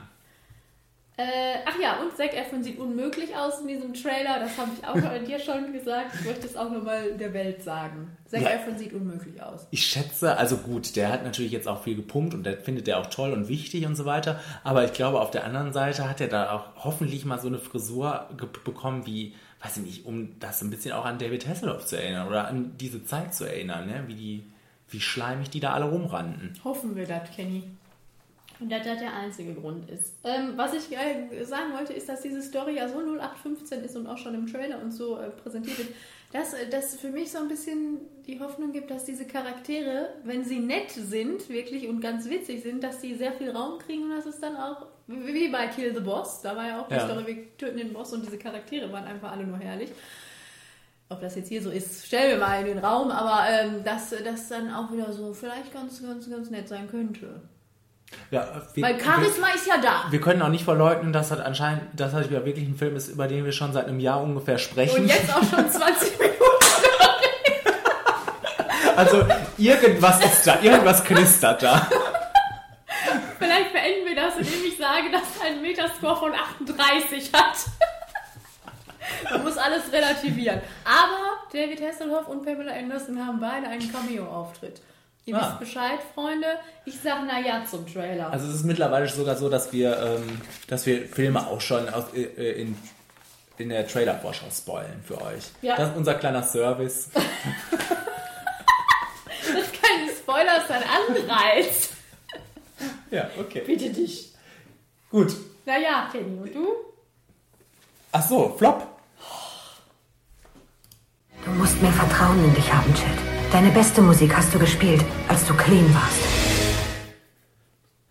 Äh, 1.19 1.61
ach 1.65 1.79
ja, 1.81 1.99
und 2.03 2.15
Zac 2.15 2.35
Efron 2.37 2.63
sieht 2.63 2.79
unmöglich 2.79 3.35
aus 3.35 3.61
in 3.63 3.69
diesem 3.69 3.95
Trailer. 3.95 4.39
Das 4.39 4.59
habe 4.59 4.71
ich 4.77 4.87
auch 4.87 4.95
schon- 5.17 5.25
dir 5.25 5.39
schon 5.39 5.73
gesagt. 5.73 6.15
Ich 6.21 6.27
möchte 6.27 6.47
es 6.47 6.57
auch 6.57 6.71
nochmal 6.71 7.13
der 7.15 7.33
Welt 7.33 7.63
sagen. 7.63 8.15
Zac 8.27 8.43
Ja. 8.43 8.51
Efron 8.51 8.77
sieht 8.77 8.93
unmöglich 8.93 9.43
aus. 9.43 9.67
Ich 9.71 9.87
schätze, 9.87 10.37
also 10.37 10.59
gut, 10.59 10.95
der 10.95 11.11
hat 11.11 11.25
natürlich 11.25 11.53
jetzt 11.53 11.69
auch 11.69 11.83
viel 11.83 11.97
gepumpt 11.97 12.35
und 12.35 12.45
der 12.45 12.59
findet 12.59 12.87
er 12.87 12.99
auch 13.01 13.07
toll 13.07 13.33
und 13.33 13.49
wichtig 13.49 13.87
und 13.87 13.97
so 13.97 14.05
weiter. 14.05 14.41
Aber 14.63 14.85
ich 14.85 14.93
glaube, 14.93 15.21
auf 15.23 15.31
der 15.31 15.45
anderen 15.45 15.73
Seite 15.73 16.07
hat 16.07 16.21
er 16.21 16.29
da 16.29 16.53
auch 16.53 16.85
hoffentlich 16.85 17.25
mal 17.25 17.39
so 17.41 17.49
eine 17.49 17.59
Frisur 17.59 18.29
bekommen, 18.65 19.07
wie, 19.07 19.35
weiß 19.63 19.79
ich 19.79 19.83
nicht, 19.85 20.05
um 20.07 20.39
das 20.39 20.61
ein 20.61 20.69
bisschen 20.69 20.93
auch 20.93 21.07
an 21.07 21.19
David 21.19 21.49
Hasselhoff 21.49 21.87
zu 21.87 21.97
erinnern 21.97 22.29
oder 22.29 22.47
an 22.47 22.73
diese 22.79 23.05
Zeit 23.07 23.35
zu 23.35 23.45
erinnern, 23.45 23.87
ne? 23.87 24.05
wie 24.07 24.15
die, 24.15 24.45
wie 24.91 25.01
schleimig 25.01 25.49
die 25.49 25.61
da 25.61 25.73
alle 25.73 25.87
rumrannten. 25.87 26.53
Hoffen 26.63 26.95
wir 26.95 27.07
das, 27.07 27.31
Kenny. 27.35 27.63
Und 28.59 28.73
dass 28.73 28.85
das 28.87 28.99
der 28.99 29.15
einzige 29.15 29.55
Grund 29.55 29.89
ist. 29.91 30.15
Ähm, 30.25 30.55
was 30.57 30.73
ich 30.73 30.91
äh, 30.97 31.45
sagen 31.45 31.73
wollte, 31.75 31.93
ist, 31.93 32.09
dass 32.09 32.23
diese 32.23 32.41
Story 32.43 32.77
ja 32.77 32.89
so 32.89 32.99
0815 32.99 33.85
ist 33.85 33.97
und 33.97 34.07
auch 34.07 34.17
schon 34.17 34.35
im 34.35 34.47
Trailer 34.51 34.81
und 34.81 34.93
so 34.93 35.19
äh, 35.19 35.29
präsentiert 35.29 35.79
wird, 35.79 35.89
dass 36.33 36.55
äh, 36.55 36.69
das 36.71 36.97
für 36.97 37.11
mich 37.11 37.31
so 37.31 37.39
ein 37.39 37.49
bisschen 37.49 37.99
die 38.27 38.41
Hoffnung 38.41 38.73
gibt, 38.73 38.91
dass 38.91 39.05
diese 39.05 39.27
Charaktere, 39.27 40.09
wenn 40.25 40.43
sie 40.45 40.59
nett 40.59 40.91
sind, 40.91 41.49
wirklich 41.51 41.87
und 41.87 42.01
ganz 42.01 42.29
witzig 42.31 42.63
sind, 42.63 42.83
dass 42.83 43.01
sie 43.03 43.15
sehr 43.15 43.33
viel 43.33 43.51
Raum 43.51 43.79
kriegen 43.79 44.05
und 44.05 44.11
dass 44.17 44.27
es 44.27 44.41
dann 44.41 44.57
auch, 44.57 44.87
wie 45.07 45.35
wie 45.35 45.49
bei 45.49 45.67
Kill 45.67 45.95
the 45.95 46.01
Boss, 46.01 46.41
da 46.41 46.57
war 46.57 46.67
ja 46.67 46.81
auch 46.81 46.89
die 46.89 46.95
Ja. 46.95 47.07
Story, 47.07 47.27
wir 47.27 47.57
töten 47.59 47.77
den 47.77 47.93
Boss 47.93 48.13
und 48.13 48.25
diese 48.25 48.39
Charaktere 48.39 48.91
waren 48.91 49.05
einfach 49.05 49.33
alle 49.33 49.45
nur 49.45 49.59
herrlich. 49.59 49.91
Ob 51.09 51.21
das 51.21 51.37
jetzt 51.37 51.49
hier 51.49 51.63
so 51.63 51.71
ist, 51.71 52.07
stellen 52.07 52.31
wir 52.31 52.39
mal 52.45 52.61
in 52.61 52.67
den 52.67 52.79
Raum, 52.79 53.11
aber 53.11 53.49
ähm, 53.49 53.85
dass 53.85 54.11
das 54.11 54.49
dann 54.49 54.73
auch 54.75 54.91
wieder 54.91 55.13
so 55.13 55.33
vielleicht 55.33 55.73
ganz, 55.73 56.03
ganz, 56.03 56.29
ganz 56.29 56.51
nett 56.51 56.69
sein 56.69 56.89
könnte. 56.91 57.43
Ja, 58.31 58.47
wir, 58.75 58.85
Weil 58.85 59.01
Charisma 59.01 59.49
ist 59.55 59.67
ja 59.67 59.77
da. 59.79 60.05
wir, 60.07 60.13
wir 60.13 60.21
können 60.21 60.43
auch 60.43 60.49
nicht 60.49 60.65
verleugnen, 60.65 61.13
dass 61.13 61.29
das 61.29 61.41
anscheinend, 61.41 61.83
dass 61.99 62.13
das 62.13 62.31
ja 62.31 62.45
wirklich 62.45 62.67
ein 62.67 62.77
Film 62.77 62.97
ist, 62.97 63.09
über 63.09 63.27
den 63.29 63.45
wir 63.45 63.53
schon 63.53 63.73
seit 63.73 63.87
einem 63.87 64.01
Jahr 64.01 64.23
ungefähr 64.23 64.59
sprechen. 64.59 65.03
Und 65.03 65.09
jetzt 65.09 65.31
auch 65.35 65.43
schon 65.43 65.71
20 65.71 66.19
Minuten. 66.19 66.37
Also 68.97 69.27
irgendwas 69.59 70.25
ist 70.25 70.47
da, 70.47 70.59
irgendwas 70.63 71.05
knistert 71.05 71.63
da. 71.63 71.87
Vielleicht 73.39 73.73
beenden 73.73 74.07
wir 74.07 74.17
das, 74.17 74.37
indem 74.39 74.65
ich 74.67 74.79
sage, 74.79 75.11
dass 75.13 75.23
er 75.41 75.49
einen 75.49 75.61
Metascore 75.63 76.17
von 76.17 76.33
38 76.33 77.31
hat. 77.35 77.57
Man 79.31 79.45
muss 79.45 79.59
alles 79.59 79.93
relativieren. 79.93 80.61
Aber 80.85 81.37
David 81.53 81.83
Hasselhoff 81.83 82.27
und 82.29 82.45
Pamela 82.45 82.73
Anderson 82.73 83.25
haben 83.25 83.39
beide 83.39 83.67
einen 83.69 83.93
Cameo-Auftritt. 83.93 84.81
Ihr 85.27 85.35
Ah. 85.37 85.49
wisst 85.51 85.59
Bescheid, 85.59 85.99
Freunde. 86.15 86.47
Ich 86.85 86.95
sag 87.03 87.19
na 87.27 87.41
ja 87.41 87.65
zum 87.69 87.85
Trailer. 87.93 88.31
Also 88.31 88.47
es 88.49 88.55
ist 88.55 88.65
mittlerweile 88.65 89.09
sogar 89.09 89.35
so, 89.37 89.49
dass 89.49 89.73
wir, 89.73 89.99
ähm, 90.01 90.41
dass 90.69 90.87
wir 90.87 91.07
Filme 91.09 91.45
auch 91.45 91.61
schon 91.61 91.89
aus, 91.89 92.05
äh, 92.15 92.23
äh, 92.23 92.63
in, 92.63 92.79
in 93.59 93.71
der 93.71 93.89
Trailer-Vorschau 93.89 94.47
spoilen 94.53 95.03
für 95.05 95.21
euch. 95.21 95.43
Ja. 95.63 95.75
Das 95.77 95.91
ist 95.91 95.97
unser 95.97 96.15
kleiner 96.15 96.45
Service. 96.45 97.11
das 97.15 97.23
ist 99.49 99.73
kein 99.83 100.09
Spoiler, 100.17 100.57
das 100.59 100.65
ist 100.65 100.71
ein 100.71 100.85
Anreiz. 101.19 101.89
Ja, 103.11 103.29
okay. 103.39 103.63
Bitte 103.67 103.91
dich. 103.91 104.33
Gut. 105.11 105.35
Naja, 105.65 106.09
Kenny, 106.13 106.39
und 106.39 106.55
du? 106.55 106.69
Ach 108.13 108.23
so, 108.23 108.55
Flop. 108.57 108.87
Du 111.45 111.51
musst 111.51 111.83
mehr 111.83 111.93
Vertrauen 111.93 112.45
in 112.45 112.55
dich 112.55 112.73
haben, 112.73 112.95
Chad. 112.95 113.26
Deine 113.53 113.71
beste 113.71 114.03
Musik 114.03 114.37
hast 114.37 114.53
du 114.55 114.59
gespielt, 114.59 115.05
als 115.29 115.47
du 115.47 115.55
clean 115.55 115.87
warst. 115.95 116.21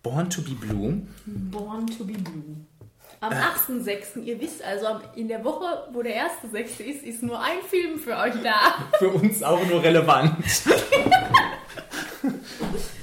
Born 0.02 0.28
to 0.30 0.40
be 0.42 0.50
Blue. 0.52 1.02
Born 1.26 1.86
to 1.86 2.04
be 2.04 2.14
Blue. 2.14 2.56
Am 3.20 3.32
Äh. 3.32 3.36
8.6., 3.36 4.22
ihr 4.24 4.40
wisst 4.40 4.62
also, 4.62 4.86
in 5.14 5.28
der 5.28 5.42
Woche, 5.44 5.88
wo 5.92 6.02
der 6.02 6.14
1.6. 6.26 6.80
ist, 6.84 7.02
ist 7.02 7.22
nur 7.22 7.40
ein 7.40 7.58
Film 7.68 7.98
für 7.98 8.16
euch 8.16 8.34
da. 8.42 8.74
Für 8.98 9.08
uns 9.08 9.42
auch 9.42 9.64
nur 9.66 9.82
relevant. 9.82 10.36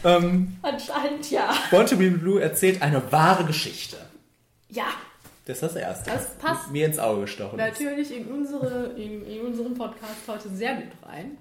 ähm, 0.03 0.55
Anscheinend 0.61 1.29
ja. 1.31 1.53
Born 1.71 1.85
to 1.87 1.95
be 1.97 2.11
Blue 2.11 2.41
erzählt 2.41 2.81
eine 2.81 3.11
wahre 3.11 3.45
Geschichte. 3.45 3.97
Ja, 4.69 4.85
Das 5.45 5.57
ist 5.57 5.63
das 5.63 5.75
Erste. 5.75 6.11
Das 6.11 6.35
passt. 6.37 6.71
Mir 6.71 6.85
ins 6.85 6.99
Auge 6.99 7.21
gestochen. 7.21 7.59
ist. 7.59 7.65
natürlich 7.79 8.15
in, 8.15 8.27
unsere, 8.27 8.93
in, 8.95 9.25
in 9.25 9.41
unseren 9.41 9.73
Podcast 9.73 10.15
heute 10.27 10.49
sehr 10.49 10.75
gut 10.75 10.91
rein. 11.03 11.37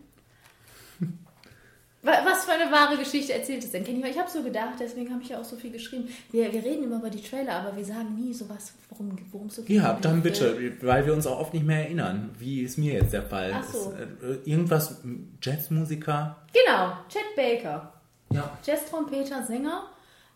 Wa- 2.04 2.18
Was 2.24 2.44
für 2.46 2.52
eine 2.52 2.70
wahre 2.72 2.96
Geschichte 2.98 3.32
erzählt 3.32 3.62
es 3.62 3.70
denn, 3.70 3.84
Kenny? 3.84 4.04
Ich 4.08 4.18
habe 4.18 4.28
so 4.28 4.42
gedacht, 4.42 4.74
deswegen 4.80 5.12
habe 5.12 5.22
ich 5.22 5.28
ja 5.28 5.40
auch 5.40 5.44
so 5.44 5.54
viel 5.54 5.70
geschrieben. 5.70 6.08
Wir, 6.32 6.52
wir 6.52 6.64
reden 6.64 6.82
immer 6.84 6.96
über 6.96 7.10
die 7.10 7.22
Trailer, 7.22 7.52
aber 7.60 7.76
wir 7.76 7.84
sagen 7.84 8.16
nie 8.16 8.34
sowas, 8.34 8.72
worum 8.90 9.16
worum 9.30 9.46
es 9.46 9.54
so 9.56 9.62
geht. 9.62 9.76
Ja, 9.76 9.96
dann 10.00 10.20
bitte, 10.20 10.72
weil 10.80 11.06
wir 11.06 11.12
uns 11.12 11.28
auch 11.28 11.38
oft 11.38 11.54
nicht 11.54 11.64
mehr 11.64 11.84
erinnern, 11.84 12.30
wie 12.38 12.62
ist 12.62 12.76
mir 12.76 12.94
jetzt 12.94 13.12
der 13.12 13.22
Fall. 13.22 13.52
Ach 13.54 13.62
so. 13.64 13.92
Ist, 13.92 14.00
äh, 14.46 14.50
irgendwas, 14.50 15.00
Jazzmusiker? 15.40 16.36
Genau, 16.52 16.92
Chet 17.08 17.36
Baker. 17.36 17.92
Ja. 18.32 18.50
Jazz-Trompeter, 18.64 19.44
Sänger, 19.44 19.84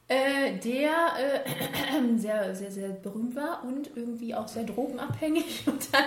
äh, 0.06 0.58
der 0.62 0.90
äh, 1.18 2.16
sehr, 2.18 2.54
sehr, 2.54 2.70
sehr 2.70 2.90
berühmt 2.90 3.34
war 3.34 3.64
und 3.64 3.90
irgendwie 3.96 4.34
auch 4.36 4.46
sehr 4.46 4.62
drogenabhängig 4.62 5.62
und 5.66 5.88
dann 5.92 6.04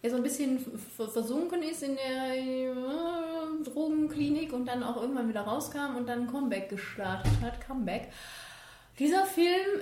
er 0.00 0.10
so 0.10 0.16
ein 0.16 0.22
bisschen 0.22 0.64
versunken 0.96 1.62
ist 1.62 1.82
in 1.82 1.96
der 1.96 2.36
äh, 2.36 2.72
Drogenklinik 3.64 4.52
und 4.52 4.66
dann 4.66 4.82
auch 4.82 5.00
irgendwann 5.00 5.28
wieder 5.28 5.40
rauskam 5.40 5.96
und 5.96 6.08
dann 6.08 6.28
Comeback 6.28 6.68
gestartet 6.68 7.32
hat. 7.42 7.60
Comeback. 7.60 8.08
Dieser 8.98 9.24
Film 9.26 9.80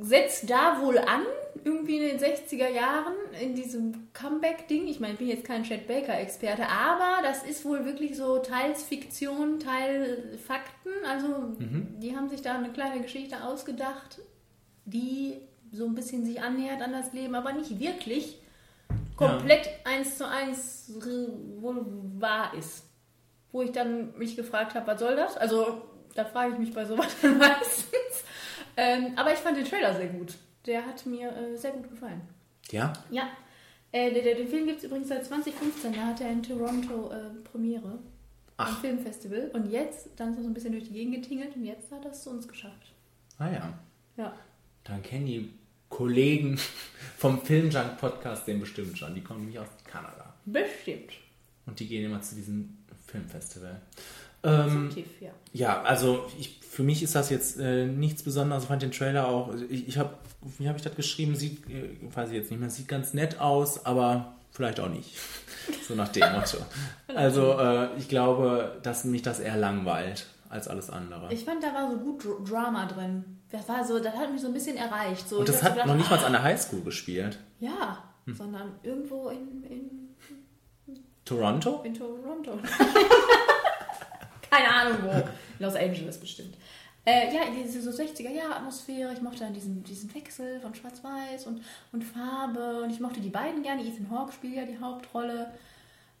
setzt 0.00 0.50
da 0.50 0.80
wohl 0.82 0.98
an, 0.98 1.22
irgendwie 1.64 1.96
in 1.96 2.02
den 2.02 2.18
60er 2.18 2.68
Jahren, 2.68 3.14
in 3.40 3.54
diesem 3.54 4.12
Comeback-Ding. 4.12 4.86
Ich 4.88 5.00
meine, 5.00 5.14
ich 5.14 5.18
bin 5.18 5.28
jetzt 5.28 5.44
kein 5.44 5.64
Chet 5.64 5.86
Baker-Experte, 5.86 6.68
aber 6.68 7.22
das 7.22 7.44
ist 7.44 7.64
wohl 7.64 7.84
wirklich 7.86 8.16
so 8.16 8.38
teils 8.38 8.82
Fiktion, 8.82 9.58
teils 9.58 10.40
Fakten. 10.46 10.90
Also, 11.06 11.56
die 11.98 12.14
haben 12.14 12.28
sich 12.28 12.42
da 12.42 12.56
eine 12.56 12.70
kleine 12.70 13.00
Geschichte 13.00 13.42
ausgedacht, 13.42 14.18
die 14.84 15.34
so 15.72 15.86
ein 15.86 15.94
bisschen 15.94 16.26
sich 16.26 16.40
annähert 16.40 16.82
an 16.82 16.92
das 16.92 17.12
Leben, 17.12 17.34
aber 17.34 17.52
nicht 17.52 17.78
wirklich 17.78 18.38
komplett 19.18 19.68
eins 19.84 20.16
zu 20.16 20.28
eins 20.28 20.92
wohl 21.60 21.84
wahr 22.18 22.54
ist. 22.54 22.84
Wo 23.50 23.62
ich 23.62 23.72
dann 23.72 24.16
mich 24.16 24.36
gefragt 24.36 24.74
habe, 24.74 24.86
was 24.86 25.00
soll 25.00 25.16
das? 25.16 25.36
Also, 25.36 25.82
da 26.14 26.24
frage 26.24 26.52
ich 26.52 26.58
mich 26.58 26.72
bei 26.72 26.84
sowas 26.84 27.08
dann 27.20 27.38
meistens. 27.38 28.24
Ähm, 28.76 29.12
aber 29.16 29.32
ich 29.32 29.38
fand 29.38 29.56
den 29.56 29.64
Trailer 29.64 29.94
sehr 29.94 30.08
gut. 30.08 30.34
Der 30.66 30.84
hat 30.84 31.04
mir 31.06 31.34
äh, 31.34 31.56
sehr 31.56 31.72
gut 31.72 31.88
gefallen. 31.88 32.20
Ja? 32.70 32.92
Ja. 33.10 33.28
Äh, 33.90 34.12
der, 34.12 34.22
der, 34.22 34.34
den 34.36 34.48
Film 34.48 34.66
gibt 34.66 34.78
es 34.78 34.84
übrigens 34.84 35.08
seit 35.08 35.24
2015. 35.24 35.94
Da 35.94 36.00
hat 36.06 36.20
er 36.20 36.30
in 36.30 36.42
Toronto 36.42 37.10
äh, 37.10 37.30
Premiere. 37.50 37.98
Am 38.58 38.66
Ach. 38.70 38.80
Filmfestival. 38.80 39.50
Und 39.54 39.70
jetzt, 39.70 40.10
dann 40.16 40.32
ist 40.32 40.38
er 40.38 40.42
so 40.42 40.48
ein 40.50 40.54
bisschen 40.54 40.72
durch 40.72 40.84
die 40.84 40.92
Gegend 40.92 41.14
getingelt 41.14 41.56
und 41.56 41.64
jetzt 41.64 41.90
hat 41.90 42.04
er 42.04 42.10
es 42.10 42.22
zu 42.22 42.30
uns 42.30 42.46
geschafft. 42.46 42.92
Ah 43.38 43.50
ja. 43.50 43.78
Ja. 44.16 44.32
Dann 44.84 45.02
kennen 45.02 45.26
die 45.26 45.52
Kollegen 45.88 46.58
vom 47.16 47.40
Filmjunk 47.42 47.98
Podcast 47.98 48.46
den 48.46 48.60
bestimmt 48.60 48.98
schon. 48.98 49.14
Die 49.14 49.22
kommen 49.22 49.40
nämlich 49.40 49.58
aus 49.58 49.68
Kanada. 49.90 50.34
Bestimmt. 50.44 51.12
Und 51.66 51.78
die 51.80 51.86
gehen 51.86 52.04
immer 52.04 52.20
zu 52.22 52.34
diesem 52.34 52.78
Filmfestival. 53.06 53.80
Ähm, 54.44 54.90
ja. 55.20 55.30
ja, 55.52 55.82
also 55.82 56.26
ich, 56.38 56.60
für 56.60 56.82
mich 56.82 57.02
ist 57.02 57.14
das 57.14 57.28
jetzt 57.30 57.58
äh, 57.58 57.86
nichts 57.86 58.22
Besonderes. 58.22 58.62
Ich 58.64 58.68
fand 58.68 58.82
den 58.82 58.92
Trailer 58.92 59.26
auch. 59.26 59.52
Ich, 59.68 59.88
ich 59.88 59.98
habe, 59.98 60.14
wie 60.58 60.68
habe 60.68 60.78
ich 60.78 60.84
das 60.84 60.94
geschrieben? 60.94 61.34
Sieht, 61.34 61.68
äh, 61.68 61.90
weiß 62.14 62.30
ich 62.30 62.36
jetzt 62.36 62.50
nicht 62.50 62.60
mehr, 62.60 62.70
sieht 62.70 62.86
ganz 62.86 63.14
nett 63.14 63.40
aus, 63.40 63.84
aber 63.84 64.34
vielleicht 64.52 64.80
auch 64.80 64.88
nicht. 64.88 65.10
So 65.86 65.94
nach 65.94 66.08
dem 66.08 66.32
Motto. 66.32 66.56
Also 67.14 67.58
äh, 67.58 67.88
ich 67.98 68.08
glaube, 68.08 68.78
dass 68.82 69.04
mich 69.04 69.20
das 69.20 69.38
eher 69.38 69.56
langweilt 69.56 70.26
als 70.48 70.66
alles 70.66 70.88
andere. 70.88 71.30
Ich 71.32 71.44
fand, 71.44 71.62
da 71.62 71.74
war 71.74 71.90
so 71.90 71.98
gut 71.98 72.24
Dr- 72.24 72.42
Drama 72.44 72.86
drin. 72.86 73.37
Das 73.50 73.68
war 73.68 73.84
so, 73.84 73.98
das 73.98 74.14
hat 74.14 74.30
mich 74.30 74.40
so 74.40 74.48
ein 74.48 74.52
bisschen 74.52 74.76
erreicht. 74.76 75.28
So, 75.28 75.38
Und 75.38 75.48
das 75.48 75.62
hat 75.62 75.72
so 75.72 75.78
noch 75.78 75.84
gedacht, 75.84 75.98
nicht 75.98 76.10
mal 76.10 76.18
ah, 76.18 76.26
an 76.26 76.32
der 76.32 76.42
Highschool 76.42 76.82
gespielt. 76.82 77.38
Ja, 77.60 78.02
sondern 78.26 78.74
irgendwo 78.82 79.30
in, 79.30 79.64
in, 79.64 80.16
Toronto? 81.24 81.80
in 81.82 81.94
Toronto. 81.94 82.52
Keine 84.50 84.68
Ahnung 84.68 84.98
wo. 85.02 85.28
Los 85.64 85.74
Angeles 85.74 86.18
bestimmt. 86.18 86.56
Äh, 87.04 87.34
ja, 87.34 87.42
diese 87.50 87.80
so 87.80 87.90
60er-Jahre-Atmosphäre. 87.90 89.12
Ich 89.14 89.22
mochte 89.22 89.40
dann 89.40 89.54
diesen, 89.54 89.82
diesen 89.82 90.14
Wechsel 90.14 90.60
von 90.60 90.74
Schwarz-Weiß 90.74 91.46
und, 91.46 91.62
und 91.92 92.04
Farbe. 92.04 92.82
Und 92.82 92.90
ich 92.90 93.00
mochte 93.00 93.20
die 93.20 93.30
beiden 93.30 93.62
gerne. 93.62 93.82
Ethan 93.82 94.10
Hawke 94.10 94.32
spielt 94.32 94.56
ja 94.56 94.66
die 94.66 94.78
Hauptrolle. 94.78 95.50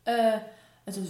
Äh, 0.06 0.38
also, 0.86 1.02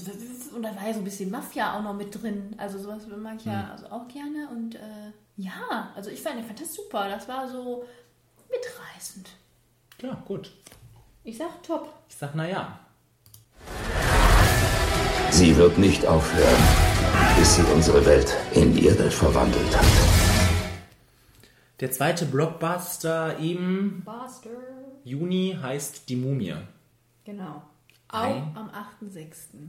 und 0.54 0.62
da 0.62 0.74
war 0.74 0.88
ja 0.88 0.92
so 0.92 0.98
ein 0.98 1.04
bisschen 1.04 1.30
Mafia 1.30 1.78
auch 1.78 1.82
noch 1.82 1.94
mit 1.94 2.12
drin. 2.12 2.56
Also 2.58 2.78
sowas 2.78 3.06
mag 3.06 3.36
ich 3.38 3.44
ja 3.44 3.70
also 3.70 3.86
auch 3.86 4.08
gerne. 4.08 4.48
Und 4.50 4.74
äh, 4.74 5.12
ja, 5.38 5.90
also 5.94 6.10
ich 6.10 6.20
fand, 6.20 6.38
ich 6.40 6.46
fand 6.46 6.60
das 6.60 6.74
super. 6.74 7.08
Das 7.08 7.26
war 7.28 7.48
so 7.48 7.84
mitreißend. 8.50 9.30
Ja, 10.02 10.14
gut. 10.26 10.52
Ich 11.24 11.38
sag 11.38 11.62
top. 11.62 11.92
Ich 12.08 12.16
sag, 12.16 12.34
naja. 12.34 12.78
Sie 15.30 15.56
wird 15.56 15.78
nicht 15.78 16.06
aufhören, 16.06 16.62
bis 17.38 17.56
sie 17.56 17.62
unsere 17.72 18.04
Welt 18.04 18.34
in 18.54 18.76
ihre 18.76 19.10
verwandelt 19.10 19.76
hat. 19.76 19.86
Der 21.80 21.90
zweite 21.92 22.24
Blockbuster 22.26 23.36
im 23.38 24.02
Buster. 24.04 24.50
Juni 25.04 25.56
heißt 25.60 26.08
Die 26.08 26.16
Mumie. 26.16 26.54
Genau. 27.24 27.62
Auch 28.08 28.18
Ein- 28.22 28.56
am 28.56 28.70
8.6. 28.70 29.68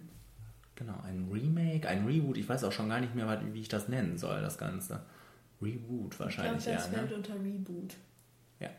Genau, 0.75 0.95
ein 1.05 1.29
Remake, 1.31 1.87
ein 1.87 2.05
Reboot. 2.07 2.37
Ich 2.37 2.47
weiß 2.47 2.63
auch 2.63 2.71
schon 2.71 2.89
gar 2.89 2.99
nicht 3.01 3.13
mehr, 3.13 3.41
wie 3.53 3.59
ich 3.61 3.67
das 3.67 3.89
nennen 3.89 4.17
soll, 4.17 4.41
das 4.41 4.57
Ganze. 4.57 5.01
Reboot 5.61 6.11
Ich 6.13 6.17
glaube, 6.17 6.25
wahrscheinlich, 6.25 6.63
das 6.65 6.65
ja. 6.65 6.79
fällt 6.91 7.09
Ne? 7.11 7.15
unter 7.17 7.33
Reboot. 7.35 7.95
ja. 8.59 8.69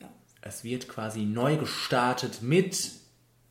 Ja. 0.00 0.08
Es 0.42 0.64
wird 0.64 0.88
quasi 0.88 1.24
neu 1.24 1.56
gestartet 1.56 2.42
mit 2.42 2.90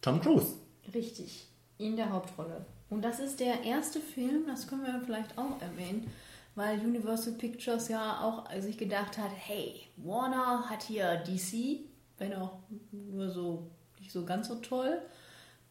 Tom 0.01 0.21
Cruise. 0.21 0.55
Richtig. 0.93 1.47
In 1.77 1.95
der 1.95 2.11
Hauptrolle. 2.11 2.65
Und 2.89 3.01
das 3.03 3.19
ist 3.19 3.39
der 3.39 3.63
erste 3.63 3.99
Film, 3.99 4.45
das 4.47 4.67
können 4.67 4.83
wir 4.83 5.01
vielleicht 5.03 5.37
auch 5.37 5.59
erwähnen, 5.61 6.11
weil 6.55 6.79
Universal 6.79 7.33
Pictures 7.33 7.87
ja 7.87 8.21
auch 8.21 8.47
sich 8.61 8.77
gedacht 8.77 9.17
hat, 9.17 9.31
hey, 9.35 9.81
Warner 9.97 10.69
hat 10.69 10.83
hier 10.83 11.15
DC, 11.25 11.79
wenn 12.19 12.33
auch 12.35 12.59
nur 12.91 13.31
so 13.31 13.71
nicht 13.99 14.11
so 14.11 14.23
ganz 14.25 14.49
so 14.49 14.55
toll. 14.55 15.01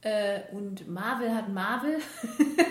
Äh, 0.01 0.41
und 0.53 0.89
Marvel 0.89 1.33
hat 1.33 1.49
Marvel. 1.49 1.99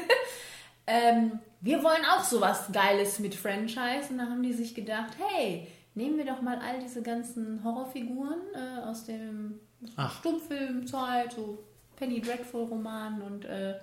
ähm, 0.88 1.40
wir 1.62 1.84
wollen 1.84 2.04
auch 2.16 2.24
sowas 2.24 2.70
Geiles 2.72 3.20
mit 3.20 3.36
Franchise. 3.36 4.10
Und 4.10 4.18
da 4.18 4.26
haben 4.26 4.44
die 4.44 4.54
sich 4.54 4.76
gedacht, 4.76 5.14
hey, 5.18 5.68
nehmen 5.96 6.18
wir 6.18 6.26
doch 6.26 6.42
mal 6.42 6.60
all 6.60 6.80
diese 6.80 7.02
ganzen 7.02 7.64
Horrorfiguren 7.64 8.40
äh, 8.54 8.82
aus 8.82 9.06
dem 9.06 9.60
Ach. 9.96 10.20
Stummfilmzeit, 10.20 11.34
so 11.34 11.64
Penny 11.96 12.20
Dreadful 12.22 12.64
Roman 12.64 13.22
und 13.22 13.46
äh, 13.46 13.76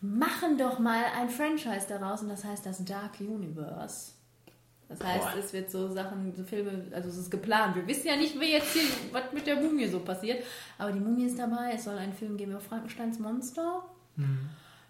machen 0.00 0.58
doch 0.58 0.78
mal 0.78 1.04
ein 1.16 1.28
Franchise 1.28 1.86
daraus 1.88 2.22
und 2.22 2.28
das 2.28 2.44
heißt 2.44 2.64
das 2.66 2.84
Dark 2.84 3.20
Universe. 3.20 4.12
Das 4.88 5.02
heißt, 5.02 5.32
Boah. 5.32 5.38
es 5.38 5.52
wird 5.52 5.70
so 5.70 5.88
Sachen, 5.88 6.34
so 6.34 6.44
Filme, 6.44 6.84
also 6.92 7.08
es 7.08 7.16
ist 7.16 7.30
geplant. 7.30 7.76
Wir 7.76 7.86
wissen 7.86 8.08
ja 8.08 8.16
nicht, 8.16 8.38
wie 8.38 8.52
jetzt 8.52 8.74
hier, 8.74 8.82
was 9.10 9.32
mit 9.32 9.46
der 9.46 9.56
Mumie 9.56 9.86
so 9.88 10.00
passiert. 10.00 10.44
Aber 10.76 10.92
die 10.92 11.00
Mumie 11.00 11.24
ist 11.24 11.38
dabei. 11.38 11.72
Es 11.74 11.84
soll 11.84 11.96
einen 11.96 12.12
Film 12.12 12.36
geben 12.36 12.50
über 12.52 12.60
Frankensteins 12.60 13.18
Monster, 13.18 13.84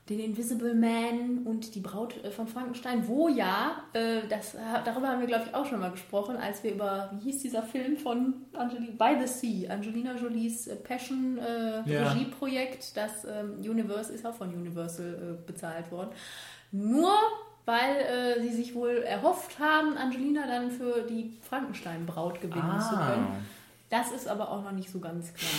den 0.08 0.18
Invisible 0.18 0.74
Man 0.74 1.42
und 1.44 1.74
die 1.76 1.80
Braut 1.80 2.22
äh, 2.24 2.30
von 2.32 2.48
Frankenstein, 2.48 3.06
wo 3.06 3.28
ja, 3.28 3.84
äh, 3.92 4.22
das, 4.28 4.56
darüber 4.84 5.08
haben 5.08 5.20
wir, 5.20 5.28
glaube 5.28 5.44
ich, 5.48 5.54
auch 5.54 5.64
schon 5.64 5.78
mal 5.78 5.92
gesprochen, 5.92 6.36
als 6.36 6.64
wir 6.64 6.72
über, 6.72 7.10
wie 7.14 7.30
hieß 7.30 7.42
dieser 7.42 7.62
Film 7.62 7.96
von 7.96 8.34
Angeli 8.52 8.90
By 8.90 9.16
the 9.24 9.28
Sea, 9.28 9.70
Angelina 9.72 10.16
Jolies 10.16 10.66
äh, 10.66 10.76
Passion 10.76 11.38
äh, 11.38 11.88
Ja. 11.88 12.10
Regie-Projekt. 12.10 12.96
Das 12.96 13.24
ähm, 13.24 13.58
Universe 13.60 14.12
ist 14.12 14.26
auch 14.26 14.34
von 14.34 14.48
Universal 14.52 15.38
äh, 15.38 15.46
bezahlt 15.46 15.90
worden. 15.92 16.10
Nur 16.72 17.12
weil 17.64 17.96
äh, 18.00 18.42
sie 18.42 18.52
sich 18.52 18.74
wohl 18.74 19.04
erhofft 19.04 19.60
haben, 19.60 19.96
Angelina 19.96 20.48
dann 20.48 20.72
für 20.72 21.02
die 21.08 21.32
Frankenstein-Braut 21.48 22.40
gewinnen 22.40 22.80
zu 22.80 22.96
Ah. 22.96 23.12
können. 23.12 23.46
Das 23.88 24.10
ist 24.10 24.26
aber 24.26 24.50
auch 24.50 24.64
noch 24.64 24.72
nicht 24.72 24.90
so 24.90 24.98
ganz 24.98 25.32
klar. 25.32 25.50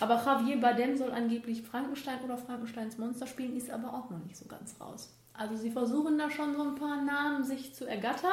Aber 0.00 0.22
Javier 0.24 0.60
Bardem 0.60 0.96
soll 0.96 1.10
angeblich 1.12 1.62
Frankenstein 1.62 2.18
oder 2.24 2.36
Frankensteins 2.36 2.98
Monster 2.98 3.26
spielen, 3.26 3.56
ist 3.56 3.70
aber 3.70 3.88
auch 3.94 4.10
noch 4.10 4.18
nicht 4.24 4.36
so 4.36 4.44
ganz 4.46 4.74
raus. 4.80 5.12
Also 5.32 5.56
sie 5.56 5.70
versuchen 5.70 6.18
da 6.18 6.30
schon 6.30 6.54
so 6.54 6.62
ein 6.62 6.74
paar 6.74 7.02
Namen 7.02 7.44
sich 7.44 7.74
zu 7.74 7.86
ergattern. 7.86 8.30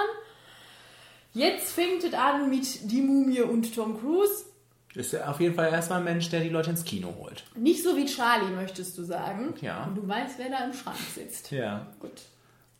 Jetzt 1.33 1.71
fängt 1.71 2.03
es 2.03 2.13
an 2.13 2.49
mit 2.49 2.91
Die 2.91 3.01
Mumie 3.01 3.41
und 3.41 3.73
Tom 3.73 3.99
Cruise. 3.99 4.45
Ist 4.93 5.13
ja 5.13 5.27
auf 5.29 5.39
jeden 5.39 5.55
Fall 5.55 5.71
erstmal 5.71 5.99
ein 5.99 6.03
Mensch, 6.03 6.29
der 6.29 6.41
die 6.41 6.49
Leute 6.49 6.69
ins 6.69 6.83
Kino 6.85 7.11
holt. 7.17 7.43
Nicht 7.55 7.83
so 7.83 7.97
wie 7.97 8.05
Charlie, 8.05 8.51
möchtest 8.53 8.95
du 8.97 9.03
sagen. 9.03 9.53
Ja. 9.59 9.85
Und 9.85 9.95
du 9.95 10.07
weißt, 10.07 10.37
wer 10.37 10.49
da 10.49 10.65
im 10.65 10.73
Schrank 10.73 10.97
sitzt. 11.15 11.49
Ja. 11.49 11.87
Gut. 11.99 12.21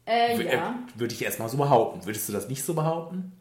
Äh, 0.06 0.38
W- 0.38 0.46
ja. 0.46 0.70
äh, 0.96 1.00
Würde 1.00 1.14
ich 1.16 1.24
erstmal 1.24 1.50
so 1.50 1.58
behaupten. 1.58 2.06
Würdest 2.06 2.30
du 2.30 2.34
das 2.34 2.48
nicht 2.50 2.64
so 2.64 2.76
behaupten? 2.76 3.32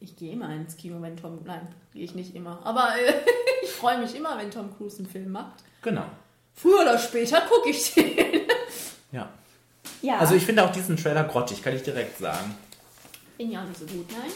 Ich 0.00 0.16
gehe 0.16 0.32
immer 0.32 0.52
ins 0.54 0.76
Kino, 0.76 1.00
wenn 1.02 1.16
Tom. 1.16 1.40
Nein, 1.44 1.68
gehe 1.92 2.02
ich 2.04 2.14
nicht 2.14 2.34
immer. 2.34 2.60
Aber 2.64 2.94
äh, 2.96 3.12
ich 3.62 3.70
freue 3.70 3.98
mich 3.98 4.14
immer, 4.16 4.36
wenn 4.38 4.50
Tom 4.50 4.74
Cruise 4.76 4.98
einen 4.98 5.06
Film 5.06 5.30
macht. 5.30 5.62
Genau. 5.82 6.04
Früher 6.54 6.80
oder 6.80 6.98
später 6.98 7.42
gucke 7.42 7.70
ich 7.70 7.94
den. 7.94 8.16
Ja. 9.12 9.28
ja. 10.02 10.18
Also 10.18 10.36
ich 10.36 10.46
finde 10.46 10.64
auch 10.64 10.70
diesen 10.70 10.96
Trailer 10.96 11.24
grottig, 11.24 11.64
kann 11.64 11.74
ich 11.74 11.82
direkt 11.82 12.16
sagen. 12.18 12.54
Bin 13.36 13.50
ja 13.50 13.60
auch 13.60 13.66
nicht 13.66 13.80
so 13.80 13.86
gut, 13.86 14.06
nein. 14.12 14.30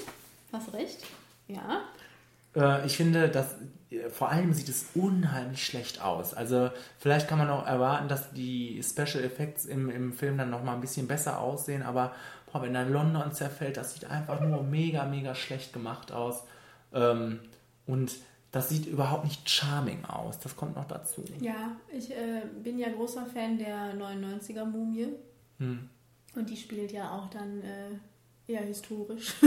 Hast 0.53 0.73
recht. 0.73 0.99
Ja. 1.47 1.83
Äh, 2.57 2.85
ich 2.85 2.97
finde, 2.97 3.29
dass 3.29 3.55
äh, 3.91 4.11
vor 4.11 4.31
allem 4.31 4.53
sieht 4.53 4.69
es 4.69 4.87
unheimlich 4.95 5.65
schlecht 5.65 6.03
aus. 6.03 6.35
Also 6.35 6.71
vielleicht 6.99 7.29
kann 7.29 7.39
man 7.39 7.51
auch 7.51 7.67
erwarten, 7.67 8.09
dass 8.09 8.33
die 8.33 8.83
Special 8.83 9.23
Effects 9.23 9.65
im, 9.65 9.91
im 9.91 10.13
Film 10.13 10.39
dann 10.39 10.51
nochmal 10.51 10.75
ein 10.75 10.81
bisschen 10.81 11.07
besser 11.07 11.39
aussehen, 11.39 11.83
aber 11.83 12.13
boah, 12.55 12.63
wenn 12.63 12.73
dann 12.75 12.93
London 12.93 13.33
zerfällt, 13.33 13.77
das 13.77 13.95
sieht 13.95 14.09
einfach 14.11 14.41
nur 14.41 14.63
mega, 14.63 15.05
mega 15.05 15.35
schlecht 15.35 15.73
gemacht 15.73 16.13
aus. 16.13 16.45
Ähm, 16.93 17.41
und 17.87 18.13
das 18.53 18.69
sieht 18.69 18.87
überhaupt 18.87 19.25
nicht 19.25 19.51
charming 19.51 20.05
aus. 20.05 20.39
Das 20.39 20.55
kommt 20.55 20.77
noch 20.77 20.85
dazu. 20.87 21.25
Ja, 21.41 21.73
ich 21.93 22.13
äh, 22.13 22.43
bin 22.63 22.79
ja 22.79 22.89
großer 22.91 23.27
Fan 23.27 23.59
der 23.59 23.95
99er 23.97 24.65
Mumie. 24.65 25.09
Hm. 25.59 25.89
Und 26.37 26.49
die 26.49 26.57
spielt 26.57 26.93
ja 26.93 27.11
auch 27.11 27.29
dann 27.31 27.61
äh, 27.63 28.53
eher 28.53 28.63
historisch. 28.63 29.35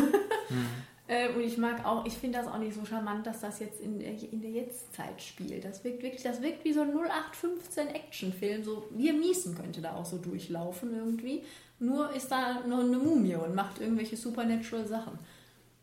Hm. 0.50 0.66
äh, 1.10 1.28
und 1.34 1.42
ich 1.42 1.58
mag 1.58 1.86
auch, 1.86 2.06
ich 2.06 2.14
finde 2.14 2.38
das 2.40 2.48
auch 2.48 2.58
nicht 2.58 2.74
so 2.74 2.86
charmant, 2.86 3.28
dass 3.28 3.42
das 3.42 3.60
jetzt 3.60 3.82
in, 3.82 4.00
der- 4.00 4.14
in 4.32 4.40
der 4.42 4.50
Jetztzeit 4.52 5.22
spielt. 5.22 5.66
Das 5.66 5.84
wirkt 5.84 6.02
wirklich, 6.04 6.24
das 6.24 6.42
wirkt 6.42 6.64
wie 6.64 6.72
so 6.72 6.80
ein 6.84 6.94
0815 6.96 7.88
Actionfilm. 7.90 8.64
So, 8.64 8.88
Liam 8.96 9.20
Neeson 9.20 9.56
könnte 9.56 9.82
da 9.82 9.96
auch 9.96 10.06
so 10.06 10.18
durchlaufen 10.20 10.96
irgendwie. 10.96 11.44
Nur 11.80 12.12
ist 12.12 12.32
da 12.32 12.62
nur 12.66 12.80
eine 12.80 12.98
Mumie 12.98 13.36
und 13.36 13.54
macht 13.54 13.80
irgendwelche 13.80 14.18
supernatural 14.18 14.88
Sachen. 14.88 15.20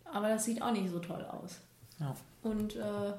Aber 0.04 0.28
das 0.28 0.44
sieht 0.44 0.60
auch 0.62 0.72
nicht 0.72 0.90
so 0.90 0.98
toll 0.98 1.24
aus. 1.24 1.58
Ja. 2.00 2.14
Und 2.42 2.76
äh, 2.76 3.12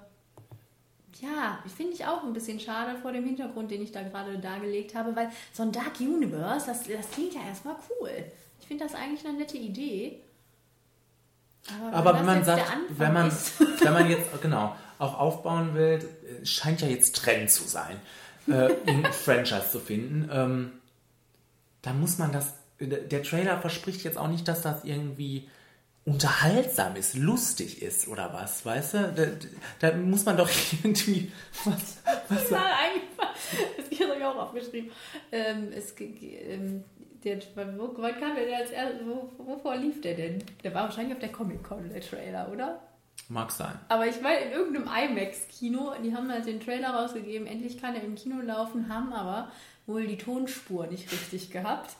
ja, 1.22 1.60
finde 1.76 1.93
ich 1.93 2.06
auch 2.06 2.23
ein 2.23 2.34
bisschen 2.34 2.60
schade 2.60 2.97
vor 3.02 3.11
dem 3.11 3.26
Hintergrund, 3.26 3.72
den 3.72 3.81
ich 3.81 3.91
da 3.91 4.03
gerade 4.03 4.38
dargelegt 4.38 4.95
habe, 4.95 5.15
weil 5.15 5.30
so 5.53 5.64
ein 5.64 5.72
Dark 5.72 5.99
Universe, 5.99 6.65
das, 6.65 6.84
das 6.84 7.10
klingt 7.11 7.34
ja 7.34 7.41
erstmal 7.47 7.76
cool. 7.89 8.11
Ich 8.60 8.68
finde 8.68 8.84
das 8.84 8.95
eigentlich 8.95 9.26
eine 9.26 9.38
nette 9.38 9.57
Idee. 9.57 10.19
Aber 11.91 12.11
das 12.11 12.19
wenn 12.19 12.26
man 12.26 12.38
jetzt 12.38 12.45
sagt, 12.45 12.61
wenn 12.89 13.14
man, 13.14 13.31
wenn 13.80 13.93
man 13.93 14.10
jetzt 14.10 14.41
genau 14.41 14.76
auch 14.99 15.19
aufbauen 15.19 15.73
will, 15.73 16.07
scheint 16.43 16.81
ja 16.81 16.88
jetzt 16.88 17.15
Trend 17.15 17.49
zu 17.49 17.64
sein, 17.68 17.99
äh, 18.47 18.73
ein 18.85 19.06
Franchise 19.11 19.72
zu 19.72 19.80
finden, 19.80 20.30
ähm, 20.31 20.72
dann 21.81 21.99
muss 21.99 22.18
man 22.18 22.31
das. 22.31 22.53
Der 22.80 23.23
Trailer 23.23 23.60
verspricht 23.60 24.03
jetzt 24.03 24.18
auch 24.18 24.27
nicht, 24.27 24.47
dass 24.47 24.61
das 24.61 24.84
irgendwie 24.84 25.47
unterhaltsam 26.06 26.95
ist, 26.95 27.15
lustig 27.15 27.81
ist 27.81 28.07
oder 28.07 28.31
was, 28.31 28.65
weißt 28.65 28.93
du? 28.93 29.14
Da, 29.15 29.89
da 29.89 29.97
muss 29.97 30.26
man 30.26 30.38
doch 30.38 30.49
irgendwie 30.84 31.31
was, 31.64 31.97
was 32.30 32.49
Ja, 32.52 32.77
eigentlich, 32.80 33.89
das 33.89 33.99
habe 33.99 34.19
ich 34.19 34.23
auch 34.23 34.35
aufgeschrieben. 34.35 34.91
Ähm, 35.31 35.72
es, 35.73 35.95
ähm, 35.99 36.84
der, 37.23 37.39
wo, 37.77 37.91
wann 37.97 38.19
kam 38.19 38.35
der 38.35 38.57
als 38.57 38.69
wo, 39.03 39.31
wovor 39.38 39.76
lief 39.77 39.99
der 40.02 40.14
denn? 40.14 40.43
Der 40.64 40.73
war 40.76 40.84
wahrscheinlich 40.84 41.14
auf 41.14 41.19
der 41.19 41.31
Comic-Con, 41.31 41.89
der 41.89 42.02
Trailer, 42.02 42.52
oder? 42.52 42.81
mag 43.30 43.52
sein. 43.52 43.80
Aber 43.89 44.07
ich 44.07 44.23
war 44.23 44.38
in 44.38 44.52
irgendeinem 44.52 44.88
IMAX-Kino, 44.88 45.93
die 46.03 46.15
haben 46.15 46.31
halt 46.31 46.45
den 46.45 46.60
Trailer 46.60 46.91
rausgegeben, 46.91 47.47
endlich 47.47 47.81
kann 47.81 47.95
er 47.95 48.03
im 48.03 48.15
Kino 48.15 48.41
laufen, 48.41 48.89
haben 48.89 49.14
aber 49.14 49.52
wohl 49.88 50.06
die 50.07 50.18
Tonspur 50.18 50.88
nicht 50.88 51.11
richtig 51.11 51.52
gehabt. 51.52 51.95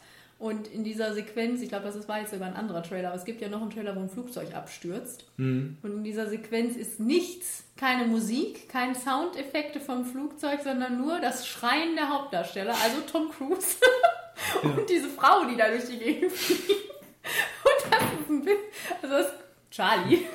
Und 0.46 0.68
in 0.68 0.84
dieser 0.84 1.12
Sequenz, 1.16 1.62
ich 1.64 1.70
glaube, 1.70 1.86
das 1.86 1.96
ist- 1.96 2.08
war 2.08 2.20
jetzt 2.20 2.30
sogar 2.32 2.48
ein 2.48 2.56
anderer 2.56 2.84
Trailer, 2.84 3.08
aber 3.08 3.18
es 3.18 3.26
gibt 3.26 3.42
ja 3.42 3.50
noch 3.50 3.62
einen 3.62 3.72
Trailer, 3.72 3.96
wo 3.96 4.00
ein 4.02 4.10
Flugzeug 4.12 4.54
abstürzt. 4.54 5.26
Mhm. 5.38 5.78
Und 5.82 5.92
in 5.92 6.04
dieser 6.04 6.28
Sequenz 6.30 6.76
ist 6.78 7.00
nichts, 7.00 7.64
keine 7.78 8.06
Musik, 8.06 8.70
keine 8.70 8.94
Soundeffekte 8.94 9.80
vom 9.80 10.06
Flugzeug, 10.06 10.60
sondern 10.64 10.98
nur 11.02 11.20
das 11.20 11.48
Schreien 11.48 11.96
der 11.96 12.10
Hauptdarsteller, 12.10 12.76
also 12.84 12.98
Tom 13.12 13.32
Cruise. 13.32 13.78
Und 14.62 14.88
diese 14.88 15.10
Frau, 15.10 15.46
die 15.46 15.56
da 15.58 15.68
durch 15.70 15.86
die 15.86 15.98
Gegend 15.98 16.32
fliegt. 16.32 16.70
Und 16.70 17.92
das 17.92 18.02
ist 18.04 18.30
ein 18.30 18.42
bisschen, 18.44 18.60
also 19.02 19.16
das, 19.16 19.32
Charlie, 19.72 20.26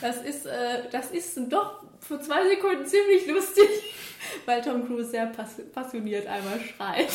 das 0.00 0.22
ist, 0.22 0.46
äh, 0.46 0.84
das 0.90 1.10
ist 1.10 1.38
doch 1.52 1.82
für 2.00 2.18
zwei 2.20 2.48
Sekunden 2.48 2.86
ziemlich 2.86 3.26
lustig, 3.26 3.68
weil 4.46 4.62
Tom 4.62 4.86
Cruise 4.86 5.10
sehr 5.10 5.26
pass 5.26 5.56
passioniert 5.74 6.26
einmal 6.26 6.58
schreit. 6.60 7.10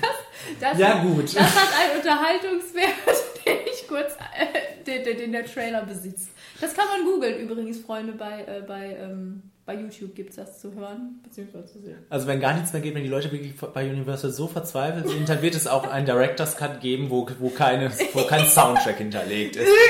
Das, 0.00 0.60
das 0.60 0.78
Ja, 0.78 0.94
hat, 0.98 1.02
gut. 1.02 1.34
Das 1.36 1.54
hat 1.56 1.68
einen 1.80 1.98
Unterhaltungswert, 2.00 2.94
den 3.46 3.58
ich 3.72 3.88
kurz, 3.88 4.12
äh, 4.36 4.84
den, 4.84 5.04
den, 5.04 5.18
den 5.18 5.32
der 5.32 5.46
Trailer 5.46 5.84
besitzt. 5.84 6.30
Das 6.60 6.74
kann 6.74 6.86
man 6.86 7.04
googeln 7.04 7.38
übrigens, 7.40 7.80
Freunde, 7.80 8.12
bei, 8.12 8.42
äh, 8.42 8.62
bei, 8.66 8.96
ähm, 9.00 9.42
bei 9.64 9.74
YouTube 9.74 10.14
gibt 10.14 10.30
es 10.30 10.36
das 10.36 10.60
zu 10.60 10.74
hören, 10.74 11.20
beziehungsweise 11.22 11.66
zu 11.66 11.80
sehen. 11.80 11.98
Also 12.10 12.26
wenn 12.26 12.40
gar 12.40 12.54
nichts 12.54 12.72
mehr 12.72 12.82
geht, 12.82 12.94
wenn 12.94 13.02
die 13.02 13.08
Leute 13.08 13.30
wirklich 13.32 13.54
bei 13.56 13.88
Universal 13.88 14.30
so 14.30 14.46
verzweifelt 14.48 15.08
sind, 15.08 15.28
dann 15.28 15.42
wird 15.42 15.54
es 15.54 15.66
auch 15.66 15.88
einen 15.88 16.06
Director's 16.06 16.56
Cut 16.56 16.80
geben, 16.80 17.10
wo, 17.10 17.28
wo, 17.38 17.48
keine, 17.50 17.90
wo 18.12 18.24
kein 18.24 18.46
Soundtrack 18.46 18.98
hinterlegt 18.98 19.56
ist. 19.56 19.68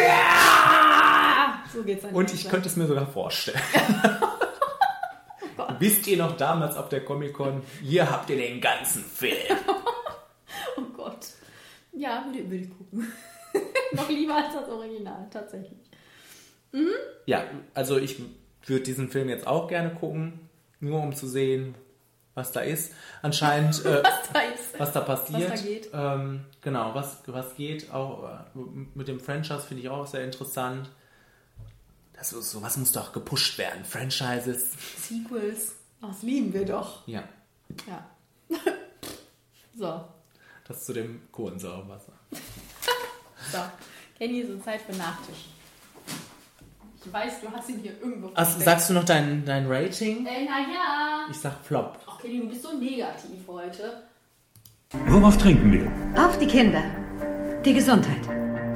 So 1.74 1.82
geht's 1.82 2.02
dann. 2.02 2.12
Und 2.14 2.34
ich 2.34 2.50
könnte 2.50 2.68
es 2.68 2.76
mir 2.76 2.86
sogar 2.86 3.06
vorstellen. 3.06 3.58
Wisst 5.78 6.06
ihr 6.06 6.16
noch 6.18 6.36
damals 6.36 6.76
auf 6.76 6.88
der 6.90 7.04
Comic-Con, 7.04 7.62
hier 7.82 8.10
habt 8.10 8.28
ihr 8.30 8.36
den 8.36 8.60
ganzen 8.60 9.02
Film. 9.02 9.36
Ja, 12.34 12.50
würde, 12.50 12.64
ich 12.64 12.70
gucken. 12.70 13.06
Noch 13.92 14.08
lieber 14.08 14.34
als 14.36 14.54
das 14.54 14.68
Original, 14.68 15.26
tatsächlich. 15.30 15.78
Mhm. 16.72 16.88
Ja, 17.26 17.44
also 17.74 17.98
ich 17.98 18.20
würde 18.66 18.82
diesen 18.84 19.10
Film 19.10 19.28
jetzt 19.28 19.46
auch 19.46 19.68
gerne 19.68 19.90
gucken, 19.94 20.40
nur 20.80 21.00
um 21.00 21.14
zu 21.14 21.26
sehen, 21.28 21.74
was 22.34 22.52
da 22.52 22.60
ist. 22.60 22.92
Anscheinend, 23.20 23.84
äh, 23.84 24.02
Was 24.02 24.32
da 24.32 24.40
ist. 24.40 24.78
was 24.78 24.92
da 24.92 25.00
passiert. 25.00 25.50
Was 25.52 25.62
da 25.62 25.68
geht. 25.68 25.90
Ähm, 25.92 26.44
genau, 26.62 26.94
was, 26.94 27.18
was 27.26 27.54
geht. 27.56 27.90
Auch 27.92 28.24
äh, 28.54 28.58
mit 28.94 29.08
dem 29.08 29.20
Franchise 29.20 29.60
finde 29.60 29.82
ich 29.82 29.88
auch 29.88 30.06
sehr 30.06 30.24
interessant. 30.24 30.90
Das 32.14 32.30
sowas 32.30 32.76
muss 32.76 32.92
doch 32.92 33.12
gepusht 33.12 33.58
werden. 33.58 33.84
Franchises. 33.84 34.72
Sequels. 34.96 35.74
Das 36.00 36.22
lieben 36.22 36.52
wir 36.54 36.64
doch. 36.64 37.06
Ja, 37.06 37.24
Ja. 37.86 38.06
so. 39.76 40.04
Das 40.66 40.84
zu 40.84 40.92
dem 40.92 41.20
Kohlensäurewasser. 41.32 42.12
So. 43.50 43.58
Kenny, 44.16 44.38
ist 44.38 44.50
es 44.50 44.64
Zeit 44.64 44.80
für 44.82 44.92
Nachtisch. 44.96 45.48
Ich 47.04 47.12
weiß, 47.12 47.40
du 47.40 47.50
hast 47.50 47.68
ihn 47.68 47.80
hier 47.80 48.00
irgendwo. 48.00 48.30
Also, 48.34 48.60
sagst 48.60 48.88
du 48.88 48.94
noch 48.94 49.04
dein, 49.04 49.44
dein 49.44 49.66
Rating? 49.66 50.24
Äh, 50.24 50.44
naja. 50.44 51.26
Ich 51.28 51.38
sag 51.38 51.58
Flop. 51.64 51.98
Ach, 52.06 52.20
Kenny, 52.20 52.38
du 52.38 52.48
bist 52.48 52.62
so 52.62 52.78
negativ 52.78 53.40
heute. 53.48 54.04
Worauf 55.06 55.36
trinken 55.38 55.72
wir? 55.72 56.22
Auf 56.22 56.38
die 56.38 56.46
Kinder. 56.46 56.84
Die 57.64 57.74
Gesundheit. 57.74 58.24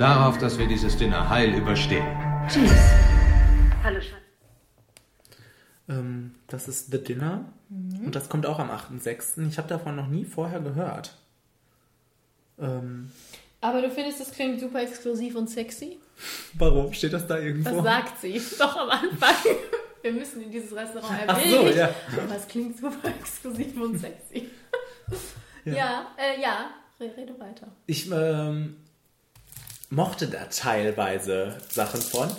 Darauf, 0.01 0.37
dass 0.39 0.59
wir 0.59 0.67
dieses 0.67 0.97
Dinner 0.97 1.29
heil 1.29 1.55
überstehen. 1.55 2.05
Tschüss. 2.49 2.73
Hallo, 3.85 4.01
Schatz. 4.01 4.27
Ähm, 5.89 6.35
das 6.49 6.67
ist 6.67 6.91
The 6.91 7.03
Dinner. 7.03 7.45
Und 7.71 8.15
das 8.15 8.29
kommt 8.29 8.47
auch 8.47 8.59
am 8.59 8.71
8.6. 8.71 9.47
Ich 9.47 9.59
habe 9.59 9.69
davon 9.69 9.95
noch 9.95 10.09
nie 10.09 10.25
vorher 10.25 10.61
gehört. 10.61 11.17
Ähm, 12.59 13.11
Aber 13.61 13.83
du 13.83 13.91
findest, 13.91 14.21
das 14.21 14.31
klingt 14.31 14.61
super 14.61 14.83
exklusiv 14.83 15.35
und 15.37 15.49
sexy? 15.51 15.99
warum? 16.55 16.93
Steht 16.95 17.13
das 17.13 17.27
da 17.27 17.39
irgendwo? 17.39 17.71
Das 17.83 17.85
sagt 17.85 18.21
sie. 18.23 18.41
Doch 18.59 18.77
am 18.77 18.89
Anfang. 18.91 19.35
Wir 20.03 20.13
müssen 20.13 20.43
in 20.43 20.51
dieses 20.51 20.75
Restaurant 20.75 21.21
Ach 21.27 21.39
erwähnen. 21.39 21.73
so, 21.73 21.79
ja. 21.79 21.91
Aber 22.23 22.37
es 22.37 22.47
klingt 22.49 22.79
super 22.79 23.09
exklusiv 23.21 23.79
und 23.81 23.99
sexy. 23.99 24.49
Ja. 25.65 25.75
ja, 25.75 26.07
äh, 26.17 26.41
ja. 26.41 26.71
Re- 27.01 27.13
Rede 27.17 27.39
weiter. 27.39 27.69
Ich 27.87 28.11
ähm, 28.11 28.77
mochte 29.91 30.29
da 30.29 30.45
teilweise 30.47 31.59
Sachen 31.69 32.01
von. 32.01 32.31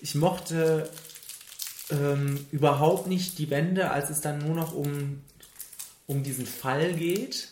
Ich 0.00 0.14
mochte 0.14 0.88
ähm, 1.90 2.46
überhaupt 2.52 3.06
nicht 3.06 3.38
die 3.38 3.50
Wende, 3.50 3.90
als 3.90 4.08
es 4.10 4.20
dann 4.22 4.38
nur 4.38 4.54
noch 4.54 4.72
um, 4.74 5.22
um 6.06 6.22
diesen 6.22 6.46
Fall 6.46 6.94
geht, 6.94 7.48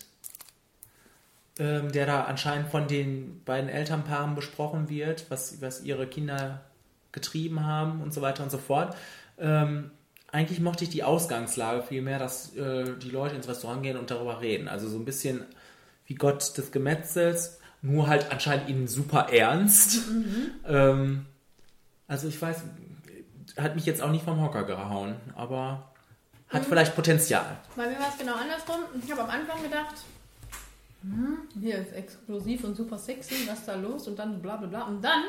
ähm, 1.59 1.93
der 1.93 2.07
da 2.07 2.25
anscheinend 2.25 2.69
von 2.69 2.89
den 2.89 3.43
beiden 3.45 3.69
Elternpaaren 3.71 4.35
besprochen 4.35 4.89
wird, 4.89 5.27
was, 5.31 5.61
was 5.61 5.83
ihre 5.83 6.07
Kinder 6.07 6.63
getrieben 7.13 7.65
haben 7.65 8.01
und 8.03 8.13
so 8.13 8.23
weiter 8.23 8.43
und 8.43 8.51
so 8.51 8.59
fort. 8.59 8.97
Ähm, 9.39 9.91
eigentlich 10.33 10.59
mochte 10.61 10.83
ich 10.85 10.91
die 10.91 11.05
Ausgangslage 11.05 11.83
viel 11.85 12.03
mehr, 12.03 12.19
dass 12.19 12.57
äh, 12.57 12.97
die 13.01 13.11
Leute 13.11 13.37
ins 13.37 13.47
Restaurant 13.49 13.85
gehen 13.85 13.97
und 13.97 14.11
darüber 14.11 14.41
reden. 14.41 14.67
Also 14.67 14.89
so 14.89 14.97
ein 14.99 15.05
bisschen 15.05 15.45
wie 16.07 16.15
Gott 16.17 16.59
des 16.59 16.73
Gemetzels, 16.73 17.61
nur 17.83 18.09
halt 18.09 18.33
anscheinend 18.33 18.69
ihnen 18.69 18.89
super 18.89 19.29
ernst. 19.33 20.09
Mhm. 20.11 20.51
Ähm, 20.67 21.27
also 22.09 22.27
ich 22.27 22.41
weiß, 22.43 22.63
hat 23.59 23.77
mich 23.77 23.87
jetzt 23.87 24.03
auch 24.03 24.11
nicht 24.11 24.25
vom 24.25 24.41
Hocker 24.43 24.65
gehauen, 24.65 25.15
aber 25.37 25.93
hat 26.49 26.63
Mhm. 26.63 26.67
vielleicht 26.67 26.97
Potenzial. 26.97 27.45
Bei 27.77 27.87
mir 27.87 27.99
war 27.99 28.09
es 28.09 28.19
genau 28.19 28.35
andersrum. 28.35 28.81
Ich 29.05 29.11
habe 29.13 29.23
am 29.23 29.31
Anfang 29.31 29.63
gedacht, 29.63 29.95
hier 31.61 31.79
ist 31.79 31.93
exklusiv 31.93 32.65
und 32.65 32.75
super 32.77 32.99
sexy, 32.99 33.47
was 33.49 33.61
ist 33.61 33.69
da 33.69 33.75
los? 33.75 34.09
Und 34.09 34.19
dann 34.19 34.41
bla 34.41 34.57
bla 34.57 34.67
bla. 34.69 34.83
Und 34.85 35.03
dann, 35.03 35.23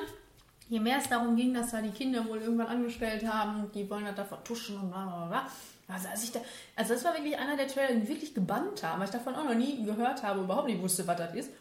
je 0.69 0.79
mehr 0.79 0.97
es 0.97 1.09
darum 1.09 1.35
ging, 1.35 1.53
dass 1.53 1.71
da 1.71 1.81
die 1.81 1.89
Kinder 1.91 2.25
wohl 2.27 2.39
irgendwann 2.41 2.67
angestellt 2.67 3.27
haben, 3.27 3.69
die 3.73 3.89
wollen 3.89 4.05
das 4.05 4.15
da 4.15 4.23
vertuschen 4.25 4.77
und 4.79 4.89
bla 4.89 5.05
bla 5.05 5.25
bla. 5.27 5.47
Also, 5.87 6.07
als 6.07 6.23
ich 6.23 6.31
da, 6.31 6.39
also 6.75 6.93
das 6.93 7.03
war 7.03 7.13
wirklich 7.13 7.37
einer 7.37 7.55
der 7.57 7.67
Trailer, 7.67 7.93
die 7.99 8.07
wirklich 8.07 8.33
gebannt 8.33 8.81
haben, 8.83 8.99
weil 8.99 9.05
ich 9.05 9.11
davon 9.13 9.35
auch 9.35 9.43
noch 9.43 9.53
nie 9.53 9.83
gehört 9.85 10.23
habe, 10.23 10.41
überhaupt 10.41 10.67
nicht 10.67 10.81
wusste, 10.81 11.05
was 11.07 11.17
das 11.17 11.35
ist. 11.35 11.51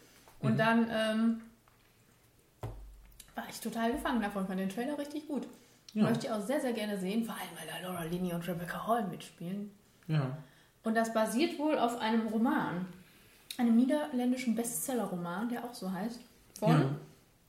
Und 0.41 0.55
Mhm. 0.55 0.59
dann 0.59 0.91
ähm, 0.91 1.41
war 3.35 3.45
ich 3.51 3.61
total 3.61 3.93
gefangen 3.93 4.21
davon, 4.23 4.47
fand 4.47 4.61
den 4.61 4.69
Trailer 4.69 4.97
richtig 4.99 5.27
gut. 5.29 5.47
Ja. 5.93 6.05
Möchte 6.05 6.27
ich 6.27 6.33
auch 6.33 6.41
sehr, 6.41 6.61
sehr 6.61 6.73
gerne 6.73 6.99
sehen, 6.99 7.25
vor 7.25 7.35
allem 7.35 7.51
weil 7.59 7.67
da 7.83 7.87
Laura 7.89 8.05
Linney 8.05 8.33
und 8.33 8.47
Rebecca 8.49 8.87
Hall 8.87 9.05
mitspielen. 9.09 9.71
Ja. 10.09 10.37
Und 10.83 10.95
das 10.95 11.13
basiert 11.13 11.59
wohl 11.59 11.79
auf 11.79 11.99
einem 12.01 12.27
Roman, 12.29 12.87
einem 13.59 13.77
niederländischen 13.77 14.55
Bestseller-Roman, 14.55 15.49
der 15.49 15.65
auch 15.65 15.75
so 15.75 15.91
heißt, 15.93 16.21
von 16.59 16.71
Ja. 16.71 16.91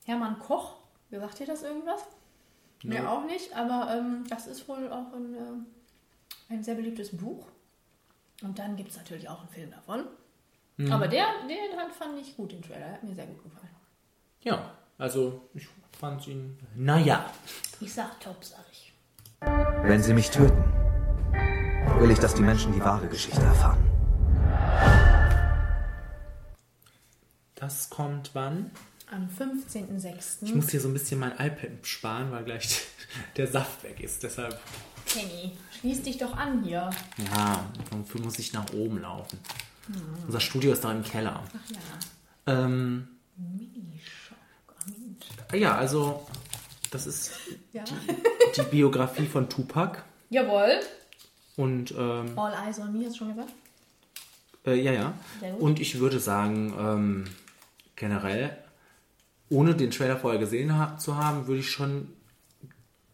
Hermann 0.05 0.39
Koch. 0.39 0.75
Wer 1.09 1.19
sagt 1.21 1.39
dir 1.39 1.47
das 1.47 1.63
irgendwas? 1.63 2.01
Mir 2.83 3.01
Ja. 3.03 3.09
auch 3.11 3.25
nicht, 3.25 3.55
aber 3.55 3.91
ähm, 3.95 4.23
das 4.29 4.47
ist 4.47 4.67
wohl 4.67 4.91
auch 4.91 5.13
ein, 5.13 5.33
ähm, 5.35 5.65
ein 6.49 6.63
sehr 6.63 6.75
beliebtes 6.75 7.15
Buch. 7.15 7.47
Und 8.43 8.59
dann 8.59 8.75
gibt 8.75 8.91
es 8.91 8.97
natürlich 8.97 9.27
auch 9.29 9.39
einen 9.39 9.49
Film 9.49 9.71
davon. 9.71 10.05
Mhm. 10.77 10.91
Aber 10.91 11.07
der, 11.07 11.25
den 11.47 11.79
hat- 11.79 11.93
fand 11.93 12.19
ich 12.19 12.35
gut, 12.35 12.51
den 12.51 12.61
Trailer. 12.61 12.91
Hat 12.91 13.03
mir 13.03 13.15
sehr 13.15 13.25
gut 13.27 13.41
gefallen. 13.43 13.69
Ja, 14.41 14.71
also 14.97 15.41
ich 15.53 15.67
fand 15.97 16.27
ihn. 16.27 16.59
Naja. 16.75 17.25
Ich 17.79 17.93
sag 17.93 18.19
top, 18.19 18.43
sag 18.43 18.65
ich. 18.71 18.93
Wenn 19.83 20.03
sie 20.03 20.13
mich 20.13 20.29
töten, 20.29 20.63
will 21.99 22.11
ich, 22.11 22.19
dass 22.19 22.35
die 22.35 22.41
Menschen 22.43 22.73
die 22.73 22.81
wahre 22.81 23.07
Geschichte 23.07 23.41
erfahren. 23.41 23.79
Das 27.65 27.89
kommt 27.89 28.29
wann? 28.33 28.69
Am 29.11 29.27
15.06. 29.27 30.43
Ich 30.43 30.53
muss 30.53 30.69
hier 30.69 30.79
so 30.79 30.87
ein 30.87 30.93
bisschen 30.93 31.19
mein 31.19 31.31
iPad 31.31 31.71
sparen, 31.81 32.31
weil 32.31 32.43
gleich 32.43 32.81
der 33.37 33.47
Saft 33.47 33.83
weg 33.83 33.99
ist. 34.01 34.21
Deshalb. 34.21 34.59
Kenny, 35.07 35.57
schließ 35.79 36.03
dich 36.03 36.19
doch 36.19 36.37
an 36.37 36.61
hier. 36.63 36.91
Ja, 37.33 37.65
dafür 37.89 38.21
muss 38.21 38.37
ich 38.37 38.53
nach 38.53 38.71
oben 38.73 39.01
laufen. 39.01 39.39
Hm. 39.87 39.95
Unser 40.27 40.39
Studio 40.39 40.73
ist 40.73 40.83
da 40.83 40.91
im 40.91 41.01
Keller. 41.03 41.43
Ach 41.43 41.71
ja. 41.71 42.65
Ähm, 42.65 43.07
Minischock. 43.35 44.37
ja, 45.53 45.75
also 45.75 46.27
das 46.91 47.07
ist 47.07 47.31
Ja. 47.73 47.83
die 48.55 48.61
Biografie 48.69 49.25
von 49.25 49.49
Tupac. 49.49 50.03
Jawohl. 50.29 50.81
Und 51.55 51.95
ähm, 51.97 52.37
All 52.37 52.53
Eyes 52.67 52.77
on 52.77 52.93
Me, 52.95 53.05
hast 53.05 53.15
du 53.15 53.17
schon 53.25 53.29
gesagt? 53.29 53.53
Äh, 54.67 54.75
ja, 54.79 54.91
ja. 54.91 55.13
Und 55.57 55.79
ich 55.79 55.97
würde 55.97 56.19
sagen, 56.19 56.71
ähm, 56.77 57.25
generell, 57.95 58.57
ohne 59.49 59.75
den 59.75 59.91
Trailer 59.91 60.17
vorher 60.17 60.39
gesehen 60.39 60.77
ha 60.77 60.97
zu 60.97 61.17
haben, 61.17 61.47
würde 61.47 61.59
ich 61.59 61.71
schon 61.71 62.09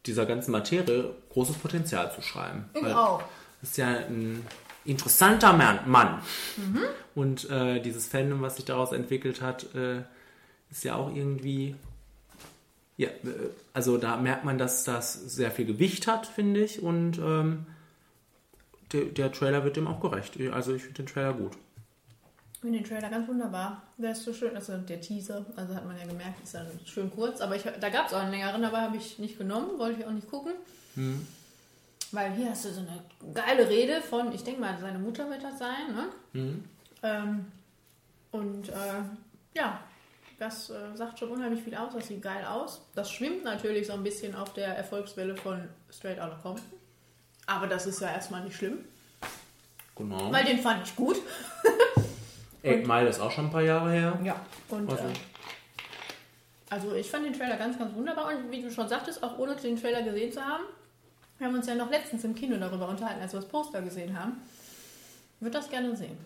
dieser 0.06 0.26
ganzen 0.26 0.52
Materie 0.52 1.14
großes 1.30 1.58
Potenzial 1.58 2.12
zuschreiben. 2.12 2.66
Ich 2.74 2.84
Weil 2.84 2.94
auch. 2.94 3.24
Das 3.62 3.72
ist 3.72 3.78
ja 3.78 3.88
ein 3.88 4.46
interessanter 4.86 5.54
Mann. 5.54 5.80
Mann. 5.86 6.22
Mhm. 6.58 6.82
Und 7.14 7.50
äh, 7.50 7.80
dieses 7.82 8.08
Fandom, 8.08 8.42
was 8.42 8.56
sich 8.56 8.66
daraus 8.66 8.92
entwickelt 8.92 9.42
hat, 9.42 9.74
äh, 9.76 10.02
ist 10.70 10.84
ja 10.84 10.96
auch 10.96 11.14
irgendwie. 11.14 11.76
Ja, 12.98 13.10
äh, 13.10 13.50
also 13.74 13.98
da 13.98 14.18
merkt 14.18 14.46
man, 14.46 14.58
dass 14.58 14.84
das 14.84 15.14
sehr 15.14 15.52
viel 15.52 15.66
Gewicht 15.66 16.08
hat, 16.08 16.26
finde 16.26 16.64
ich. 16.64 16.82
Und 16.82 17.20
ähm, 17.20 17.66
der, 18.92 19.06
der 19.06 19.32
Trailer 19.32 19.64
wird 19.64 19.76
dem 19.76 19.88
auch 19.88 20.00
gerecht. 20.00 20.40
Also 20.52 20.74
ich 20.74 20.84
finde 20.84 21.04
den 21.04 21.08
Trailer 21.08 21.34
gut. 21.34 21.54
Ich 22.62 22.64
finde 22.64 22.78
den 22.78 22.88
Trailer 22.88 23.10
ganz 23.10 23.28
wunderbar. 23.28 23.82
Der 23.98 24.12
ist 24.12 24.22
so 24.24 24.32
schön, 24.32 24.56
also 24.56 24.78
der 24.78 25.02
Teaser, 25.02 25.44
also 25.56 25.74
hat 25.74 25.84
man 25.84 25.98
ja 25.98 26.06
gemerkt, 26.06 26.44
ist 26.44 26.54
ja 26.54 26.62
schön 26.86 27.10
kurz. 27.10 27.42
Aber 27.42 27.56
ich, 27.56 27.64
da 27.64 27.90
gab 27.90 28.06
es 28.06 28.14
auch 28.14 28.20
einen 28.20 28.30
längeren, 28.30 28.64
aber 28.64 28.82
habe 28.82 28.98
ich 28.98 29.18
nicht 29.18 29.40
genommen, 29.40 29.80
wollte 29.80 30.02
ich 30.02 30.06
auch 30.06 30.12
nicht 30.12 30.30
gucken. 30.30 30.54
Hm. 30.94 31.26
Weil 32.12 32.34
hier 32.34 32.52
hast 32.52 32.66
du 32.66 32.70
so 32.70 32.82
eine 32.82 33.34
geile 33.34 33.68
Rede 33.68 34.00
von, 34.04 34.32
ich 34.32 34.44
denke 34.44 34.62
mal, 34.62 34.78
seine 34.80 35.00
Mutter 35.00 35.28
wird 35.28 35.42
das 35.44 35.58
sein, 35.58 35.92
ne? 35.92 36.06
Hm. 36.34 36.64
Ähm, 37.02 37.46
und 38.30 38.70
äh, 38.70 39.02
ja, 39.56 39.80
das 40.38 40.70
äh, 40.70 40.96
sagt 40.96 41.18
schon 41.18 41.30
unheimlich 41.32 41.64
viel 41.64 41.74
aus, 41.74 41.94
das 41.96 42.10
sieht 42.10 42.22
geil 42.22 42.46
aus. 42.46 42.82
Das 42.94 43.10
schwimmt 43.10 43.44
natürlich 43.44 43.88
so 43.88 43.94
ein 43.94 44.04
bisschen 44.04 44.36
auf 44.36 44.54
der 44.54 44.78
Erfolgswelle 44.78 45.36
von 45.36 45.68
Straight 45.92 46.20
Outta 46.20 46.36
Compton. 46.44 46.78
Aber 47.48 47.66
das 47.66 47.88
ist 47.88 48.02
ja 48.02 48.14
erstmal 48.14 48.44
nicht 48.44 48.56
schlimm, 48.56 48.86
Genau. 49.96 50.32
weil 50.32 50.46
den 50.46 50.60
fand 50.60 50.86
ich 50.86 50.96
gut. 50.96 51.18
Eight 52.64 52.88
Mile 52.88 53.08
ist 53.10 53.20
auch 53.20 53.32
schon 53.32 53.46
ein 53.46 53.52
paar 53.52 53.62
Jahre 53.64 53.92
her. 53.92 54.20
Ja, 54.24 54.36
und 54.70 54.90
Also, 54.90 55.04
äh, 55.04 55.14
also 56.70 56.96
ich 56.96 57.10
fand 57.10 57.26
den 57.26 57.34
Trailer 57.34 57.58
ganz, 57.58 57.78
ganz 57.78 57.94
wunderbar 57.96 58.28
und 58.28 58.52
wie 58.52 58.62
du 58.62 58.72
schon 58.72 58.88
sagtest, 58.88 59.24
auch 59.24 59.38
ohne 59.40 59.56
den 59.56 59.80
Trailer 59.80 60.04
gesehen 60.04 60.32
zu 60.32 60.42
haben, 60.42 60.64
wir 61.38 61.48
haben 61.48 61.56
uns 61.56 61.66
ja 61.68 61.76
noch 61.76 61.90
letztens 61.90 62.24
im 62.24 62.36
Kino 62.36 62.56
darüber 62.58 62.88
unterhalten, 62.88 63.22
als 63.22 63.34
wir 63.34 63.40
das 63.40 63.50
Poster 63.50 63.82
gesehen 63.82 64.18
haben. 64.18 64.34
Würde 65.40 65.58
das 65.58 65.70
gerne 65.70 65.96
sehen. 65.96 66.18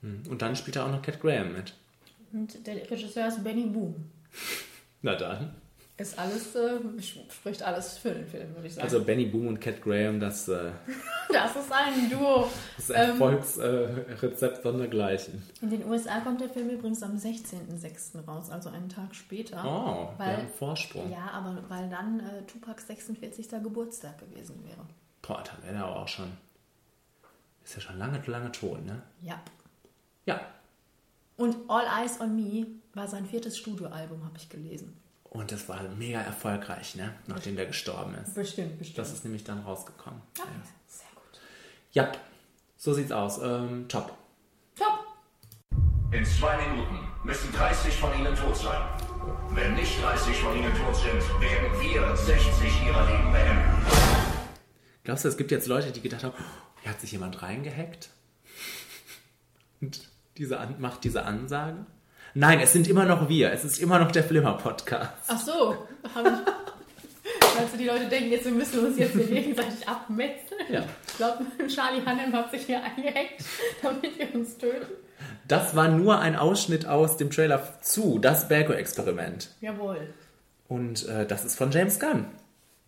hm. 0.00 0.22
Und 0.30 0.40
dann 0.40 0.56
spielt 0.56 0.76
er 0.76 0.86
auch 0.86 0.90
noch 0.90 1.02
Cat 1.02 1.20
Graham 1.20 1.52
mit. 1.52 1.74
Und 2.32 2.66
der 2.66 2.90
Regisseur 2.90 3.28
ist 3.28 3.44
Benny 3.44 3.66
Boom. 3.66 3.94
Na 5.02 5.14
dann. 5.14 5.54
Ist 5.96 6.18
alles, 6.18 6.56
äh, 6.56 6.80
spricht 7.30 7.62
alles 7.62 7.98
für 7.98 8.10
den 8.10 8.26
Film, 8.26 8.52
würde 8.56 8.66
ich 8.66 8.74
sagen. 8.74 8.84
Also 8.84 9.04
Benny 9.04 9.26
Boom 9.26 9.46
und 9.46 9.60
Cat 9.60 9.80
Graham, 9.80 10.18
das, 10.18 10.48
äh, 10.48 10.72
das 11.32 11.54
ist 11.54 11.70
ein 11.70 12.10
Duo. 12.10 12.48
das 12.76 12.90
ist 12.90 12.96
ein 12.96 13.10
Ähm, 13.10 13.10
Erfolgsrezept 13.10 14.62
sondergleichen. 14.64 15.40
in 15.60 15.70
den 15.70 15.84
USA 15.88 16.18
kommt 16.18 16.40
der 16.40 16.48
Film 16.48 16.68
übrigens 16.70 17.00
am 17.04 17.14
16.06. 17.16 18.26
raus, 18.26 18.50
also 18.50 18.70
einen 18.70 18.88
Tag 18.88 19.14
später. 19.14 19.62
Oh, 19.64 20.08
wir 20.18 20.26
weil, 20.26 20.36
haben 20.38 20.48
Vorsprung. 20.48 21.08
Ja, 21.12 21.30
aber 21.32 21.62
weil 21.68 21.88
dann 21.88 22.18
äh, 22.18 22.42
Tupacs 22.46 22.88
46. 22.88 23.50
Geburtstag 23.62 24.18
gewesen 24.18 24.64
wäre. 24.64 24.84
Boah, 25.22 25.44
dann 25.44 25.62
wäre 25.62 25.84
er 25.84 25.96
auch 25.96 26.08
schon. 26.08 26.26
Ist 27.62 27.76
ja 27.76 27.80
schon 27.80 27.98
lange, 27.98 28.20
lange 28.26 28.50
tot, 28.50 28.84
ne? 28.84 29.00
Ja. 29.22 29.40
Ja. 30.26 30.40
Und 31.36 31.56
All 31.68 31.84
Eyes 32.02 32.20
on 32.20 32.34
Me 32.34 32.66
war 32.94 33.06
sein 33.06 33.26
viertes 33.26 33.56
Studioalbum, 33.56 34.24
habe 34.24 34.36
ich 34.36 34.48
gelesen. 34.48 35.00
Und 35.34 35.50
das 35.50 35.68
war 35.68 35.82
mega 35.98 36.20
erfolgreich, 36.20 36.94
ne? 36.94 37.12
Nachdem 37.26 37.56
der 37.56 37.66
gestorben 37.66 38.14
ist. 38.14 38.36
Bestimmt, 38.36 38.78
bestimmt. 38.78 38.98
Das 38.98 39.12
ist 39.12 39.24
nämlich 39.24 39.42
dann 39.42 39.58
rausgekommen. 39.64 40.22
Okay, 40.38 40.48
sehr 40.86 41.08
gut. 41.12 41.40
Ja, 41.90 42.12
so 42.76 42.94
sieht's 42.94 43.10
aus. 43.10 43.38
Ähm, 43.42 43.88
top. 43.88 44.16
Top. 44.76 45.00
In 46.12 46.24
zwei 46.24 46.56
Minuten 46.68 47.00
müssen 47.24 47.52
30 47.52 47.92
von 47.94 48.16
ihnen 48.16 48.32
tot 48.36 48.56
sein. 48.56 48.80
Wenn 49.50 49.74
nicht 49.74 50.00
30 50.00 50.36
von 50.36 50.56
ihnen 50.56 50.72
tot 50.72 50.94
sind, 50.94 51.40
werden 51.40 51.80
wir 51.80 52.16
60 52.16 52.86
ihrer 52.86 53.04
Leben 53.10 53.32
beenden. 53.32 53.86
Glaubst 55.02 55.24
du, 55.24 55.28
es 55.28 55.36
gibt 55.36 55.50
jetzt 55.50 55.66
Leute, 55.66 55.90
die 55.90 56.00
gedacht 56.00 56.22
haben, 56.22 56.34
hier 56.82 56.92
hat 56.92 57.00
sich 57.00 57.10
jemand 57.10 57.42
reingehackt? 57.42 58.10
Und 59.80 60.08
diese 60.36 60.64
macht 60.78 61.02
diese 61.02 61.24
Ansage? 61.24 61.86
Nein, 62.34 62.60
es 62.60 62.72
sind 62.72 62.88
immer 62.88 63.04
noch 63.04 63.28
wir. 63.28 63.52
Es 63.52 63.64
ist 63.64 63.78
immer 63.78 63.98
noch 63.98 64.10
der 64.10 64.24
Flimmer-Podcast. 64.24 65.12
Ach 65.28 65.40
so, 65.40 65.86
habe 66.14 66.30
ich. 66.30 67.70
Du, 67.72 67.78
die 67.78 67.86
Leute 67.86 68.06
denken 68.08 68.32
jetzt, 68.32 68.44
wir 68.44 68.52
müssen 68.52 68.84
uns 68.84 68.98
jetzt 68.98 69.14
hier 69.14 69.26
gegenseitig 69.26 69.88
abmetzen. 69.88 70.56
Ja. 70.68 70.84
Ich 71.06 71.16
glaube, 71.16 71.44
Charlie 71.68 72.04
Hannem 72.04 72.32
hat 72.32 72.50
sich 72.50 72.62
hier 72.66 72.82
eingehackt, 72.82 73.42
damit 73.82 74.18
wir 74.18 74.34
uns 74.34 74.58
töten. 74.58 74.86
Das 75.46 75.74
war 75.76 75.88
nur 75.88 76.18
ein 76.18 76.36
Ausschnitt 76.36 76.86
aus 76.86 77.16
dem 77.16 77.30
Trailer 77.30 77.80
zu 77.80 78.18
Das 78.18 78.48
Bergo-Experiment. 78.48 79.50
Jawohl. 79.60 80.12
Und 80.68 81.06
äh, 81.08 81.26
das 81.26 81.44
ist 81.44 81.56
von 81.56 81.70
James 81.70 82.00
Gunn 82.00 82.26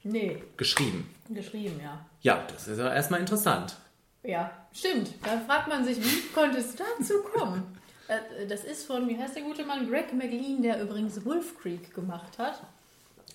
Nee, 0.02 0.42
geschrieben. 0.56 1.08
geschrieben, 1.30 1.80
ja. 1.82 2.04
Ja, 2.22 2.44
das 2.52 2.68
ist 2.68 2.78
ja 2.78 2.92
erstmal 2.92 3.20
interessant. 3.20 3.76
Ja, 4.22 4.50
stimmt. 4.72 5.10
Da 5.24 5.40
fragt 5.46 5.68
man 5.68 5.84
sich, 5.84 5.98
wie 6.02 6.28
konnte 6.34 6.58
es 6.58 6.74
dazu 6.74 7.14
kommen? 7.34 7.75
Äh, 8.08 8.46
Das 8.46 8.64
ist 8.64 8.86
von, 8.86 9.08
wie 9.08 9.18
heißt 9.18 9.36
der 9.36 9.42
gute 9.42 9.64
Mann? 9.64 9.88
Greg 9.88 10.12
McLean, 10.12 10.62
der 10.62 10.80
übrigens 10.80 11.24
Wolf 11.24 11.58
Creek 11.60 11.94
gemacht 11.94 12.38
hat. 12.38 12.62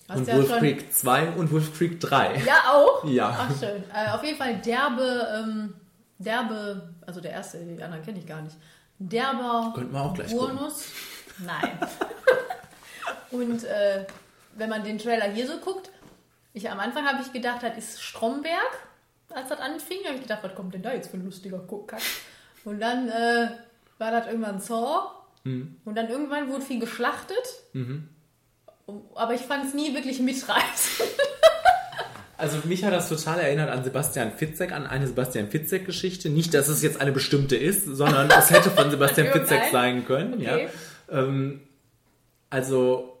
Hast 0.08 0.18
und 0.18 0.28
ja 0.28 0.36
Wolf 0.36 0.48
schon- 0.48 0.58
Creek 0.58 0.92
2 0.92 1.28
und 1.30 1.50
Wolf 1.52 1.76
Creek 1.76 2.00
3. 2.00 2.42
Ja, 2.44 2.70
auch? 2.72 3.04
Ja. 3.04 3.36
Ach, 3.48 3.58
schön. 3.58 3.84
Äh, 3.94 4.10
auf 4.10 4.22
jeden 4.24 4.36
Fall 4.38 4.56
derbe, 4.56 5.28
ähm, 5.36 5.74
derbe, 6.18 6.92
also 7.06 7.20
der 7.20 7.32
erste, 7.32 7.58
die 7.64 7.82
anderen 7.82 8.04
kenne 8.04 8.18
ich 8.18 8.26
gar 8.26 8.42
nicht. 8.42 8.56
Derber 8.98 9.72
Könnten 9.74 9.92
wir 9.92 10.00
auch 10.00 10.14
gleich 10.14 10.30
Burnus. 10.30 10.84
Nein. 11.38 11.78
Und 13.30 13.64
äh, 13.64 14.04
wenn 14.56 14.68
man 14.68 14.84
den 14.84 14.98
Trailer 14.98 15.26
hier 15.30 15.46
so 15.46 15.58
guckt, 15.58 15.90
ich 16.52 16.70
am 16.70 16.78
Anfang 16.80 17.06
habe 17.06 17.22
ich 17.22 17.32
gedacht, 17.32 17.62
das 17.62 17.76
ist 17.78 18.02
Stromberg, 18.02 18.60
als 19.30 19.48
das 19.48 19.58
anfing. 19.60 19.98
habe 20.04 20.16
ich 20.16 20.22
gedacht, 20.22 20.40
was 20.42 20.54
kommt 20.54 20.74
denn 20.74 20.82
da 20.82 20.92
jetzt 20.92 21.10
für 21.10 21.16
ein 21.16 21.24
lustiger 21.24 21.58
Guck? 21.58 21.94
Und 22.64 22.80
dann 22.80 23.08
äh, 23.08 23.48
war 24.02 24.10
das 24.10 24.26
irgendwann 24.26 24.60
Saw. 24.60 25.10
Mhm. 25.44 25.76
Und 25.84 25.94
dann 25.94 26.08
irgendwann 26.08 26.50
wurde 26.50 26.64
viel 26.64 26.80
geschlachtet. 26.80 27.36
Mhm. 27.72 28.08
Aber 29.14 29.34
ich 29.34 29.42
fand 29.42 29.64
es 29.66 29.74
nie 29.74 29.94
wirklich 29.94 30.20
mitreißend. 30.20 31.08
Also 32.36 32.58
mich 32.64 32.84
hat 32.84 32.92
das 32.92 33.08
total 33.08 33.38
erinnert 33.38 33.70
an 33.70 33.84
Sebastian 33.84 34.32
Fitzek, 34.32 34.72
an 34.72 34.84
eine 34.88 35.06
Sebastian 35.06 35.48
Fitzek-Geschichte. 35.48 36.28
Nicht, 36.28 36.52
dass 36.54 36.66
es 36.66 36.82
jetzt 36.82 37.00
eine 37.00 37.12
bestimmte 37.12 37.54
ist, 37.54 37.84
sondern 37.84 38.28
es 38.30 38.50
hätte 38.50 38.70
von 38.70 38.90
Sebastian 38.90 39.28
Fitzek 39.32 39.62
sein 39.70 40.04
können. 40.04 40.34
Okay. 40.34 40.68
Ja. 41.08 41.18
Ähm, 41.18 41.60
also 42.50 43.16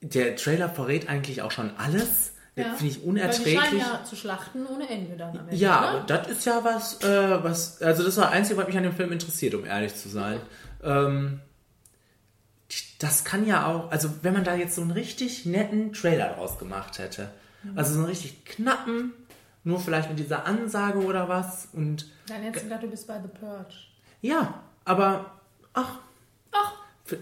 der 0.00 0.36
Trailer 0.36 0.70
verrät 0.70 1.10
eigentlich 1.10 1.42
auch 1.42 1.50
schon 1.50 1.72
alles. 1.76 2.29
Ja. 2.56 2.74
Finde 2.74 2.86
ich 2.86 2.96
Weil 2.96 3.02
die 3.02 3.08
unerträglich. 3.08 3.58
scheinen 3.60 3.78
ja 3.78 4.04
zu 4.04 4.16
schlachten 4.16 4.66
ohne 4.66 4.88
Ende 4.88 5.16
dann 5.16 5.30
am 5.30 5.48
Ende. 5.48 5.56
Ja, 5.56 5.80
ne? 5.80 5.86
aber 5.88 6.00
das 6.00 6.26
ist 6.28 6.44
ja 6.46 6.62
was, 6.64 7.02
äh, 7.02 7.42
was, 7.44 7.80
also 7.80 8.02
das 8.02 8.16
war 8.16 8.24
das 8.24 8.32
Einzige, 8.34 8.58
was 8.58 8.66
mich 8.66 8.76
an 8.76 8.82
dem 8.82 8.94
Film 8.94 9.12
interessiert, 9.12 9.54
um 9.54 9.64
ehrlich 9.64 9.94
zu 9.94 10.08
sein. 10.08 10.40
Ähm, 10.82 11.40
das 12.98 13.24
kann 13.24 13.46
ja 13.46 13.66
auch, 13.66 13.90
also 13.90 14.10
wenn 14.22 14.34
man 14.34 14.44
da 14.44 14.54
jetzt 14.54 14.74
so 14.74 14.82
einen 14.82 14.90
richtig 14.90 15.46
netten 15.46 15.92
Trailer 15.92 16.34
draus 16.34 16.58
gemacht 16.58 16.98
hätte, 16.98 17.30
Also 17.74 17.92
so 17.94 17.98
einen 18.00 18.08
richtig 18.08 18.44
knappen, 18.44 19.12
nur 19.64 19.80
vielleicht 19.80 20.08
mit 20.08 20.18
dieser 20.18 20.46
Ansage 20.46 20.98
oder 20.98 21.28
was. 21.28 21.68
Und 21.72 22.06
Dann 22.28 22.42
hättest 22.42 22.64
du 22.64 22.68
gedacht, 22.68 22.82
du 22.82 22.88
bist 22.88 23.06
bei 23.06 23.20
The 23.20 23.28
Purge. 23.28 23.74
ja, 24.22 24.62
aber 24.84 25.32
ach, 25.72 25.98
ach, 26.52 26.72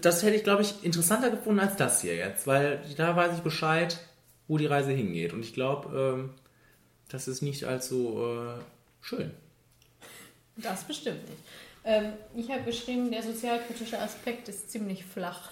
das 0.01 0.23
hätte 0.23 0.35
ich, 0.35 0.43
glaube 0.43 0.61
ich, 0.63 0.83
interessanter 0.83 1.29
gefunden 1.29 1.59
als 1.59 1.75
das 1.75 2.01
hier 2.01 2.15
jetzt, 2.15 2.45
weil 2.47 2.81
da 2.97 3.15
weiß 3.15 3.33
ich 3.35 3.41
Bescheid, 3.41 3.99
wo 4.49 4.57
die 4.57 4.65
Reise 4.65 4.91
hingeht. 4.91 5.31
Und 5.31 5.41
ich 5.41 5.53
glaube, 5.53 5.97
ähm, 5.97 6.29
das 7.07 7.29
ist 7.29 7.41
nicht 7.41 7.63
allzu 7.63 8.17
äh, 8.19 8.61
schön. 9.01 9.31
Das 10.57 10.83
bestimmt 10.83 11.29
nicht. 11.29 11.41
Ähm, 11.85 12.13
ich 12.35 12.51
habe 12.51 12.63
geschrieben, 12.63 13.09
der 13.11 13.23
sozialkritische 13.23 13.97
Aspekt 13.97 14.49
ist 14.49 14.69
ziemlich 14.69 15.05
flach. 15.05 15.51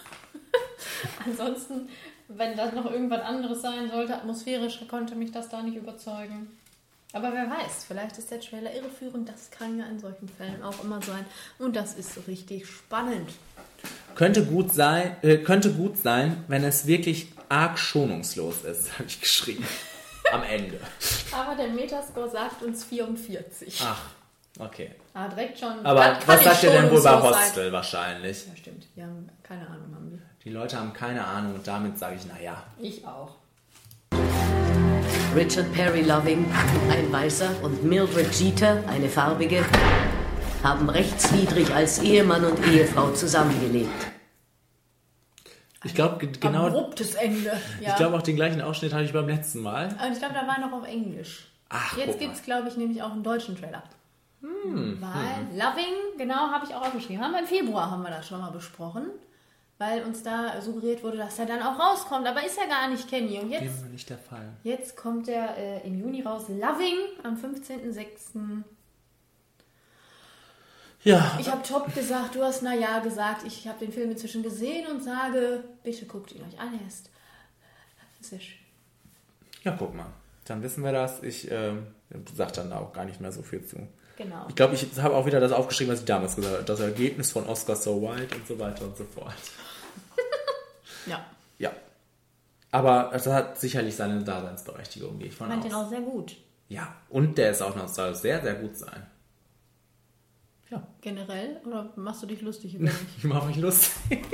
Ansonsten, 1.25 1.87
wenn 2.27 2.57
das 2.57 2.73
noch 2.73 2.91
irgendwas 2.91 3.21
anderes 3.21 3.61
sein 3.61 3.89
sollte, 3.89 4.15
atmosphärisch, 4.15 4.79
konnte 4.89 5.15
mich 5.15 5.31
das 5.31 5.47
da 5.47 5.61
nicht 5.61 5.77
überzeugen. 5.77 6.47
Aber 7.13 7.31
wer 7.31 7.49
weiß, 7.49 7.85
vielleicht 7.87 8.17
ist 8.17 8.31
der 8.31 8.41
Trailer 8.41 8.73
irreführend. 8.73 9.29
Das 9.29 9.49
kann 9.49 9.79
ja 9.79 9.85
in 9.85 9.99
solchen 9.99 10.27
Fällen 10.27 10.61
auch 10.61 10.83
immer 10.83 11.01
sein. 11.01 11.25
Und 11.57 11.75
das 11.75 11.93
ist 11.93 12.27
richtig 12.27 12.67
spannend. 12.67 13.29
Könnte 14.15 14.43
gut 14.43 14.73
sein, 14.73 15.15
äh, 15.21 15.37
könnte 15.37 15.71
gut 15.71 15.97
sein, 15.97 16.43
wenn 16.47 16.63
es 16.63 16.87
wirklich 16.87 17.27
arg 17.49 17.77
schonungslos 17.79 18.63
ist, 18.63 18.93
habe 18.99 19.05
ich 19.07 19.19
geschrieben. 19.21 19.65
Am 20.31 20.43
Ende. 20.43 20.79
Aber 21.31 21.55
der 21.55 21.69
Metascore 21.69 22.29
sagt 22.29 22.61
uns 22.61 22.83
44. 22.83 23.81
Ach, 23.85 24.01
okay. 24.59 24.91
Ah, 25.13 25.27
direkt 25.29 25.57
schon. 25.59 25.85
Aber 25.85 26.01
kann- 26.01 26.13
kann 26.19 26.27
was 26.27 26.43
sagt 26.43 26.63
ihr 26.63 26.71
denn 26.71 26.91
wohl 26.91 27.01
bei 27.01 27.09
schonungslos 27.09 27.33
sein. 27.33 27.43
Hostel 27.47 27.71
wahrscheinlich? 27.71 28.45
Ja, 28.47 28.55
stimmt. 28.57 28.87
Die 28.95 29.01
haben 29.03 29.29
keine 29.43 29.65
Ahnung, 29.67 29.95
haben 29.95 30.09
die. 30.11 30.19
Die 30.43 30.49
Leute 30.53 30.77
haben 30.77 30.91
keine 30.93 31.25
Ahnung 31.25 31.55
und 31.55 31.67
damit 31.67 31.97
sage 31.97 32.15
ich, 32.19 32.25
naja. 32.25 32.61
Ich 32.79 33.05
auch. 33.05 33.35
Richard 35.35 35.71
Perry 35.73 36.01
Loving, 36.01 36.45
ein 36.89 37.11
Weißer, 37.11 37.49
und 37.61 37.83
Mildred 37.83 38.33
Jeter, 38.35 38.83
eine 38.87 39.07
Farbige, 39.07 39.63
haben 40.63 40.89
rechtswidrig 40.89 41.71
als 41.73 41.99
Ehemann 41.99 42.43
und 42.43 42.65
Ehefrau 42.67 43.11
zusammengelebt. 43.11 44.07
Ich 45.87 45.95
glaube, 45.95 46.17
ge- 46.17 46.31
genau. 46.39 46.67
Abruptes 46.67 47.15
Ende. 47.15 47.51
Ja. 47.81 47.89
Ich 47.89 47.95
glaube, 47.95 48.15
auch 48.17 48.21
den 48.21 48.35
gleichen 48.35 48.61
Ausschnitt 48.61 48.93
hatte 48.93 49.03
ich 49.05 49.13
beim 49.13 49.27
letzten 49.27 49.61
Mal. 49.61 49.87
Und 49.87 50.11
ich 50.13 50.19
glaube, 50.19 50.33
da 50.35 50.47
war 50.47 50.59
noch 50.59 50.71
auf 50.71 50.87
Englisch. 50.87 51.47
Ach, 51.69 51.97
Jetzt 51.97 52.19
gibt 52.19 52.35
es, 52.35 52.43
glaube 52.43 52.67
ich, 52.69 52.77
nämlich 52.77 53.01
auch 53.01 53.11
einen 53.11 53.23
deutschen 53.23 53.57
Trailer. 53.57 53.83
Hm. 54.41 54.97
Weil 55.01 55.57
Loving, 55.57 56.17
genau, 56.17 56.35
habe 56.51 56.65
ich 56.65 56.73
auch 56.75 56.81
aufgeschrieben. 56.81 57.23
Haben 57.23 57.31
wir 57.33 57.39
im 57.39 57.47
Februar 57.47 57.89
haben 57.89 58.03
wir 58.03 58.11
das 58.11 58.27
schon 58.27 58.39
mal 58.39 58.51
besprochen. 58.51 59.07
Weil 59.79 60.03
uns 60.03 60.23
da 60.23 60.59
suggeriert 60.61 61.03
wurde, 61.03 61.17
dass 61.17 61.37
er 61.37 61.45
dann 61.45 61.61
auch 61.61 61.77
rauskommt. 61.79 62.25
Aber 62.27 62.43
ist 62.43 62.57
ja 62.57 62.65
gar 62.67 62.87
nicht 62.89 63.07
Kenny. 63.09 63.37
Und 63.39 63.51
jetzt, 63.51 63.61
Dem 63.63 63.81
war 63.83 63.89
nicht 63.89 64.09
der 64.09 64.17
Fall. 64.17 64.49
jetzt 64.63 64.95
kommt 64.97 65.27
er 65.27 65.55
äh, 65.57 65.85
im 65.87 65.99
Juni 65.99 66.21
raus. 66.23 66.45
Loving 66.49 66.95
am 67.23 67.35
15.06. 67.35 68.63
Ja. 71.07 71.37
Ich 71.39 71.49
habe 71.49 71.63
top 71.63 71.93
gesagt, 71.95 72.35
du 72.35 72.43
hast 72.43 72.63
na 72.63 72.75
ja 72.75 72.99
gesagt. 72.99 73.45
Ich 73.45 73.67
habe 73.67 73.79
den 73.79 73.93
Film 73.93 74.11
inzwischen 74.11 74.43
gesehen 74.43 74.87
und 74.87 75.01
sage, 75.03 75.63
bitte 75.83 76.05
guckt 76.05 76.33
ihn 76.33 76.41
euch 76.41 76.59
an. 76.59 76.77
Er 76.79 76.85
ist 76.87 77.09
sehr 78.21 78.39
schön. 78.39 78.57
Ja, 79.63 79.75
guck 79.77 79.95
mal. 79.95 80.07
Dann 80.45 80.61
wissen 80.63 80.83
wir 80.83 80.91
das. 80.91 81.23
Ich 81.23 81.49
ähm, 81.49 81.87
sage 82.35 82.51
dann 82.53 82.73
auch 82.73 82.91
gar 82.91 83.05
nicht 83.05 83.21
mehr 83.21 83.31
so 83.31 83.41
viel 83.41 83.65
zu. 83.65 83.77
Genau. 84.17 84.45
Ich 84.49 84.55
glaube, 84.55 84.75
ich 84.75 84.85
habe 84.99 85.15
auch 85.15 85.25
wieder 85.25 85.39
das 85.39 85.51
aufgeschrieben, 85.51 85.93
was 85.93 85.99
ich 86.01 86.05
damals 86.05 86.35
gesagt 86.35 86.53
habe. 86.55 86.65
Das 86.65 86.79
Ergebnis 86.79 87.31
von 87.31 87.45
Oscar 87.45 87.75
So 87.75 88.01
Wild 88.01 88.35
und 88.35 88.47
so 88.47 88.59
weiter 88.59 88.83
und 88.85 88.97
so 88.97 89.05
fort. 89.05 89.33
Ja. 91.05 91.25
Ja. 91.57 91.71
Aber 92.71 93.11
es 93.13 93.25
hat 93.27 93.57
sicherlich 93.57 93.95
seine 93.95 94.21
Daseinsberechtigung, 94.25 95.19
gehe 95.19 95.27
ich 95.27 95.33
Ich 95.33 95.37
von 95.37 95.47
fand 95.47 95.59
aus. 95.59 95.69
den 95.69 95.73
auch 95.73 95.89
sehr 95.89 96.01
gut. 96.01 96.35
Ja, 96.67 96.93
und 97.07 97.37
der 97.37 97.51
ist 97.51 97.61
auch 97.61 97.77
noch 97.77 97.87
soll 97.87 98.13
sehr, 98.13 98.41
sehr 98.41 98.55
gut 98.55 98.75
sein. 98.75 99.05
Generell? 101.01 101.61
Oder 101.65 101.91
machst 101.95 102.23
du 102.23 102.27
dich 102.27 102.41
lustig 102.41 102.75
über 102.75 102.83
mich? 102.85 102.93
Ich 103.17 103.23
mache 103.23 103.47
mich 103.47 103.57
lustig. 103.57 103.91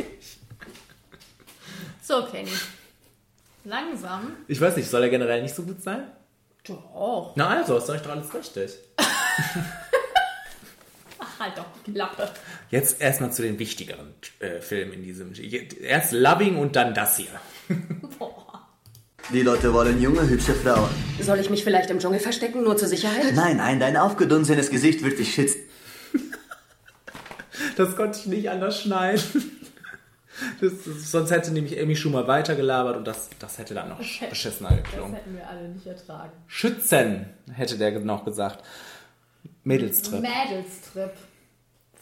so, 2.02 2.26
Kenny. 2.26 2.50
Langsam. 3.66 4.36
Ich 4.48 4.60
weiß 4.60 4.76
nicht, 4.76 4.90
soll 4.90 5.04
er 5.04 5.10
generell 5.10 5.42
nicht 5.42 5.56
so 5.56 5.64
gut 5.64 5.82
sein? 5.82 6.04
Doch. 6.66 7.34
Na 7.36 7.50
also, 7.50 7.78
ist 7.78 7.88
doch 7.88 7.96
echt 7.96 8.08
alles 8.08 8.34
richtig. 8.34 8.72
Ach, 11.20 11.40
halt 11.40 11.58
doch 11.58 11.66
die 11.86 11.92
Lappe. 11.92 12.30
Jetzt 12.72 13.02
erstmal 13.02 13.32
zu 13.32 13.42
den 13.42 13.60
wichtigeren 13.60 14.14
äh, 14.40 14.60
Filmen 14.60 14.94
in 14.94 15.04
diesem. 15.04 15.34
Erst 15.82 16.14
Loving 16.14 16.58
und 16.58 16.76
dann 16.76 16.94
das 16.94 17.18
hier. 17.18 17.28
Die 19.32 19.42
Leute 19.42 19.74
wollen 19.74 20.02
junge, 20.02 20.28
hübsche 20.28 20.54
Frauen. 20.54 20.90
Soll 21.22 21.40
ich 21.40 21.50
mich 21.50 21.64
vielleicht 21.64 21.90
im 21.90 22.00
Dschungel 22.00 22.20
verstecken, 22.20 22.64
nur 22.64 22.76
zur 22.76 22.88
Sicherheit? 22.88 23.34
Nein, 23.36 23.58
nein, 23.58 23.80
dein 23.80 23.96
aufgedunsenes 23.96 24.70
Gesicht 24.70 25.04
wird 25.04 25.20
dich 25.20 25.34
schützen. 25.34 25.62
Das 27.78 27.96
konnte 27.96 28.18
ich 28.20 28.26
nicht 28.28 28.50
anders 28.50 28.82
schneiden. 28.82 29.22
Das, 30.62 30.72
das, 30.84 31.12
sonst 31.12 31.30
hätte 31.30 31.52
nämlich 31.52 31.80
Amy 31.80 31.96
Schumer 31.96 32.28
weitergelabert 32.28 32.98
und 32.98 33.06
das, 33.06 33.30
das 33.38 33.60
hätte 33.60 33.76
dann 33.76 33.90
noch 33.90 34.00
Das 34.00 34.30
beschissener 34.32 34.70
Das 34.70 34.78
geklungen. 34.84 35.14
hätten 35.14 35.36
wir 35.36 35.48
alle 35.48 35.70
nicht 35.70 35.86
ertragen. 35.86 36.32
Schützen, 36.48 37.28
hätte 37.54 37.78
der 37.78 38.00
noch 38.00 38.26
gesagt. 38.26 38.64
Mädelstrip. 39.64 40.22
Mädelstrip. 40.22 41.12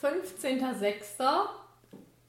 15.06. 0.02 1.00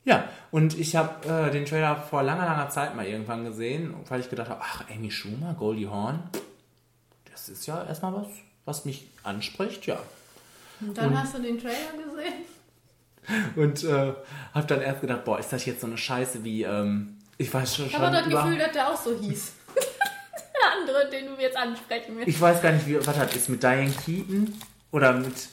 Ja, 0.04 0.28
und 0.50 0.76
ich 0.78 0.96
habe 0.96 1.28
äh, 1.28 1.50
den 1.52 1.64
Trailer 1.64 1.96
vor 1.96 2.22
langer, 2.24 2.44
langer 2.46 2.68
Zeit 2.70 2.96
mal 2.96 3.06
irgendwann 3.06 3.44
gesehen, 3.44 3.94
weil 4.08 4.20
ich 4.20 4.28
gedacht 4.28 4.50
habe, 4.50 4.60
ach, 4.62 4.84
Amy 4.90 5.10
Schumer, 5.12 5.54
Goldie 5.54 5.86
Hawn, 5.86 6.18
das 7.30 7.48
ist 7.48 7.66
ja 7.66 7.84
erstmal 7.84 8.12
was, 8.14 8.26
was 8.64 8.84
mich 8.84 9.06
anspricht, 9.22 9.86
ja. 9.86 10.00
Und 10.80 10.98
dann 10.98 11.10
Und- 11.10 11.22
hast 11.22 11.34
du 11.36 11.42
den 11.42 11.58
Trailer 11.60 11.92
gesehen? 11.92 12.44
Und 13.56 13.84
äh, 13.84 14.12
habe 14.54 14.66
dann 14.66 14.80
erst 14.80 15.00
gedacht, 15.00 15.24
boah, 15.24 15.38
ist 15.38 15.52
das 15.52 15.64
jetzt 15.64 15.80
so 15.80 15.86
eine 15.86 15.98
Scheiße 15.98 16.44
wie, 16.44 16.62
ähm, 16.62 17.18
ich 17.38 17.52
weiß 17.52 17.76
schon, 17.76 17.86
Ich 17.86 17.98
habe 17.98 18.14
das 18.14 18.28
Gefühl, 18.28 18.58
dass 18.58 18.72
der 18.72 18.88
auch 18.88 19.00
so 19.00 19.16
hieß. 19.18 19.52
der 19.74 20.80
andere, 20.80 21.10
den 21.10 21.34
du 21.34 21.40
jetzt 21.40 21.56
ansprechen 21.56 22.16
willst. 22.16 22.28
Ich 22.28 22.40
weiß 22.40 22.62
gar 22.62 22.72
nicht, 22.72 22.86
wie, 22.86 23.04
was 23.04 23.16
das 23.16 23.34
ist, 23.34 23.48
mit 23.48 23.62
Diane 23.62 23.92
Keaton 24.04 24.54
oder 24.90 25.12
mit, 25.12 25.48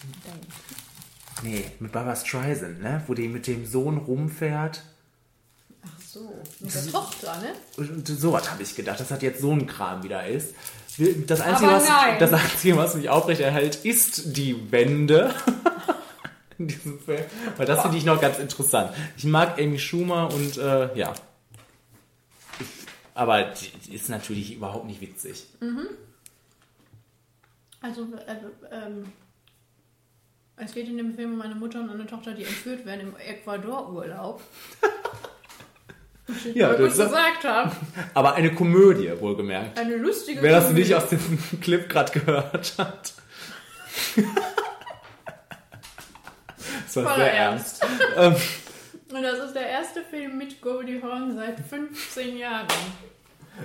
nee, 1.43 1.65
mit 1.79 1.91
Barbara 1.91 2.15
Streisand, 2.15 2.81
ne, 2.81 3.03
wo 3.07 3.13
die 3.13 3.27
mit 3.27 3.47
dem 3.47 3.65
Sohn 3.65 3.97
rumfährt. 3.97 4.83
Ach 5.83 6.01
so. 6.01 6.41
Mit 6.59 6.73
der 6.73 6.91
Tochter, 6.91 7.37
ne? 7.37 7.53
Und 7.77 8.07
sowas 8.07 8.51
habe 8.51 8.63
ich 8.63 8.75
gedacht, 8.75 8.99
dass 8.99 9.07
das 9.07 9.21
jetzt 9.21 9.41
so 9.41 9.51
ein 9.51 9.65
Kram 9.65 10.03
wieder 10.03 10.27
ist. 10.27 10.53
Das 11.27 11.39
Einzige, 11.39 11.71
was, 11.71 11.87
das 12.19 12.33
Einzige, 12.33 12.75
was 12.75 12.95
mich 12.95 13.09
aufrechterhält, 13.09 13.85
ist 13.85 14.35
die 14.35 14.69
Wende. 14.71 15.33
In 16.59 16.67
diesem 16.67 16.99
Film. 16.99 17.23
Weil 17.55 17.65
das 17.65 17.81
finde 17.81 17.97
ich 17.97 18.05
noch 18.05 18.19
ganz 18.19 18.37
interessant. 18.37 18.93
Ich 19.17 19.23
mag 19.23 19.57
Amy 19.59 19.79
Schumer 19.79 20.29
und 20.33 20.57
äh, 20.57 20.93
ja. 20.95 21.13
Aber 23.15 23.43
die, 23.43 23.95
ist 23.95 24.09
natürlich 24.09 24.55
überhaupt 24.55 24.85
nicht 24.85 24.99
witzig. 25.01 25.45
Mhm. 25.61 25.87
Also, 27.81 28.01
äh, 28.01 28.35
ähm, 28.75 29.05
es 30.57 30.73
geht 30.73 30.89
in 30.89 30.97
dem 30.97 31.15
Film 31.15 31.35
um 31.35 31.41
eine 31.41 31.55
Mutter 31.55 31.79
und 31.79 31.89
eine 31.91 32.05
Tochter, 32.05 32.33
die 32.33 32.43
entführt 32.43 32.85
werden 32.85 33.01
im 33.01 33.15
Ecuador-Urlaub. 33.15 34.41
Ja, 36.53 36.75
das 36.75 36.95
gesagt 36.95 37.43
haben. 37.43 37.71
Aber 38.13 38.35
eine 38.35 38.53
Komödie, 38.53 39.11
wohlgemerkt. 39.19 39.79
Eine 39.79 39.95
lustige 39.95 40.43
Wer 40.43 40.51
das 40.51 40.65
Komödie. 40.65 40.81
nicht 40.83 40.93
aus 40.93 41.09
dem 41.09 41.39
Clip 41.61 41.89
gerade 41.89 42.19
gehört 42.19 42.75
hat. 42.77 43.13
Das 46.95 47.05
war 47.05 47.13
Voller 47.13 47.25
sehr 47.25 47.33
Ernst. 47.33 47.81
ernst. 47.83 48.03
ähm, 49.11 49.15
Und 49.17 49.23
das 49.23 49.39
ist 49.39 49.53
der 49.55 49.67
erste 49.67 50.01
Film 50.03 50.37
mit 50.37 50.61
Goldie 50.61 51.01
Hawn 51.01 51.35
seit 51.35 51.59
15 51.59 52.37
Jahren. 52.37 52.67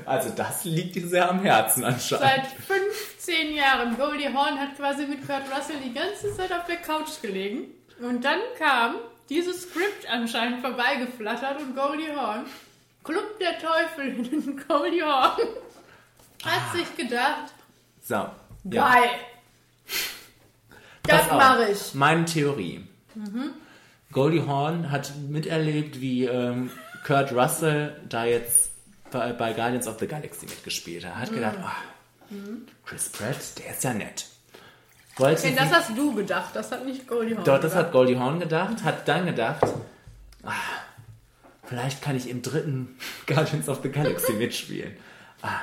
also 0.06 0.30
das 0.30 0.64
liegt 0.64 0.94
dir 0.96 1.06
sehr 1.06 1.28
am 1.30 1.40
Herzen 1.42 1.82
Seit 1.82 1.92
anscheinend. 1.94 2.46
15 2.66 3.54
Jahren. 3.54 3.96
Goldie 3.96 4.28
Hawn 4.28 4.58
hat 4.58 4.76
quasi 4.76 5.06
mit 5.06 5.26
Kurt 5.26 5.42
Russell 5.54 5.76
die 5.84 5.92
ganze 5.94 6.34
Zeit 6.36 6.52
auf 6.52 6.64
der 6.66 6.76
Couch 6.76 7.20
gelegen. 7.22 7.66
Und 8.00 8.24
dann 8.24 8.38
kam 8.58 8.96
dieses 9.28 9.62
Skript 9.62 10.08
anscheinend 10.10 10.60
vorbeigeflattert 10.60 11.60
und 11.60 11.74
Goldie 11.76 12.10
Hawn, 12.14 12.44
Club 13.04 13.38
der 13.38 13.58
Teufel 13.58 14.08
in 14.32 14.60
Goldie 14.68 15.02
Hawn, 15.02 15.38
hat 16.44 16.74
sich 16.76 16.96
gedacht, 16.96 17.52
So. 18.02 18.14
Ja. 18.14 18.30
geil. 18.94 19.10
Das 21.06 21.30
auf. 21.30 21.36
mache 21.38 21.68
ich. 21.70 21.94
Meine 21.94 22.24
Theorie. 22.24 22.84
Mhm. 23.14 23.50
Goldie 24.12 24.42
Hawn 24.46 24.90
hat 24.90 25.12
miterlebt, 25.28 26.00
wie 26.00 26.24
ähm, 26.24 26.70
Kurt 27.06 27.32
Russell 27.32 27.96
da 28.08 28.24
jetzt 28.24 28.70
bei, 29.10 29.32
bei 29.32 29.52
Guardians 29.52 29.86
of 29.88 29.98
the 29.98 30.06
Galaxy 30.06 30.46
mitgespielt 30.46 31.04
hat. 31.06 31.16
Hat 31.16 31.30
Mhm. 31.30 31.34
gedacht, 31.34 31.58
Mhm. 32.30 32.66
Chris 32.86 33.08
Pratt, 33.10 33.36
der 33.58 33.70
ist 33.72 33.84
ja 33.84 33.92
nett. 33.92 34.26
Wollte 35.16 35.42
Okay, 35.46 35.54
das 35.56 35.70
hast 35.70 35.90
du 35.96 36.14
gedacht, 36.14 36.50
das 36.56 36.72
hat 36.72 36.84
nicht 36.84 37.06
Goldie 37.06 37.36
Hawn 37.36 37.44
Doch, 37.44 37.60
das 37.60 37.72
gedacht. 37.72 37.86
hat 37.86 37.92
Goldie 37.92 38.16
Hawn 38.18 38.40
gedacht, 38.40 38.82
hat 38.82 39.06
dann 39.06 39.26
gedacht, 39.26 39.62
ah, 40.42 40.52
vielleicht 41.64 42.02
kann 42.02 42.16
ich 42.16 42.28
im 42.28 42.42
dritten 42.42 42.96
Guardians 43.26 43.68
of 43.68 43.80
the 43.82 43.90
Galaxy 43.90 44.32
mitspielen. 44.32 44.96
Ah, 45.42 45.60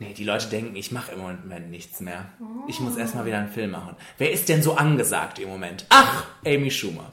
Nee, 0.00 0.14
die 0.14 0.24
Leute 0.24 0.48
denken, 0.48 0.76
ich 0.76 0.92
mache 0.92 1.12
im 1.12 1.18
Moment 1.18 1.70
nichts 1.70 2.00
mehr. 2.00 2.26
Ich 2.68 2.78
muss 2.78 2.96
erstmal 2.96 3.26
wieder 3.26 3.38
einen 3.38 3.48
Film 3.50 3.72
machen. 3.72 3.96
Wer 4.16 4.30
ist 4.30 4.48
denn 4.48 4.62
so 4.62 4.76
angesagt 4.76 5.40
im 5.40 5.48
Moment? 5.48 5.86
Ach, 5.88 6.24
Amy 6.46 6.70
Schumer. 6.70 7.10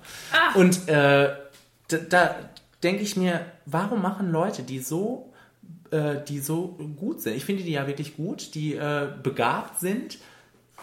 Und 0.53 0.87
äh, 0.87 1.35
da, 1.87 1.97
da 2.09 2.35
denke 2.83 3.01
ich 3.01 3.15
mir, 3.15 3.45
warum 3.65 4.01
machen 4.01 4.31
Leute, 4.31 4.61
die 4.61 4.79
so, 4.79 5.33
äh, 5.89 6.17
die 6.27 6.39
so 6.39 6.77
gut 6.95 7.21
sind, 7.21 7.35
ich 7.35 7.45
finde 7.45 7.63
die 7.63 7.71
ja 7.71 7.87
wirklich 7.87 8.15
gut, 8.15 8.53
die 8.53 8.75
äh, 8.75 9.07
begabt 9.23 9.79
sind, 9.79 10.19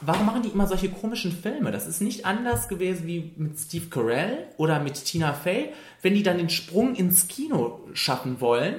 warum 0.04 0.26
machen 0.26 0.42
die 0.42 0.48
immer 0.48 0.66
solche 0.66 0.90
komischen 0.90 1.32
Filme? 1.32 1.70
Das 1.70 1.86
ist 1.86 2.00
nicht 2.00 2.26
anders 2.26 2.68
gewesen 2.68 3.06
wie 3.06 3.32
mit 3.36 3.58
Steve 3.58 3.86
Carell 3.86 4.46
oder 4.56 4.80
mit 4.80 5.04
Tina 5.04 5.32
Fey. 5.32 5.72
Wenn 6.02 6.14
die 6.14 6.22
dann 6.22 6.38
den 6.38 6.50
Sprung 6.50 6.94
ins 6.94 7.28
Kino 7.28 7.80
schaffen 7.92 8.40
wollen, 8.40 8.74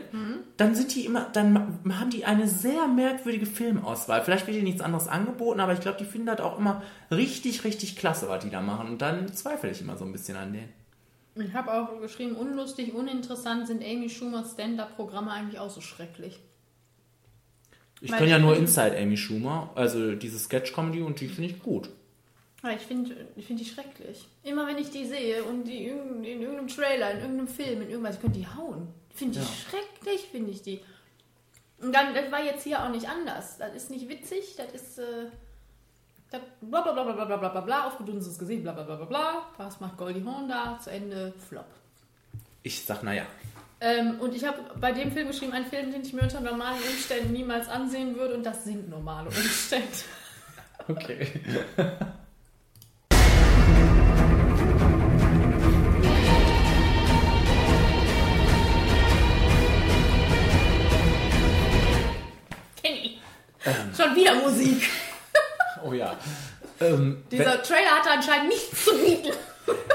dann 0.58 0.76
sind 0.76 0.94
die 0.94 1.06
immer, 1.06 1.28
dann 1.32 1.80
haben 1.98 2.10
die 2.10 2.26
eine 2.26 2.48
sehr 2.48 2.88
merkwürdige 2.88 3.46
Filmauswahl. 3.46 4.22
Vielleicht 4.24 4.48
wird 4.48 4.58
ihnen 4.58 4.66
nichts 4.66 4.82
anderes 4.82 5.08
angeboten, 5.08 5.60
aber 5.60 5.74
ich 5.74 5.80
glaube, 5.80 5.98
die 5.98 6.06
finden 6.06 6.28
das 6.28 6.42
auch 6.42 6.60
immer 6.60 6.84
richtig, 7.12 7.64
richtig 7.64 7.96
klasse, 7.96 8.28
was 8.28 8.44
die 8.44 8.50
da 8.50 8.62
machen. 8.62 8.90
Und 8.90 9.02
dann 9.02 9.32
zweifle 9.34 9.72
ich 9.72 9.82
immer 9.82 9.98
so 9.98 10.06
ein 10.06 10.12
bisschen 10.12 10.38
an 10.38 10.54
denen. 10.54 10.70
Ich 11.36 11.54
habe 11.54 11.74
auch 11.74 12.00
geschrieben, 12.00 12.36
unlustig, 12.36 12.94
uninteressant 12.94 13.68
sind 13.68 13.84
Amy 13.84 14.10
Schumers 14.10 14.52
Stand-Up-Programme 14.52 15.32
eigentlich 15.32 15.60
auch 15.60 15.70
so 15.70 15.82
schrecklich. 15.82 16.40
Ich 18.04 18.12
kenne 18.12 18.32
ja 18.32 18.40
nur 18.40 18.56
Inside 18.58 18.98
Amy 18.98 19.16
Schumer, 19.16 19.72
also 19.76 20.14
diese 20.16 20.38
Sketch-Comedy 20.38 21.02
und 21.02 21.20
die 21.22 21.28
finde 21.30 21.50
ich 21.52 21.64
gut. 21.64 21.90
Ich 22.76 22.82
finde 22.84 23.16
ich 23.36 23.46
find 23.46 23.60
die 23.60 23.66
schrecklich. 23.66 24.28
Immer 24.44 24.68
wenn 24.68 24.78
ich 24.78 24.90
die 24.90 25.06
sehe 25.06 25.44
und 25.44 25.66
die 25.66 25.86
in, 25.88 26.24
in 26.24 26.42
irgendeinem 26.42 26.68
Trailer, 26.68 27.12
in 27.12 27.20
irgendeinem 27.20 27.48
Film, 27.48 27.82
in 27.82 27.90
irgendwas, 27.90 28.16
ich 28.16 28.22
könnte 28.22 28.40
die 28.40 28.48
hauen. 28.48 28.88
Finde 29.14 29.40
ich 29.40 29.46
Ja. 29.46 29.52
schrecklich, 29.70 30.22
finde 30.32 30.52
ich 30.52 30.62
die. 30.62 30.80
Und 31.80 31.94
dann, 31.94 32.14
das 32.14 32.32
war 32.32 32.44
jetzt 32.44 32.64
hier 32.64 32.84
auch 32.84 32.90
nicht 32.90 33.08
anders. 33.10 33.58
Das 33.58 33.74
ist 33.76 33.90
nicht 33.90 34.08
witzig, 34.08 34.56
das 34.58 34.72
ist 34.74 35.00
äh, 35.00 35.26
das 36.32 36.42
bla 36.62 36.82
bla 36.82 36.94
bla 36.94 37.04
bla 37.04 37.26
bla 37.26 37.38
bla 37.38 37.48
bla 37.50 37.62
bla, 37.62 37.88
aufgedunsenes 37.88 38.40
Gesicht, 38.40 38.64
bla 38.64 38.72
bla 38.72 38.84
bla 38.84 38.96
bla 38.96 39.06
bla. 39.06 39.48
Was 39.58 39.80
macht 39.82 39.98
Goldie 39.98 40.24
Hawn 40.26 40.48
da? 40.48 40.80
Zu 40.82 40.90
Ende, 40.90 41.34
Flop. 41.50 41.68
Ich 42.64 42.84
sag, 42.86 43.04
naja. 43.04 43.26
Ähm, 43.86 44.18
und 44.22 44.34
ich 44.34 44.46
habe 44.46 44.60
bei 44.80 44.94
dem 44.94 45.12
Film 45.12 45.28
geschrieben, 45.28 45.52
einen 45.52 45.66
Film, 45.66 45.92
den 45.92 46.04
ich 46.04 46.14
mir 46.14 46.22
unter 46.22 46.40
normalen 46.40 46.82
Umständen 46.90 47.34
niemals 47.34 47.68
ansehen 47.68 48.16
würde 48.18 48.36
und 48.36 48.44
das 48.46 48.64
sind 48.64 48.90
normale 48.90 49.28
Umstände. 49.28 49.88
Okay. 50.86 51.28
Kenny. 62.82 63.20
Ähm. 63.66 63.74
Schon 63.96 64.16
wieder 64.16 64.36
Musik. 64.36 64.90
Oh 65.86 65.94
ja. 65.94 66.16
Ähm, 66.82 67.24
Dieser 67.32 67.62
Trailer 67.64 67.92
hatte 67.92 68.12
anscheinend 68.12 68.50
nichts 68.50 68.84
zu 68.86 68.92
bieten. 68.98 69.32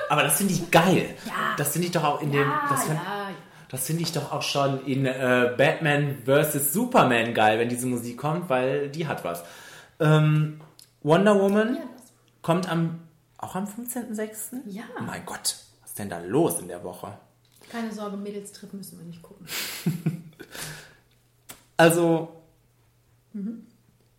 Aber 0.09 0.23
das 0.23 0.39
finde 0.39 0.55
ich 0.55 0.70
geil. 0.70 1.15
Ja. 1.27 1.55
Das 1.59 1.73
finde 1.73 1.86
ich 1.86 1.93
doch 1.93 2.05
auch 2.05 2.23
in 2.23 2.32
dem. 2.32 2.40
Ja, 2.48 2.66
Das, 2.70 2.85
find- 2.85 2.97
ja. 2.97 3.18
Das 3.69 3.86
finde 3.86 4.03
ich 4.03 4.12
doch 4.12 4.32
auch 4.32 4.43
schon 4.43 4.85
in 4.86 5.05
äh, 5.07 5.55
Batman 5.57 6.16
vs. 6.24 6.73
Superman 6.73 7.35
geil, 7.35 7.59
wenn 7.59 7.69
diese 7.69 7.86
Musik 7.86 8.16
kommt, 8.19 8.49
weil 8.49 8.89
die 8.90 9.07
hat 9.07 9.24
Ähm, 10.01 10.61
Wonder 11.03 11.39
Woman 11.40 11.78
kommt 12.43 12.69
am 12.70 13.01
auch 13.39 13.55
am 13.55 13.65
15.06. 13.66 14.62
Ja. 14.66 14.82
Oh 14.99 15.03
mein 15.03 15.24
Gott, 15.24 15.57
was 15.81 15.90
ist 15.90 15.99
denn 15.99 16.09
da 16.09 16.19
los 16.20 16.59
in 16.61 16.69
der 16.69 16.82
Woche? 16.82 17.16
Keine 17.70 17.93
Sorge, 17.93 18.16
Mädelstrip 18.16 18.73
müssen 18.73 18.99
wir 18.99 19.05
nicht 19.07 19.23
gucken. 19.23 19.47
Also, 21.77 22.43
Mhm. 23.32 23.66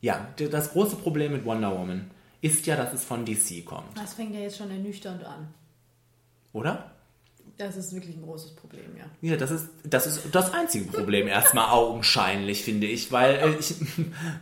ja, 0.02 0.28
das 0.50 0.72
große 0.72 0.96
Problem 0.96 1.34
mit 1.34 1.44
Wonder 1.46 1.78
Woman 1.78 2.10
ist 2.42 2.66
ja, 2.68 2.76
dass 2.78 2.94
es 2.94 3.04
von 3.04 3.26
DC 3.26 3.66
kommt, 3.66 3.98
Das 3.98 4.14
fängt 4.14 4.34
ja 4.34 4.40
jetzt 4.42 4.58
schon 4.58 4.72
ernüchternd 4.72 5.24
an. 5.26 5.54
oder? 6.54 6.92
Das 7.60 7.76
ist 7.76 7.94
wirklich 7.94 8.16
ein 8.16 8.22
großes 8.24 8.56
Problem, 8.56 8.86
ja. 8.98 9.04
Ja, 9.22 9.36
das 9.36 9.52
ist 9.52 9.68
das, 9.84 10.08
ist 10.08 10.22
das 10.32 10.54
einzige 10.54 10.86
Problem 10.86 11.28
erstmal 11.40 11.70
augenscheinlich, 11.72 12.64
finde 12.64 12.88
ich, 12.88 13.12
weil 13.12 13.36
äh, 13.36 13.56
ich 13.60 13.76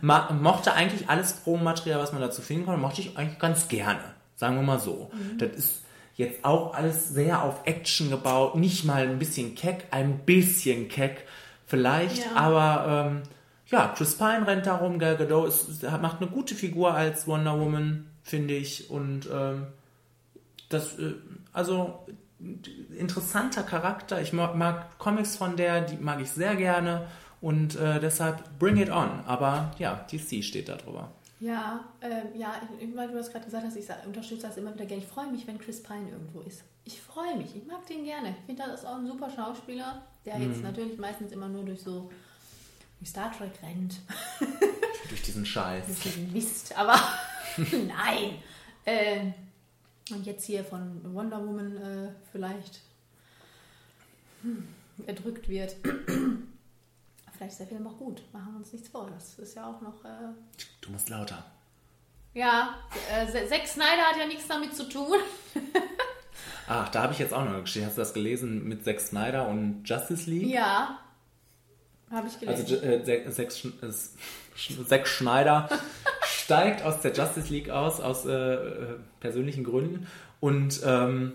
mochte 0.00 0.72
eigentlich 0.72 1.08
alles 1.10 1.32
Promomaterial, 1.32 1.98
was 1.98 2.12
man 2.12 2.20
dazu 2.20 2.42
finden 2.42 2.64
konnte, 2.66 2.80
mochte 2.80 3.00
ich 3.00 3.18
eigentlich 3.18 3.40
ganz 3.40 3.66
gerne, 3.66 3.98
sagen 4.36 4.54
wir 4.54 4.62
mal 4.62 4.78
so. 4.78 5.10
Mhm. 5.12 5.38
Das 5.38 5.50
ist 5.50 5.82
jetzt 6.14 6.44
auch 6.44 6.74
alles 6.74 7.08
sehr 7.08 7.42
auf 7.42 7.62
Action 7.64 8.08
gebaut, 8.08 8.54
nicht 8.54 8.84
mal 8.84 9.02
ein 9.08 9.18
bisschen 9.18 9.56
keck, 9.56 9.88
ein 9.90 10.20
bisschen 10.20 10.88
keck 10.88 11.26
vielleicht, 11.66 12.18
Ja. 12.18 12.36
aber 12.36 13.08
ähm, 13.10 13.22
ja, 13.66 13.92
Chris 13.96 14.16
Pine 14.16 14.46
rennt 14.46 14.66
darum, 14.66 15.00
Gal 15.00 15.16
Gadot 15.16 15.48
ist, 15.48 15.82
macht 15.82 16.20
eine 16.20 16.30
gute 16.30 16.54
Figur 16.54 16.94
als 16.94 17.26
Wonder 17.26 17.58
Woman, 17.58 18.06
finde 18.22 18.54
ich, 18.54 18.90
und 18.90 19.28
ähm, 19.32 19.66
das, 20.68 20.96
äh, 21.00 21.14
also 21.52 22.06
interessanter 22.96 23.62
Charakter. 23.62 24.20
Ich 24.20 24.32
mag, 24.32 24.54
mag 24.54 24.98
Comics 24.98 25.36
von 25.36 25.56
der, 25.56 25.80
die 25.82 25.96
mag 25.96 26.20
ich 26.20 26.30
sehr 26.30 26.56
gerne 26.56 27.06
und 27.40 27.76
äh, 27.76 28.00
deshalb 28.00 28.58
bring 28.58 28.76
it 28.76 28.90
on. 28.90 29.20
Aber 29.26 29.72
ja, 29.78 30.06
DC 30.10 30.42
steht 30.44 30.68
da 30.68 30.76
drüber. 30.76 31.10
Ja, 31.40 31.84
ähm, 32.00 32.36
ja, 32.38 32.52
weil 32.96 33.08
du 33.08 33.14
das 33.14 33.30
gerade 33.30 33.44
gesagt 33.44 33.64
hast, 33.64 33.76
ich 33.76 33.86
unterstütze 34.06 34.46
das 34.48 34.56
immer 34.56 34.74
wieder 34.74 34.86
gerne. 34.86 35.02
Ich 35.02 35.08
freue 35.08 35.30
mich, 35.30 35.46
wenn 35.46 35.58
Chris 35.58 35.82
Pine 35.82 36.10
irgendwo 36.10 36.40
ist. 36.40 36.62
Ich 36.84 37.00
freue 37.00 37.36
mich, 37.36 37.54
ich 37.54 37.66
mag 37.66 37.86
den 37.86 38.04
gerne. 38.04 38.30
Ich 38.30 38.46
finde, 38.46 38.62
das 38.66 38.80
ist 38.80 38.86
auch 38.86 38.96
ein 38.96 39.06
super 39.06 39.30
Schauspieler, 39.30 40.02
der 40.24 40.38
jetzt 40.38 40.56
Mhm. 40.58 40.62
natürlich 40.62 40.98
meistens 40.98 41.30
immer 41.32 41.48
nur 41.48 41.64
durch 41.64 41.80
so 41.82 42.10
durch 42.98 43.10
Star 43.10 43.30
Trek 43.36 43.52
rennt. 43.62 44.00
Durch 45.08 45.22
diesen 45.22 45.46
Scheiß. 45.46 45.86
Durch 45.86 46.00
diesen 46.02 46.32
Mist, 46.32 46.76
aber 46.76 46.98
nein. 47.56 48.42
Ähm, 48.84 49.34
und 50.12 50.26
jetzt 50.26 50.44
hier 50.44 50.64
von 50.64 51.00
Wonder 51.14 51.44
Woman 51.46 51.76
äh, 51.76 52.08
vielleicht 52.32 52.80
hm, 54.42 54.66
erdrückt 55.06 55.48
wird. 55.48 55.76
vielleicht 57.32 57.52
ist 57.52 57.58
der 57.60 57.66
Film 57.66 57.86
auch 57.86 57.96
gut. 57.98 58.22
Machen 58.32 58.52
wir 58.52 58.58
uns 58.58 58.72
nichts 58.72 58.88
vor. 58.88 59.10
Das 59.14 59.38
ist 59.38 59.54
ja 59.54 59.66
auch 59.68 59.80
noch. 59.80 60.04
Äh, 60.04 60.32
Du 60.80 60.90
musst 60.90 61.08
lauter. 61.08 61.44
ja, 62.34 62.74
äh, 63.12 63.26
Zack 63.48 63.66
Snyder 63.66 64.02
hat 64.10 64.16
ja 64.18 64.26
nichts 64.26 64.46
damit 64.48 64.74
zu 64.74 64.88
tun. 64.88 65.18
Ach, 66.68 66.88
da 66.90 67.02
habe 67.02 67.12
ich 67.12 67.18
jetzt 67.18 67.32
auch 67.34 67.44
noch 67.44 67.52
eine 67.52 67.62
Geschichte. 67.62 67.86
Hast 67.86 67.96
du 67.96 68.02
das 68.02 68.14
gelesen 68.14 68.66
mit 68.68 68.84
Zack 68.84 69.00
Snyder 69.00 69.48
und 69.48 69.82
Justice 69.88 70.28
League? 70.30 70.48
Ja, 70.48 70.98
habe 72.10 72.26
ich 72.28 72.38
gelesen. 72.40 72.62
Also 72.62 72.76
äh, 72.86 73.04
Zack- 73.04 73.32
Zack 73.34 73.82
äh, 73.82 73.92
Zack 74.86 75.06
Schneider 75.08 75.68
steigt 76.24 76.82
aus 76.82 77.00
der 77.00 77.12
Justice 77.12 77.52
League 77.52 77.70
aus, 77.70 78.00
aus 78.00 78.24
äh, 78.26 78.32
äh, 78.32 78.94
persönlichen 79.20 79.64
Gründen. 79.64 80.06
Und 80.40 80.80
ähm, 80.84 81.32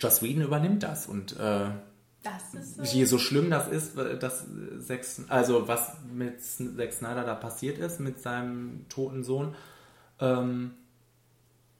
Joss 0.00 0.22
Whedon 0.22 0.42
übernimmt 0.42 0.82
das. 0.82 1.06
Und 1.06 1.36
äh, 1.38 1.70
ist. 2.54 2.92
je 2.92 3.04
so 3.04 3.18
schlimm 3.18 3.50
das 3.50 3.68
ist, 3.68 3.96
äh, 3.96 4.18
dass 4.18 4.44
Zack, 4.86 5.04
also 5.28 5.68
was 5.68 5.92
mit 6.12 6.42
Zack 6.42 6.92
Snyder 6.92 7.24
da 7.24 7.34
passiert 7.34 7.78
ist, 7.78 8.00
mit 8.00 8.20
seinem 8.20 8.86
toten 8.88 9.24
Sohn, 9.24 9.54
ähm, 10.20 10.72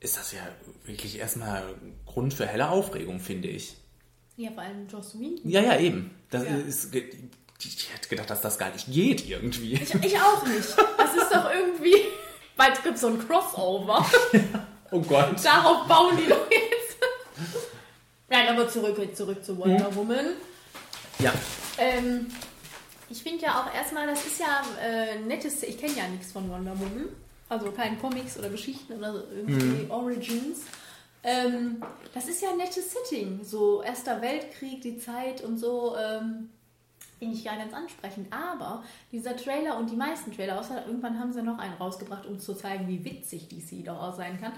ist 0.00 0.16
das 0.16 0.32
ja 0.32 0.40
wirklich 0.84 1.18
erstmal 1.18 1.64
Grund 2.06 2.32
für 2.34 2.46
helle 2.46 2.70
Aufregung, 2.70 3.18
finde 3.20 3.48
ich. 3.48 3.76
ja, 4.36 4.50
vor 4.52 4.62
allem 4.62 4.86
Joss 4.86 5.18
Whedon. 5.18 5.50
Ja, 5.50 5.60
ja, 5.60 5.78
eben. 5.78 6.10
Das 6.30 6.44
Ja. 6.44 6.56
ist, 6.56 6.92
ich, 7.60 7.92
hätte 7.92 8.08
gedacht, 8.08 8.30
dass 8.30 8.40
das 8.40 8.58
gar 8.58 8.70
nicht 8.70 8.86
geht 8.90 9.28
irgendwie. 9.28 9.74
Ich, 9.74 9.94
ich 9.94 10.20
auch 10.20 10.44
nicht. 10.46 10.68
Das 10.96 11.14
ist 11.14 11.30
doch 11.32 11.50
irgendwie. 11.52 11.94
Bald 12.56 12.82
gibt 12.82 12.96
es 12.96 13.00
so 13.02 13.08
ein 13.08 13.26
Crossover. 13.26 14.04
Oh 14.90 15.00
Gott. 15.02 15.44
Darauf 15.44 15.86
bauen 15.86 16.16
die 16.16 16.26
doch 16.30 16.50
jetzt. 16.50 16.96
Nein, 18.30 18.48
aber 18.48 18.66
zurück, 18.70 18.96
zurück 19.14 19.44
zu 19.44 19.58
Wonder 19.58 19.94
Woman. 19.94 20.28
Ja. 21.18 21.30
Ähm, 21.76 22.28
ich 23.10 23.22
finde 23.22 23.44
ja 23.44 23.60
auch 23.60 23.74
erstmal, 23.74 24.06
das 24.06 24.24
ist 24.24 24.40
ja 24.40 24.62
äh, 24.82 25.18
nettes. 25.18 25.62
Ich 25.62 25.76
kenne 25.78 25.92
ja 25.94 26.08
nichts 26.08 26.32
von 26.32 26.48
Wonder 26.50 26.72
Woman. 26.78 27.08
Also 27.50 27.70
keine 27.70 27.96
Comics 27.98 28.38
oder 28.38 28.48
Geschichten 28.48 28.94
oder 28.94 29.12
so 29.12 29.22
irgendwie 29.30 29.84
Mhm. 29.84 29.90
Origins. 29.90 30.60
Ähm, 31.22 31.82
das 32.14 32.26
ist 32.28 32.40
ja 32.40 32.48
ein 32.52 32.56
nettes 32.56 32.86
Setting. 32.90 33.40
So 33.44 33.82
Erster 33.82 34.22
Weltkrieg, 34.22 34.80
die 34.80 34.98
Zeit 34.98 35.42
und 35.42 35.58
so. 35.58 35.94
Ähm, 35.96 36.48
Finde 37.18 37.34
ich 37.36 37.44
ja 37.44 37.56
ganz 37.56 37.72
ansprechend. 37.74 38.32
Aber 38.32 38.82
dieser 39.10 39.36
Trailer 39.36 39.76
und 39.76 39.90
die 39.90 39.96
meisten 39.96 40.32
Trailer, 40.34 40.58
außer 40.60 40.86
irgendwann 40.86 41.18
haben 41.18 41.32
sie 41.32 41.42
noch 41.42 41.58
einen 41.58 41.74
rausgebracht, 41.74 42.26
um 42.26 42.38
zu 42.38 42.54
zeigen, 42.54 42.86
wie 42.86 43.04
witzig 43.04 43.48
DC 43.48 43.84
doch 43.84 44.00
auch 44.00 44.14
sein 44.16 44.40
kann. 44.40 44.52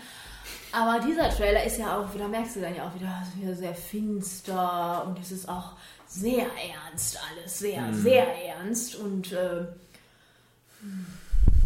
Aber 0.72 1.00
dieser 1.04 1.30
Trailer 1.30 1.64
ist 1.64 1.78
ja 1.78 1.98
auch 1.98 2.12
wieder, 2.14 2.28
merkst 2.28 2.56
du 2.56 2.60
dann 2.60 2.74
ja 2.74 2.86
auch 2.88 2.94
wieder, 2.94 3.22
wieder 3.36 3.54
sehr 3.54 3.74
finster 3.74 5.06
und 5.06 5.18
es 5.18 5.32
ist 5.32 5.48
auch 5.48 5.72
sehr 6.06 6.46
ernst 6.84 7.18
alles, 7.30 7.58
sehr, 7.58 7.82
Mhm. 7.82 7.94
sehr 7.94 8.46
ernst 8.46 8.96
und 8.96 9.32
äh, 9.32 9.66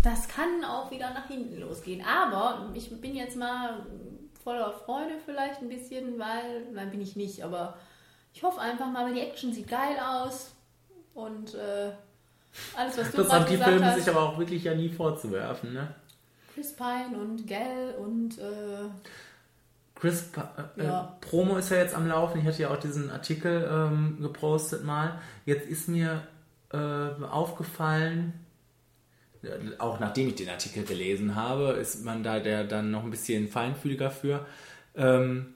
das 0.03 0.29
kann 0.29 0.65
auch 0.65 0.91
wieder 0.91 1.11
nach 1.15 1.27
hinten 1.27 1.61
losgehen. 1.61 2.05
Aber 2.07 2.71
ich 2.75 2.91
bin 3.01 3.15
jetzt 3.15 3.37
mal 3.37 3.87
voller 4.43 4.73
Freude 4.73 5.15
vielleicht 5.25 5.61
ein 5.63 5.69
bisschen, 5.69 6.19
weil, 6.19 6.67
nein, 6.73 6.91
bin 6.91 7.01
ich 7.01 7.17
nicht, 7.17 7.43
aber 7.43 7.77
ich 8.35 8.43
hoffe 8.43 8.61
einfach 8.61 8.91
mal, 8.91 9.07
weil 9.07 9.15
die 9.15 9.21
Action 9.21 9.53
sieht 9.53 9.69
geil 9.69 9.97
aus 10.05 10.54
und 11.15 11.55
äh, 11.55 11.91
Alles, 12.77 12.99
was 12.99 13.11
du 13.11 13.17
Das 13.23 13.33
haben 13.33 13.47
die 13.47 13.57
Filme 13.57 13.87
hast. 13.87 13.99
sich 13.99 14.09
aber 14.09 14.23
auch 14.23 14.39
wirklich 14.39 14.65
ja 14.65 14.75
nie 14.75 14.89
vorzuwerfen, 14.89 15.73
ne? 15.73 15.95
Chris 16.55 16.75
Pine 16.77 17.19
und 17.21 17.47
Gell 17.47 17.95
und 17.99 18.39
äh, 18.39 18.89
Chris 19.97 20.31
pa 20.31 20.71
äh, 20.77 20.85
Ja. 20.85 21.17
Promo 21.21 21.57
ist 21.57 21.71
ja 21.71 21.79
jetzt 21.79 21.95
am 21.95 22.07
Laufen. 22.07 22.41
Ich 22.41 22.47
hatte 22.47 22.63
ja 22.63 22.71
auch 22.71 22.79
diesen 22.79 23.11
Artikel 23.11 23.69
ähm, 23.71 24.19
gepostet 24.21 24.85
mal. 24.85 25.21
Jetzt 25.47 25.67
ist 25.69 25.89
mir 25.89 26.23
äh, 26.73 26.77
aufgefallen, 27.25 28.35
äh, 29.43 29.49
auch 29.79 29.99
nachdem 30.01 30.29
ich 30.29 30.37
den 30.37 30.49
Artikel 30.49 30.85
gelesen 30.85 31.35
habe, 31.35 31.73
ist 31.73 32.05
man 32.05 32.23
da 32.23 32.39
der 32.41 32.65
dann 32.65 32.91
noch 32.91 33.03
ein 33.05 33.11
bisschen 33.11 33.49
feinfühliger 33.49 34.11
für. 34.11 34.47
Ähm, 34.97 35.55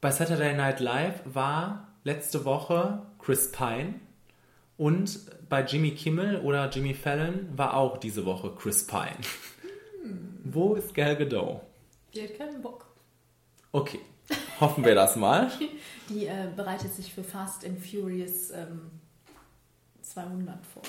bei 0.00 0.10
Saturday 0.12 0.54
Night 0.54 0.78
Live 0.80 1.20
war 1.24 1.88
letzte 2.04 2.44
Woche 2.44 3.02
Chris 3.18 3.50
Pine 3.50 3.94
und 4.78 5.20
bei 5.48 5.62
Jimmy 5.62 5.90
Kimmel 5.90 6.40
oder 6.40 6.70
Jimmy 6.70 6.94
Fallon 6.94 7.48
war 7.56 7.74
auch 7.74 7.98
diese 7.98 8.24
Woche 8.24 8.52
Chris 8.56 8.86
Pine. 8.86 9.18
Wo 10.44 10.74
ist 10.74 10.94
Gal 10.94 11.16
Gadot? 11.16 11.60
die 12.14 12.22
hat 12.22 12.38
keinen 12.38 12.62
Bock. 12.62 12.86
Okay, 13.72 14.00
hoffen 14.60 14.84
wir 14.84 14.94
das 14.94 15.16
mal. 15.16 15.50
Die 16.08 16.26
äh, 16.26 16.48
bereitet 16.56 16.94
sich 16.94 17.12
für 17.12 17.22
Fast 17.22 17.66
and 17.66 17.78
Furious 17.78 18.50
ähm, 18.50 18.90
200 20.00 20.64
vor. 20.64 20.82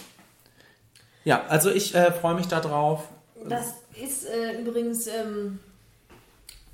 Ja, 1.26 1.46
also 1.48 1.70
ich 1.70 1.94
äh, 1.94 2.14
freue 2.14 2.36
mich 2.36 2.48
darauf. 2.48 3.10
Das 3.50 3.74
ist 4.02 4.26
äh, 4.26 4.62
übrigens 4.62 5.08
ähm, 5.08 5.60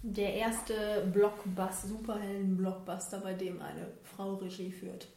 der 0.03 0.35
erste 0.35 1.07
Blockbuster, 1.11 1.87
Superhelden-Blockbuster, 1.87 3.19
bei 3.19 3.33
dem 3.33 3.61
eine 3.63 3.87
Frau 4.03 4.35
Regie 4.35 4.71
führt. 4.71 5.07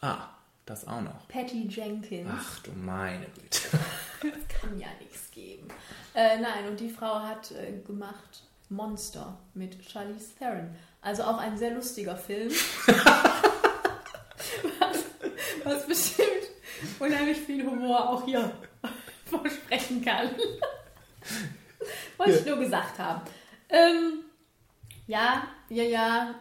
Ah, 0.00 0.28
das 0.66 0.86
auch 0.86 1.00
noch. 1.00 1.26
Patty 1.28 1.66
Jenkins. 1.68 2.30
Ach 2.32 2.58
du 2.60 2.72
meine 2.72 3.26
Güte. 3.26 3.78
Das 4.22 4.48
kann 4.60 4.78
ja 4.78 4.86
nichts 5.00 5.30
geben. 5.30 5.68
Äh, 6.14 6.38
nein, 6.38 6.66
und 6.68 6.78
die 6.78 6.88
Frau 6.90 7.20
hat 7.20 7.50
äh, 7.52 7.80
gemacht 7.84 8.44
Monster 8.68 9.38
mit 9.54 9.76
Charlize 9.84 10.34
Theron. 10.38 10.74
Also 11.00 11.24
auch 11.24 11.38
ein 11.38 11.58
sehr 11.58 11.74
lustiger 11.74 12.16
Film. 12.16 12.50
was, 14.78 15.04
was 15.64 15.86
bestimmt 15.86 16.28
unheimlich 17.00 17.38
viel 17.38 17.66
Humor 17.66 18.08
auch 18.10 18.24
hier 18.24 18.52
versprechen 19.26 20.04
kann. 20.04 20.30
Wollte 22.16 22.38
ich 22.38 22.46
nur 22.46 22.58
gesagt 22.58 22.98
haben. 22.98 23.22
Ähm, 23.68 24.20
ja, 25.06 25.42
ja, 25.68 25.82
ja, 25.82 26.34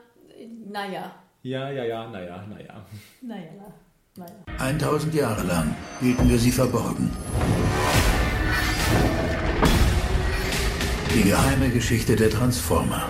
naja, 0.67 1.15
Ja, 1.41 1.69
ja, 1.71 1.83
ja, 1.83 2.07
naja, 2.07 2.45
naja. 2.47 2.85
naja, 3.21 3.51
naja. 3.53 3.73
1000 4.57 5.13
Jahre 5.13 5.43
lang 5.43 5.73
hielten 6.01 6.29
wir 6.29 6.37
sie 6.37 6.51
verborgen. 6.51 7.09
Die 11.15 11.23
geheime 11.23 11.69
Geschichte 11.69 12.17
der 12.17 12.29
Transformer. 12.29 13.07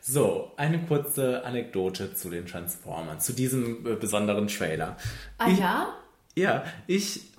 So, 0.00 0.52
eine 0.56 0.84
kurze 0.84 1.44
Anekdote 1.44 2.14
zu 2.14 2.30
den 2.30 2.46
Transformern, 2.46 3.18
zu 3.18 3.32
diesem 3.32 3.84
äh, 3.84 3.96
besonderen 3.96 4.46
Trailer. 4.46 4.96
Ah 5.38 5.48
ich, 5.48 5.58
ja? 5.58 5.94
Ja, 6.36 6.64
ich, 6.86 7.32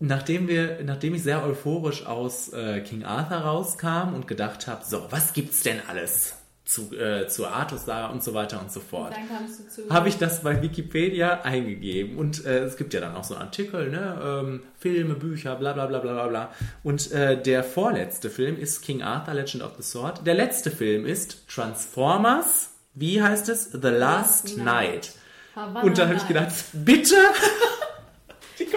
nachdem 0.00 0.48
wir, 0.48 0.82
nachdem 0.82 1.14
ich 1.14 1.22
sehr 1.22 1.44
euphorisch 1.44 2.06
aus 2.06 2.52
äh, 2.52 2.80
King 2.80 3.04
Arthur 3.04 3.38
rauskam 3.38 4.14
und 4.14 4.26
gedacht 4.26 4.66
habe, 4.66 4.84
so, 4.84 5.06
was 5.10 5.32
gibt's 5.32 5.62
denn 5.62 5.80
alles 5.88 6.37
zu, 6.68 6.94
äh, 6.94 7.26
zu 7.28 7.46
Artus-Saga 7.46 8.08
und 8.08 8.22
so 8.22 8.34
weiter 8.34 8.60
und 8.60 8.70
so 8.70 8.80
fort, 8.80 9.14
Dann 9.14 9.26
kamst 9.26 9.58
du 9.60 9.68
zu. 9.84 9.88
habe 9.90 10.10
ich 10.10 10.18
das 10.18 10.42
bei 10.42 10.60
Wikipedia 10.60 11.40
eingegeben 11.40 12.18
und 12.18 12.44
äh, 12.44 12.58
es 12.58 12.76
gibt 12.76 12.92
ja 12.92 13.00
dann 13.00 13.14
auch 13.16 13.24
so 13.24 13.36
Artikel, 13.36 13.88
ne, 13.90 14.20
ähm, 14.22 14.62
Filme, 14.78 15.14
Bücher, 15.14 15.56
bla 15.56 15.72
bla 15.72 15.86
bla 15.86 15.98
bla 16.00 16.12
bla 16.12 16.26
bla. 16.28 16.52
Und 16.82 17.10
äh, 17.10 17.40
der 17.42 17.64
vorletzte 17.64 18.28
Film 18.28 18.58
ist 18.58 18.82
King 18.82 19.00
Arthur, 19.02 19.32
Legend 19.32 19.62
of 19.64 19.72
the 19.78 19.82
Sword. 19.82 20.26
Der 20.26 20.34
letzte 20.34 20.70
Film 20.70 21.06
ist 21.06 21.48
Transformers, 21.48 22.70
wie 22.94 23.22
heißt 23.22 23.48
es? 23.48 23.70
The 23.72 23.88
Last 23.88 24.58
Night. 24.58 25.12
Havana 25.56 25.80
Und 25.80 25.96
da 25.96 26.02
habe 26.04 26.14
ich 26.16 26.20
Night. 26.24 26.28
gedacht, 26.28 26.54
bitte? 26.74 27.14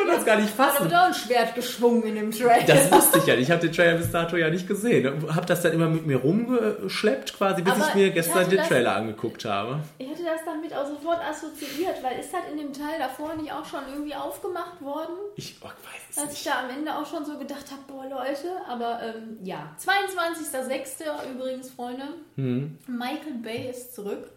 ich 0.02 0.08
konnte 0.08 0.16
das 0.18 0.26
gar 0.26 0.36
nicht 0.38 0.58
Hat 0.58 0.68
fassen. 0.74 0.78
aber 0.86 0.90
doch 0.90 1.04
ein 1.08 1.14
Schwert 1.14 1.56
geschwungen 1.56 2.04
in 2.04 2.16
dem 2.16 2.32
Trailer. 2.32 2.64
Das 2.66 2.92
wusste 2.92 3.20
ich 3.20 3.26
ja 3.26 3.36
nicht. 3.36 3.44
Ich 3.44 3.52
habe 3.52 3.62
den 3.62 3.72
Trailer 3.74 3.98
bis 3.98 4.12
dato 4.12 4.36
ja 4.38 4.50
nicht 4.50 4.68
gesehen. 4.68 5.34
Habe 5.36 5.46
das 5.46 5.62
dann 5.62 5.74
immer 5.74 5.88
mit 5.90 6.06
mir 6.06 6.18
rumgeschleppt, 6.18 7.34
quasi, 7.38 7.62
bis 7.62 7.74
Aber 7.74 7.88
ich 7.90 7.96
mir 7.96 8.10
gestern 8.12 8.50
den 8.50 8.58
das- 8.60 8.68
Trailer 8.68 8.96
angeguckt 8.96 9.46
habe. 9.46 9.80
Ich 9.98 10.10
hatte 10.10 10.24
das 10.24 10.42
damit 10.46 10.74
auch 10.74 10.86
sofort 10.88 11.20
assoziiert, 11.24 12.02
weil 12.04 12.20
ist 12.20 12.34
halt 12.34 12.46
in 12.52 12.58
dem 12.58 12.74
Teil 12.74 13.00
davor 13.00 13.36
nicht 13.36 13.52
auch 13.52 13.66
schon 13.66 13.82
irgendwie 13.92 14.16
aufgemacht 14.16 14.82
worden? 14.82 15.14
Ich 15.36 15.56
oh, 15.62 15.66
weiß 15.68 15.74
es 16.12 16.18
Als 16.18 16.28
nicht. 16.30 16.38
ich 16.40 16.44
da 16.52 16.60
am 16.64 16.70
Ende 16.70 16.96
auch 16.96 17.06
schon 17.06 17.26
so 17.26 17.38
gedacht 17.38 17.66
habe, 17.72 17.82
boah 17.88 18.06
Leute, 18.06 18.50
aber 18.68 19.00
ähm, 19.04 19.38
ja. 19.44 19.76
22.06. 19.84 21.32
übrigens, 21.34 21.70
Freunde. 21.70 22.04
Hm. 22.36 22.78
Michael 22.88 23.34
Bay 23.44 23.70
ist 23.70 23.96
zurück. 23.96 24.30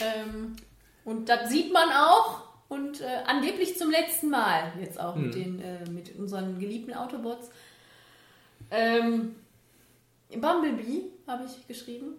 Ähm, 0.00 0.56
und 1.04 1.28
das 1.28 1.50
sieht 1.50 1.72
man 1.72 1.88
auch. 1.90 2.51
Und 2.72 3.00
äh, 3.02 3.04
angeblich 3.26 3.76
zum 3.76 3.90
letzten 3.90 4.30
Mal 4.30 4.72
jetzt 4.80 4.98
auch 4.98 5.14
mit, 5.16 5.34
Hm. 5.34 5.42
den, 5.42 5.60
äh, 5.62 5.90
mit 5.90 6.16
unseren 6.16 6.58
geliebten 6.58 6.94
Autobots. 6.94 7.50
Ähm, 8.70 9.34
Bumblebee 10.30 11.02
habe 11.26 11.44
ich 11.44 11.66
geschrieben. 11.68 12.14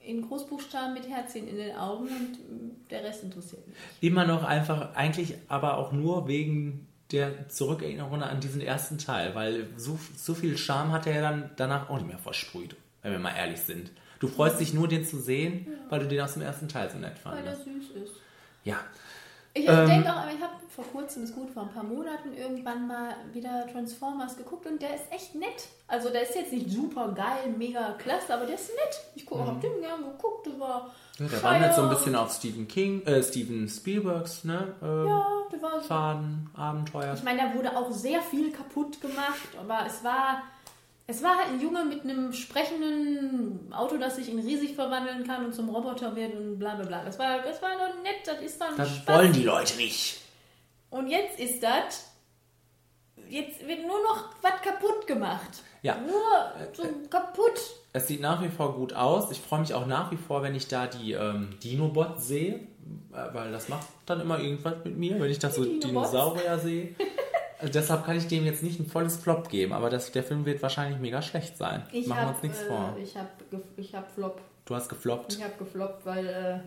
In 0.00 0.26
Großbuchstaben 0.26 0.94
mit 0.94 1.06
Herzchen 1.06 1.46
in 1.48 1.56
den 1.56 1.76
Augen 1.76 2.04
und 2.06 2.34
äh, 2.36 2.88
der 2.90 3.04
Rest 3.04 3.24
interessiert 3.24 3.66
mich. 3.66 3.76
Immer 4.00 4.24
noch 4.26 4.42
einfach, 4.44 4.94
eigentlich 4.94 5.34
aber 5.48 5.76
auch 5.76 5.92
nur 5.92 6.26
wegen 6.28 6.86
der 7.12 7.48
Zurückerinnerung 7.50 8.22
an 8.22 8.40
diesen 8.40 8.62
ersten 8.62 8.96
Teil, 8.96 9.34
weil 9.34 9.66
so, 9.76 9.98
so 10.16 10.34
viel 10.34 10.56
Charme 10.56 10.92
hat 10.92 11.06
er 11.06 11.14
ja 11.16 11.20
dann 11.20 11.50
danach 11.56 11.90
auch 11.90 11.96
nicht 11.96 12.06
mehr 12.08 12.18
versprüht, 12.18 12.76
wenn 13.02 13.12
wir 13.12 13.18
mal 13.18 13.34
ehrlich 13.36 13.60
sind. 13.60 13.90
Du 14.20 14.28
freust 14.28 14.60
dich 14.60 14.72
nur, 14.72 14.88
den 14.88 15.04
zu 15.04 15.18
sehen, 15.18 15.66
weil 15.90 16.00
du 16.00 16.08
den 16.08 16.20
aus 16.22 16.32
dem 16.34 16.42
ersten 16.42 16.68
Teil 16.68 16.90
so 16.90 16.98
nett 16.98 17.12
Weil 17.24 17.42
der 17.42 17.52
fandest. 17.54 17.64
süß 17.92 18.02
ist. 18.04 18.12
Ja. 18.64 18.76
Ich 19.58 19.68
Ähm, 19.68 19.88
denke 19.88 20.08
auch, 20.10 20.26
ich 20.32 20.40
habe 20.42 20.52
vor 20.68 20.84
kurzem, 20.92 21.24
ist 21.24 21.34
gut, 21.34 21.50
vor 21.50 21.64
ein 21.64 21.70
paar 21.72 21.82
Monaten 21.82 22.32
irgendwann 22.34 22.86
mal 22.86 23.16
wieder 23.32 23.66
Transformers 23.72 24.36
geguckt 24.36 24.66
und 24.66 24.80
der 24.80 24.94
ist 24.94 25.04
echt 25.10 25.34
nett. 25.34 25.66
Also 25.88 26.10
der 26.10 26.22
ist 26.22 26.34
jetzt 26.34 26.52
nicht 26.52 26.70
super 26.70 27.08
geil, 27.14 27.52
mega 27.56 27.92
klasse, 27.98 28.34
aber 28.34 28.46
der 28.46 28.54
ist 28.54 28.68
nett. 28.70 29.00
Ich 29.16 29.26
guck, 29.26 29.38
Mhm. 29.40 29.46
hab 29.46 29.60
den 29.60 29.80
gern 29.80 30.04
geguckt, 30.04 30.46
das 30.46 30.58
war 30.60 30.90
Ja, 31.18 31.26
der 31.26 31.38
Fire 31.38 31.52
wandelt 31.54 31.74
so 31.74 31.82
ein 31.82 31.88
bisschen 31.90 32.14
auf 32.14 32.32
Stephen 32.32 32.68
King, 32.68 33.02
äh, 33.06 33.22
Steven 33.22 33.68
Spielbergs, 33.68 34.44
ne? 34.44 34.74
Ähm, 34.82 35.06
Ja, 35.08 35.26
der 35.50 35.62
war 35.62 35.80
so. 35.80 35.88
Faden, 35.88 36.50
Abenteuer. 36.56 37.14
Ich 37.14 37.24
meine, 37.24 37.42
da 37.42 37.54
wurde 37.54 37.76
auch 37.76 37.90
sehr 37.90 38.20
viel 38.22 38.52
kaputt 38.52 39.00
gemacht, 39.00 39.48
aber 39.60 39.80
es 39.86 40.04
war, 40.04 40.42
es 41.10 41.22
war 41.22 41.38
halt 41.38 41.48
ein 41.48 41.60
Junge 41.60 41.86
mit 41.86 42.02
einem 42.04 42.34
sprechenden 42.34 43.72
Auto, 43.72 43.96
das 43.96 44.16
sich 44.16 44.28
in 44.30 44.38
riesig 44.40 44.74
verwandeln 44.74 45.26
kann 45.26 45.46
und 45.46 45.54
zum 45.54 45.70
Roboter 45.70 46.14
wird 46.14 46.34
und 46.34 46.58
bla 46.58 46.74
bla 46.74 46.84
bla. 46.84 47.02
Das 47.02 47.18
war, 47.18 47.40
das 47.40 47.62
war 47.62 47.70
doch 47.70 48.02
nett, 48.02 48.16
das 48.26 48.42
ist 48.42 48.60
dann 48.60 48.76
Das 48.76 48.94
Spaß. 48.94 49.16
wollen 49.16 49.32
die 49.32 49.42
Leute 49.42 49.76
nicht. 49.78 50.20
Und 50.90 51.08
jetzt 51.08 51.40
ist 51.40 51.62
das, 51.62 52.10
jetzt 53.26 53.66
wird 53.66 53.86
nur 53.86 54.02
noch 54.02 54.34
was 54.42 54.60
kaputt 54.62 55.06
gemacht. 55.06 55.62
Ja. 55.80 55.96
Nur 55.96 56.74
so 56.74 56.82
kaputt. 57.08 57.58
Es 57.94 58.06
sieht 58.06 58.20
nach 58.20 58.42
wie 58.42 58.48
vor 58.50 58.74
gut 58.74 58.92
aus. 58.92 59.30
Ich 59.30 59.40
freue 59.40 59.60
mich 59.60 59.72
auch 59.72 59.86
nach 59.86 60.10
wie 60.10 60.16
vor, 60.18 60.42
wenn 60.42 60.54
ich 60.54 60.68
da 60.68 60.86
die 60.86 61.12
ähm, 61.12 61.58
Dinobots 61.64 62.28
sehe, 62.28 62.54
äh, 63.14 63.32
weil 63.32 63.50
das 63.50 63.70
macht 63.70 63.86
dann 64.04 64.20
immer 64.20 64.38
irgendwas 64.40 64.74
mit 64.84 64.98
mir, 64.98 65.18
wenn 65.18 65.30
ich 65.30 65.38
da 65.38 65.48
so? 65.48 65.64
Dinosaurier 65.64 66.58
sehe. 66.58 66.94
Also 67.60 67.72
deshalb 67.72 68.04
kann 68.04 68.16
ich 68.16 68.26
dem 68.28 68.44
jetzt 68.44 68.62
nicht 68.62 68.78
ein 68.78 68.86
volles 68.86 69.16
Flop 69.16 69.48
geben, 69.48 69.72
aber 69.72 69.90
das, 69.90 70.12
der 70.12 70.22
Film 70.22 70.44
wird 70.46 70.62
wahrscheinlich 70.62 71.00
mega 71.00 71.20
schlecht 71.22 71.56
sein. 71.56 71.84
Ich 71.92 72.06
Machen 72.06 72.18
wir 72.20 72.26
hab, 72.26 72.34
uns 72.34 72.42
nichts 72.42 72.62
äh, 72.62 72.66
vor. 72.66 72.96
Ich 73.02 73.16
habe 73.16 73.28
ich 73.76 73.94
hab 73.94 74.10
Flop. 74.12 74.40
Du 74.64 74.74
hast 74.74 74.88
gefloppt. 74.88 75.34
Ich 75.34 75.42
habe 75.42 75.54
gefloppt, 75.58 76.06
weil 76.06 76.26
äh, 76.26 76.60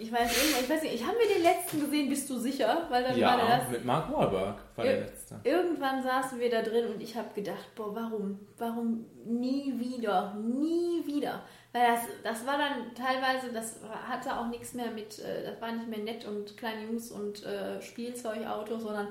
ich 0.00 0.12
weiß 0.12 0.30
irgendwann, 0.36 0.64
ich 0.64 0.70
weiß 0.70 0.82
nicht, 0.82 0.94
ich 0.94 1.04
habe 1.06 1.16
mir 1.16 1.34
den 1.34 1.42
letzten 1.42 1.80
gesehen, 1.80 2.08
bist 2.08 2.28
du 2.30 2.38
sicher? 2.38 2.86
Weil 2.88 3.02
dann 3.02 3.12
war 3.12 3.18
Ja, 3.18 3.58
das. 3.58 3.68
mit 3.70 3.84
Mark 3.84 4.12
Wahlberg 4.12 4.56
war 4.76 4.84
der 4.84 5.00
letzte. 5.00 5.36
Irgendwann 5.42 6.02
saßen 6.02 6.38
wir 6.38 6.50
da 6.50 6.62
drin 6.62 6.86
und 6.94 7.00
ich 7.02 7.16
habe 7.16 7.28
gedacht, 7.34 7.74
boah, 7.74 7.94
warum? 7.94 8.38
Warum 8.58 9.06
nie 9.24 9.74
wieder? 9.78 10.34
Nie 10.34 11.04
wieder. 11.06 11.42
Weil 11.72 11.82
das, 11.88 12.00
das 12.22 12.46
war 12.46 12.58
dann 12.58 12.94
teilweise, 12.94 13.52
das 13.52 13.76
hatte 14.08 14.36
auch 14.38 14.48
nichts 14.48 14.74
mehr 14.74 14.90
mit, 14.90 15.18
äh, 15.18 15.44
das 15.50 15.60
war 15.60 15.72
nicht 15.72 15.88
mehr 15.88 15.98
nett 16.00 16.26
und 16.26 16.56
kleine 16.56 16.84
Jungs 16.84 17.10
und 17.10 17.44
äh, 17.44 17.80
Spielzeugautos, 17.82 18.82
sondern 18.82 19.08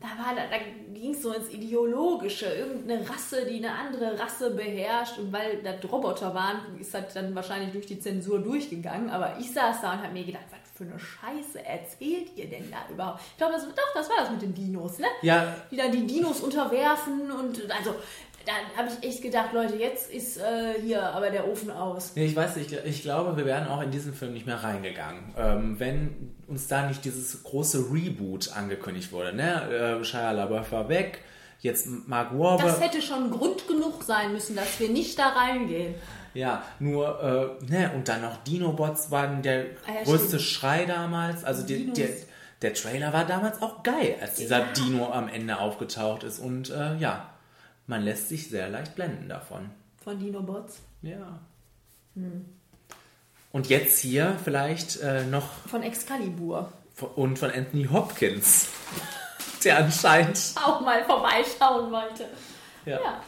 da 0.00 0.08
war 0.08 0.34
da, 0.34 0.42
da 0.50 0.56
ging 0.94 1.12
es 1.12 1.22
so 1.22 1.32
ins 1.32 1.50
Ideologische, 1.50 2.46
irgendeine 2.46 3.08
Rasse, 3.08 3.44
die 3.44 3.58
eine 3.58 3.72
andere 3.72 4.18
Rasse 4.18 4.50
beherrscht 4.50 5.18
und 5.18 5.30
weil 5.32 5.62
das 5.62 5.76
Roboter 5.90 6.34
waren, 6.34 6.78
ist 6.80 6.94
das 6.94 7.12
dann 7.12 7.34
wahrscheinlich 7.34 7.72
durch 7.72 7.86
die 7.86 8.00
Zensur 8.00 8.38
durchgegangen, 8.38 9.10
aber 9.10 9.36
ich 9.38 9.52
saß 9.52 9.82
da 9.82 9.92
und 9.92 10.02
habe 10.02 10.12
mir 10.14 10.24
gedacht, 10.24 10.46
was 10.50 10.58
für 10.74 10.84
eine 10.84 10.98
Scheiße 10.98 11.66
erzählt 11.66 12.30
ihr 12.36 12.48
denn 12.48 12.70
da 12.70 12.78
überhaupt? 12.90 13.20
Ich 13.32 13.36
glaube, 13.36 13.52
das, 13.52 13.64
doch, 13.64 13.94
das 13.94 14.08
war 14.08 14.16
das 14.20 14.30
mit 14.30 14.40
den 14.40 14.54
Dinos, 14.54 14.98
ne? 14.98 15.06
Ja. 15.20 15.54
Die 15.70 15.76
dann 15.76 15.92
die 15.92 16.06
Dinos 16.06 16.40
unterwerfen 16.40 17.30
und 17.30 17.70
also, 17.70 17.94
dann 18.46 18.76
habe 18.76 18.88
ich 19.00 19.06
echt 19.08 19.22
gedacht, 19.22 19.52
Leute, 19.52 19.76
jetzt 19.76 20.10
ist 20.10 20.38
äh, 20.38 20.74
hier 20.82 21.02
aber 21.02 21.30
der 21.30 21.46
Ofen 21.48 21.70
aus. 21.70 22.12
Nee, 22.14 22.26
ich 22.26 22.36
weiß 22.36 22.56
nicht, 22.56 22.72
ich, 22.72 22.84
ich 22.84 23.02
glaube, 23.02 23.36
wir 23.36 23.44
wären 23.44 23.68
auch 23.68 23.82
in 23.82 23.90
diesen 23.90 24.14
Film 24.14 24.32
nicht 24.32 24.46
mehr 24.46 24.62
reingegangen, 24.62 25.34
ähm, 25.36 25.78
wenn 25.78 26.34
uns 26.46 26.66
da 26.66 26.86
nicht 26.88 27.04
dieses 27.04 27.42
große 27.42 27.86
Reboot 27.92 28.52
angekündigt 28.56 29.12
wurde. 29.12 29.34
Ne? 29.34 29.98
Äh, 30.00 30.04
Shia 30.04 30.32
LaBeouf 30.32 30.72
war 30.72 30.88
weg, 30.88 31.20
jetzt 31.60 31.86
Mark 32.06 32.32
Wahlberg. 32.38 32.66
Das 32.68 32.80
hätte 32.80 33.02
schon 33.02 33.30
Grund 33.30 33.68
genug 33.68 34.02
sein 34.02 34.32
müssen, 34.32 34.56
dass 34.56 34.80
wir 34.80 34.88
nicht 34.88 35.18
da 35.18 35.28
reingehen. 35.28 35.94
Ja, 36.32 36.62
nur, 36.78 37.58
äh, 37.60 37.64
ne, 37.70 37.90
und 37.94 38.06
dann 38.08 38.22
noch 38.22 38.36
Dinobots 38.44 39.10
waren 39.10 39.42
der 39.42 39.64
Ah 39.86 39.94
ja, 39.98 40.02
größte 40.04 40.28
stimmt. 40.38 40.42
Schrei 40.42 40.84
damals. 40.86 41.44
Also 41.44 41.66
Dinos. 41.66 41.96
der, 41.98 42.08
der 42.62 42.74
Trailer 42.74 43.12
war 43.12 43.24
damals 43.26 43.60
auch 43.60 43.82
geil, 43.82 44.14
als 44.20 44.36
dieser 44.36 44.60
Ja. 44.60 44.66
Dino 44.76 45.10
am 45.12 45.28
Ende 45.28 45.58
aufgetaucht 45.58 46.22
ist. 46.22 46.38
Und 46.38 46.70
äh, 46.70 46.96
ja, 46.98 47.30
man 47.90 48.04
lässt 48.04 48.28
sich 48.28 48.48
sehr 48.48 48.68
leicht 48.68 48.94
blenden 48.94 49.28
davon. 49.28 49.68
Von 50.02 50.18
Dinobots. 50.18 50.78
Ja. 51.02 51.40
Hm. 52.14 52.46
Und 53.50 53.68
jetzt 53.68 53.98
hier 53.98 54.38
vielleicht 54.42 55.00
äh, 55.00 55.24
noch 55.24 55.48
Von 55.66 55.82
Excalibur. 55.82 56.72
und 57.16 57.38
von 57.38 57.50
Anthony 57.50 57.86
Hopkins, 57.86 58.68
der 59.64 59.78
anscheinend. 59.78 60.38
Auch 60.64 60.80
mal 60.80 61.04
vorbeischauen 61.04 61.90
wollte. 61.90 62.26
Ja. 62.86 63.00
Ja, 63.00 63.20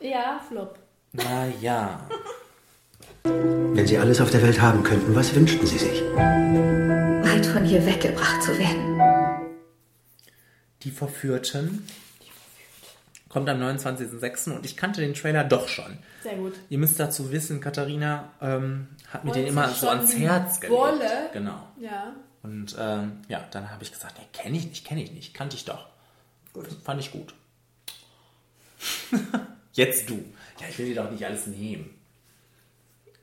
ja 0.00 0.40
Flop. 0.48 0.76
Naja. 1.12 2.08
Wenn 3.22 3.86
Sie 3.86 3.98
alles 3.98 4.20
auf 4.20 4.30
der 4.30 4.42
Welt 4.42 4.60
haben 4.60 4.82
könnten, 4.82 5.14
was 5.14 5.32
wünschten 5.34 5.66
Sie 5.66 5.78
sich? 5.78 6.02
Weit 6.02 7.46
von 7.46 7.64
hier 7.64 7.86
weggebracht 7.86 8.42
zu 8.42 8.58
werden. 8.58 9.00
Die 10.82 10.90
Verführten 10.90 11.86
kommt 13.30 13.48
am 13.48 13.62
29.06. 13.62 14.56
und 14.56 14.66
ich 14.66 14.76
kannte 14.76 15.00
den 15.00 15.14
Trailer 15.14 15.44
doch 15.44 15.68
schon. 15.68 15.96
Sehr 16.22 16.34
gut. 16.36 16.54
Ihr 16.68 16.78
müsst 16.78 17.00
dazu 17.00 17.32
wissen, 17.32 17.60
Katharina 17.60 18.32
ähm, 18.42 18.88
hat 19.08 19.24
mir 19.24 19.32
den 19.32 19.46
immer 19.46 19.68
so 19.70 19.88
ans 19.88 20.14
Herz 20.14 20.60
gelegt. 20.60 20.78
Wolle. 20.78 21.30
Genau. 21.32 21.66
Ja. 21.80 22.12
Und 22.42 22.76
ähm, 22.78 23.22
ja, 23.28 23.46
dann 23.50 23.70
habe 23.70 23.82
ich 23.82 23.92
gesagt, 23.92 24.16
nee, 24.18 24.26
kenne 24.32 24.58
ich 24.58 24.66
nicht, 24.66 24.84
kenne 24.84 25.02
ich 25.02 25.12
nicht, 25.12 25.32
kannte 25.32 25.56
ich 25.56 25.64
doch. 25.64 25.86
Gut. 26.52 26.66
Fand 26.84 27.00
ich 27.00 27.12
gut. 27.12 27.32
Jetzt 29.72 30.10
du. 30.10 30.16
Ja, 30.60 30.66
ich 30.68 30.78
will 30.78 30.86
dir 30.86 30.96
doch 30.96 31.10
nicht 31.10 31.24
alles 31.24 31.46
nehmen. 31.46 31.90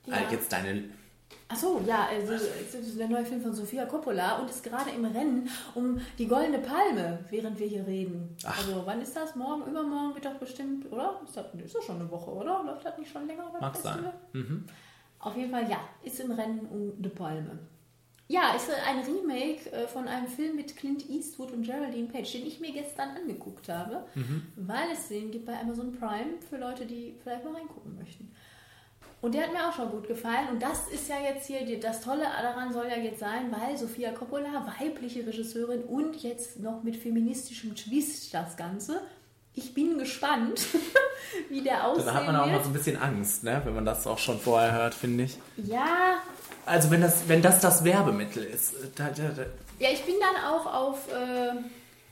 Ja. 0.05 0.17
Äh, 0.17 0.31
Jetzt 0.31 0.51
deine. 0.51 0.85
Achso, 1.49 1.81
ja, 1.87 2.07
also, 2.09 2.33
es 2.33 2.73
ist 2.75 2.99
der 2.99 3.07
neue 3.07 3.23
Film 3.25 3.41
von 3.41 3.53
Sofia 3.53 3.85
Coppola 3.85 4.39
und 4.39 4.49
ist 4.49 4.63
gerade 4.63 4.89
im 4.89 5.05
Rennen 5.05 5.49
um 5.75 5.97
die 6.17 6.27
Goldene 6.27 6.59
Palme, 6.59 7.19
während 7.29 7.57
wir 7.57 7.67
hier 7.67 7.87
reden. 7.87 8.35
Ach. 8.45 8.57
Also, 8.57 8.81
wann 8.85 9.01
ist 9.01 9.15
das? 9.15 9.33
Morgen, 9.35 9.63
übermorgen 9.69 10.13
wird 10.13 10.25
doch 10.25 10.35
bestimmt, 10.35 10.91
oder? 10.91 11.21
Ist 11.25 11.37
das, 11.37 11.45
ist 11.63 11.75
das 11.75 11.85
schon 11.85 12.01
eine 12.01 12.11
Woche, 12.11 12.31
oder? 12.31 12.63
Läuft 12.65 12.85
das 12.85 12.97
nicht 12.97 13.11
schon 13.11 13.27
länger? 13.27 13.49
Mag 13.61 13.75
sein. 13.77 14.11
Mhm. 14.33 14.65
Auf 15.19 15.37
jeden 15.37 15.51
Fall, 15.51 15.69
ja, 15.69 15.79
ist 16.03 16.19
im 16.19 16.31
Rennen 16.31 16.59
um 16.69 17.01
die 17.01 17.09
Palme. 17.09 17.57
Ja, 18.29 18.53
ist 18.53 18.69
ein 18.85 18.99
Remake 19.05 19.71
äh, 19.71 19.87
von 19.87 20.05
einem 20.05 20.27
Film 20.27 20.57
mit 20.57 20.75
Clint 20.75 21.09
Eastwood 21.09 21.53
und 21.53 21.63
Geraldine 21.65 22.09
Page, 22.09 22.29
den 22.33 22.45
ich 22.45 22.59
mir 22.59 22.73
gestern 22.73 23.11
angeguckt 23.15 23.69
habe, 23.69 24.03
Mhm. 24.15 24.41
weil 24.57 24.91
es 24.91 25.07
den 25.07 25.31
gibt 25.31 25.45
bei 25.45 25.57
Amazon 25.57 25.93
Prime 25.93 26.33
für 26.49 26.57
Leute, 26.57 26.85
die 26.85 27.15
vielleicht 27.23 27.45
mal 27.45 27.53
reingucken 27.53 27.95
möchten. 27.97 28.29
Und 29.21 29.33
der 29.33 29.43
hat 29.43 29.53
mir 29.53 29.67
auch 29.67 29.73
schon 29.73 29.89
gut 29.89 30.07
gefallen. 30.07 30.49
Und 30.51 30.61
das 30.61 30.87
ist 30.89 31.09
ja 31.09 31.15
jetzt 31.19 31.47
hier, 31.47 31.79
das 31.79 32.01
Tolle 32.01 32.23
daran 32.23 32.71
soll 32.71 32.85
ja 32.87 32.97
jetzt 32.97 33.19
sein, 33.19 33.51
weil 33.51 33.75
Sofia 33.77 34.11
Coppola, 34.11 34.71
weibliche 34.79 35.25
Regisseurin 35.25 35.81
und 35.83 36.21
jetzt 36.21 36.59
noch 36.59 36.83
mit 36.83 36.95
feministischem 36.95 37.75
Twist 37.75 38.33
das 38.33 38.55
Ganze. 38.57 39.01
Ich 39.53 39.73
bin 39.73 39.97
gespannt, 39.97 40.67
wie 41.49 41.61
der 41.61 41.87
aussehen 41.87 42.05
Da 42.05 42.13
hat 42.13 42.27
man 42.27 42.35
auch 42.35 42.45
mal 42.45 42.61
so 42.61 42.69
ein 42.69 42.73
bisschen 42.73 43.01
Angst, 43.01 43.43
ne? 43.43 43.59
wenn 43.65 43.73
man 43.73 43.85
das 43.85 44.05
auch 44.05 44.19
schon 44.19 44.39
vorher 44.39 44.71
hört, 44.73 44.93
finde 44.93 45.23
ich. 45.23 45.39
Ja, 45.57 46.17
Also 46.67 46.91
wenn 46.91 47.01
das, 47.01 47.27
wenn 47.27 47.41
das 47.41 47.59
das 47.59 47.83
Werbemittel 47.83 48.43
ist, 48.43 48.75
da, 48.95 49.05
da, 49.09 49.29
da, 49.29 49.43
Ja, 49.79 49.89
ich 49.91 50.03
bin 50.03 50.15
dann 50.19 50.45
auch 50.53 50.71
auf, 50.71 51.11
äh, 51.11 51.53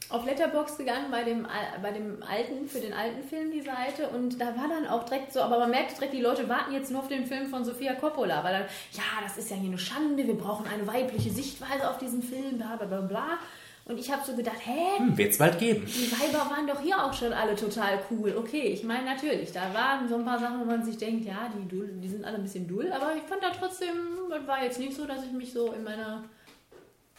auf 0.10 0.26
Letterbox 0.26 0.77
gegangen 0.77 1.07
bei 1.11 1.23
dem, 1.23 1.48
bei 1.82 1.91
dem 1.91 2.22
alten, 2.23 2.68
für 2.68 2.80
den 2.80 2.94
alten 2.94 3.23
Film 3.23 3.52
die 3.52 3.61
Seite 3.61 4.10
und 4.10 4.40
da 4.40 4.48
war 4.48 4.68
dann 4.69 4.88
auch 4.88 5.03
direkt 5.03 5.34
so, 5.34 5.41
aber 5.41 5.60
man 5.60 5.72
merkt 5.72 5.98
direkt, 5.98 6.14
die 6.14 6.22
Leute 6.22 6.48
warten 6.48 6.73
jetzt 6.73 6.91
nur 6.91 7.02
auf 7.02 7.07
den 7.07 7.26
Film 7.26 7.48
von 7.48 7.65
Sophia 7.65 7.95
Coppola, 7.95 8.44
weil 8.44 8.53
dann, 8.53 8.65
ja, 8.91 9.03
das 9.23 9.38
ist 9.38 9.49
ja 9.49 9.56
hier 9.56 9.69
eine 9.69 9.80
Schande, 9.80 10.26
wir 10.26 10.38
brauchen 10.38 10.68
eine 10.68 10.86
weibliche 10.86 11.32
Sichtweise 11.32 11.90
auf 11.90 11.98
diesen 11.98 12.22
Film, 12.22 12.57
bla 12.57 12.76
bla 12.76 12.86
bla 12.86 13.02
bla. 13.02 13.40
Und 13.88 13.99
ich 13.99 14.11
habe 14.11 14.26
so 14.26 14.36
gedacht, 14.36 14.57
hä? 14.65 14.98
hm, 14.98 15.15
wird 15.15 15.32
es 15.32 15.38
bald 15.38 15.60
geben. 15.60 15.86
Die 15.86 16.11
Weiber 16.11 16.49
waren 16.49 16.65
doch 16.65 16.82
hier 16.82 17.03
auch 17.03 17.14
schon 17.14 17.32
alle 17.32 17.56
total 17.56 17.99
cool. 18.10 18.36
Okay, 18.36 18.64
ich 18.64 18.84
meine 18.84 19.06
natürlich, 19.06 19.52
da 19.52 19.72
waren 19.76 20.10
so 20.10 20.15
ein 20.15 20.26
paar 20.26 20.40
Sachen, 20.40 20.60
wo 20.60 20.65
man 20.65 20.84
sich 20.84 20.98
denkt, 20.98 21.26
ja, 21.27 21.52
die, 21.53 22.02
die 22.02 22.10
sind 22.10 22.26
alle 22.26 22.38
ein 22.38 22.44
bisschen 22.44 22.68
dull, 22.68 22.91
aber 22.91 23.15
ich 23.15 23.22
fand 23.23 23.44
da 23.44 23.52
trotzdem, 23.52 23.95
das 24.27 24.48
war 24.48 24.64
jetzt 24.64 24.80
nicht 24.80 24.95
so, 24.95 25.06
dass 25.06 25.23
ich 25.23 25.32
mich 25.32 25.53
so 25.53 25.72
in 25.72 25.84
meiner 25.84 26.23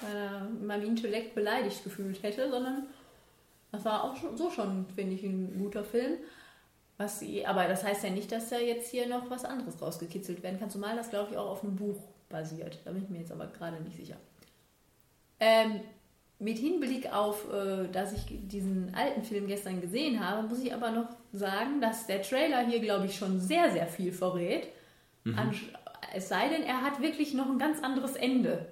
in 0.02 0.66
meinem 0.66 0.84
Intellekt 0.86 1.34
beleidigt 1.34 1.82
gefühlt 1.84 2.22
hätte, 2.22 2.50
sondern 2.50 2.86
das 3.72 3.84
war 3.84 4.04
auch 4.04 4.16
schon, 4.16 4.36
so 4.36 4.50
schon, 4.50 4.86
finde 4.94 5.14
ich, 5.14 5.22
ein 5.22 5.58
guter 5.58 5.84
Film. 5.84 6.18
Was, 6.98 7.20
sie- 7.20 7.46
aber 7.46 7.66
das 7.68 7.84
heißt 7.84 8.04
ja 8.04 8.10
nicht, 8.10 8.30
dass 8.32 8.48
da 8.50 8.58
jetzt 8.58 8.90
hier 8.90 9.06
noch 9.08 9.28
was 9.30 9.44
anderes 9.44 9.80
rausgekitzelt 9.80 10.42
werden 10.42 10.58
kann, 10.58 10.70
zumal 10.70 10.96
das, 10.96 11.10
glaube 11.10 11.30
ich, 11.32 11.36
auch 11.36 11.50
auf 11.50 11.62
einem 11.62 11.76
Buch 11.76 11.96
basiert. 12.28 12.78
Da 12.84 12.92
bin 12.92 13.02
ich 13.04 13.08
mir 13.10 13.18
jetzt 13.20 13.32
aber 13.32 13.46
gerade 13.48 13.80
nicht 13.82 13.96
sicher. 13.96 14.16
Ähm, 15.40 15.80
mit 16.38 16.58
Hinblick 16.58 17.12
auf, 17.12 17.50
äh, 17.52 17.88
dass 17.88 18.12
ich 18.12 18.24
diesen 18.48 18.94
alten 18.94 19.22
Film 19.22 19.46
gestern 19.46 19.80
gesehen 19.80 20.26
habe, 20.26 20.46
muss 20.46 20.62
ich 20.62 20.72
aber 20.74 20.90
noch 20.90 21.08
sagen, 21.32 21.80
dass 21.80 22.06
der 22.06 22.22
Trailer 22.22 22.66
hier, 22.66 22.80
glaube 22.80 23.06
ich, 23.06 23.16
schon 23.16 23.40
sehr, 23.40 23.70
sehr 23.72 23.86
viel 23.86 24.12
verrät. 24.12 24.68
Mhm. 25.24 25.38
An, 25.38 25.54
es 26.14 26.28
sei 26.28 26.48
denn, 26.48 26.62
er 26.62 26.82
hat 26.82 27.00
wirklich 27.00 27.34
noch 27.34 27.46
ein 27.50 27.58
ganz 27.58 27.82
anderes 27.82 28.16
Ende. 28.16 28.66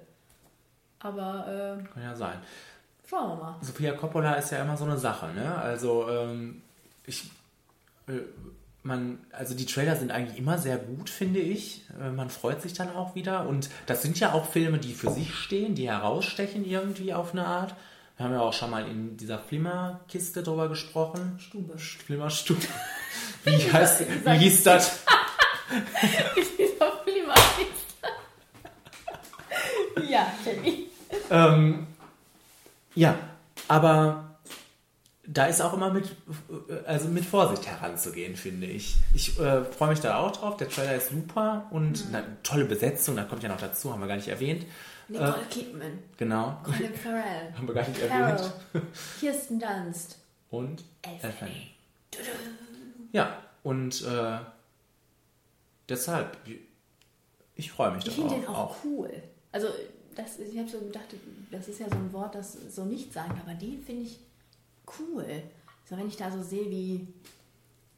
Aber 1.05 1.77
äh, 1.79 1.93
Kann 1.93 2.03
ja 2.03 2.15
sein. 2.15 2.39
schauen 3.07 3.37
wir 3.37 3.43
mal. 3.43 3.55
Sophia 3.61 3.91
Coppola 3.93 4.33
ist 4.33 4.51
ja 4.51 4.63
immer 4.63 4.75
so 4.75 4.85
eine 4.85 4.97
Sache, 4.97 5.27
ne? 5.27 5.55
Also 5.55 6.09
ähm, 6.09 6.63
ich, 7.05 7.29
äh, 8.07 8.13
man, 8.81 9.19
also 9.31 9.53
die 9.53 9.67
Trailer 9.67 9.95
sind 9.95 10.11
eigentlich 10.11 10.39
immer 10.39 10.57
sehr 10.57 10.79
gut, 10.79 11.11
finde 11.11 11.41
ich. 11.41 11.83
Äh, 12.01 12.09
man 12.09 12.31
freut 12.31 12.63
sich 12.63 12.73
dann 12.73 12.95
auch 12.95 13.13
wieder 13.13 13.47
und 13.47 13.69
das 13.85 14.01
sind 14.01 14.19
ja 14.19 14.33
auch 14.33 14.47
Filme, 14.47 14.79
die 14.79 14.93
für 14.95 15.11
sich 15.11 15.35
stehen, 15.35 15.75
die 15.75 15.87
herausstechen 15.89 16.65
irgendwie 16.65 17.13
auf 17.13 17.33
eine 17.33 17.45
Art. 17.45 17.75
Wir 18.17 18.25
haben 18.25 18.33
ja 18.33 18.41
auch 18.41 18.53
schon 18.53 18.71
mal 18.71 18.87
in 18.87 19.15
dieser 19.17 19.37
Flimmerkiste 19.37 20.41
drüber 20.41 20.69
gesprochen. 20.69 21.37
Stube. 21.39 21.77
Flimmerstube. 21.77 22.65
Wie 23.43 23.71
heißt, 23.71 24.05
wie 24.25 24.37
hieß 24.37 24.63
das? 24.63 25.03
Dieser 26.57 26.91
Film 27.03 27.29
Ja, 30.09 30.33
Jenny. 30.43 30.87
Ähm, 31.29 31.87
ja, 32.95 33.15
aber 33.67 34.37
da 35.27 35.45
ist 35.47 35.61
auch 35.61 35.73
immer 35.73 35.91
mit, 35.91 36.15
also 36.85 37.07
mit 37.07 37.25
Vorsicht 37.25 37.65
heranzugehen, 37.67 38.35
finde 38.35 38.67
ich. 38.67 38.95
Ich 39.13 39.39
äh, 39.39 39.63
freue 39.65 39.89
mich 39.89 39.99
da 39.99 40.17
auch 40.19 40.31
drauf. 40.31 40.57
Der 40.57 40.69
Trailer 40.69 40.95
ist 40.95 41.09
super 41.09 41.65
und 41.71 42.07
Mhm. 42.09 42.15
eine 42.15 42.37
tolle 42.43 42.65
Besetzung, 42.65 43.15
da 43.15 43.23
kommt 43.23 43.41
ja 43.43 43.49
noch 43.49 43.59
dazu, 43.59 43.91
haben 43.91 44.01
wir 44.01 44.07
gar 44.07 44.15
nicht 44.17 44.27
erwähnt. 44.27 44.65
Nicole 45.07 45.35
Äh, 45.35 45.45
Kidman. 45.53 45.99
genau. 46.17 46.59
Colin 46.63 46.93
Farrell. 46.95 47.53
Haben 47.57 47.67
wir 47.67 47.75
gar 47.75 47.87
nicht 47.87 47.99
Farrell. 48.01 48.35
erwähnt. 48.37 48.51
Kirsten 49.19 49.59
Dunst. 49.59 50.19
Und. 50.49 50.83
Elfanie. 51.03 51.71
Ja, 53.11 53.37
und 53.63 54.03
äh, 54.03 54.37
deshalb, 55.89 56.37
ich 57.55 57.71
freue 57.71 57.91
mich 57.91 58.05
Ich 58.07 58.15
darauf. 58.15 58.31
finde 58.31 58.45
den 58.47 58.55
auch, 58.55 58.75
cool. 58.83 59.11
Also, 59.51 59.67
das, 60.15 60.39
ich 60.39 60.57
habe 60.57 60.69
so 60.69 60.79
gedacht, 60.79 61.05
das 61.51 61.67
ist 61.67 61.79
ja 61.79 61.89
so 61.89 61.95
ein 61.95 62.11
Wort, 62.13 62.35
das 62.35 62.57
so 62.73 62.85
nicht 62.85 63.11
sagen, 63.13 63.39
aber 63.41 63.53
den 63.53 63.81
finde 63.83 64.03
ich 64.03 64.19
cool. 64.99 65.25
So, 65.87 65.97
wenn 65.97 66.07
ich 66.07 66.17
da 66.17 66.31
so 66.31 66.41
sehe, 66.41 66.69
wie, 66.69 67.07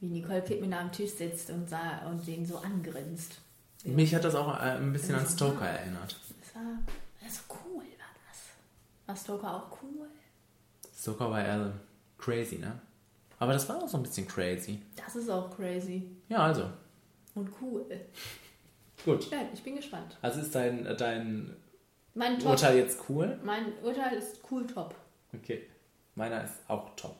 wie 0.00 0.06
Nicole 0.06 0.42
Kidman 0.42 0.70
da 0.70 0.80
am 0.80 0.92
Tisch 0.92 1.12
sitzt 1.12 1.50
und, 1.50 1.68
sah, 1.68 2.06
und 2.06 2.26
den 2.26 2.44
so 2.44 2.58
angrinst. 2.58 3.40
Mich 3.84 4.14
hat 4.14 4.24
das 4.24 4.34
auch 4.34 4.48
äh, 4.56 4.76
ein 4.76 4.92
bisschen 4.92 5.14
an 5.14 5.26
Stoker 5.26 5.66
erinnert. 5.66 6.16
Das 6.40 6.54
war 6.54 6.78
das 7.22 7.36
so 7.36 7.42
cool, 7.54 7.82
war 7.82 8.14
das. 8.28 9.06
War 9.06 9.16
Stoker 9.16 9.54
auch 9.54 9.82
cool? 9.82 10.08
Stoker 10.94 11.30
war 11.30 11.44
eher 11.44 11.72
crazy, 12.18 12.58
ne? 12.58 12.80
Aber 13.38 13.52
das 13.52 13.68
war 13.68 13.82
auch 13.82 13.88
so 13.88 13.96
ein 13.98 14.02
bisschen 14.02 14.26
crazy. 14.26 14.82
Das 14.96 15.14
ist 15.14 15.30
auch 15.30 15.54
crazy. 15.54 16.10
Ja, 16.28 16.38
also. 16.38 16.68
Und 17.34 17.48
cool. 17.62 17.86
Gut. 19.04 19.30
Ja, 19.30 19.42
ich 19.54 19.62
bin 19.62 19.76
gespannt. 19.76 20.18
Also 20.20 20.40
ist 20.40 20.52
dein, 20.54 20.84
dein 20.98 21.54
Mein 22.18 22.36
Top, 22.40 22.50
Urteil 22.50 22.78
jetzt 22.78 22.98
cool? 23.08 23.38
Mein 23.44 23.66
Urteil 23.80 24.18
ist 24.18 24.40
cool 24.50 24.66
top. 24.66 24.92
Okay. 25.32 25.68
Meiner 26.16 26.42
ist 26.42 26.54
auch 26.66 26.90
top. 26.96 27.14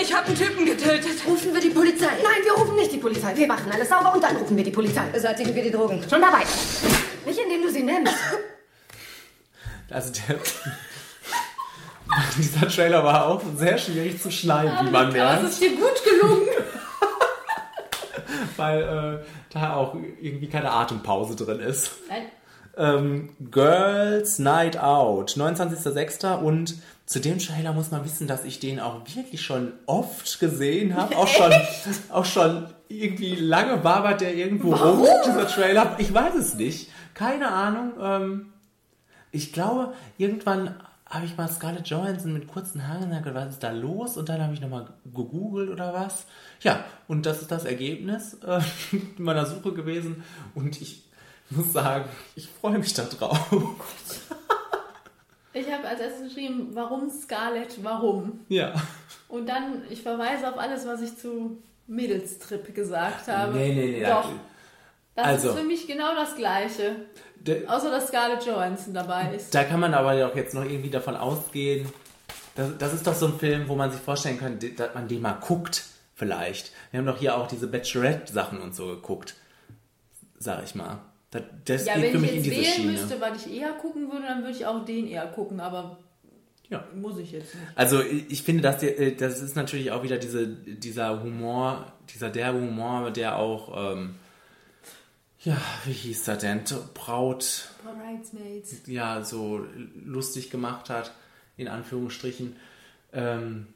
Ich 0.00 0.14
habe 0.14 0.28
einen 0.28 0.36
Typen 0.36 0.64
getötet. 0.64 1.26
Rufen 1.26 1.52
wir 1.52 1.60
die 1.60 1.70
Polizei. 1.70 2.06
Nein, 2.06 2.44
wir 2.44 2.52
rufen 2.52 2.76
nicht 2.76 2.92
die 2.92 2.98
Polizei. 2.98 3.36
Wir 3.36 3.48
machen 3.48 3.72
alles 3.72 3.88
sauber 3.88 4.14
und 4.14 4.22
dann 4.22 4.36
rufen 4.36 4.56
wir 4.56 4.62
die 4.62 4.70
Polizei. 4.70 5.08
Beseitigen 5.08 5.52
wir 5.52 5.64
die 5.64 5.72
Drogen. 5.72 6.00
Schon 6.08 6.20
dabei. 6.20 6.44
Nicht 7.26 7.40
indem 7.40 7.62
du 7.62 7.70
sie 7.70 7.82
nimmst. 7.82 8.14
Also 9.92 10.12
der, 10.12 10.38
dieser 12.38 12.68
Trailer 12.68 13.02
war 13.02 13.26
auch 13.26 13.42
sehr 13.56 13.76
schwierig 13.76 14.22
zu 14.22 14.30
schneiden, 14.30 14.86
wie 14.86 14.90
man 14.92 15.12
merkt. 15.12 15.42
es 15.42 15.54
ist 15.54 15.62
dir 15.62 15.70
gut 15.70 16.04
gelungen. 16.04 16.46
weil 18.56 19.24
äh, 19.24 19.52
da 19.52 19.74
auch 19.74 19.96
irgendwie 20.20 20.48
keine 20.48 20.70
Atempause 20.70 21.34
drin 21.34 21.58
ist. 21.58 21.90
Nein. 22.08 22.30
Ähm, 22.80 23.28
Girls 23.50 24.38
Night 24.38 24.78
Out, 24.78 25.32
29.06. 25.32 26.38
Und 26.38 26.76
zu 27.04 27.20
dem 27.20 27.38
Trailer 27.38 27.74
muss 27.74 27.90
man 27.90 28.04
wissen, 28.04 28.26
dass 28.26 28.44
ich 28.44 28.58
den 28.58 28.80
auch 28.80 29.02
wirklich 29.14 29.42
schon 29.42 29.72
oft 29.84 30.40
gesehen 30.40 30.96
habe. 30.96 31.14
Auch 31.16 31.28
schon, 31.28 31.52
auch 32.08 32.24
schon 32.24 32.66
irgendwie 32.88 33.36
lange 33.36 33.84
wabert 33.84 34.22
der 34.22 34.34
irgendwo 34.34 34.72
rum, 34.72 35.06
dieser 35.26 35.46
Trailer. 35.46 35.96
Ich 35.98 36.14
weiß 36.14 36.34
es 36.36 36.54
nicht. 36.54 36.90
Keine 37.12 37.48
Ahnung. 37.48 37.92
Ähm, 38.00 38.52
ich 39.30 39.52
glaube, 39.52 39.92
irgendwann 40.16 40.74
habe 41.04 41.26
ich 41.26 41.36
mal 41.36 41.48
Scarlett 41.48 41.88
Johansson 41.88 42.32
mit 42.32 42.48
kurzen 42.48 42.86
Haaren 42.88 43.10
gesagt, 43.10 43.34
was 43.34 43.50
ist 43.50 43.62
da 43.62 43.72
los? 43.72 44.16
Und 44.16 44.28
dann 44.28 44.40
habe 44.40 44.54
ich 44.54 44.60
nochmal 44.60 44.86
gegoogelt 45.04 45.68
oder 45.68 45.92
was. 45.92 46.24
Ja, 46.60 46.84
und 47.08 47.26
das 47.26 47.42
ist 47.42 47.50
das 47.50 47.64
Ergebnis 47.64 48.38
äh, 48.46 48.60
meiner 49.18 49.44
Suche 49.44 49.72
gewesen. 49.72 50.22
Und 50.54 50.80
ich 50.80 51.09
muss 51.50 51.72
sagen, 51.72 52.04
ich 52.36 52.48
freue 52.48 52.78
mich 52.78 52.92
da 52.94 53.04
drauf. 53.04 53.38
Ich 55.52 55.70
habe 55.70 55.88
als 55.88 56.00
erstes 56.00 56.28
geschrieben, 56.28 56.68
warum 56.74 57.10
Scarlett, 57.10 57.82
warum? 57.82 58.40
Ja. 58.48 58.72
Und 59.28 59.48
dann, 59.48 59.82
ich 59.90 60.02
verweise 60.02 60.48
auf 60.48 60.58
alles, 60.58 60.86
was 60.86 61.00
ich 61.02 61.16
zu 61.18 61.58
Mädelstrip 61.88 62.72
gesagt 62.74 63.26
habe. 63.26 63.56
Nee, 63.58 63.74
nee, 63.74 63.98
nee. 63.98 64.04
Doch. 64.06 64.28
Das 65.16 65.26
Also. 65.26 65.48
ist 65.50 65.58
für 65.58 65.64
mich 65.64 65.86
genau 65.88 66.14
das 66.14 66.36
Gleiche. 66.36 66.94
De- 67.34 67.66
Außer, 67.66 67.90
dass 67.90 68.08
Scarlett 68.08 68.44
Johansson 68.46 68.94
dabei 68.94 69.34
ist. 69.34 69.52
Da 69.54 69.64
kann 69.64 69.80
man 69.80 69.92
aber 69.92 70.16
doch 70.18 70.36
jetzt 70.36 70.54
noch 70.54 70.64
irgendwie 70.64 70.90
davon 70.90 71.16
ausgehen, 71.16 71.88
das, 72.54 72.76
das 72.78 72.94
ist 72.94 73.06
doch 73.06 73.14
so 73.14 73.26
ein 73.26 73.38
Film, 73.38 73.66
wo 73.68 73.74
man 73.74 73.90
sich 73.90 74.00
vorstellen 74.00 74.38
kann, 74.38 74.58
dass 74.76 74.94
man 74.94 75.08
den 75.08 75.20
mal 75.22 75.32
guckt, 75.40 75.84
vielleicht. 76.14 76.72
Wir 76.90 76.98
haben 76.98 77.06
doch 77.06 77.18
hier 77.18 77.36
auch 77.36 77.48
diese 77.48 77.66
Bachelorette-Sachen 77.66 78.60
und 78.60 78.74
so 78.74 78.86
geguckt, 78.86 79.34
sag 80.38 80.62
ich 80.64 80.74
mal. 80.74 80.98
Das, 81.30 81.42
das 81.64 81.86
ja, 81.86 81.94
geht 81.94 82.02
wenn 82.02 82.10
für 82.10 82.16
ich 82.16 82.22
mich 82.22 82.36
in 82.36 82.42
diese 82.42 82.56
wählen 82.56 82.64
Schiene. 82.74 82.92
müsste, 82.92 83.20
was 83.20 83.46
ich 83.46 83.54
eher 83.54 83.72
gucken 83.74 84.10
würde, 84.10 84.26
dann 84.26 84.42
würde 84.42 84.52
ich 84.56 84.66
auch 84.66 84.84
den 84.84 85.06
eher 85.06 85.26
gucken, 85.28 85.60
aber 85.60 85.98
Ja. 86.68 86.84
muss 86.94 87.18
ich 87.18 87.30
jetzt 87.32 87.54
nicht. 87.54 87.66
Also 87.76 88.02
ich 88.02 88.30
ich 88.30 88.42
finde, 88.42 88.62
dass 88.62 88.82
äh, 88.82 89.14
das 89.14 89.40
ist 89.40 89.54
natürlich 89.54 89.92
auch 89.92 90.02
wieder 90.02 90.18
diese, 90.18 90.46
dieser 90.48 91.22
Humor, 91.22 91.92
dieser 92.12 92.30
derbe 92.30 92.58
Humor, 92.60 93.10
der 93.12 93.36
auch, 93.36 93.94
ähm, 93.96 94.16
ja, 95.42 95.56
wie 95.84 95.92
hieß 95.92 96.24
das 96.24 96.38
denn? 96.38 96.62
Braut, 96.94 97.68
Bridesmaids. 97.84 98.82
ja, 98.86 99.22
so 99.24 99.64
lustig 100.04 100.50
gemacht 100.50 100.90
hat, 100.90 101.12
in 101.56 101.68
Anführungsstrichen. 101.68 102.56
Ähm, 103.12 103.68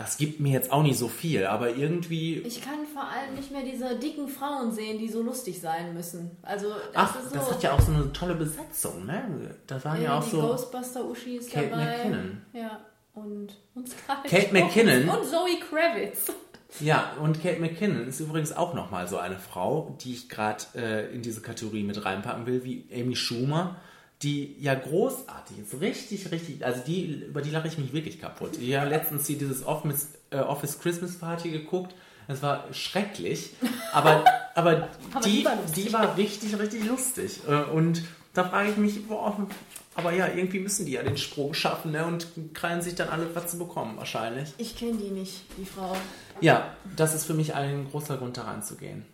das 0.00 0.16
gibt 0.16 0.40
mir 0.40 0.50
jetzt 0.52 0.72
auch 0.72 0.82
nicht 0.82 0.98
so 0.98 1.08
viel, 1.08 1.44
aber 1.44 1.76
irgendwie. 1.76 2.38
Ich 2.38 2.62
kann 2.62 2.86
vor 2.90 3.02
allem 3.02 3.34
nicht 3.34 3.50
mehr 3.50 3.62
diese 3.62 3.98
dicken 3.98 4.28
Frauen 4.28 4.72
sehen, 4.72 4.98
die 4.98 5.10
so 5.10 5.20
lustig 5.22 5.60
sein 5.60 5.92
müssen. 5.92 6.30
Also, 6.40 6.68
das 6.70 6.94
Ach, 6.94 7.16
ist 7.16 7.28
so. 7.28 7.34
das 7.34 7.50
hat 7.50 7.62
ja 7.62 7.72
auch 7.72 7.80
so 7.80 7.92
eine 7.92 8.10
tolle 8.10 8.34
Besetzung, 8.34 9.04
ne? 9.04 9.54
Da 9.66 9.84
waren 9.84 10.02
ja 10.02 10.18
auch 10.18 10.24
die 10.24 10.30
so. 10.30 10.40
Ghostbuster-Uschi 10.40 11.36
ist 11.36 11.52
Kate 11.52 11.68
dabei. 11.68 11.84
McKinnon. 11.84 12.42
Ja, 12.54 12.80
und, 13.12 13.48
und 13.74 13.90
Scarlett 13.90 14.30
Kate. 14.30 14.52
McKinnon. 14.54 15.08
Und 15.10 15.26
Zoe 15.26 15.60
Kravitz. 15.68 16.32
Ja, 16.80 17.12
und 17.20 17.42
Kate 17.42 17.60
McKinnon 17.60 18.06
ist 18.08 18.20
übrigens 18.20 18.52
auch 18.52 18.72
nochmal 18.72 19.06
so 19.06 19.18
eine 19.18 19.38
Frau, 19.38 19.98
die 20.00 20.14
ich 20.14 20.30
gerade 20.30 20.64
äh, 20.76 21.14
in 21.14 21.20
diese 21.20 21.42
Kategorie 21.42 21.82
mit 21.82 22.02
reinpacken 22.02 22.46
will, 22.46 22.64
wie 22.64 22.86
Amy 22.90 23.16
Schumer, 23.16 23.76
die 24.22 24.56
ja 24.60 24.74
großartig 24.74 25.58
ist, 25.58 25.80
richtig, 25.80 26.30
richtig, 26.30 26.64
also 26.64 26.82
die, 26.86 27.22
über 27.24 27.40
die 27.40 27.50
lache 27.50 27.68
ich 27.68 27.78
mich 27.78 27.92
wirklich 27.92 28.20
kaputt. 28.20 28.58
Ich 28.60 28.74
habe 28.74 28.90
letztens 28.90 29.26
hier 29.26 29.38
dieses 29.38 29.64
Office, 29.64 30.08
äh, 30.30 30.36
Office 30.38 30.78
Christmas 30.78 31.16
Party 31.18 31.50
geguckt, 31.50 31.94
das 32.28 32.42
war 32.42 32.72
schrecklich, 32.72 33.50
aber, 33.92 34.24
aber, 34.54 34.88
Aber 35.12 35.24
die, 35.24 35.38
die 35.38 35.44
war 35.44 35.56
lustig. 35.56 35.84
die 35.86 35.92
war 35.92 36.16
richtig, 36.16 36.58
richtig 36.58 36.84
lustig. 36.86 37.40
Äh, 37.48 37.62
und 37.70 38.02
da 38.34 38.44
frage 38.44 38.70
ich 38.70 38.76
mich, 38.76 39.08
boah, 39.08 39.48
aber 39.94 40.12
ja, 40.12 40.28
irgendwie 40.28 40.60
müssen 40.60 40.86
die 40.86 40.92
ja 40.92 41.02
den 41.02 41.16
Sprung 41.16 41.52
schaffen 41.54 41.90
ne, 41.92 42.04
und 42.06 42.28
kreien 42.54 42.80
sich 42.82 42.94
dann 42.94 43.08
alle 43.08 43.34
was 43.34 43.50
zu 43.50 43.58
bekommen, 43.58 43.96
wahrscheinlich. 43.96 44.52
Ich 44.58 44.76
kenne 44.76 44.98
die 44.98 45.10
nicht, 45.10 45.42
die 45.58 45.64
Frau. 45.64 45.96
Ja, 46.40 46.76
das 46.96 47.14
ist 47.14 47.24
für 47.24 47.34
mich 47.34 47.54
ein 47.54 47.88
großer 47.90 48.16
Grund, 48.18 48.36
da 48.36 48.42
ranzugehen. 48.42 49.04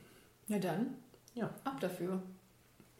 Na 0.48 0.58
dann, 0.58 0.88
Ja. 1.34 1.48
ab 1.64 1.80
dafür. 1.80 2.20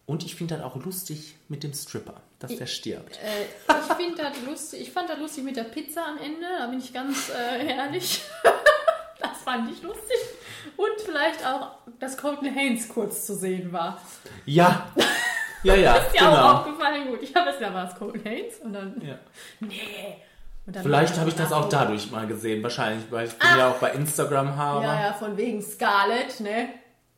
Und 0.07 0.25
ich 0.25 0.37
finde 0.37 0.57
das 0.57 0.65
auch 0.65 0.77
lustig 0.77 1.35
mit 1.49 1.65
dem 1.65 1.73
Stripper, 1.75 2.15
dass 2.39 2.53
Ich- 2.53 2.59
der 2.59 2.67
stirbt. 2.67 3.17
Äh, 3.17 3.43
ich 3.73 3.93
finde 3.97 4.23
das 4.23 4.41
lustig. 4.47 4.81
Ich 4.83 4.93
fand 4.93 5.11
das 5.11 5.19
lustig 5.19 5.43
mit 5.45 5.57
der 5.57 5.65
Pizza 5.65 6.07
am 6.07 6.19
Ende. 6.19 6.47
Da 6.59 6.67
bin 6.69 6.79
ich 6.79 6.93
ganz 6.93 7.29
äh, 7.31 7.67
ehrlich. 7.75 8.23
das 9.21 9.39
fand 9.45 9.71
ich 9.71 9.83
lustig. 9.83 10.17
Und 10.77 11.01
vielleicht 11.05 11.45
auch, 11.45 11.73
dass 11.99 12.17
Colton 12.17 12.55
Haynes 12.55 12.89
kurz 12.89 13.27
zu 13.27 13.35
sehen 13.35 13.73
war. 13.73 14.01
Ja, 14.45 14.93
ja, 15.65 15.75
ja, 15.75 15.95
ist 15.97 16.15
ja 16.15 16.29
auch 16.29 16.35
genau. 16.35 16.53
aufgefallen. 16.53 17.09
Gut, 17.09 17.23
ich 17.23 17.35
habe 17.35 17.51
es 17.51 17.61
ja 17.61 17.75
war 17.75 17.89
es 17.91 17.95
Colton 17.99 18.23
Haynes 18.25 18.59
und 18.61 18.73
dann. 18.75 19.01
Ja. 19.05 19.19
Nee. 19.61 20.17
Vielleicht 20.83 21.17
habe 21.19 21.29
ich 21.31 21.37
das 21.37 21.47
auch 21.53 21.63
nachgucken. 21.63 21.71
dadurch 21.71 22.11
mal 22.11 22.27
gesehen, 22.27 22.63
wahrscheinlich, 22.63 23.11
weil 23.11 23.27
ich 23.29 23.35
bin 23.35 23.49
ja 23.57 23.71
auch 23.71 23.77
bei 23.77 23.93
Instagram 23.93 24.57
habe. 24.57 24.85
Ja, 24.85 25.01
ja, 25.07 25.13
von 25.13 25.37
wegen 25.37 25.63
Scarlett, 25.63 26.41
ne? 26.41 26.71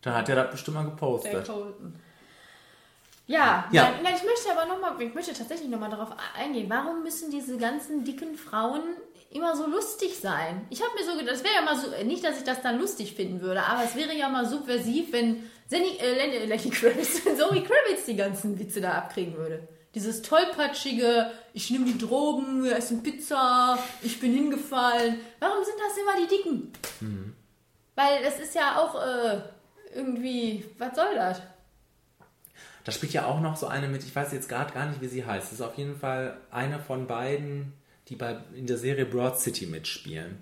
Da 0.03 0.15
hat 0.15 0.29
er 0.29 0.37
das 0.37 0.51
bestimmt 0.51 0.77
mal 0.77 0.83
Der 0.83 0.91
gepostet. 0.91 1.47
Colton. 1.47 1.99
Ja, 3.29 3.69
Ja. 3.71 3.83
Nein, 3.85 3.95
nein, 4.03 4.15
ich 4.17 4.25
möchte 4.25 4.51
aber 4.51 4.65
noch 4.67 4.81
mal, 4.81 5.01
ich 5.01 5.15
möchte 5.15 5.35
tatsächlich 5.35 5.69
nochmal 5.69 5.91
darauf 5.91 6.09
eingehen. 6.37 6.69
Warum 6.69 7.03
müssen 7.03 7.31
diese 7.31 7.59
ganzen 7.59 8.03
dicken 8.03 8.37
Frauen 8.37 8.81
immer 9.31 9.55
so 9.55 9.67
lustig 9.67 10.19
sein? 10.19 10.67
Ich 10.71 10.83
habe 10.83 10.93
mir 10.99 11.05
so 11.05 11.13
gedacht, 11.13 11.35
das 11.35 11.45
wäre 11.45 11.55
ja 11.55 11.63
mal 11.63 11.77
so, 11.77 11.89
nicht, 12.05 12.25
dass 12.25 12.39
ich 12.39 12.45
das 12.45 12.63
dann 12.63 12.79
lustig 12.81 13.15
finden 13.15 13.43
würde, 13.43 13.63
aber 13.63 13.85
es 13.85 13.95
wäre 13.95 14.15
ja 14.17 14.31
mal 14.31 14.47
subversiv, 14.47 15.13
wenn 15.13 15.45
Lenny, 15.71 15.99
äh, 16.01 16.15
Lenny, 16.15 16.47
Lenny 16.47 16.71
Kravitz, 16.71 17.23
Zoe 17.37 17.63
Kravitz 17.63 18.07
die 18.07 18.17
ganzen 18.17 18.59
Witze 18.59 18.81
da 18.81 18.93
abkriegen 18.93 19.37
würde. 19.37 19.69
Dieses 19.95 20.23
tollpatschige, 20.23 21.31
ich 21.53 21.71
nehme 21.71 21.85
die 21.85 21.99
Drogen, 21.99 22.65
wir 22.65 22.77
essen 22.77 23.03
Pizza, 23.03 23.79
ich 24.01 24.19
bin 24.21 24.33
hingefallen. 24.33 25.21
Warum 25.39 25.63
sind 25.65 25.77
das 25.87 25.99
immer 25.99 26.17
die 26.23 26.35
Dicken? 26.37 26.73
Mhm. 27.01 27.35
Weil 27.95 28.23
das 28.23 28.39
ist 28.41 28.55
ja 28.55 28.79
auch 28.79 28.95
äh, 28.95 29.41
irgendwie, 29.95 30.65
was 30.79 30.95
soll 30.97 31.15
das? 31.15 31.43
Da 32.85 32.93
spielt 32.93 33.13
ja 33.13 33.27
auch 33.27 33.41
noch 33.41 33.57
so 33.57 33.67
eine 33.67 33.89
mit, 33.89 34.03
ich 34.05 34.15
weiß 34.15 34.33
jetzt 34.33 34.49
gerade 34.49 34.73
gar 34.73 34.87
nicht, 34.87 35.01
wie 35.01 35.09
sie 35.09 35.25
heißt. 35.27 35.47
Das 35.47 35.53
ist 35.53 35.61
auf 35.61 35.77
jeden 35.77 35.99
Fall 35.99 36.37
eine 36.51 36.79
von 36.79 37.07
beiden, 37.07 37.73
die 38.09 38.17
bei, 38.17 38.37
in 38.55 38.67
der 38.67 38.79
Serie 38.79 39.05
Broad 39.05 39.39
City 39.39 39.67
mitspielen. 39.67 40.39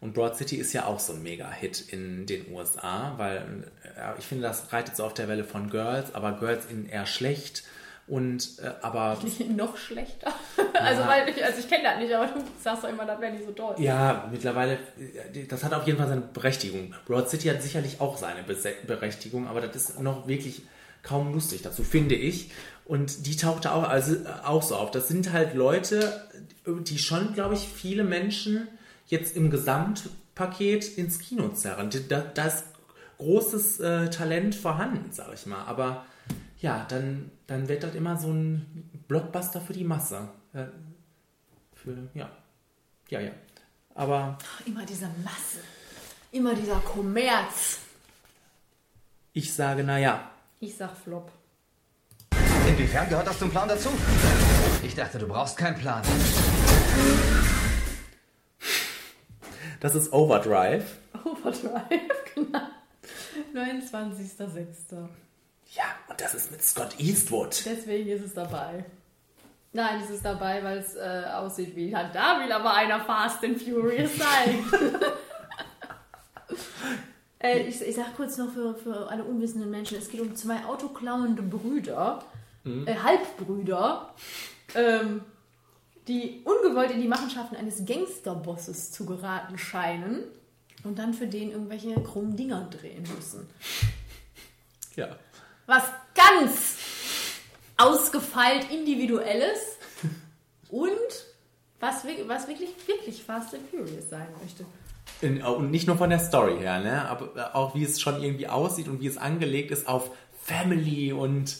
Und 0.00 0.14
Broad 0.14 0.36
City 0.36 0.56
ist 0.56 0.72
ja 0.72 0.86
auch 0.86 0.98
so 0.98 1.12
ein 1.12 1.22
Mega-Hit 1.22 1.80
in 1.92 2.26
den 2.26 2.52
USA, 2.52 3.14
weil 3.18 3.70
äh, 3.96 4.18
ich 4.18 4.24
finde, 4.24 4.42
das 4.44 4.72
reitet 4.72 4.96
so 4.96 5.04
auf 5.04 5.14
der 5.14 5.28
Welle 5.28 5.44
von 5.44 5.70
Girls, 5.70 6.14
aber 6.14 6.32
Girls 6.32 6.66
in 6.66 6.88
eher 6.88 7.06
schlecht. 7.06 7.62
Und 8.08 8.58
äh, 8.60 8.70
aber 8.82 9.16
noch 9.56 9.76
schlechter. 9.76 10.32
Also, 10.74 11.02
Ja. 11.02 11.08
weil 11.08 11.28
ich, 11.28 11.44
also 11.44 11.60
ich 11.60 11.68
kenne 11.68 11.84
das 11.84 11.98
nicht, 11.98 12.12
aber 12.12 12.26
du 12.26 12.40
sagst 12.60 12.82
doch 12.82 12.88
immer, 12.88 13.04
das 13.06 13.20
wäre 13.20 13.32
nicht 13.32 13.44
so 13.44 13.52
toll. 13.52 13.76
Ja, 13.78 14.28
mittlerweile, 14.32 14.74
äh, 15.32 15.46
das 15.46 15.62
hat 15.62 15.72
auf 15.72 15.86
jeden 15.86 15.98
Fall 15.98 16.08
seine 16.08 16.22
Berechtigung. 16.22 16.92
Broad 17.06 17.30
City 17.30 17.46
hat 17.48 17.62
sicherlich 17.62 18.00
auch 18.00 18.16
seine 18.16 18.42
Berechtigung, 18.42 19.46
aber 19.46 19.60
das 19.60 19.76
ist 19.90 20.00
noch 20.00 20.26
wirklich 20.26 20.62
kaum 21.02 21.32
lustig 21.32 21.62
dazu, 21.62 21.82
finde 21.82 22.14
ich. 22.14 22.50
Und 22.84 23.26
die 23.26 23.36
tauchte 23.36 23.72
auch, 23.72 23.84
also, 23.84 24.16
auch 24.44 24.62
so 24.62 24.76
auf. 24.76 24.90
Das 24.90 25.08
sind 25.08 25.32
halt 25.32 25.54
Leute, 25.54 26.28
die 26.66 26.98
schon, 26.98 27.32
glaube 27.34 27.54
ich, 27.54 27.68
viele 27.68 28.04
Menschen 28.04 28.68
jetzt 29.06 29.36
im 29.36 29.50
Gesamtpaket 29.50 30.98
ins 30.98 31.18
Kino 31.18 31.48
zerren. 31.50 31.90
Da, 32.08 32.20
da 32.20 32.46
ist 32.46 32.64
großes 33.18 33.80
äh, 33.80 34.10
Talent 34.10 34.54
vorhanden, 34.54 35.12
sage 35.12 35.34
ich 35.34 35.46
mal. 35.46 35.64
Aber 35.64 36.04
ja, 36.58 36.84
dann, 36.88 37.30
dann 37.46 37.68
wird 37.68 37.82
das 37.82 37.94
immer 37.94 38.16
so 38.16 38.28
ein 38.32 38.90
Blockbuster 39.08 39.60
für 39.60 39.72
die 39.72 39.84
Masse. 39.84 40.28
Äh, 40.52 40.64
für, 41.74 41.96
ja. 42.14 42.30
Ja, 43.08 43.20
ja. 43.20 43.32
Aber 43.94 44.38
Immer 44.64 44.84
diese 44.86 45.06
Masse. 45.22 45.60
Immer 46.32 46.54
dieser 46.54 46.76
Kommerz. 46.76 47.78
ich 49.34 49.52
sage, 49.52 49.84
naja, 49.84 50.31
Ich 50.62 50.76
sag 50.76 50.96
Flop. 50.96 51.32
Inwiefern 52.68 53.08
gehört 53.08 53.26
das 53.26 53.36
zum 53.36 53.50
Plan 53.50 53.68
dazu? 53.68 53.88
Ich 54.84 54.94
dachte, 54.94 55.18
du 55.18 55.26
brauchst 55.26 55.56
keinen 55.56 55.76
Plan. 55.76 56.00
das 59.80 59.96
ist 59.96 60.12
Overdrive. 60.12 60.84
Overdrive, 61.24 62.12
genau. 62.36 62.60
29.06. 63.52 65.08
Ja, 65.72 65.82
und 66.08 66.20
das 66.20 66.32
ist 66.34 66.52
mit 66.52 66.62
Scott 66.62 66.94
Eastwood. 67.00 67.60
Deswegen 67.66 68.10
ist 68.10 68.24
es 68.24 68.34
dabei. 68.34 68.84
Nein, 69.72 70.00
es 70.04 70.10
ist 70.10 70.24
dabei, 70.24 70.62
weil 70.62 70.78
es 70.78 70.94
äh, 70.94 71.24
aussieht 71.34 71.74
wie, 71.74 71.90
da 71.90 72.38
will 72.38 72.52
aber 72.52 72.72
einer 72.72 73.00
Fast 73.00 73.42
and 73.42 73.60
Furious 73.60 74.16
sein. 74.16 74.64
äh, 77.42 77.60
ich, 77.66 77.80
ich 77.80 77.94
sag 77.96 78.16
kurz 78.16 78.36
noch 78.38 78.50
für, 78.52 78.74
für 78.74 79.08
alle 79.10 79.24
unwissenden 79.24 79.70
Menschen, 79.70 79.98
es 79.98 80.08
geht 80.08 80.20
um 80.20 80.34
zwei 80.36 80.64
autoklauende 80.64 81.42
Brüder, 81.42 82.24
Mhm. 82.64 82.86
äh, 82.86 82.94
Halbbrüder, 82.96 84.14
ähm, 84.74 85.22
die 86.08 86.42
ungewollt 86.44 86.90
in 86.92 87.00
die 87.00 87.08
Machenschaften 87.08 87.56
eines 87.56 87.84
Gangsterbosses 87.84 88.92
zu 88.92 89.04
geraten 89.06 89.58
scheinen 89.58 90.24
und 90.84 90.98
dann 90.98 91.14
für 91.14 91.26
den 91.26 91.50
irgendwelche 91.50 91.94
krummen 92.02 92.36
Dinger 92.36 92.68
drehen 92.70 93.04
müssen. 93.16 93.48
Ja. 94.96 95.16
Was 95.66 95.84
ganz 96.14 96.76
ausgefeilt 97.76 98.70
individuelles 98.70 99.76
und 100.68 100.90
was, 101.80 102.04
was 102.26 102.46
wirklich, 102.48 102.70
wirklich 102.86 103.22
Fast 103.24 103.54
and 103.54 103.68
Furious 103.70 104.08
sein 104.08 104.28
möchte. 104.40 104.64
In, 105.22 105.42
und 105.42 105.70
nicht 105.70 105.86
nur 105.86 105.96
von 105.96 106.10
der 106.10 106.18
Story 106.18 106.58
her, 106.58 106.80
ne? 106.80 107.08
aber 107.08 107.54
auch 107.54 107.74
wie 107.74 107.84
es 107.84 108.00
schon 108.00 108.22
irgendwie 108.22 108.48
aussieht 108.48 108.88
und 108.88 109.00
wie 109.00 109.06
es 109.06 109.18
angelegt 109.18 109.70
ist 109.70 109.86
auf 109.86 110.10
Family 110.42 111.12
und 111.12 111.58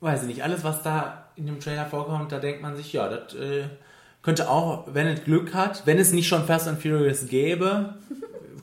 weiß 0.00 0.22
ich 0.22 0.28
nicht, 0.28 0.42
alles, 0.42 0.64
was 0.64 0.82
da 0.82 1.28
in 1.36 1.46
dem 1.46 1.60
Trailer 1.60 1.86
vorkommt, 1.86 2.32
da 2.32 2.38
denkt 2.40 2.62
man 2.62 2.76
sich, 2.76 2.92
ja, 2.92 3.08
das 3.08 3.34
äh, 3.34 3.64
könnte 4.22 4.50
auch, 4.50 4.88
wenn 4.92 5.06
es 5.06 5.24
Glück 5.24 5.54
hat, 5.54 5.86
wenn 5.86 5.98
es 5.98 6.12
nicht 6.12 6.26
schon 6.26 6.44
Fast 6.44 6.66
and 6.66 6.82
Furious 6.82 7.28
gäbe, 7.28 7.94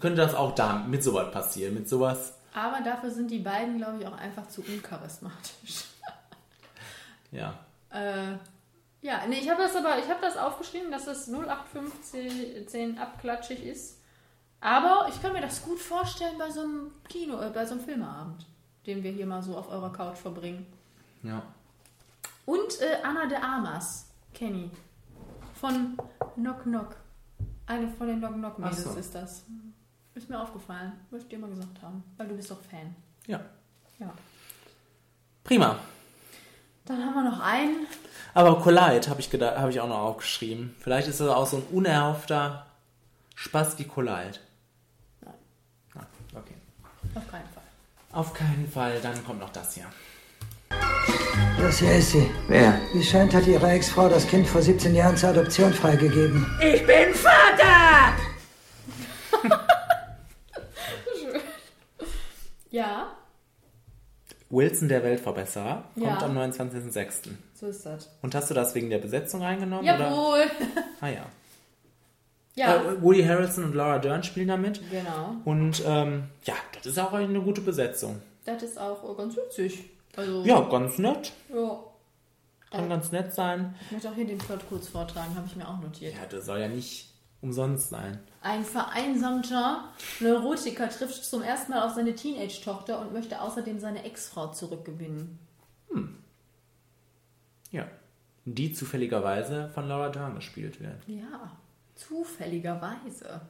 könnte 0.02 0.22
das 0.22 0.36
auch 0.36 0.54
da 0.56 0.86
mit 0.88 1.04
sowas 1.04 1.32
passieren, 1.32 1.74
mit 1.74 1.88
sowas, 1.88 2.34
Aber 2.54 2.82
dafür 2.84 3.12
sind 3.12 3.32
die 3.32 3.40
beiden, 3.40 3.78
glaube 3.78 4.00
ich, 4.00 4.08
auch 4.08 4.18
einfach 4.18 4.48
zu 4.48 4.62
uncharismatisch. 4.62 5.86
ja. 7.32 7.54
Äh, 7.92 8.34
ja, 9.02 9.22
nee, 9.28 9.40
ich 9.40 9.50
habe 9.50 9.64
das 9.64 9.76
aber, 9.76 9.98
ich 10.00 10.10
habe 10.10 10.22
das 10.22 10.38
aufgeschrieben, 10.38 10.92
dass 10.92 11.08
es 11.08 11.28
0815 11.28 12.98
abklatschig 13.00 13.64
ist. 13.66 14.01
Aber 14.62 15.08
ich 15.10 15.20
kann 15.22 15.34
mir 15.34 15.42
das 15.42 15.64
gut 15.64 15.80
vorstellen 15.80 16.36
bei 16.38 16.50
so 16.52 16.62
einem 16.62 16.92
Kino, 17.10 17.42
äh, 17.42 17.50
bei 17.50 17.66
so 17.66 17.74
einem 17.74 17.84
Filmeabend, 17.84 18.46
den 18.86 19.02
wir 19.04 19.12
hier 19.12 19.26
mal 19.26 19.42
so 19.42 19.58
auf 19.58 19.70
eurer 19.70 19.92
Couch 19.92 20.18
verbringen. 20.18 20.66
Ja. 21.24 21.42
Und 22.46 22.80
äh, 22.82 22.98
Anna 23.04 23.26
de 23.26 23.38
Armas, 23.38 24.08
Kenny. 24.34 24.70
Von 25.60 25.98
Knock 26.36 26.64
Knock. 26.64 26.96
Eine 27.68 27.88
von 27.90 28.08
den 28.08 28.20
Knock 28.20 28.34
Knock 28.36 28.60
Mädels 28.60 28.84
so. 28.84 28.94
ist 28.94 29.14
das. 29.16 29.44
Ist 30.16 30.30
mir 30.30 30.40
aufgefallen. 30.42 30.92
Möchte 31.10 31.26
ich 31.26 31.30
dir 31.30 31.40
mal 31.40 31.50
gesagt 31.50 31.82
haben. 31.82 32.04
Weil 32.18 32.28
du 32.28 32.36
bist 32.36 32.50
doch 32.52 32.62
Fan. 32.62 32.96
Ja. 33.28 33.40
Ja. 34.00 34.12
Prima. 35.44 35.78
Dann 36.86 37.04
haben 37.06 37.14
wir 37.14 37.30
noch 37.32 37.40
einen. 37.40 37.88
Aber 38.34 38.60
Collide 38.60 39.08
habe 39.10 39.20
ich, 39.22 39.30
gedacht- 39.30 39.58
habe 39.58 39.70
ich 39.72 39.80
auch 39.80 39.88
noch 39.88 40.00
aufgeschrieben. 40.00 40.76
Vielleicht 40.80 41.08
ist 41.08 41.20
das 41.20 41.30
auch 41.30 41.46
so 41.46 41.58
ein 41.58 41.64
unerhoffter 41.72 42.66
Spaß 43.36 43.78
wie 43.80 43.86
Collide. 43.86 44.40
Auf 47.16 47.28
keinen 47.30 47.48
Fall. 47.54 47.64
Auf 48.14 48.34
keinen 48.34 48.70
Fall, 48.72 49.00
dann 49.02 49.24
kommt 49.26 49.40
noch 49.40 49.52
das 49.52 49.74
hier. 49.76 49.86
Das 51.60 51.80
hier 51.80 51.96
ist 51.96 52.12
sie. 52.12 52.30
Wer? 52.48 52.80
Wie 52.94 53.04
scheint, 53.04 53.34
hat 53.34 53.46
ihre 53.48 53.70
Ex-Frau 53.70 54.10
das 54.10 54.28
Kind 54.28 54.48
vor 54.48 54.62
17 54.62 54.96
Jahren 54.96 55.16
zur 55.18 55.30
Adoption 55.30 55.74
freigegeben. 55.74 56.46
Ich 56.62 56.86
bin 56.86 57.14
Vater! 57.14 58.14
Ja, 62.74 63.08
Wilson, 64.50 64.88
der 64.88 65.04
Weltverbesserer, 65.04 65.84
kommt 65.94 66.06
Ja. 66.06 66.18
am 66.26 66.38
29.06. 66.38 67.30
so 67.54 67.68
ist 67.68 67.86
das. 67.86 68.10
Und 68.22 68.34
hast 68.34 68.50
du 68.50 68.54
das 68.54 68.74
wegen 68.76 68.90
der 68.90 68.98
Besetzung 69.00 69.42
reingenommen? 69.42 69.84
Oder? 69.84 70.00
Jawohl. 70.10 70.44
Ah 71.02 71.08
ja. 71.10 71.26
Ja. 72.56 72.76
Äh, 72.76 73.02
Woody 73.02 73.24
Harrelson 73.24 73.64
und 73.66 73.76
Laura 73.76 74.00
Dern 74.00 74.24
spielen 74.24 74.50
damit. 74.50 74.82
Genau. 74.90 75.36
Und 75.46 75.82
ähm, 75.86 76.24
ja, 76.44 76.56
das 76.78 76.88
ist 76.94 77.00
auch 77.00 77.14
eine 77.14 77.42
gute 77.42 77.62
Besetzung. 77.62 78.22
Das 78.46 78.62
ist 78.64 78.80
auch 78.80 79.10
äh, 79.10 79.16
ganz 79.16 79.36
witzig. 79.38 79.90
Also, 80.16 80.44
Ja, 80.44 80.62
ganz 80.62 80.98
nett. 80.98 81.32
Ja. 81.54 81.80
Kann 82.72 82.90
ganz 82.90 83.12
nett 83.12 83.34
sein. 83.34 83.76
Ich 83.86 83.92
möchte 83.92 84.10
auch 84.10 84.16
hier 84.16 84.26
den 84.26 84.38
Plot 84.38 84.62
kurz 84.70 84.88
vortragen, 84.88 85.36
habe 85.36 85.46
ich 85.46 85.56
mir 85.56 85.68
auch 85.68 85.80
notiert. 85.82 86.14
Ja, 86.14 86.26
das 86.30 86.46
soll 86.46 86.60
ja 86.60 86.70
nicht 86.70 87.10
umsonst 87.42 87.90
sein. 87.90 88.20
Ein 88.42 88.64
vereinsamter 88.64 89.86
Neurotiker 90.20 90.90
trifft 90.90 91.26
zum 91.26 91.42
ersten 91.42 91.72
Mal 91.72 91.86
auf 91.86 91.94
seine 91.96 92.16
Teenage-Tochter 92.16 93.02
und 93.02 93.14
möchte 93.14 93.42
außerdem 93.42 93.80
seine 93.80 94.04
Ex-Frau 94.06 94.52
zurückgewinnen. 94.52 95.40
Ja. 97.72 97.88
Die 98.46 98.74
zufälligerweise 98.74 99.70
von 99.74 99.88
Laura 99.88 100.10
Dern 100.10 100.36
gespielt 100.36 100.80
wird. 100.82 101.04
Ja, 101.08 101.52
zufälligerweise. 101.96 103.42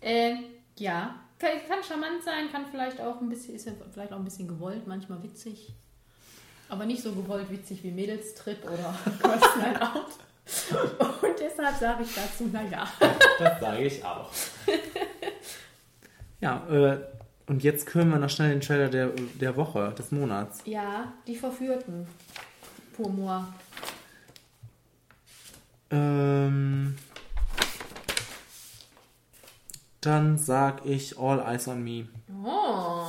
äh, 0.00 0.34
ja, 0.78 1.14
kann, 1.38 1.50
kann 1.68 1.82
charmant 1.82 2.22
sein, 2.24 2.50
kann 2.50 2.66
vielleicht 2.70 3.00
auch 3.00 3.20
ein 3.20 3.28
bisschen, 3.28 3.54
ist 3.54 3.66
ja 3.66 3.72
vielleicht 3.92 4.12
auch 4.12 4.18
ein 4.18 4.24
bisschen 4.24 4.48
gewollt, 4.48 4.86
manchmal 4.86 5.22
witzig. 5.22 5.74
Aber 6.68 6.84
nicht 6.84 7.02
so 7.02 7.12
gewollt 7.12 7.50
witzig 7.50 7.82
wie 7.84 7.92
Mädelstrip 7.92 8.64
oder 8.64 8.94
Night 9.58 9.80
Out. 9.80 10.18
Und 11.22 11.38
deshalb 11.40 11.76
sage 11.76 12.04
ich 12.04 12.14
dazu, 12.14 12.44
naja. 12.52 12.88
Das 13.38 13.60
sage 13.60 13.84
ich 13.84 14.04
auch. 14.04 14.30
Ja, 16.40 16.66
äh, 16.68 16.98
und 17.46 17.62
jetzt 17.62 17.94
hören 17.94 18.10
wir 18.10 18.18
noch 18.18 18.30
schnell 18.30 18.50
den 18.50 18.60
Trailer 18.60 18.88
der, 18.88 19.08
der 19.08 19.56
Woche, 19.56 19.94
des 19.96 20.10
Monats. 20.10 20.60
Ja, 20.64 21.12
die 21.26 21.36
Verführten. 21.36 22.06
Pour 22.96 23.10
moi. 23.10 23.42
Ähm, 25.90 26.96
dann 30.00 30.38
sag 30.38 30.84
ich 30.84 31.18
All 31.18 31.40
Eyes 31.40 31.68
on 31.68 31.82
Me. 31.82 32.06
Oh, 32.44 33.06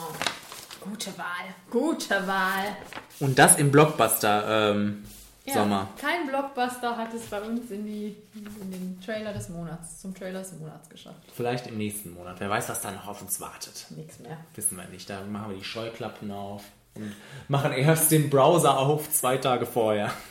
gute 0.81 1.17
Wahl. 1.17 1.25
Gute 1.69 2.27
Wahl. 2.27 2.75
Und 3.19 3.37
das 3.37 3.57
im 3.57 3.71
Blockbuster 3.71 4.71
ähm, 4.71 5.03
Ja, 5.45 5.55
Sommer. 5.55 5.89
Kein 5.99 6.27
Blockbuster 6.27 6.97
hat 6.97 7.13
es 7.13 7.25
bei 7.27 7.41
uns 7.41 7.71
in, 7.71 7.85
die, 7.85 8.15
in 8.35 8.71
den 8.71 9.01
Trailer 9.03 9.33
des 9.33 9.49
Monats, 9.49 10.01
zum 10.01 10.13
Trailer 10.13 10.39
des 10.39 10.53
Monats 10.53 10.89
geschafft. 10.89 11.21
Vielleicht 11.35 11.67
im 11.67 11.77
nächsten 11.77 12.13
Monat. 12.13 12.35
Wer 12.39 12.49
weiß, 12.49 12.69
was 12.69 12.81
da 12.81 12.91
noch 12.91 13.07
auf 13.07 13.21
uns 13.21 13.39
wartet. 13.41 13.87
Nichts 13.91 14.19
mehr. 14.19 14.37
Wissen 14.55 14.77
wir 14.77 14.85
nicht. 14.87 15.09
Da 15.09 15.21
machen 15.23 15.51
wir 15.51 15.57
die 15.57 15.63
Scheuklappen 15.63 16.31
auf 16.31 16.63
und 16.95 17.13
machen 17.47 17.71
erst 17.73 18.11
den 18.11 18.29
Browser 18.29 18.77
auf 18.77 19.09
zwei 19.11 19.37
Tage 19.37 19.65
vorher. 19.65 20.11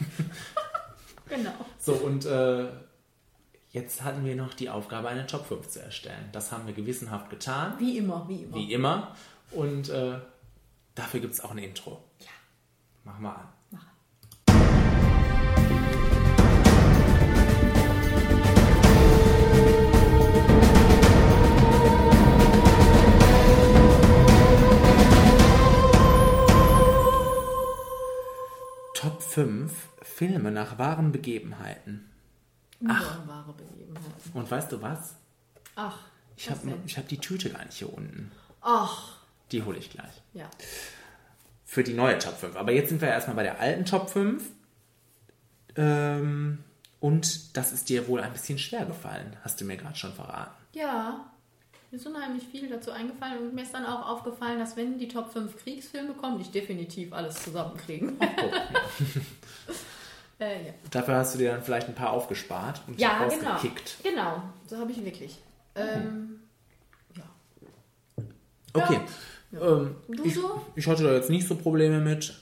Genau. 1.29 1.53
So, 1.79 1.95
und 1.95 2.25
äh, 2.25 2.69
jetzt 3.71 4.03
hatten 4.03 4.25
wir 4.25 4.37
noch 4.37 4.55
die 4.55 4.71
Aufgabe, 4.71 5.09
eine 5.09 5.27
Top 5.27 5.47
5 5.47 5.69
zu 5.69 5.83
erstellen. 5.83 6.29
Das 6.33 6.53
haben 6.53 6.67
wir 6.67 6.75
gewissenhaft 6.75 7.31
getan. 7.31 7.75
Wie 7.79 7.99
immer, 7.99 8.27
wie 8.29 8.43
immer. 8.43 8.57
Wie 8.57 8.73
immer. 8.73 9.17
Und 9.51 9.89
äh, 9.89 10.19
dafür 10.95 11.21
gibt 11.21 11.35
es 11.35 11.41
auch 11.41 11.51
ein 11.51 11.59
Intro. 11.59 12.03
Ja. 12.21 12.27
Machen 13.05 13.23
wir 13.23 13.37
an. 13.37 13.49
Top 28.95 29.23
5 29.23 29.96
Filme 30.17 30.51
nach 30.51 30.79
wahren 30.79 31.13
Begebenheiten. 31.13 32.11
Ach. 32.89 33.19
Wahre 33.27 33.53
Begebenheiten. 33.53 34.33
Und 34.33 34.51
weißt 34.51 34.73
du 34.73 34.81
was? 34.81 35.15
Ach, 35.75 35.99
Ich 36.37 36.49
habe 36.51 36.71
hab 36.71 37.09
die 37.09 37.19
Tüte 37.19 37.51
gar 37.51 37.63
nicht 37.67 37.77
hier 37.77 37.93
unten. 37.93 38.33
Ach, 38.63 39.19
Die 39.53 39.63
hole 39.63 39.77
ich 39.79 39.91
gleich. 39.91 40.23
ja. 40.33 40.49
Für 41.67 41.83
die 41.83 41.93
neue 41.93 42.19
Top 42.19 42.35
5. 42.39 42.57
Aber 42.57 42.73
jetzt 42.73 42.89
sind 42.89 43.03
wir 43.03 43.09
erstmal 43.09 43.37
bei 43.37 43.43
der 43.43 43.61
alten 43.61 43.85
Top 43.85 44.09
5. 44.09 44.43
Ähm, 45.77 46.65
und 47.01 47.55
das 47.55 47.73
ist 47.73 47.91
dir 47.91 48.09
wohl 48.09 48.21
ein 48.21 48.33
bisschen 48.33 48.59
schwer 48.59 48.87
gefallen, 48.87 49.37
hast 49.45 49.61
du 49.61 49.67
mir 49.67 49.77
gerade 49.77 49.97
schon 49.97 50.15
verraten. 50.15 50.55
Ja, 50.73 51.31
mir 51.91 51.97
ist 51.99 52.07
unheimlich 52.07 52.45
viel 52.47 52.71
dazu 52.71 52.91
eingefallen 52.91 53.39
und 53.49 53.55
mir 53.55 53.63
ist 53.65 53.75
dann 53.75 53.85
auch 53.85 54.09
aufgefallen, 54.09 54.59
dass 54.61 54.77
wenn 54.77 54.99
die 54.99 55.09
Top 55.09 55.31
5 55.31 55.59
Kriegsfilme 55.59 56.15
kommen, 56.15 56.41
ich 56.41 56.51
definitiv 56.51 57.13
alles 57.13 57.43
zusammenkriegen. 57.43 58.17
äh, 60.39 60.67
ja. 60.67 60.73
Dafür 60.91 61.15
hast 61.17 61.35
du 61.35 61.39
dir 61.39 61.53
dann 61.53 61.63
vielleicht 61.63 61.89
ein 61.89 61.95
paar 61.95 62.11
aufgespart 62.11 62.83
und 62.87 63.01
ja, 63.01 63.25
genau. 63.29 63.51
rausgekickt. 63.51 63.97
Genau, 64.03 64.43
so 64.67 64.79
habe 64.79 64.91
ich 64.93 65.05
wirklich. 65.05 65.39
Ähm, 65.75 66.41
Okay. 68.73 69.01
Ähm, 69.55 69.97
Du 70.09 70.25
ich, 70.25 70.35
so? 70.35 70.61
ich 70.75 70.87
hatte 70.87 71.03
da 71.05 71.13
jetzt 71.15 71.31
nicht 71.31 71.49
so 71.49 71.55
Probleme 71.55 71.99
mit. 72.01 72.35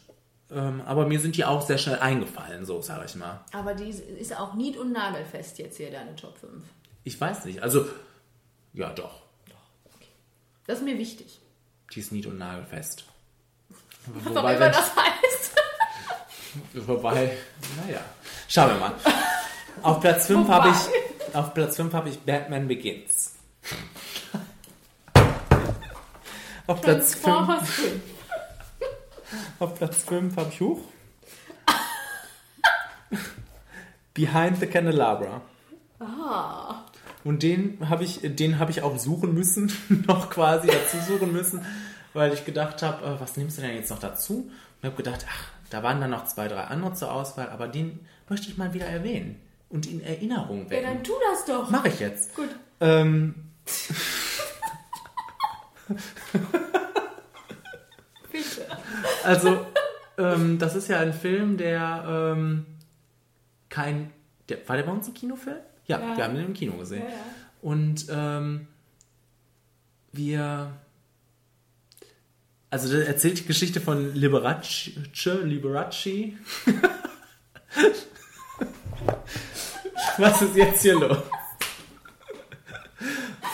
Ähm, 0.50 0.80
aber 0.82 1.06
mir 1.06 1.20
sind 1.20 1.36
die 1.36 1.44
auch 1.44 1.62
sehr 1.62 1.78
schnell 1.78 1.98
eingefallen, 2.00 2.64
so 2.64 2.82
sage 2.82 3.04
ich 3.06 3.14
mal. 3.14 3.44
aber 3.52 3.74
die 3.74 3.88
ist 3.88 4.36
auch 4.38 4.54
nied- 4.54 4.76
und 4.76 4.92
nagelfest 4.92 5.58
jetzt 5.58 5.76
hier, 5.76 5.90
deine 5.90 6.14
Top 6.16 6.36
5. 6.38 6.62
Ich 7.04 7.20
weiß 7.20 7.44
nicht. 7.44 7.62
Also, 7.62 7.86
ja, 8.72 8.90
doch. 8.92 9.22
Das 10.66 10.78
ist 10.78 10.84
mir 10.84 10.98
wichtig. 10.98 11.40
Die 11.92 12.00
ist 12.00 12.10
nied- 12.12 12.26
und 12.26 12.38
nagelfest. 12.38 13.04
Was 14.06 14.36
auch 14.36 14.40
immer 14.48 14.58
das 14.70 14.96
heißt. 14.96 15.33
Wobei, 16.74 17.36
naja. 17.84 18.00
Schauen 18.48 18.70
wir 18.70 18.76
mal. 18.76 18.92
Auf 19.82 20.00
Platz 20.00 20.26
5 20.26 20.48
habe 20.48 20.70
ich, 20.70 21.34
auf 21.34 21.54
Platz 21.54 21.76
5 21.76 21.92
habe 21.92 22.08
ich 22.08 22.20
Batman 22.20 22.68
Begins. 22.68 23.34
Auf 26.66 26.80
Platz 26.80 27.14
5 27.14 27.22
Transformers 27.22 27.70
5. 27.70 28.00
auf 29.58 29.74
Platz 29.74 30.04
5 30.04 30.36
habe 30.36 30.50
ich 30.50 30.60
Huch. 30.60 30.80
Behind 34.14 34.60
the 34.60 34.66
Candelabra. 34.66 35.42
Ah. 35.98 36.84
Und 37.24 37.42
den 37.42 37.78
habe 37.88 38.04
ich, 38.04 38.20
den 38.22 38.58
habe 38.58 38.70
ich 38.70 38.82
auch 38.82 38.98
suchen 38.98 39.34
müssen, 39.34 39.72
noch 40.06 40.30
quasi 40.30 40.68
dazu 40.68 40.98
suchen 40.98 41.32
müssen, 41.32 41.64
weil 42.12 42.32
ich 42.32 42.44
gedacht 42.44 42.82
habe, 42.82 43.04
äh, 43.04 43.20
was 43.20 43.36
nimmst 43.36 43.58
du 43.58 43.62
denn 43.62 43.74
jetzt 43.74 43.90
noch 43.90 43.98
dazu? 43.98 44.50
Und 44.80 44.86
habe 44.86 44.96
gedacht, 44.96 45.26
ach, 45.28 45.53
da 45.70 45.82
waren 45.82 46.00
dann 46.00 46.10
noch 46.10 46.24
zwei, 46.26 46.48
drei 46.48 46.62
andere 46.64 46.94
zur 46.94 47.12
Auswahl, 47.12 47.48
aber 47.50 47.68
den 47.68 48.00
möchte 48.28 48.48
ich 48.48 48.56
mal 48.58 48.72
wieder 48.74 48.86
erwähnen 48.86 49.40
und 49.68 49.86
in 49.86 50.02
Erinnerung 50.02 50.64
Ja, 50.64 50.70
wecken. 50.70 50.84
dann 50.84 51.04
tu 51.04 51.12
das 51.32 51.44
doch. 51.46 51.70
Mache 51.70 51.88
ich 51.88 52.00
jetzt. 52.00 52.34
Gut. 52.36 52.48
Ähm, 52.80 53.34
Bitte. 58.32 58.66
also, 59.24 59.66
ähm, 60.18 60.58
das 60.58 60.74
ist 60.74 60.88
ja 60.88 60.98
ein 61.00 61.12
Film, 61.12 61.56
der 61.56 62.04
ähm, 62.36 62.66
kein. 63.68 64.10
Der, 64.48 64.66
war 64.68 64.76
der 64.76 64.82
bei 64.84 64.92
uns 64.92 65.08
im 65.08 65.14
Kinofilm? 65.14 65.56
Ja, 65.86 66.00
Ja. 66.00 66.16
wir 66.16 66.24
haben 66.24 66.34
den 66.34 66.46
im 66.46 66.54
Kino 66.54 66.74
gesehen. 66.76 67.02
Ja, 67.04 67.08
ja. 67.10 67.16
Und 67.62 68.06
ähm, 68.10 68.66
wir. 70.12 70.72
Also, 72.74 72.88
der 72.88 73.06
erzählt 73.06 73.38
die 73.38 73.46
Geschichte 73.46 73.80
von 73.80 74.16
Liberace. 74.16 74.90
Liberace. 75.44 76.08
Was 80.18 80.42
ist 80.42 80.56
jetzt 80.56 80.82
hier 80.82 80.98
los? 80.98 81.18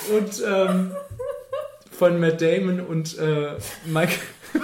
Und 0.09 0.43
ähm, 0.43 0.97
von 1.91 2.19
Matt 2.19 2.41
Damon 2.41 2.81
und 2.81 3.19
äh, 3.19 3.57
Mike. 3.85 4.15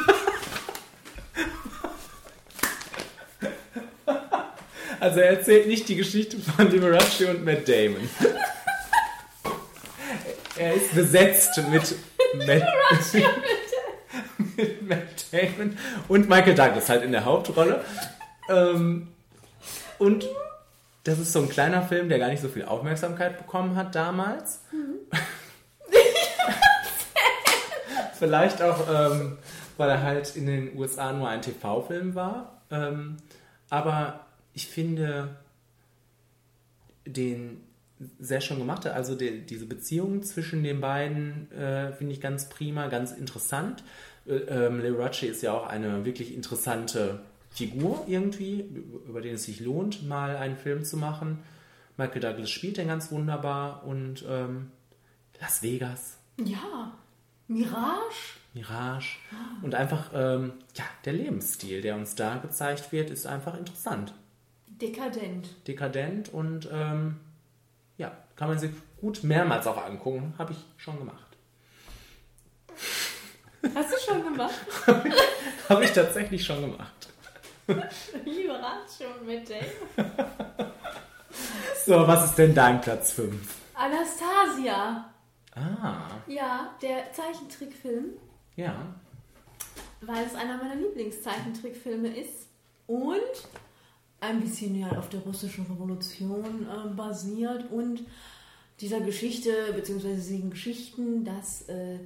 Also 4.99 5.21
er 5.21 5.37
erzählt 5.37 5.69
nicht 5.69 5.87
die 5.91 5.97
Geschichte 5.97 6.39
von 6.39 6.71
Liberace 6.71 7.27
und 7.29 7.45
Matt 7.45 7.69
Damon. 7.69 8.09
Er 10.57 10.73
ist 10.73 10.95
besetzt 10.95 11.61
mit 11.71 11.95
Matt, 12.47 12.63
mit 14.57 14.89
Matt 14.89 15.27
Damon 15.33 15.77
und 16.09 16.29
Michael 16.29 16.55
Douglas 16.55 16.89
halt 16.89 17.03
in 17.03 17.13
der 17.13 17.25
Hauptrolle. 17.25 17.85
Ähm, 18.49 19.09
und 19.99 20.29
das 21.05 21.19
ist 21.19 21.33
so 21.33 21.41
ein 21.41 21.49
kleiner 21.49 21.83
Film, 21.83 22.09
der 22.09 22.19
gar 22.19 22.29
nicht 22.29 22.43
so 22.43 22.49
viel 22.49 22.65
Aufmerksamkeit 22.65 23.39
bekommen 23.39 23.77
hat 23.77 23.95
damals. 23.95 24.63
Vielleicht 28.19 28.63
auch, 28.63 28.89
ähm, 28.89 29.39
weil 29.77 29.91
er 29.91 30.03
halt 30.03 30.35
in 30.37 30.47
den 30.47 30.77
USA 30.77 31.13
nur 31.13 31.29
ein 31.29 31.43
TV-Film 31.43 32.15
war. 32.15 32.63
Ähm, 32.71 33.19
aber 33.71 34.27
ich 34.53 34.67
finde 34.67 35.37
den 37.07 37.61
sehr 38.19 38.41
schön 38.41 38.59
gemacht. 38.59 38.87
Also 38.87 39.15
die, 39.15 39.43
diese 39.43 39.67
Beziehung 39.67 40.23
zwischen 40.23 40.63
den 40.63 40.81
beiden 40.81 41.51
äh, 41.53 41.93
finde 41.93 42.13
ich 42.13 42.21
ganz 42.21 42.49
prima, 42.49 42.89
ganz 42.89 43.13
interessant. 43.13 43.83
Äh, 44.27 44.35
ähm, 44.35 44.81
Liberace 44.81 45.25
ist 45.25 45.43
ja 45.43 45.53
auch 45.53 45.67
eine 45.67 46.05
wirklich 46.05 46.35
interessante 46.35 47.21
Figur 47.51 48.05
irgendwie, 48.07 48.61
über 49.09 49.21
den 49.21 49.35
es 49.37 49.45
sich 49.45 49.61
lohnt, 49.61 50.07
mal 50.07 50.37
einen 50.37 50.57
Film 50.57 50.85
zu 50.85 50.97
machen. 50.97 51.43
Michael 51.97 52.21
Douglas 52.21 52.51
spielt 52.51 52.77
den 52.77 52.89
ganz 52.89 53.11
wunderbar 53.11 53.85
und 53.85 54.25
ähm, 54.29 54.71
Las 55.41 55.63
Vegas, 55.63 56.19
Ja. 56.45 56.93
Mirage? 57.49 58.37
Mirage 58.55 59.19
und 59.63 59.75
einfach 59.75 60.11
ähm, 60.15 60.55
ja 60.75 60.85
der 61.05 61.13
Lebensstil, 61.13 61.81
der 61.83 61.95
uns 61.95 62.15
da 62.17 62.37
gezeigt 62.39 62.91
wird, 62.91 63.11
ist 63.11 63.27
einfach 63.27 63.57
interessant, 63.57 64.13
Dekadent. 64.67 65.49
dekadent 65.69 66.31
und 66.33 66.69
ähm, 66.73 67.17
ja 67.99 68.17
kann 68.35 68.49
man 68.49 68.59
sich 68.59 68.73
gut 69.01 69.23
mehrmals 69.23 69.67
auch 69.67 69.83
angucken, 69.85 70.35
habe 70.39 70.53
ich 70.53 70.59
schon 70.77 70.99
gemacht. 70.99 71.37
Hast 73.75 73.93
du 73.93 73.97
schon 74.13 74.23
gemacht? 74.25 74.55
habe 75.69 75.85
ich 75.85 75.93
tatsächlich 75.93 76.45
schon 76.45 76.61
gemacht. 76.63 76.93
Liberace 78.25 79.01
und 79.21 79.27
Matt 79.27 79.49
Damon. 79.49 80.71
So, 81.85 82.07
was 82.07 82.27
ist 82.27 82.35
denn 82.37 82.55
dein 82.55 82.81
Platz 82.81 83.13
5? 83.13 83.35
Anastasia. 83.75 85.11
Ah, 85.55 85.99
Ja, 86.27 86.75
der 86.83 87.13
Zeichentrickfilm, 87.13 88.11
ja. 88.57 88.75
weil 90.01 90.25
es 90.27 90.35
einer 90.35 90.59
meiner 90.59 90.75
Lieblingszeichentrickfilme 90.77 92.09
ist 92.09 92.49
und 92.87 93.21
ein 94.21 94.41
bisschen 94.41 94.79
ja 94.79 94.89
auf 94.99 95.09
der 95.09 95.21
russischen 95.21 95.67
Revolution 95.67 96.67
äh, 96.69 96.89
basiert 96.95 97.71
und 97.71 98.03
dieser 98.81 99.01
Geschichte, 99.01 99.51
beziehungsweise 99.75 100.17
diesen 100.17 100.51
Geschichten, 100.51 101.25
dass 101.25 101.63
äh, 101.69 101.99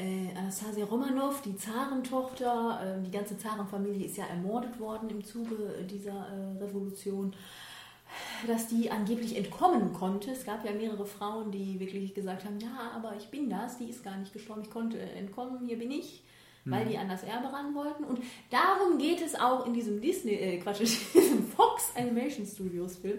äh, 0.00 0.36
Anastasia 0.36 0.84
Romanov, 0.86 1.42
die 1.42 1.56
Zarentochter, 1.56 2.80
äh, 2.98 3.04
die 3.04 3.10
ganze 3.10 3.36
Zarenfamilie 3.38 4.06
ist 4.06 4.16
ja 4.16 4.24
ermordet 4.26 4.80
worden 4.80 5.10
im 5.10 5.24
Zuge 5.24 5.84
dieser 5.88 6.10
äh, 6.28 6.62
Revolution, 6.64 7.34
dass 8.46 8.66
die 8.66 8.90
angeblich 8.90 9.36
entkommen 9.36 9.92
konnte. 9.92 10.30
Es 10.30 10.44
gab 10.44 10.64
ja 10.64 10.72
mehrere 10.72 11.06
Frauen, 11.06 11.52
die 11.52 11.78
wirklich 11.78 12.14
gesagt 12.14 12.44
haben, 12.44 12.58
ja, 12.58 12.92
aber 12.96 13.14
ich 13.16 13.28
bin 13.28 13.48
das, 13.50 13.78
die 13.78 13.90
ist 13.90 14.02
gar 14.02 14.16
nicht 14.16 14.32
gestorben, 14.32 14.62
ich 14.62 14.70
konnte 14.70 14.98
entkommen, 14.98 15.66
hier 15.66 15.78
bin 15.78 15.90
ich, 15.90 16.22
weil 16.64 16.84
Mhm. 16.84 16.88
die 16.88 16.98
an 16.98 17.08
das 17.08 17.22
Erbe 17.22 17.52
ran 17.52 17.74
wollten. 17.74 18.04
Und 18.04 18.20
darum 18.50 18.98
geht 18.98 19.20
es 19.20 19.34
auch 19.34 19.66
in 19.66 19.74
diesem 19.74 20.00
Disney, 20.00 20.32
äh, 20.32 20.58
Quatsch, 20.58 20.80
in 21.14 21.20
diesem 21.20 21.46
Fox 21.46 21.92
Animation 21.94 22.46
Studios 22.46 22.96
Film. 22.96 23.18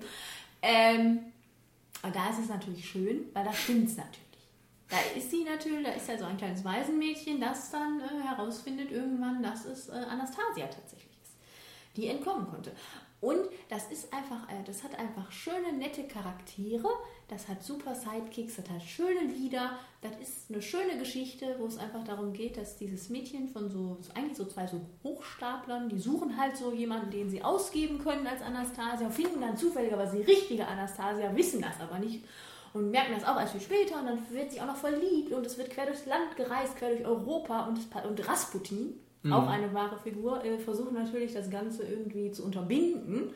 Ähm, 0.61 1.19
aber 2.01 2.11
da 2.11 2.29
ist 2.29 2.39
es 2.39 2.49
natürlich 2.49 2.85
schön, 2.89 3.25
weil 3.33 3.45
da 3.45 3.53
stimmt 3.53 3.87
es 3.89 3.97
natürlich. 3.97 4.20
Da 4.91 4.97
ist 5.17 5.31
sie 5.31 5.45
natürlich, 5.45 5.85
da 5.85 5.93
ist 5.93 6.09
ja 6.09 6.17
so 6.17 6.25
ein 6.25 6.35
kleines 6.35 6.65
Waisenmädchen, 6.65 7.39
das 7.39 7.71
dann 7.71 8.01
äh, 8.01 8.27
herausfindet 8.27 8.91
irgendwann, 8.91 9.41
dass 9.41 9.63
es 9.63 9.87
äh, 9.87 9.93
Anastasia 9.93 10.67
tatsächlich 10.67 11.17
ist, 11.23 11.31
die 11.95 12.07
entkommen 12.07 12.45
konnte. 12.45 12.73
Und 13.21 13.37
das 13.69 13.89
ist 13.89 14.11
einfach, 14.11 14.49
äh, 14.49 14.63
das 14.65 14.83
hat 14.83 14.99
einfach 14.99 15.31
schöne, 15.31 15.71
nette 15.73 16.03
Charaktere, 16.03 16.89
das 17.29 17.47
hat 17.47 17.63
super 17.63 17.95
Sidekicks, 17.95 18.57
das 18.57 18.69
hat 18.69 18.81
schöne 18.81 19.21
Lieder, 19.21 19.77
das 20.01 20.11
ist 20.19 20.49
eine 20.51 20.61
schöne 20.61 20.97
Geschichte, 20.97 21.55
wo 21.59 21.67
es 21.67 21.77
einfach 21.77 22.03
darum 22.03 22.33
geht, 22.33 22.57
dass 22.57 22.77
dieses 22.77 23.09
Mädchen 23.09 23.47
von 23.47 23.69
so, 23.69 23.97
eigentlich 24.13 24.35
so 24.35 24.45
zwei 24.45 24.67
so 24.67 24.81
Hochstaplern, 25.05 25.87
die 25.87 25.99
suchen 25.99 26.35
halt 26.35 26.57
so 26.57 26.73
jemanden, 26.73 27.11
den 27.11 27.29
sie 27.29 27.41
ausgeben 27.43 27.99
können 27.99 28.27
als 28.27 28.41
Anastasia, 28.41 29.09
finden 29.09 29.39
dann 29.39 29.55
zufälligerweise 29.55 30.17
die 30.17 30.23
richtige 30.23 30.67
Anastasia, 30.67 31.33
wissen 31.33 31.61
das 31.61 31.79
aber 31.79 31.99
nicht 31.99 32.25
und 32.73 32.91
merken 32.91 33.13
das 33.15 33.27
auch 33.27 33.39
erst 33.39 33.53
viel 33.53 33.61
später 33.61 33.99
und 33.99 34.05
dann 34.05 34.19
wird 34.31 34.51
sie 34.51 34.61
auch 34.61 34.65
noch 34.67 34.75
verliebt 34.75 35.31
und 35.33 35.45
es 35.45 35.57
wird 35.57 35.69
quer 35.69 35.85
durchs 35.85 36.05
Land 36.05 36.35
gereist, 36.37 36.77
quer 36.77 36.89
durch 36.89 37.05
Europa 37.05 37.67
und, 37.67 37.79
und 38.07 38.27
Rasputin, 38.27 38.99
Mhm. 39.23 39.33
auch 39.33 39.47
eine 39.47 39.71
wahre 39.71 39.99
Figur, 39.99 40.43
äh, 40.43 40.57
versucht 40.57 40.93
natürlich 40.93 41.33
das 41.33 41.47
Ganze 41.49 41.83
irgendwie 41.83 42.31
zu 42.31 42.43
unterbinden, 42.43 43.31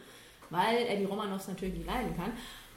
weil 0.50 0.78
er 0.78 0.96
die 0.96 1.06
Romanovs 1.06 1.48
natürlich 1.48 1.76
nicht 1.76 1.86
leiden 1.86 2.16
kann. 2.16 2.32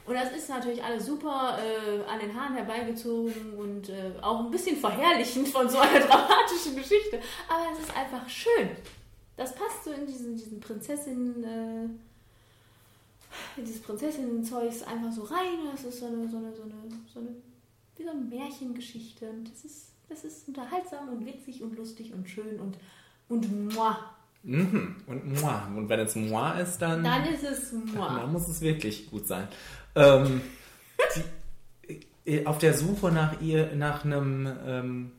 Und 0.05 0.13
das 0.13 0.31
ist 0.31 0.47
natürlich 0.49 0.83
alles 0.83 1.05
super 1.07 1.57
äh, 1.59 2.07
an 2.07 2.19
den 2.19 2.39
Haaren 2.39 2.55
herbeigezogen 2.55 3.53
und 3.57 3.89
äh, 3.89 4.11
auch 4.21 4.39
ein 4.45 4.51
bisschen 4.51 4.75
verherrlichend 4.77 5.47
von 5.47 5.67
so 5.67 5.79
einer 5.79 5.99
dramatischen 6.05 6.75
Geschichte. 6.75 7.19
Aber 7.47 7.65
es 7.73 7.79
ist 7.79 7.97
einfach 7.97 8.27
schön. 8.29 8.69
Das 9.37 9.55
passt 9.55 9.85
so 9.85 9.91
in 9.91 10.05
diesen, 10.05 10.35
diesen 10.35 10.59
Prinzessinnen, 10.59 11.43
äh, 11.43 11.89
dieses 13.57 13.81
Prinzessinnen-Zeugs 13.81 14.83
einfach 14.83 15.11
so 15.11 15.23
rein. 15.23 15.59
Das 15.71 15.83
ist 15.83 15.99
so 15.99 16.05
eine, 16.05 16.29
so 16.29 16.37
eine, 16.37 16.53
so 16.55 16.63
eine, 16.63 16.73
so 17.13 17.19
eine, 17.19 17.29
wie 17.95 18.03
so 18.03 18.09
eine 18.09 18.21
Märchengeschichte. 18.21 19.29
Und 19.29 19.51
das 19.51 19.65
ist, 19.65 19.93
das 20.09 20.23
ist 20.23 20.47
unterhaltsam 20.47 21.09
und 21.09 21.25
witzig 21.25 21.61
und 21.61 21.75
lustig 21.77 22.13
und 22.13 22.29
schön 22.29 22.59
und, 22.59 22.77
und 23.27 23.73
moi. 23.73 23.95
Mhm. 24.43 24.95
Und 25.07 25.41
moi. 25.41 25.61
Und 25.75 25.89
wenn 25.89 25.99
es 25.99 26.15
moi 26.15 26.61
ist, 26.61 26.77
dann. 26.79 27.03
Dann 27.03 27.25
ist 27.25 27.43
es 27.43 27.73
moi. 27.73 28.07
Dann 28.07 28.31
muss 28.31 28.47
es 28.47 28.61
wirklich 28.61 29.09
gut 29.09 29.27
sein. 29.27 29.47
Ähm, 29.95 30.41
die, 31.15 31.23
äh, 32.29 32.45
auf 32.45 32.57
der 32.57 32.73
Suche 32.73 33.11
nach 33.11 33.41
ihr, 33.41 33.75
nach 33.75 34.05
einem 34.05 34.49
ähm, 34.65 35.11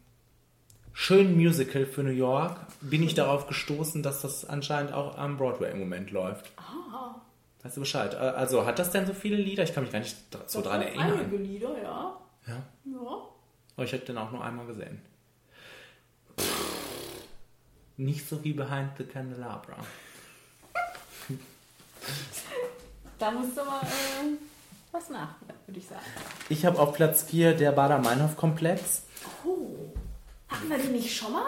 schönen 0.92 1.36
Musical 1.36 1.86
für 1.86 2.02
New 2.02 2.10
York, 2.10 2.66
bin 2.80 3.02
ich 3.02 3.14
darauf 3.14 3.46
gestoßen, 3.46 4.02
dass 4.02 4.22
das 4.22 4.44
anscheinend 4.44 4.92
auch 4.92 5.18
am 5.18 5.36
Broadway 5.36 5.70
im 5.72 5.80
Moment 5.80 6.10
läuft. 6.10 6.52
Ah, 6.56 7.20
Weißt 7.62 7.76
du 7.76 7.80
Bescheid? 7.80 8.14
Äh, 8.14 8.18
Also 8.18 8.64
hat 8.66 8.78
das 8.78 8.90
denn 8.90 9.06
so 9.06 9.12
viele 9.14 9.36
Lieder? 9.36 9.62
Ich 9.64 9.74
kann 9.74 9.82
mich 9.84 9.92
gar 9.92 9.98
nicht 10.00 10.16
so 10.46 10.62
dran 10.62 10.82
erinnern. 10.82 11.12
Einige 11.20 11.36
Lieder, 11.36 11.76
ja. 11.82 12.18
Ja. 12.46 12.62
Ja. 12.84 13.00
Aber 13.76 13.84
ich 13.84 13.92
habe 13.92 14.04
den 14.04 14.18
auch 14.18 14.30
nur 14.32 14.42
einmal 14.44 14.66
gesehen. 14.66 15.00
Nicht 17.96 18.26
so 18.28 18.42
wie 18.42 18.52
Behind 18.54 18.90
the 18.96 19.04
Candelabra. 19.04 19.76
Da 23.18 23.30
musst 23.30 23.56
du 23.56 23.64
mal 23.64 23.82
äh, 23.82 24.36
was 24.92 25.10
nach, 25.10 25.34
würde 25.66 25.78
ich 25.78 25.86
sagen. 25.86 26.00
Ich 26.48 26.64
habe 26.64 26.78
auf 26.78 26.94
Platz 26.94 27.22
4 27.24 27.54
der 27.54 27.72
Bader-Meinhof-Komplex. 27.72 29.02
Oh. 29.44 29.92
Hatten 30.48 30.70
wir 30.70 30.78
den 30.78 30.92
nicht 30.92 31.14
schon 31.14 31.32
mal? 31.32 31.46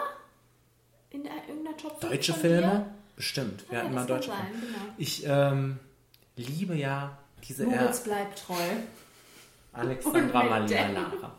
In 1.09 1.25
irgendeiner 1.25 1.75
Top 1.75 1.99
5 1.99 2.11
Deutsche 2.11 2.33
Filme? 2.33 2.61
dir? 2.61 2.85
Bestimmt. 3.15 3.65
Wir 3.69 3.79
hatten 3.79 3.93
mal 3.93 4.05
deutsche 4.05 4.29
sein, 4.29 4.47
Filme. 4.51 4.65
genau. 4.67 4.93
Ich, 4.97 5.23
ähm, 5.25 5.79
liebe 6.35 6.75
ja 6.75 7.17
diese 7.47 7.65
Moritz 7.65 7.99
R 7.99 8.03
bleibt 8.05 8.39
treu. 8.39 8.55
Alexandra 9.73 10.59
Dan. 10.59 10.93
Lara. 10.93 11.35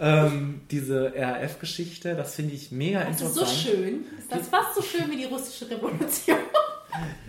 ähm, 0.00 0.62
diese 0.70 1.12
RAF-Geschichte, 1.14 2.14
das 2.14 2.34
finde 2.34 2.54
ich 2.54 2.72
mega 2.72 3.04
Das 3.04 3.20
ist 3.20 3.20
interessant. 3.20 3.48
so 3.48 3.54
schön. 3.54 4.04
Ist 4.18 4.32
das 4.32 4.48
fast 4.48 4.74
so 4.74 4.82
schön 4.82 5.10
wie 5.10 5.16
die 5.16 5.24
russische 5.24 5.70
Revolution? 5.70 6.38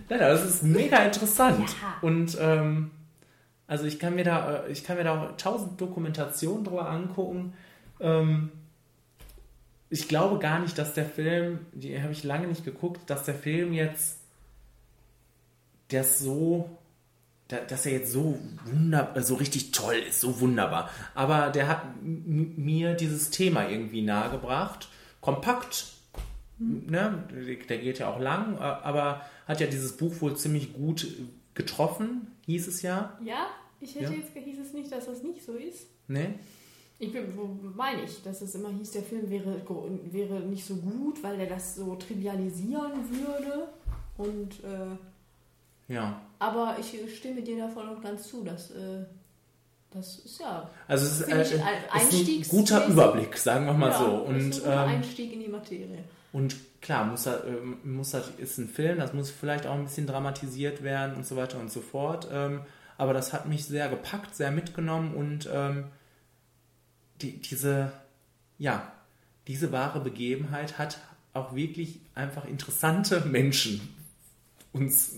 Nein, 0.10 0.20
das 0.20 0.46
ist 0.46 0.64
mega 0.64 0.98
interessant. 1.04 1.70
Ja. 1.70 1.98
Und 2.02 2.38
ähm, 2.40 2.92
also 3.68 3.86
ich 3.86 4.00
kann 4.00 4.16
mir 4.16 4.24
da, 4.24 4.64
äh, 4.66 4.72
ich 4.72 4.84
kann 4.84 4.98
mir 4.98 5.04
da 5.04 5.22
auch 5.22 5.38
tausend 5.38 5.80
Dokumentationen 5.80 6.64
drüber 6.64 6.90
angucken. 6.90 7.54
Ähm, 8.00 8.52
ich 9.90 10.08
glaube 10.08 10.40
gar 10.40 10.60
nicht, 10.60 10.78
dass 10.78 10.94
der 10.94 11.06
Film, 11.06 11.60
die 11.74 12.02
habe 12.02 12.14
ich 12.14 12.24
lange 12.24 12.48
nicht 12.48 12.64
geguckt, 12.66 13.10
dass 13.10 13.26
der 13.26 13.36
Film 13.36 13.74
jetzt, 13.74 14.21
der 15.92 16.02
ist 16.02 16.20
so, 16.20 16.70
da- 17.48 17.60
dass 17.62 17.86
er 17.86 17.94
jetzt 17.94 18.12
so 18.12 18.38
wunderbar, 18.66 19.22
so 19.24 19.36
richtig 19.36 19.72
toll 19.72 19.96
ist, 20.08 20.22
so 20.22 20.40
wunderbar. 20.40 20.90
Aber 21.16 21.50
der 21.50 21.68
hat 21.68 21.82
mir 22.04 22.94
dieses 22.94 23.30
Thema 23.30 23.68
irgendwie 23.70 24.02
nahegebracht. 24.02 24.90
Kompakt, 25.22 25.86
ne? 26.58 27.24
der 27.70 27.78
geht 27.78 28.00
ja 28.00 28.10
auch 28.14 28.20
lang, 28.20 28.56
äh, 28.56 28.60
aber 28.60 29.22
hat 29.48 29.60
ja 29.60 29.68
dieses 29.68 29.98
Buch 29.98 30.14
wohl 30.22 30.36
ziemlich 30.38 30.74
gut 30.74 31.08
getroffen, 31.54 32.28
hieß 32.46 32.68
es 32.68 32.82
ja. 32.82 33.18
Ja, 33.24 33.48
ich 33.80 33.96
hätte 33.96 34.14
Ja. 34.14 34.20
jetzt 34.20 34.34
hieß 34.34 34.60
es 34.60 34.74
nicht, 34.74 34.92
dass 34.92 35.06
das 35.06 35.22
nicht 35.24 35.44
so 35.46 35.54
ist. 35.54 35.88
Ne? 36.08 36.36
Ich 37.00 37.12
bin, 37.12 37.36
wo 37.36 37.58
meine 37.76 38.04
ich, 38.04 38.22
dass 38.24 38.42
es 38.42 38.54
immer 38.56 38.70
hieß, 38.70 38.92
der 38.92 39.02
Film 39.04 39.30
wäre, 39.30 39.60
wäre 40.12 40.40
nicht 40.42 40.64
so 40.66 40.76
gut, 40.76 41.22
weil 41.24 41.40
er 41.40 41.48
das 41.48 41.76
so 41.76 41.96
trivialisieren 41.96 42.92
würde. 43.10 43.68
Und 44.18 44.64
äh, 44.64 44.96
Ja. 45.92 46.22
aber 46.40 46.78
ich 46.80 46.96
stimme 47.18 47.42
dir 47.42 47.58
da 47.58 47.68
voll 47.68 47.88
und 47.88 48.02
ganz 48.02 48.28
zu, 48.28 48.44
dass 48.44 48.72
äh, 48.72 49.06
das 49.92 50.20
ist 50.20 50.40
ja. 50.40 50.70
Also 50.88 51.06
es 51.06 51.20
ist, 51.20 51.28
äh, 51.28 51.42
ich, 51.42 52.40
ist 52.40 52.52
ein 52.54 52.58
guter 52.60 52.88
Überblick, 52.88 53.38
sagen 53.38 53.66
wir 53.66 53.74
mal 53.74 53.92
ja, 53.92 53.98
so. 53.98 54.06
ist 54.06 54.28
Und, 54.28 54.36
ein 54.36 54.52
guter 54.52 54.84
ähm, 54.84 54.90
Einstieg 54.90 55.34
in 55.34 55.40
die 55.42 55.50
Materie. 55.50 56.04
Und 56.32 56.56
klar, 56.82 57.06
muss 57.06 57.26
er, 57.26 57.46
ähm, 57.46 57.78
muss 57.84 58.14
er, 58.14 58.24
ist 58.38 58.58
ein 58.58 58.70
Film, 58.70 59.00
das 59.00 59.14
muss 59.14 59.30
vielleicht 59.30 59.68
auch 59.68 59.74
ein 59.74 59.84
bisschen 59.84 60.08
dramatisiert 60.08 60.82
werden 60.82 61.16
und 61.18 61.26
so 61.26 61.36
weiter 61.36 61.60
und 61.60 61.70
so 61.70 61.82
fort. 61.82 62.30
Ähm, 62.32 62.62
aber 62.98 63.14
das 63.14 63.34
hat 63.34 63.48
mich 63.48 63.66
sehr 63.66 63.90
gepackt, 63.90 64.34
sehr 64.34 64.52
mitgenommen 64.52 65.14
und 65.14 65.50
ähm, 65.52 65.86
die, 67.22 67.42
diese, 67.42 67.92
ja, 68.58 68.94
diese 69.48 69.74
wahre 69.74 70.00
Begebenheit 70.00 70.78
hat 70.78 71.00
auch 71.34 71.54
wirklich 71.54 72.00
einfach 72.16 72.46
interessante 72.46 73.22
Menschen 73.22 73.94
uns 74.72 75.16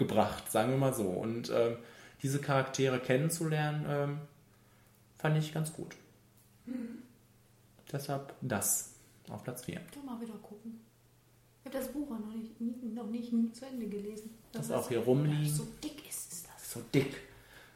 gebracht, 0.00 0.50
sagen 0.50 0.70
wir 0.70 0.78
mal 0.78 0.94
so. 0.94 1.04
Und 1.04 1.50
ähm, 1.50 1.76
diese 2.22 2.40
Charaktere 2.40 2.98
kennenzulernen, 2.98 3.86
ähm, 3.88 4.18
fand 5.16 5.36
ich 5.36 5.54
ganz 5.54 5.72
gut. 5.72 5.94
Deshalb 7.92 8.34
das 8.40 8.94
auf 9.28 9.44
Platz 9.44 9.64
4. 9.64 9.80
Doch 9.94 10.02
mal 10.02 10.20
wieder 10.20 10.34
gucken. 10.42 10.80
Ich 11.60 11.66
habe 11.66 11.78
das 11.78 11.92
Buch 11.92 12.10
auch 12.10 12.18
noch 12.18 12.34
nicht, 12.34 12.60
nie, 12.60 12.74
noch 12.94 13.06
nicht 13.06 13.32
nie 13.32 13.52
zu 13.52 13.66
Ende 13.66 13.86
gelesen. 13.86 14.30
Das 14.52 14.66
ist 14.66 14.72
auch 14.72 14.88
hier 14.88 15.00
rumliegen. 15.00 15.54
So 15.54 15.66
dick 15.82 16.08
ist 16.08 16.32
es 16.32 16.42
das. 16.44 16.72
So 16.72 16.80
dick. 16.94 17.14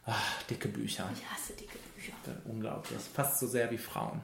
Ah, 0.05 0.13
dicke 0.49 0.67
Bücher. 0.67 1.09
Ich 1.13 1.29
hasse 1.29 1.53
dicke 1.53 1.77
Bücher. 1.95 2.13
Unglaublich. 2.45 2.99
Fast 3.13 3.39
so 3.39 3.47
sehr 3.47 3.69
wie 3.71 3.77
Frauen. 3.77 4.21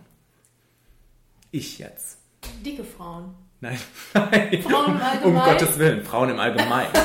Ich 1.51 1.77
jetzt. 1.79 2.17
Dicke 2.65 2.83
Frauen. 2.83 3.35
Nein, 3.59 3.77
nein. 4.13 4.61
Frauen 4.63 4.85
im 4.85 4.91
um, 4.91 4.95
um 4.95 5.01
Allgemeinen? 5.01 5.57
Gottes 5.57 5.77
Willen. 5.77 6.03
Frauen 6.03 6.29
im 6.29 6.39
Allgemeinen. 6.39 6.91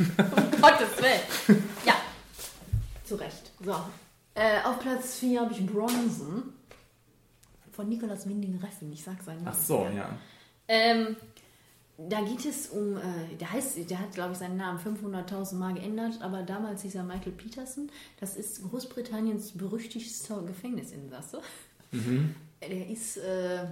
Um 0.00 0.50
Gottes 0.60 0.96
Willen. 0.98 1.62
Ja. 1.84 1.94
Zu 3.04 3.16
Recht. 3.16 3.52
So. 3.62 3.76
Äh, 4.34 4.62
auf 4.64 4.78
Platz 4.80 5.18
4 5.18 5.40
habe 5.40 5.52
ich 5.52 5.66
Bronson. 5.66 6.54
Von 7.72 7.88
Nicolas 7.88 8.28
Winding 8.28 8.58
Refn. 8.62 8.92
Ich 8.92 9.02
sag 9.02 9.22
seinen 9.22 9.44
Namen. 9.44 9.56
Ach 9.56 9.62
so, 9.62 9.86
ja. 9.94 10.08
Ähm, 10.68 11.16
da 12.08 12.20
geht 12.22 12.44
es 12.46 12.68
um, 12.68 12.96
äh, 12.96 13.36
der 13.38 13.52
heißt, 13.52 13.90
der 13.90 13.98
hat 13.98 14.12
glaube 14.12 14.32
ich 14.32 14.38
seinen 14.38 14.56
Namen 14.56 14.78
500.000 14.78 15.54
Mal 15.56 15.74
geändert, 15.74 16.20
aber 16.22 16.42
damals 16.42 16.82
hieß 16.82 16.94
er 16.94 17.02
Michael 17.02 17.32
Peterson. 17.32 17.90
Das 18.18 18.36
ist 18.36 18.62
Großbritanniens 18.68 19.52
berüchtigster 19.52 20.42
Gefängnisinsasse. 20.42 21.42
Mhm. 21.92 22.34
Der 22.62 22.88
ist 22.88 23.16
äh, 23.18 23.66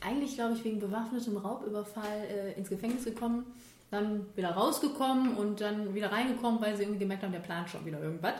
eigentlich, 0.00 0.34
glaube 0.34 0.54
ich, 0.54 0.64
wegen 0.64 0.78
bewaffnetem 0.78 1.36
Raubüberfall 1.36 2.24
äh, 2.30 2.52
ins 2.52 2.68
Gefängnis 2.68 3.04
gekommen, 3.04 3.44
dann 3.90 4.26
wieder 4.36 4.50
rausgekommen 4.50 5.36
und 5.36 5.60
dann 5.60 5.94
wieder 5.94 6.10
reingekommen, 6.12 6.60
weil 6.60 6.76
sie 6.76 6.82
irgendwie 6.82 7.00
gemerkt 7.00 7.22
haben, 7.22 7.32
der 7.32 7.40
plant 7.40 7.70
schon 7.70 7.84
wieder 7.84 8.00
irgendwas. 8.00 8.34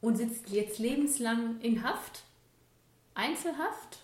Und 0.00 0.16
sitzt 0.16 0.50
jetzt 0.50 0.78
lebenslang 0.78 1.60
in 1.60 1.82
Haft, 1.82 2.22
Einzelhaft, 3.14 3.98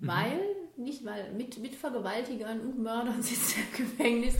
weil, 0.00 0.38
nicht 0.76 1.04
weil, 1.04 1.32
mit, 1.32 1.58
mit 1.58 1.74
Vergewaltigern 1.74 2.60
und 2.60 2.78
Mördern 2.78 3.22
sitzt 3.22 3.56
er 3.56 3.62
im 3.64 3.86
Gefängnis, 3.86 4.34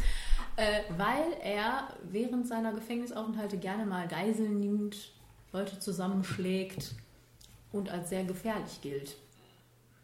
äh, 0.56 0.82
weil 0.96 1.32
er 1.42 1.88
während 2.02 2.46
seiner 2.46 2.72
Gefängnisaufenthalte 2.72 3.56
gerne 3.56 3.86
mal 3.86 4.06
Geiseln 4.08 4.60
nimmt, 4.60 5.12
Leute 5.52 5.78
zusammenschlägt 5.78 6.94
und 7.72 7.88
als 7.88 8.10
sehr 8.10 8.24
gefährlich 8.24 8.80
gilt. 8.82 9.16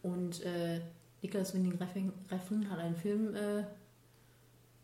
Und 0.03 0.43
äh, 0.45 0.81
Niklas 1.23 1.55
Winding 1.55 1.77
Refn 1.77 2.13
Refn 2.31 2.71
hat 2.71 2.79
einen 2.79 2.97
Film 2.97 3.35
äh, 3.35 3.65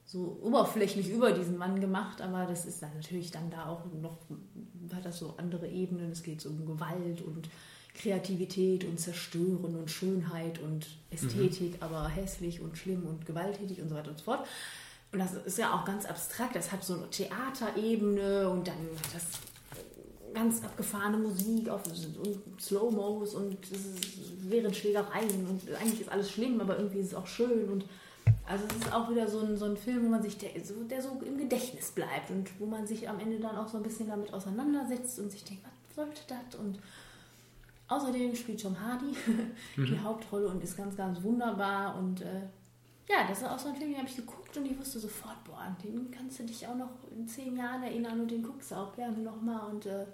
so 0.06 0.38
oberflächlich 0.42 1.10
über 1.10 1.32
diesen 1.32 1.58
Mann 1.58 1.80
gemacht, 1.80 2.22
aber 2.22 2.46
das 2.46 2.64
ist 2.64 2.80
dann 2.80 2.94
natürlich 2.94 3.32
dann 3.32 3.50
da 3.50 3.66
auch 3.66 3.84
noch, 4.00 4.18
hat 4.94 5.04
das 5.04 5.18
so 5.18 5.34
andere 5.36 5.68
Ebenen. 5.68 6.12
Es 6.12 6.22
geht 6.22 6.40
so 6.40 6.48
um 6.48 6.64
Gewalt 6.64 7.22
und 7.22 7.48
Kreativität 7.94 8.84
und 8.84 9.00
Zerstören 9.00 9.76
und 9.76 9.90
Schönheit 9.90 10.60
und 10.60 10.86
Ästhetik, 11.10 11.76
aber 11.80 12.08
hässlich 12.08 12.60
und 12.60 12.78
schlimm 12.78 13.04
und 13.04 13.26
gewalttätig 13.26 13.80
und 13.82 13.88
so 13.88 13.96
weiter 13.96 14.10
und 14.10 14.18
so 14.18 14.24
fort. 14.24 14.46
Und 15.12 15.18
das 15.18 15.34
ist 15.34 15.58
ja 15.58 15.74
auch 15.74 15.84
ganz 15.84 16.04
abstrakt. 16.04 16.54
Das 16.54 16.70
hat 16.70 16.84
so 16.84 16.94
eine 16.94 17.10
Theaterebene 17.10 18.48
und 18.48 18.68
dann 18.68 18.74
hat 18.74 19.14
das 19.14 19.24
ganz 20.34 20.62
abgefahrene 20.62 21.16
Musik 21.16 21.68
auf 21.68 21.82
und 21.86 22.60
Slow-Mos 22.60 23.34
und 23.34 23.56
während 24.42 24.76
Schlägereien 24.76 25.46
und 25.48 25.74
eigentlich 25.74 26.02
ist 26.02 26.12
alles 26.12 26.30
schlimm, 26.30 26.60
aber 26.60 26.76
irgendwie 26.76 26.98
ist 26.98 27.08
es 27.08 27.14
auch 27.14 27.26
schön 27.26 27.70
und 27.70 27.86
also 28.48 28.64
es 28.68 28.76
ist 28.86 28.92
auch 28.92 29.10
wieder 29.10 29.26
so 29.28 29.40
ein, 29.40 29.56
so 29.56 29.64
ein 29.66 29.76
Film, 29.76 30.04
wo 30.04 30.08
man 30.08 30.22
sich 30.22 30.38
der, 30.38 30.50
so, 30.64 30.74
der 30.84 31.02
so 31.02 31.20
im 31.24 31.36
Gedächtnis 31.38 31.90
bleibt 31.92 32.30
und 32.30 32.48
wo 32.60 32.66
man 32.66 32.86
sich 32.86 33.08
am 33.08 33.18
Ende 33.18 33.38
dann 33.40 33.56
auch 33.56 33.68
so 33.68 33.76
ein 33.78 33.82
bisschen 33.82 34.08
damit 34.08 34.32
auseinandersetzt 34.32 35.18
und 35.18 35.30
sich 35.30 35.44
denkt, 35.44 35.64
was 35.64 35.96
sollte 35.96 36.20
das? 36.28 36.58
Und 36.60 36.78
außerdem 37.88 38.34
spielt 38.34 38.62
Tom 38.62 38.78
Hardy 38.80 39.14
die 39.76 39.80
Mhm. 39.80 40.04
Hauptrolle 40.04 40.48
und 40.48 40.62
ist 40.62 40.76
ganz, 40.76 40.96
ganz 40.96 41.22
wunderbar 41.22 41.96
und 41.98 42.20
äh, 42.22 42.42
ja, 43.08 43.26
das 43.28 43.38
ist 43.42 43.48
auch 43.48 43.58
so 43.58 43.68
ein 43.68 43.76
Film, 43.76 43.90
den 43.90 43.98
habe 43.98 44.08
ich 44.08 44.16
geguckt 44.16 44.56
und 44.56 44.66
ich 44.66 44.76
wusste 44.76 44.98
sofort, 44.98 45.42
boah, 45.44 45.58
an 45.58 45.76
den 45.84 46.10
kannst 46.10 46.40
du 46.40 46.44
dich 46.44 46.66
auch 46.66 46.74
noch 46.74 46.90
in 47.16 47.26
zehn 47.28 47.56
Jahren 47.56 47.82
erinnern 47.84 48.20
und 48.20 48.30
den 48.30 48.42
guckst 48.42 48.72
du 48.72 48.74
auch 48.74 48.92
gerne 48.96 49.16
nochmal 49.18 49.70
und 49.70 49.86
äh, 49.86 50.06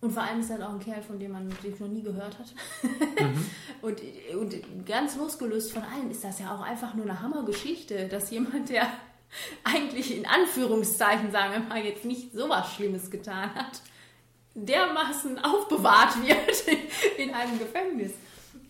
und 0.00 0.12
vor 0.12 0.22
allem 0.22 0.40
ist 0.40 0.50
er 0.50 0.64
auch 0.66 0.74
ein 0.74 0.78
Kerl, 0.78 1.02
von 1.02 1.18
dem 1.18 1.32
man 1.32 1.48
den 1.62 1.74
noch 1.78 1.88
nie 1.88 2.02
gehört 2.02 2.38
hat. 2.38 2.54
und, 3.82 4.00
und 4.34 4.86
ganz 4.86 5.16
losgelöst 5.16 5.72
von 5.72 5.82
allem 5.82 6.10
ist 6.10 6.22
das 6.22 6.38
ja 6.38 6.54
auch 6.54 6.60
einfach 6.60 6.94
nur 6.94 7.04
eine 7.04 7.20
Hammergeschichte, 7.20 8.06
dass 8.06 8.30
jemand, 8.30 8.68
der 8.68 8.86
eigentlich 9.64 10.16
in 10.16 10.24
Anführungszeichen, 10.24 11.32
sagen 11.32 11.52
wir 11.52 11.60
mal, 11.60 11.84
jetzt 11.84 12.04
nicht 12.04 12.32
sowas 12.32 12.72
Schlimmes 12.74 13.10
getan 13.10 13.52
hat, 13.54 13.80
dermaßen 14.54 15.38
aufbewahrt 15.44 16.22
wird 16.22 16.78
in 17.18 17.34
einem 17.34 17.58
Gefängnis. 17.58 18.12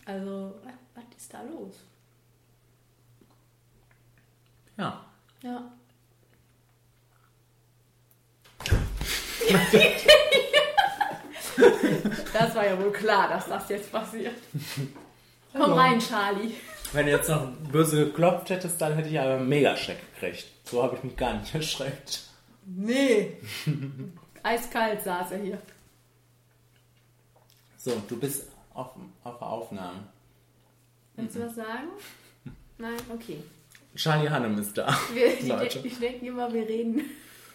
Also, 0.05 0.55
was, 0.63 0.73
was 0.95 1.03
ist 1.15 1.33
da 1.33 1.43
los? 1.43 1.75
Ja. 4.77 5.05
Ja. 5.43 5.71
das 12.33 12.55
war 12.55 12.65
ja 12.65 12.79
wohl 12.81 12.91
klar, 12.91 13.29
dass 13.29 13.47
das 13.47 13.69
jetzt 13.69 13.91
passiert. 13.91 14.35
Komm 15.51 15.61
Hallo. 15.61 15.75
rein, 15.75 15.99
Charlie. 15.99 16.53
Wenn 16.93 17.05
du 17.05 17.11
jetzt 17.11 17.29
noch 17.29 17.47
böse 17.71 18.05
geklopft 18.05 18.49
hättest, 18.49 18.81
dann 18.81 18.95
hätte 18.95 19.09
ich 19.09 19.19
aber 19.19 19.35
einen 19.35 19.49
Mega-Schreck 19.49 19.99
gekriegt. 20.15 20.45
So 20.63 20.83
habe 20.83 20.95
ich 20.95 21.03
mich 21.03 21.15
gar 21.15 21.33
nicht 21.35 21.53
erschreckt. 21.55 22.21
Nee. 22.65 23.37
Eiskalt 24.43 25.03
saß 25.03 25.31
er 25.31 25.37
hier. 25.39 25.57
So, 27.77 28.01
du 28.07 28.19
bist 28.19 28.47
auf, 28.73 28.91
auf 29.23 29.39
der 29.39 29.47
Aufnahme. 29.47 29.99
Willst 31.15 31.35
du 31.35 31.45
was 31.45 31.55
sagen? 31.55 31.89
Nein, 32.77 32.97
okay. 33.13 33.43
Charlie 33.95 34.29
Hannem 34.29 34.57
ist 34.59 34.77
da. 34.77 34.95
Wir, 35.13 35.41
Leute. 35.47 35.79
ich 35.83 35.97
denke 35.99 36.27
immer, 36.27 36.51
wir 36.53 36.67
reden. 36.67 37.01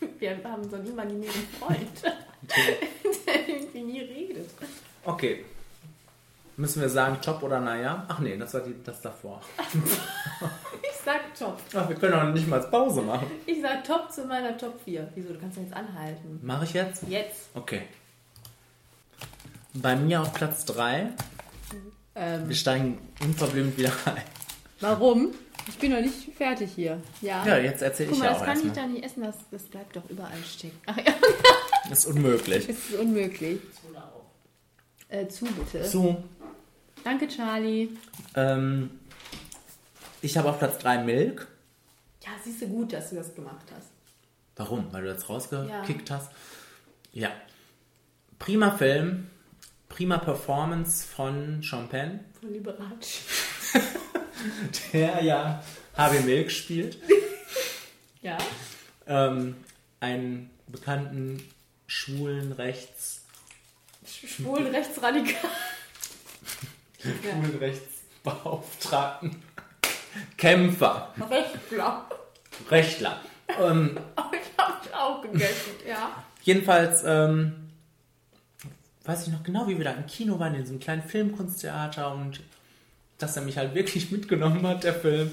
Wir 0.18 0.42
haben 0.44 0.68
so 0.68 0.76
einen 0.76 0.86
imaginären 0.88 1.46
Freund, 1.58 2.02
der 3.26 3.48
irgendwie 3.48 3.82
nie 3.82 4.00
redet. 4.00 4.50
Okay. 5.04 5.44
Müssen 6.56 6.80
wir 6.82 6.88
sagen, 6.88 7.18
top 7.20 7.42
oder 7.42 7.58
naja? 7.58 8.04
Ach 8.08 8.20
nee, 8.20 8.36
das 8.36 8.54
war 8.54 8.60
die, 8.60 8.74
das 8.84 9.00
davor. 9.00 9.40
Ich 10.82 11.00
sag 11.12 11.34
top. 11.38 11.58
Ach, 11.74 11.86
wir 11.86 11.96
können 11.96 12.14
auch 12.14 12.32
nicht 12.32 12.48
mal 12.48 12.60
Pause 12.60 13.02
machen. 13.02 13.26
Ich 13.44 13.60
sag 13.60 13.84
top 13.84 14.10
zu 14.10 14.24
meiner 14.24 14.56
Top 14.56 14.80
4. 14.84 15.10
Wieso? 15.14 15.34
Du 15.34 15.38
kannst 15.38 15.58
ja 15.58 15.62
jetzt 15.64 15.74
anhalten. 15.74 16.40
Mache 16.42 16.64
ich 16.64 16.72
jetzt? 16.72 17.02
Jetzt. 17.08 17.50
Okay. 17.54 17.82
Bei 19.74 19.96
mir 19.96 20.22
auf 20.22 20.32
Platz 20.32 20.64
3. 20.64 21.08
Ähm, 22.14 22.48
Wir 22.48 22.56
steigen 22.56 22.98
unverblümt 23.20 23.76
wieder 23.76 23.92
ein. 24.06 24.22
warum? 24.80 25.32
Ich 25.68 25.78
bin 25.78 25.92
noch 25.92 26.00
nicht 26.00 26.34
fertig 26.36 26.70
hier. 26.74 27.00
Ja, 27.22 27.44
Ja, 27.46 27.58
jetzt 27.58 27.82
erzähl 27.82 28.06
Guck 28.06 28.16
ich 28.16 28.20
mal, 28.20 28.26
ja 28.26 28.32
das 28.32 28.42
auch 28.42 28.46
kann 28.46 28.66
ich 28.66 28.72
da 28.72 28.86
nicht 28.86 29.04
essen, 29.04 29.22
das, 29.22 29.36
das 29.50 29.62
bleibt 29.64 29.96
doch 29.96 30.08
überall 30.10 30.42
stecken. 30.44 30.78
Ach 30.86 30.96
ja, 30.96 31.14
Das 31.88 32.00
ist 32.00 32.06
unmöglich. 32.06 32.66
das 32.66 32.76
ist 32.76 32.94
unmöglich. 32.94 33.60
Äh, 35.08 35.28
zu 35.28 35.44
bitte. 35.44 35.82
Zu. 35.84 36.22
Danke, 37.04 37.28
Charlie. 37.28 37.90
Ähm, 38.34 38.90
ich 40.22 40.36
habe 40.36 40.48
auf 40.48 40.58
Platz 40.58 40.78
3 40.78 41.04
Milk. 41.04 41.46
Ja, 42.22 42.30
siehst 42.42 42.62
du 42.62 42.66
gut, 42.68 42.92
dass 42.92 43.10
du 43.10 43.16
das 43.16 43.34
gemacht 43.34 43.66
hast. 43.76 43.88
Warum? 44.56 44.92
Weil 44.92 45.02
du 45.02 45.12
das 45.12 45.28
rausgekickt 45.28 46.10
hast? 46.10 46.30
Ja. 47.12 47.30
Prima 48.38 48.70
Film. 48.70 49.28
Prima 49.88 50.18
Performance 50.18 51.06
von 51.06 51.60
Penn, 51.88 52.20
Von 52.40 52.52
Liberace. 52.52 53.20
der 54.92 55.22
ja 55.22 55.62
Harvey 55.96 56.20
Milk 56.20 56.50
spielt. 56.50 56.98
Ja. 58.22 58.38
Ähm, 59.06 59.56
einen 60.00 60.50
bekannten 60.66 61.42
schwulen 61.86 62.52
Rechts... 62.52 63.22
Schwulen 64.06 64.66
Rechtsradikal. 64.74 65.50
schwulen 67.00 67.58
Rechtsbeauftragten. 67.58 69.42
Kämpfer. 70.36 71.14
Rechtler. 71.30 72.06
Rechtler. 72.70 73.20
Ähm, 73.60 73.98
Ich 74.32 74.58
hab's 74.58 74.92
auch 74.92 75.22
gegessen, 75.22 75.72
ja. 75.86 76.24
Jedenfalls, 76.42 77.02
ähm, 77.04 77.70
weiß 79.04 79.26
ich 79.26 79.32
noch 79.32 79.42
genau, 79.42 79.66
wie 79.66 79.76
wir 79.78 79.84
da 79.84 79.92
im 79.92 80.06
Kino 80.06 80.38
waren, 80.38 80.54
in 80.54 80.64
so 80.66 80.72
einem 80.72 80.80
kleinen 80.80 81.02
Filmkunsttheater 81.02 82.14
und 82.14 82.40
dass 83.18 83.36
er 83.36 83.42
mich 83.42 83.56
halt 83.58 83.74
wirklich 83.74 84.10
mitgenommen 84.12 84.66
hat, 84.66 84.84
der 84.84 84.94
Film. 84.94 85.30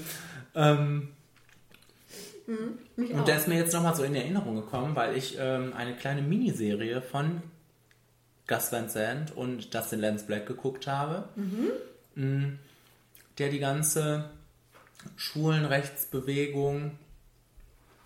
Ähm, 0.54 1.08
Mhm, 2.44 2.78
und 3.18 3.28
der 3.28 3.36
ist 3.36 3.46
mir 3.46 3.54
jetzt 3.56 3.72
nochmal 3.72 3.94
so 3.94 4.02
in 4.02 4.16
Erinnerung 4.16 4.56
gekommen, 4.56 4.96
weil 4.96 5.16
ich 5.16 5.36
ähm, 5.38 5.72
eine 5.74 5.94
kleine 5.94 6.22
Miniserie 6.22 7.00
von 7.00 7.40
Gus 8.48 8.72
Van 8.72 8.88
Sant 8.88 9.30
und 9.36 9.72
Dustin 9.72 10.00
Lance 10.00 10.26
Black 10.26 10.46
geguckt 10.46 10.88
habe, 10.88 11.28
Mhm. 11.36 11.70
mh, 12.16 12.48
der 13.38 13.48
die 13.48 13.60
ganze 13.60 14.28
Schwulenrechtsbewegung 15.16 16.98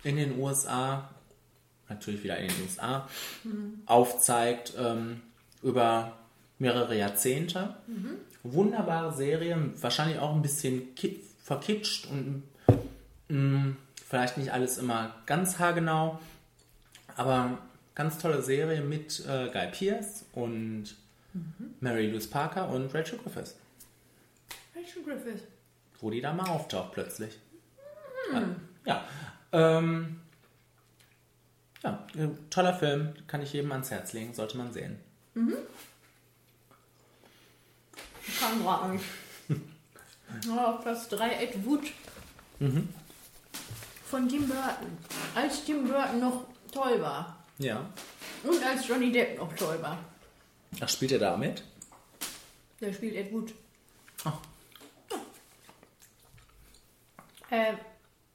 in 0.03 0.15
den 0.17 0.39
USA, 0.39 1.09
natürlich 1.89 2.23
wieder 2.23 2.37
in 2.37 2.47
den 2.49 2.61
USA, 2.63 3.09
Mhm. 3.43 3.81
aufzeigt 3.87 4.73
ähm, 4.77 5.21
über 5.63 6.17
mehrere 6.59 6.95
Jahrzehnte. 6.97 7.75
Mhm. 7.87 8.11
Wunderbare 8.43 9.13
Serie, 9.15 9.57
wahrscheinlich 9.81 10.19
auch 10.19 10.33
ein 10.35 10.41
bisschen 10.41 10.95
ki- 10.95 11.19
verkitscht 11.43 12.07
und 12.07 12.43
mh, 13.29 13.75
vielleicht 14.05 14.37
nicht 14.37 14.51
alles 14.53 14.77
immer 14.77 15.15
ganz 15.25 15.59
haargenau, 15.59 16.19
aber 17.15 17.57
ganz 17.95 18.17
tolle 18.19 18.41
Serie 18.41 18.81
mit 18.81 19.19
äh, 19.27 19.49
Guy 19.51 19.67
Pearce 19.71 20.25
und 20.33 20.95
Mary 21.81 22.07
Louise 22.09 22.29
Parker 22.29 22.69
und 22.69 22.93
Rachel 22.95 23.19
Griffiths, 23.19 23.55
Rachel 24.75 25.03
Griffith. 25.03 25.43
wo 25.99 26.09
die 26.09 26.21
da 26.21 26.33
mal 26.33 26.47
auftaucht 26.49 26.93
plötzlich. 26.93 27.37
Hm. 28.31 28.55
Ja, 28.85 29.03
ähm, 29.51 30.21
ja, 31.83 32.05
äh, 32.15 32.27
toller 32.49 32.73
Film, 32.73 33.13
kann 33.27 33.41
ich 33.41 33.53
jedem 33.53 33.71
ans 33.71 33.91
Herz 33.91 34.13
legen, 34.13 34.33
sollte 34.33 34.57
man 34.57 34.73
sehen. 34.73 34.97
Mhm. 35.35 35.53
Ich 38.27 38.39
kann 38.39 38.61
raten. 38.65 38.99
Ja, 40.45 40.73
auf 40.75 40.81
Platz 40.81 41.07
3 41.07 41.29
Ed 41.43 41.65
Wood 41.65 41.83
Mhm. 42.59 42.89
von 44.09 44.27
Tim 44.27 44.45
Burton. 44.47 44.97
Als 45.35 45.63
Tim 45.63 45.87
Burton 45.87 46.19
noch 46.19 46.43
toll 46.71 47.01
war. 47.01 47.45
Ja. 47.59 47.85
Und 48.43 48.61
als 48.63 48.85
Johnny 48.87 49.09
Depp 49.11 49.37
noch 49.37 49.53
toll 49.55 49.81
war. 49.81 49.97
Ach, 50.81 50.89
spielt 50.89 51.13
er 51.13 51.19
da 51.19 51.37
mit? 51.37 51.63
Der 52.81 52.91
spielt 52.93 53.15
Ed 53.15 53.31
Wood. 53.31 53.53
Ach. 54.25 54.37
Äh, 57.49 57.73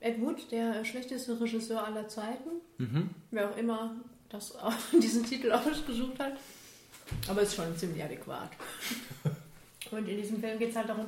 Ed 0.00 0.20
Wood, 0.20 0.50
der 0.50 0.84
schlechteste 0.86 1.38
Regisseur 1.40 1.84
aller 1.84 2.08
Zeiten. 2.08 2.48
Mhm. 2.78 3.10
Wer 3.30 3.50
auch 3.50 3.56
immer 3.58 3.96
das, 4.30 4.54
diesen 4.92 5.24
Titel 5.26 5.52
ausgesucht 5.52 6.18
hat. 6.18 6.32
Aber 7.28 7.42
ist 7.42 7.54
schon 7.54 7.76
ziemlich 7.76 8.02
adäquat. 8.02 8.50
Und 9.92 10.08
in 10.08 10.16
diesem 10.16 10.40
Film 10.40 10.58
geht 10.58 10.70
es 10.70 10.76
halt 10.76 10.88
darum, 10.88 11.06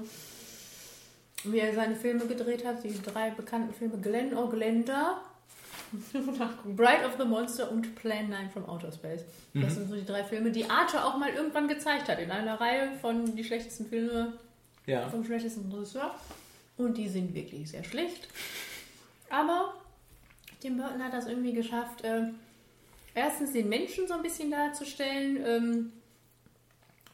wie 1.44 1.58
er 1.58 1.74
seine 1.74 1.96
Filme 1.96 2.26
gedreht 2.26 2.64
hat. 2.66 2.82
Die 2.84 3.00
drei 3.02 3.30
bekannten 3.30 3.72
Filme 3.74 3.98
Glenn 3.98 4.34
O'Glenda, 4.34 5.16
Bride 6.76 7.06
of 7.06 7.16
the 7.18 7.24
Monster 7.24 7.70
und 7.70 7.94
Plan 7.94 8.28
9 8.30 8.50
from 8.50 8.68
Outer 8.68 8.90
Space. 8.92 9.22
Das 9.54 9.62
Mhm. 9.72 9.74
sind 9.74 9.88
so 9.90 9.94
die 9.96 10.04
drei 10.06 10.24
Filme, 10.24 10.50
die 10.50 10.68
Arte 10.68 11.04
auch 11.04 11.16
mal 11.18 11.30
irgendwann 11.30 11.68
gezeigt 11.68 12.08
hat. 12.08 12.18
In 12.18 12.30
einer 12.30 12.60
Reihe 12.60 12.92
von 13.00 13.36
die 13.36 13.44
schlechtesten 13.44 13.86
Filme 13.86 14.32
Ja. 14.86 15.08
vom 15.08 15.24
schlechtesten 15.24 15.70
Regisseur. 15.72 16.14
Und 16.76 16.96
die 16.98 17.08
sind 17.08 17.34
wirklich 17.34 17.70
sehr 17.70 17.84
schlecht. 17.84 18.28
Aber 19.30 19.74
Tim 20.60 20.76
Burton 20.76 21.02
hat 21.04 21.12
das 21.12 21.26
irgendwie 21.26 21.52
geschafft, 21.52 22.02
äh, 22.04 22.22
erstens 23.14 23.52
den 23.52 23.68
Menschen 23.68 24.08
so 24.08 24.14
ein 24.14 24.22
bisschen 24.22 24.50
darzustellen, 24.50 25.38
ähm, 25.46 25.92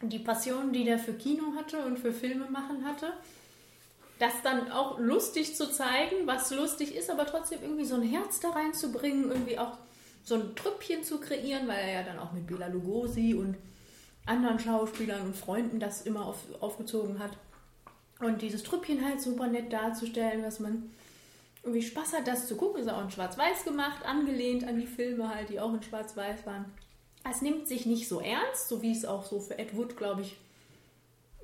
die 0.03 0.19
Passion, 0.19 0.73
die 0.73 0.85
der 0.85 0.99
für 0.99 1.13
Kino 1.13 1.55
hatte 1.57 1.85
und 1.85 1.99
für 1.99 2.13
Filme 2.13 2.47
machen 2.51 2.85
hatte. 2.85 3.13
Das 4.19 4.33
dann 4.43 4.71
auch 4.71 4.99
lustig 4.99 5.57
zu 5.57 5.71
zeigen, 5.71 6.27
was 6.27 6.51
lustig 6.51 6.95
ist, 6.95 7.11
aber 7.11 7.27
trotzdem 7.27 7.63
irgendwie 7.63 7.85
so 7.85 7.95
ein 7.95 8.03
Herz 8.03 8.41
da 8.41 8.51
reinzubringen, 8.51 9.31
irgendwie 9.31 9.59
auch 9.59 9.79
so 10.25 10.35
ein 10.35 10.55
Trüppchen 10.55 11.03
zu 11.03 11.19
kreieren, 11.19 11.67
weil 11.69 11.79
er 11.79 11.93
ja 11.93 12.03
dann 12.03 12.19
auch 12.19 12.33
mit 12.33 12.47
Bela 12.47 12.67
Lugosi 12.67 13.35
und 13.35 13.57
anderen 14.27 14.59
Schauspielern 14.59 15.23
und 15.23 15.37
Freunden 15.37 15.81
das 15.81 16.03
immer 16.03 16.27
auf, 16.27 16.39
aufgezogen 16.61 17.19
hat. 17.19 17.33
Und 18.21 18.43
dieses 18.43 18.63
Trüppchen 18.63 19.03
halt 19.03 19.21
super 19.23 19.47
nett 19.47 19.73
darzustellen, 19.73 20.43
dass 20.43 20.61
man 20.61 20.91
irgendwie 21.63 21.83
Spaß 21.83 22.15
hat, 22.15 22.27
das 22.27 22.47
zu 22.47 22.57
gucken. 22.57 22.83
Ist 22.83 22.91
auch 22.91 23.03
in 23.03 23.11
Schwarz-Weiß 23.11 23.65
gemacht, 23.65 24.05
angelehnt 24.05 24.65
an 24.65 24.79
die 24.79 24.87
Filme 24.87 25.35
halt, 25.35 25.49
die 25.49 25.61
auch 25.61 25.73
in 25.73 25.83
Schwarz-Weiß 25.83 26.47
waren. 26.47 26.67
Es 27.29 27.43
nimmt 27.43 27.69
sich 27.69 27.87
nicht 27.87 28.09
so 28.09 28.21
ernst, 28.21 28.69
so 28.69 28.81
wie 28.83 28.93
es 28.93 29.05
auch 29.05 29.25
so 29.27 29.41
für 29.41 29.59
Ed 29.59 29.77
Wood, 29.77 29.97
glaube 29.97 30.23
ich, 30.23 30.37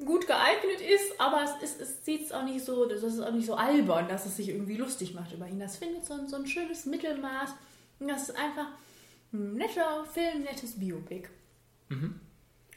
gut 0.05 0.27
geeignet 0.27 0.81
ist, 0.81 1.19
aber 1.21 1.45
es, 1.63 1.63
ist, 1.71 1.81
es 1.81 2.05
sieht 2.05 2.33
auch 2.33 2.45
nicht 2.45 2.65
so, 2.65 2.87
das 2.87 3.03
ist 3.03 3.21
auch 3.21 3.33
nicht 3.33 3.47
so 3.47 3.55
albern, 3.55 4.09
dass 4.09 4.27
es 4.27 4.37
sich 4.37 4.49
irgendwie 4.49 4.77
lustig 4.77 5.15
macht 5.15 5.33
über 5.33 5.47
ihn. 5.49 5.59
Das 5.61 5.77
findet 5.77 6.05
so, 6.05 6.15
ein- 6.15 6.29
so 6.29 6.37
ein 6.37 6.47
schönes 6.47 6.85
Mittelmaß. 6.87 7.51
Und 8.01 8.09
das 8.09 8.29
ist 8.29 8.37
einfach 8.37 8.69
ein 9.33 9.55
netter 9.55 10.05
Film, 10.13 10.43
nettes 10.43 10.79
Biopic. 10.79 11.29
Mhm. 11.89 12.21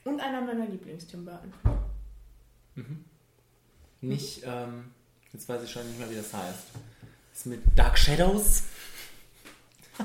Und 0.06 0.20
einer 0.22 0.42
meiner 0.42 0.66
Lieblings-Tim 0.66 1.26
Burton. 1.26 1.54
Mhm. 2.76 3.04
Nicht, 4.02 4.44
ähm, 4.46 4.92
jetzt 5.34 5.48
weiß 5.50 5.64
ich 5.64 5.72
schon 5.72 5.86
nicht 5.88 6.00
mehr, 6.00 6.10
wie 6.10 6.16
das 6.16 6.34
heißt. 6.34 6.68
Ist 7.34 7.46
mit 7.48 7.62
Dark 7.76 7.98
Shadows. 7.98 8.64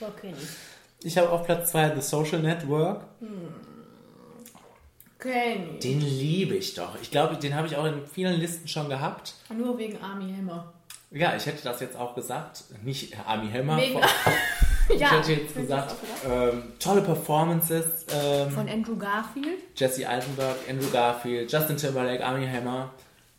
So 0.00 0.08
kenne 0.20 0.36
ich. 0.36 0.48
Ich 1.04 1.18
habe 1.18 1.30
auf 1.30 1.44
Platz 1.44 1.72
2 1.72 1.94
The 1.96 2.00
Social 2.00 2.40
Network. 2.40 3.02
Hm. 3.20 3.28
Kenn 5.18 5.74
ich. 5.74 5.78
Den 5.80 6.00
liebe 6.00 6.54
ich 6.56 6.74
doch. 6.74 6.96
Ich 7.00 7.10
glaube, 7.10 7.36
den 7.36 7.54
habe 7.54 7.66
ich 7.66 7.76
auch 7.76 7.84
in 7.84 8.06
vielen 8.12 8.40
Listen 8.40 8.66
schon 8.68 8.88
gehabt. 8.88 9.34
Nur 9.56 9.78
wegen 9.78 10.00
Army 10.02 10.32
Hammer. 10.36 10.72
Ja, 11.12 11.36
ich 11.36 11.46
hätte 11.46 11.62
das 11.62 11.80
jetzt 11.80 11.96
auch 11.96 12.14
gesagt. 12.14 12.64
Nicht 12.82 13.14
Army 13.26 13.48
Hammer. 13.52 13.76
Wegen- 13.76 14.00
ich 14.88 15.00
Ja, 15.00 15.10
hätte 15.12 15.32
jetzt 15.32 15.54
gesagt, 15.54 15.94
ähm, 16.28 16.72
tolle 16.80 17.02
Performances. 17.02 18.06
Ähm, 18.12 18.50
Von 18.50 18.68
Andrew 18.68 18.96
Garfield. 18.96 19.60
Jesse 19.76 20.08
Eisenberg, 20.08 20.56
Andrew 20.68 20.90
Garfield, 20.90 21.52
Justin 21.52 21.76
Timberlake, 21.76 22.24
Army 22.24 22.46
Hammer. 22.46 22.90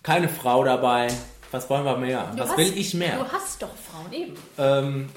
Keine 0.04 0.30
Frau 0.30 0.64
dabei. 0.64 1.08
Was 1.52 1.70
wollen 1.70 1.84
wir 1.86 1.98
mehr? 1.98 2.32
Du 2.36 2.40
Was 2.44 2.50
hast- 2.52 2.58
will 2.58 2.78
ich 2.78 2.94
mehr? 2.94 3.18
Du 3.18 3.26
hast 3.32 3.62
doch 3.62 3.76
Frauen 3.76 4.12
eben. 4.14 4.34
Ähm, 4.58 5.10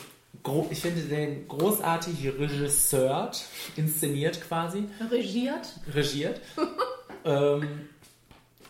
ich 0.70 0.80
finde 0.80 1.02
den 1.02 1.48
großartig 1.48 2.24
regisseurt, 2.38 3.44
inszeniert 3.76 4.40
quasi, 4.40 4.84
Regiert. 5.10 5.68
regiert, 5.92 6.40
ähm, 7.24 7.88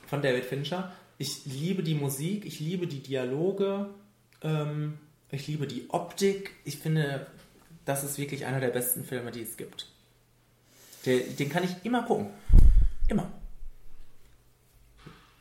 von 0.06 0.22
David 0.22 0.44
Fincher. 0.44 0.92
Ich 1.18 1.46
liebe 1.46 1.82
die 1.82 1.94
Musik, 1.94 2.44
ich 2.44 2.60
liebe 2.60 2.86
die 2.86 3.00
Dialoge, 3.02 3.90
ähm, 4.42 4.98
ich 5.30 5.46
liebe 5.46 5.66
die 5.66 5.86
Optik. 5.88 6.52
Ich 6.64 6.78
finde, 6.78 7.26
das 7.84 8.04
ist 8.04 8.18
wirklich 8.18 8.44
einer 8.46 8.60
der 8.60 8.68
besten 8.70 9.04
Filme, 9.04 9.30
die 9.30 9.42
es 9.42 9.56
gibt. 9.56 9.86
Der, 11.04 11.20
den 11.20 11.48
kann 11.48 11.64
ich 11.64 11.70
immer 11.84 12.02
gucken. 12.02 12.28
Immer. 13.08 13.30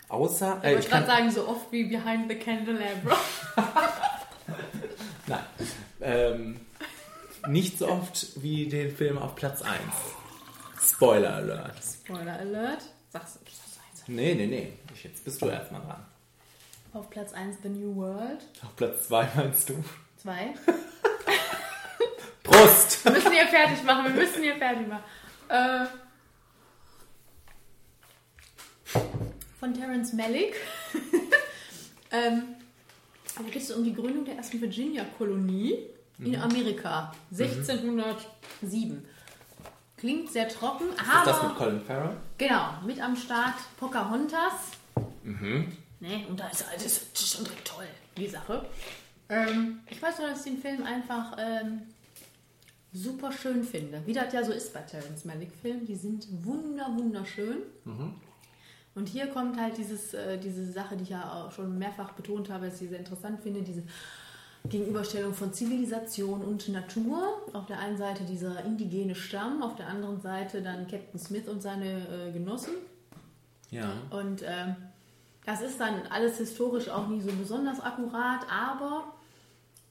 Außer, 0.10 0.60
Ich 0.62 0.64
äh, 0.64 0.74
wollte 0.74 0.80
ich 0.80 0.90
kann, 0.90 1.04
gerade 1.06 1.18
sagen, 1.18 1.32
so 1.32 1.48
oft 1.48 1.72
wie 1.72 1.84
Behind 1.86 2.30
the 2.30 2.36
Candelabra. 2.36 3.18
nein, 5.28 5.40
ähm, 6.02 6.60
nicht 7.48 7.78
so 7.78 7.88
oft 7.90 8.42
wie 8.42 8.68
den 8.68 8.96
Film 8.96 9.18
auf 9.18 9.36
Platz 9.36 9.62
1. 9.62 9.80
Spoiler 10.84 11.36
Alert. 11.36 11.76
Spoiler 11.84 12.40
Alert. 12.40 12.84
Sag's 13.12 13.40
nicht. 13.44 13.56
Nee, 14.08 14.36
nee, 14.36 14.46
nee. 14.48 14.74
Ich- 14.94 15.04
Jetzt 15.04 15.24
bist 15.26 15.42
du 15.42 15.48
erstmal 15.48 15.82
dran. 15.82 16.06
Auf 16.94 17.10
Platz 17.10 17.34
1 17.34 17.58
The 17.64 17.70
New 17.70 17.96
World. 17.96 18.44
Auf 18.64 18.76
Platz 18.76 19.08
2 19.08 19.30
meinst 19.36 19.70
du? 19.70 19.84
2. 20.18 20.54
Prost! 22.44 23.04
Wir 23.04 23.12
müssen 23.12 23.32
hier 23.32 23.48
fertig 23.48 23.84
machen, 23.84 24.06
wir 24.06 24.12
müssen 24.24 24.44
hier 24.44 24.56
fertig 24.56 24.88
machen. 24.88 25.04
Äh, 25.50 25.86
von 29.60 29.74
Terence 29.74 30.14
Malick. 30.14 30.56
ähm, 32.12 32.56
da 33.38 33.44
geht 33.44 33.62
es 33.62 33.72
um 33.72 33.84
die 33.84 33.94
Gründung 33.94 34.26
der 34.26 34.36
ersten 34.38 34.60
Virginia-Kolonie 34.62 35.78
in 36.20 36.32
Mhm. 36.32 36.36
Amerika. 36.42 37.14
1607. 37.32 39.04
Klingt 39.98 40.32
sehr 40.32 40.48
trocken, 40.50 40.90
Ist 40.90 41.00
aber... 41.10 41.26
das 41.32 41.44
mit 41.44 41.56
Colin 41.56 41.82
Farrell? 41.82 42.18
Genau, 42.38 42.70
mit 42.86 43.02
am 43.02 43.16
Start 43.16 43.56
Pocahontas. 43.80 44.54
Mhm. 45.24 45.72
Ne? 46.00 46.26
Und 46.30 46.40
da 46.40 46.48
ist 46.50 46.66
alles 46.70 46.84
das 47.14 47.22
ist 47.24 47.34
schon 47.36 47.44
direkt 47.46 47.68
toll, 47.68 47.88
die 48.18 48.28
Sache. 48.28 48.66
Ähm, 49.30 49.80
ich 49.90 50.02
weiß 50.02 50.20
nur, 50.20 50.28
dass 50.30 50.46
ich 50.46 50.52
den 50.54 50.62
Film 50.62 50.84
einfach 50.84 51.36
ähm, 51.40 51.82
super 52.94 53.32
schön 53.32 53.64
finde. 53.64 54.02
Wie 54.06 54.14
das 54.14 54.32
ja 54.34 54.44
so 54.44 54.52
ist 54.52 54.74
bei 54.74 54.82
Terrence 54.82 55.26
Malick-Filmen. 55.26 55.86
Die 55.86 55.96
sind 55.96 56.28
wunder, 56.44 56.92
wunderschön. 56.96 57.58
Mhm. 57.86 58.14
Und 58.96 59.10
hier 59.10 59.28
kommt 59.28 59.60
halt 59.60 59.78
dieses, 59.78 60.14
äh, 60.14 60.38
diese 60.38 60.66
Sache, 60.72 60.96
die 60.96 61.04
ich 61.04 61.10
ja 61.10 61.46
auch 61.46 61.52
schon 61.52 61.78
mehrfach 61.78 62.14
betont 62.14 62.50
habe, 62.50 62.68
dass 62.68 62.82
ich 62.82 62.90
sehr 62.90 63.00
interessant 63.00 63.42
finde, 63.42 63.62
diese 63.62 63.84
Gegenüberstellung 64.70 65.34
von 65.34 65.54
Zivilisation 65.54 66.42
und 66.42 66.70
Natur. 66.70 67.42
Auf 67.54 67.66
der 67.66 67.80
einen 67.80 67.98
Seite 67.98 68.24
dieser 68.24 68.64
indigene 68.64 69.14
Stamm, 69.14 69.62
auf 69.62 69.76
der 69.76 69.88
anderen 69.88 70.22
Seite 70.22 70.62
dann 70.62 70.88
Captain 70.88 71.20
Smith 71.20 71.48
und 71.48 71.62
seine 71.62 72.08
äh, 72.08 72.32
Genossen. 72.32 72.74
Ja. 73.70 73.92
Und 74.12 74.42
ähm, 74.44 74.76
das 75.46 75.62
ist 75.62 75.80
dann 75.80 76.08
alles 76.10 76.38
historisch 76.38 76.90
auch 76.90 77.08
nie 77.08 77.22
so 77.22 77.32
besonders 77.34 77.80
akkurat, 77.82 78.42
aber 78.50 79.14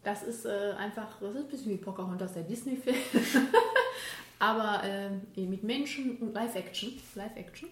das 0.03 0.23
ist 0.23 0.47
äh, 0.47 0.73
einfach, 0.79 1.07
das 1.21 1.35
ist 1.35 1.43
ein 1.43 1.49
bisschen 1.49 1.73
wie 1.73 1.77
Pocahontas, 1.77 2.33
der 2.33 2.43
Disney-Film. 2.43 2.97
aber 4.39 4.83
äh, 4.85 5.11
mit 5.41 5.63
Menschen 5.63 6.17
und 6.19 6.35
Live-Action. 6.35 6.93
Live-Action. 7.15 7.69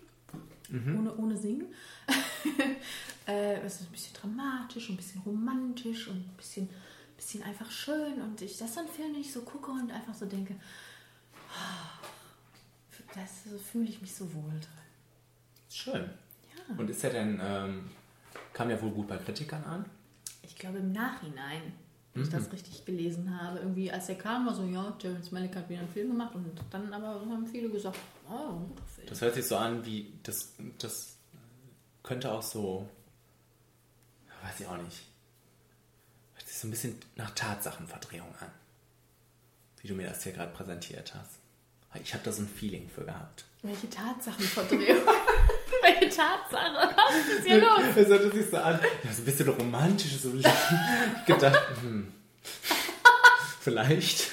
Mhm. 0.68 0.98
Ohne, 0.98 1.16
ohne 1.16 1.36
Singen. 1.36 1.66
äh, 3.26 3.60
es 3.60 3.80
ist 3.80 3.88
ein 3.88 3.92
bisschen 3.92 4.14
dramatisch, 4.14 4.88
ein 4.90 4.96
bisschen 4.96 5.20
romantisch 5.22 6.08
und 6.08 6.16
ein 6.16 6.34
bisschen, 6.36 6.68
bisschen 7.16 7.42
einfach 7.42 7.70
schön. 7.70 8.20
Und 8.20 8.40
ich, 8.42 8.56
das 8.58 8.70
ist 8.70 8.78
ein 8.78 8.88
Film, 8.88 9.12
den 9.12 9.20
ich 9.22 9.32
so 9.32 9.42
gucke 9.42 9.70
und 9.70 9.90
einfach 9.90 10.14
so 10.14 10.26
denke, 10.26 10.54
ah, 11.50 11.98
das 13.14 13.44
so 13.50 13.58
fühle 13.58 13.88
ich 13.88 14.00
mich 14.00 14.14
so 14.14 14.32
wohl 14.34 14.50
drin. 14.50 14.82
Schön. 15.68 16.10
Ja. 16.56 16.74
Und 16.76 16.88
ist 16.90 17.04
er 17.04 17.10
denn, 17.10 17.40
ähm, 17.42 17.90
kam 18.52 18.70
ja 18.70 18.80
wohl 18.80 18.90
gut 18.90 19.08
bei 19.08 19.16
Kritikern 19.18 19.62
an? 19.64 19.84
Ich 20.42 20.56
glaube 20.56 20.78
im 20.78 20.92
Nachhinein, 20.92 21.60
wenn 22.14 22.22
ich 22.22 22.28
Mhm. 22.28 22.32
das 22.32 22.52
richtig 22.52 22.84
gelesen 22.84 23.38
habe. 23.40 23.58
Irgendwie 23.58 23.90
als 23.90 24.08
er 24.08 24.14
kam, 24.16 24.46
war 24.46 24.54
so, 24.54 24.64
ja, 24.64 24.90
Terence 24.92 25.30
Malick 25.30 25.54
hat 25.56 25.68
wieder 25.68 25.80
einen 25.80 25.88
Film 25.88 26.08
gemacht 26.10 26.34
und 26.34 26.46
dann 26.70 26.92
aber 26.92 27.20
haben 27.20 27.46
viele 27.46 27.68
gesagt, 27.70 27.98
oh, 28.32 28.52
ein 28.52 28.68
guter 28.68 28.86
Film. 28.86 29.06
Das 29.08 29.20
hört 29.20 29.34
sich 29.34 29.46
so 29.46 29.56
an 29.56 29.84
wie, 29.84 30.12
das, 30.22 30.52
das 30.78 31.16
könnte 32.02 32.32
auch 32.32 32.42
so, 32.42 32.88
weiß 34.42 34.60
ich 34.60 34.66
auch 34.66 34.78
nicht, 34.78 35.02
hört 36.34 36.48
sich 36.48 36.56
so 36.56 36.68
ein 36.68 36.70
bisschen 36.70 36.98
nach 37.16 37.30
Tatsachenverdrehung 37.30 38.34
an. 38.40 38.50
Wie 39.80 39.88
du 39.88 39.94
mir 39.94 40.08
das 40.08 40.22
hier 40.22 40.32
gerade 40.32 40.52
präsentiert 40.52 41.14
hast. 41.14 41.38
Ich 42.02 42.14
habe 42.14 42.24
da 42.24 42.32
so 42.32 42.42
ein 42.42 42.48
Feeling 42.48 42.88
für 42.88 43.04
gehabt. 43.04 43.44
Welche 43.62 43.90
Tatsachenverdrehung? 43.90 45.02
Welche 45.82 46.08
Tatsache? 46.08 46.94
Was 46.96 47.38
ist 47.38 47.46
hier 47.46 47.60
los? 47.60 47.80
Das 47.94 48.06
hört 48.06 48.32
sich 48.32 48.50
so 48.50 48.56
an. 48.56 48.80
Ja, 49.04 49.12
so 49.12 49.22
ein 49.22 49.24
bisschen 49.24 49.48
romantisch. 49.48 50.16
So 50.16 50.34
ich 50.34 50.46
gedacht, 51.26 51.60
hm, 51.82 52.12
vielleicht. 53.60 54.30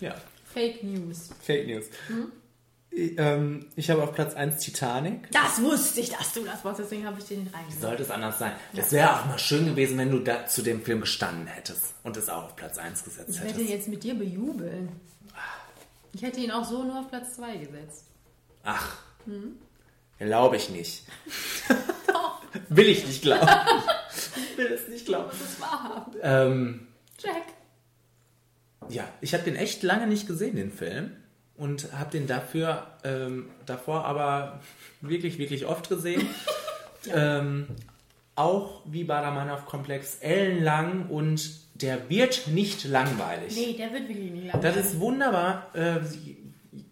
Ja, 0.00 0.14
Fake 0.52 0.82
News. 0.84 1.30
Fake 1.40 1.66
News. 1.66 1.86
Hm? 2.08 2.32
Ich, 2.94 3.18
ähm, 3.18 3.66
ich 3.74 3.88
habe 3.90 4.02
auf 4.02 4.12
Platz 4.12 4.34
1 4.34 4.58
Titanic. 4.62 5.30
Das 5.32 5.62
wusste 5.62 6.00
ich, 6.00 6.10
dass 6.10 6.34
du 6.34 6.44
das 6.44 6.62
wolltest, 6.62 6.90
deswegen 6.90 7.06
habe 7.06 7.18
ich 7.18 7.24
den 7.26 7.44
nicht 7.44 7.54
reingesetzt. 7.54 7.80
sollte 7.80 8.02
es 8.02 8.10
anders 8.10 8.38
sein? 8.38 8.52
Es 8.76 8.92
wäre 8.92 9.18
auch 9.18 9.24
mal 9.24 9.38
schön 9.38 9.64
gewesen, 9.64 9.96
wenn 9.96 10.10
du 10.10 10.18
da 10.18 10.46
zu 10.46 10.60
dem 10.60 10.82
Film 10.82 11.00
gestanden 11.00 11.46
hättest 11.46 11.94
und 12.02 12.16
es 12.18 12.28
auch 12.28 12.44
auf 12.44 12.56
Platz 12.56 12.76
1 12.76 13.02
gesetzt 13.04 13.30
Ich 13.30 13.36
werde 13.36 13.48
hättest. 13.48 13.64
ihn 13.64 13.70
jetzt 13.76 13.88
mit 13.88 14.04
dir 14.04 14.14
bejubeln. 14.14 14.90
Ich 16.12 16.20
hätte 16.20 16.40
ihn 16.40 16.50
auch 16.50 16.64
so 16.66 16.82
nur 16.84 17.00
auf 17.00 17.08
Platz 17.08 17.36
2 17.36 17.56
gesetzt. 17.56 18.04
Ach, 18.62 18.98
Hm? 19.24 19.56
glaube 20.18 20.56
ich 20.56 20.68
nicht. 20.68 21.04
Will 22.68 22.88
ich 22.88 23.06
nicht 23.06 23.22
glauben. 23.22 23.46
Will 24.56 24.66
es 24.66 24.88
nicht 24.88 25.06
glauben. 25.06 25.30
Das 25.30 25.40
ist 25.40 25.60
wahrhaben. 25.60 26.12
Ähm, 26.20 26.86
Jack. 27.18 27.44
Ja, 28.88 29.04
ich 29.20 29.34
habe 29.34 29.44
den 29.44 29.56
echt 29.56 29.82
lange 29.82 30.06
nicht 30.06 30.26
gesehen, 30.26 30.56
den 30.56 30.72
Film. 30.72 31.12
Und 31.54 31.92
habe 31.92 32.10
den 32.10 32.26
dafür 32.26 32.86
ähm, 33.04 33.50
davor 33.66 34.04
aber 34.04 34.60
wirklich, 35.00 35.38
wirklich 35.38 35.66
oft 35.66 35.88
gesehen. 35.88 36.26
ähm, 37.14 37.66
auch 38.34 38.80
wie 38.86 39.04
Bader-Meinhof-Komplex 39.04 40.18
ellenlang 40.20 41.06
und 41.08 41.50
der 41.74 42.08
wird 42.08 42.48
nicht 42.48 42.84
langweilig. 42.84 43.54
Nee, 43.54 43.74
der 43.76 43.92
wird 43.92 44.08
wirklich 44.08 44.30
nicht 44.30 44.46
Das 44.46 44.54
langweilig. 44.62 44.84
ist 44.86 45.00
wunderbar. 45.00 45.66
Äh, 45.74 46.00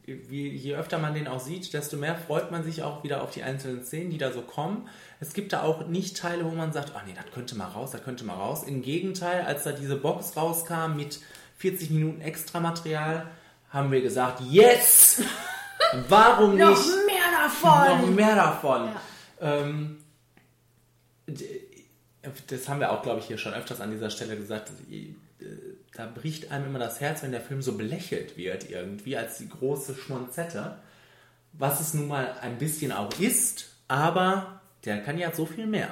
je, 0.07 0.49
je 0.49 0.75
öfter 0.77 0.99
man 0.99 1.15
den 1.15 1.27
auch 1.29 1.41
sieht, 1.41 1.73
desto 1.73 1.97
mehr 1.97 2.17
freut 2.17 2.51
man 2.51 2.63
sich 2.65 2.83
auch 2.83 3.03
wieder 3.03 3.23
auf 3.23 3.31
die 3.31 3.43
einzelnen 3.43 3.85
Szenen, 3.85 4.11
die 4.11 4.19
da 4.19 4.33
so 4.33 4.43
kommen. 4.43 4.89
Es 5.21 5.33
gibt 5.33 5.53
da 5.53 5.63
auch 5.63 5.87
nicht 5.87 6.17
Teile, 6.17 6.45
wo 6.45 6.51
man 6.51 6.73
sagt, 6.73 6.93
oh 6.95 7.01
nee, 7.07 7.15
das 7.15 7.33
könnte 7.33 7.57
mal 7.57 7.67
raus, 7.67 7.93
das 7.93 8.03
könnte 8.05 8.25
mal 8.25 8.35
raus. 8.35 8.63
Im 8.65 8.83
Gegenteil, 8.83 9.43
als 9.43 9.65
da 9.65 9.73
diese 9.73 9.97
Box 9.97 10.37
rauskam 10.37 10.97
mit 10.97 11.21
40 11.61 11.91
Minuten 11.91 12.21
Extramaterial, 12.21 13.27
haben 13.71 13.91
wir 13.93 14.01
gesagt, 14.03 14.41
yes! 14.51 15.23
Warum 16.09 16.57
Noch 16.57 16.71
nicht? 16.71 16.87
mehr 17.07 17.41
davon! 17.43 18.01
Noch 18.01 18.11
mehr 18.11 18.35
davon. 18.35 18.89
Ja. 19.41 19.55
Ähm, 19.57 19.99
das 22.49 22.69
haben 22.69 22.81
wir 22.81 22.91
auch, 22.93 23.03
glaube 23.03 23.21
ich, 23.21 23.27
hier 23.27 23.39
schon 23.39 23.55
öfters 23.55 23.81
an 23.81 23.91
dieser 23.91 24.11
Stelle 24.11 24.37
gesagt. 24.37 24.71
äh, 24.91 25.15
Da 25.97 26.07
bricht 26.07 26.51
einem 26.51 26.67
immer 26.67 26.79
das 26.79 27.01
Herz, 27.01 27.23
wenn 27.23 27.33
der 27.33 27.41
Film 27.41 27.63
so 27.63 27.77
belächelt 27.77 28.37
wird, 28.37 28.69
irgendwie, 28.71 29.17
als 29.17 29.39
die 29.39 29.49
große 29.49 29.95
Schmonzette. 29.95 30.77
Was 31.53 31.81
es 31.81 31.95
nun 31.95 32.09
mal 32.09 32.35
ein 32.43 32.59
bisschen 32.59 32.93
auch 32.93 33.13
ist, 33.19 33.71
aber 33.89 34.61
der 34.85 35.03
kann 35.03 35.19
ja 35.19 35.33
so 35.35 35.47
viel 35.47 35.67
mehr. 35.67 35.89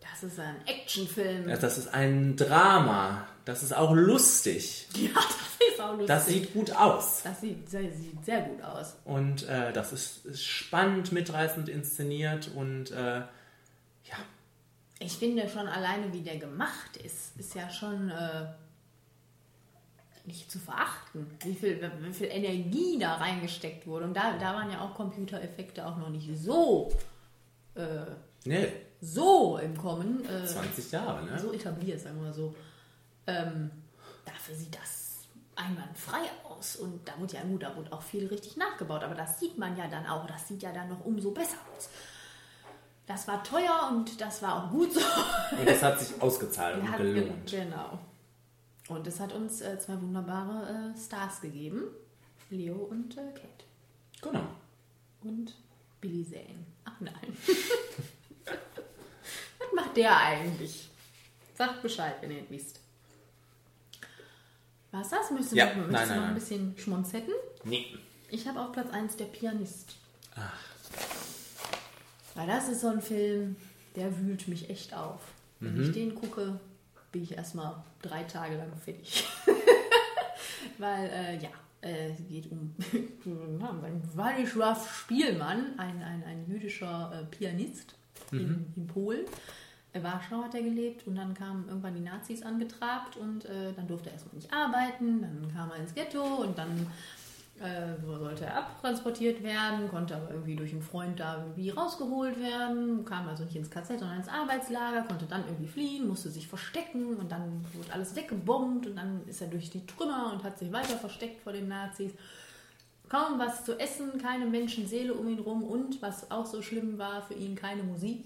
Das 0.00 0.22
ist 0.22 0.38
ein 0.40 0.56
Actionfilm. 0.66 1.46
Das 1.60 1.76
ist 1.78 1.92
ein 1.92 2.36
Drama. 2.36 3.26
Das 3.46 3.62
ist 3.62 3.74
auch 3.74 3.94
lustig. 3.94 4.86
Ja, 4.96 5.14
das 5.14 5.68
ist 5.72 5.80
auch 5.80 5.90
lustig. 5.92 6.06
Das 6.08 6.26
sieht 6.26 6.52
gut 6.52 6.72
aus. 6.72 7.22
Das 7.22 7.40
sieht 7.40 7.70
sehr, 7.70 7.90
sieht 7.92 8.24
sehr 8.24 8.42
gut 8.42 8.62
aus. 8.62 8.96
Und 9.04 9.48
äh, 9.48 9.72
das 9.72 9.92
ist, 9.92 10.26
ist 10.26 10.44
spannend, 10.44 11.12
mitreißend 11.12 11.68
inszeniert 11.68 12.50
und 12.54 12.90
äh, 12.90 13.22
Ich 14.98 15.12
finde 15.12 15.48
schon 15.48 15.68
alleine, 15.68 16.12
wie 16.12 16.22
der 16.22 16.38
gemacht 16.38 16.96
ist, 16.96 17.38
ist 17.38 17.54
ja 17.54 17.68
schon 17.70 18.10
äh, 18.10 18.46
nicht 20.24 20.50
zu 20.50 20.58
verachten. 20.58 21.26
Wie 21.44 21.54
viel, 21.54 21.90
wie 22.00 22.12
viel 22.12 22.28
Energie 22.28 22.98
da 22.98 23.16
reingesteckt 23.16 23.86
wurde. 23.86 24.06
Und 24.06 24.14
da, 24.14 24.36
da 24.38 24.54
waren 24.54 24.70
ja 24.70 24.80
auch 24.80 24.94
Computereffekte 24.94 25.86
auch 25.86 25.98
noch 25.98 26.08
nicht 26.08 26.28
so, 26.36 26.90
äh, 27.74 28.06
nee, 28.44 28.72
so 29.00 29.58
im 29.58 29.76
Kommen. 29.76 30.24
Äh, 30.24 30.46
20 30.46 30.90
Jahre, 30.92 31.24
ne? 31.26 31.38
So 31.38 31.52
etabliert, 31.52 32.00
sagen 32.00 32.16
wir 32.16 32.28
mal 32.28 32.34
so. 32.34 32.54
Ähm, 33.26 33.70
dafür 34.24 34.54
sieht 34.54 34.74
das 34.74 35.26
einwandfrei 35.56 36.22
aus. 36.44 36.76
Und 36.76 37.06
da 37.08 37.18
wurde 37.18 37.34
ja 37.34 37.42
gut, 37.42 37.62
da 37.62 37.74
wurde 37.76 37.92
auch 37.92 38.02
viel 38.02 38.26
richtig 38.26 38.56
nachgebaut. 38.56 39.02
Aber 39.02 39.14
das 39.14 39.38
sieht 39.40 39.58
man 39.58 39.76
ja 39.76 39.88
dann 39.88 40.06
auch. 40.06 40.26
Das 40.26 40.46
sieht 40.46 40.62
ja 40.62 40.72
dann 40.72 40.88
noch 40.88 41.04
umso 41.04 41.30
besser 41.32 41.58
aus. 41.76 41.88
Das 43.06 43.28
war 43.28 43.42
teuer 43.44 43.88
und 43.92 44.20
das 44.20 44.42
war 44.42 44.64
auch 44.64 44.70
gut 44.70 44.92
so. 44.92 45.00
Und 45.00 45.66
das 45.66 45.82
hat 45.82 46.00
sich 46.00 46.20
ausgezahlt 46.20 46.78
und 46.80 46.96
gelohnt. 46.96 47.50
Genau. 47.50 47.98
Und 48.88 49.06
es 49.06 49.20
hat 49.20 49.32
uns 49.32 49.60
äh, 49.60 49.78
zwei 49.78 50.00
wunderbare 50.00 50.92
äh, 50.94 50.98
Stars 50.98 51.40
gegeben. 51.40 51.84
Leo 52.50 52.74
und 52.74 53.16
äh, 53.16 53.32
Kate. 53.32 53.64
Genau. 54.22 54.46
Und 55.22 55.54
Billy 56.00 56.24
Zane. 56.24 56.66
Ach 56.84 57.00
nein. 57.00 57.14
Was 58.44 59.72
macht 59.74 59.96
der 59.96 60.16
eigentlich? 60.16 60.88
Sagt 61.54 61.82
Bescheid, 61.82 62.16
wenn 62.20 62.30
ihr 62.30 62.42
es 62.42 62.50
wisst. 62.50 62.80
Was 64.98 65.10
das? 65.10 65.30
Möchtest 65.30 65.52
du 65.52 65.56
Ja, 65.56 65.66
noch, 65.66 65.74
nein, 65.74 65.86
möchtest 65.90 66.10
du 66.10 66.14
nein, 66.14 66.20
noch 66.22 66.28
ein 66.28 66.34
bisschen 66.34 66.74
schmonzetten? 66.78 67.34
Nee. 67.64 67.86
Ich 68.30 68.46
habe 68.48 68.60
auf 68.60 68.72
Platz 68.72 68.90
1 68.92 69.16
der 69.16 69.26
Pianist. 69.26 69.96
Weil 72.34 72.46
das 72.46 72.68
ist 72.68 72.80
so 72.80 72.88
ein 72.88 73.00
Film, 73.02 73.56
der 73.94 74.18
wühlt 74.20 74.48
mich 74.48 74.68
echt 74.70 74.94
auf. 74.94 75.20
Wenn 75.60 75.74
Mhm. 75.74 75.82
ich 75.82 75.92
den 75.92 76.14
gucke, 76.14 76.58
bin 77.12 77.22
ich 77.22 77.32
erstmal 77.36 77.82
drei 78.02 78.24
Tage 78.24 78.56
lang 78.56 78.72
fertig. 78.84 79.24
Weil, 80.78 81.08
äh, 81.10 81.36
ja, 81.38 81.48
äh, 81.82 82.10
es 82.12 82.18
geht 82.28 82.50
um 82.50 82.74
Władysław 84.14 84.78
Spielmann, 84.92 85.78
ein, 85.78 86.02
ein, 86.02 86.24
ein 86.24 86.46
jüdischer 86.46 87.12
äh, 87.14 87.24
Pianist 87.26 87.94
in, 88.32 88.38
Mhm. 88.48 88.66
in 88.76 88.86
Polen. 88.86 89.24
In 89.96 90.02
Warschau 90.02 90.42
hat 90.42 90.54
er 90.54 90.62
gelebt 90.62 91.06
und 91.06 91.16
dann 91.16 91.32
kamen 91.32 91.66
irgendwann 91.68 91.94
die 91.94 92.02
Nazis 92.02 92.42
angetrabt 92.42 93.16
und 93.16 93.46
äh, 93.46 93.72
dann 93.74 93.86
durfte 93.86 94.10
er 94.10 94.14
erstmal 94.14 94.34
nicht 94.34 94.52
arbeiten, 94.52 95.22
dann 95.22 95.52
kam 95.54 95.70
er 95.70 95.76
ins 95.76 95.94
Ghetto 95.94 96.22
und 96.22 96.58
dann 96.58 96.86
äh, 97.58 97.98
sollte 98.04 98.44
er 98.44 98.58
abtransportiert 98.58 99.42
werden, 99.42 99.88
konnte 99.88 100.14
aber 100.14 100.30
irgendwie 100.30 100.54
durch 100.56 100.72
einen 100.72 100.82
Freund 100.82 101.18
da 101.18 101.38
irgendwie 101.42 101.70
rausgeholt 101.70 102.38
werden, 102.38 103.06
kam 103.06 103.26
also 103.26 103.44
nicht 103.44 103.56
ins 103.56 103.70
KZ, 103.70 103.98
sondern 103.98 104.18
ins 104.18 104.28
Arbeitslager, 104.28 105.02
konnte 105.02 105.24
dann 105.24 105.44
irgendwie 105.46 105.68
fliehen, 105.68 106.06
musste 106.06 106.30
sich 106.30 106.46
verstecken 106.46 107.16
und 107.16 107.32
dann 107.32 107.64
wurde 107.72 107.90
alles 107.94 108.14
weggebombt 108.14 108.86
und 108.86 108.96
dann 108.96 109.26
ist 109.26 109.40
er 109.40 109.48
durch 109.48 109.70
die 109.70 109.86
Trümmer 109.86 110.32
und 110.34 110.44
hat 110.44 110.58
sich 110.58 110.70
weiter 110.70 110.98
versteckt 110.98 111.40
vor 111.40 111.54
den 111.54 111.68
Nazis. 111.68 112.12
Kaum 113.08 113.38
was 113.38 113.64
zu 113.64 113.78
essen, 113.78 114.18
keine 114.20 114.44
Menschenseele 114.44 115.14
um 115.14 115.26
ihn 115.28 115.38
rum 115.38 115.62
und 115.62 116.02
was 116.02 116.30
auch 116.30 116.44
so 116.44 116.60
schlimm 116.60 116.98
war 116.98 117.22
für 117.22 117.34
ihn, 117.34 117.54
keine 117.54 117.84
Musik. 117.84 118.24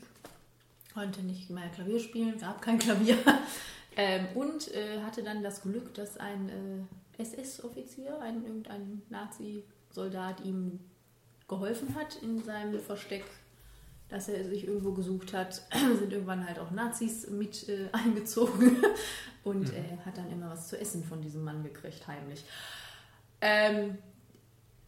Konnte 0.92 1.20
nicht 1.22 1.50
mehr 1.50 1.68
Klavier 1.68 2.00
spielen, 2.00 2.38
gab 2.38 2.62
kein 2.62 2.78
Klavier. 2.78 3.16
ähm, 3.96 4.26
und 4.34 4.72
äh, 4.74 5.00
hatte 5.02 5.22
dann 5.22 5.42
das 5.42 5.62
Glück, 5.62 5.94
dass 5.94 6.16
ein 6.16 6.48
äh, 6.48 7.22
SS-Offizier, 7.22 8.20
ein, 8.20 8.44
irgendein 8.44 9.02
Nazi-Soldat 9.08 10.40
ihm 10.44 10.80
geholfen 11.48 11.94
hat 11.94 12.16
in 12.22 12.42
seinem 12.42 12.80
Versteck, 12.80 13.24
dass 14.08 14.28
er 14.28 14.44
sich 14.44 14.66
irgendwo 14.66 14.92
gesucht 14.92 15.32
hat. 15.32 15.62
Sind 15.98 16.12
irgendwann 16.12 16.46
halt 16.46 16.58
auch 16.58 16.70
Nazis 16.70 17.28
mit 17.30 17.68
äh, 17.68 17.88
eingezogen 17.92 18.76
und 19.44 19.72
Mhm. 19.72 20.04
hat 20.04 20.18
dann 20.18 20.30
immer 20.30 20.50
was 20.50 20.68
zu 20.68 20.78
essen 20.78 21.04
von 21.04 21.20
diesem 21.20 21.44
Mann 21.44 21.62
gekriegt, 21.62 22.06
heimlich. 22.06 22.44
Ähm, 23.40 23.96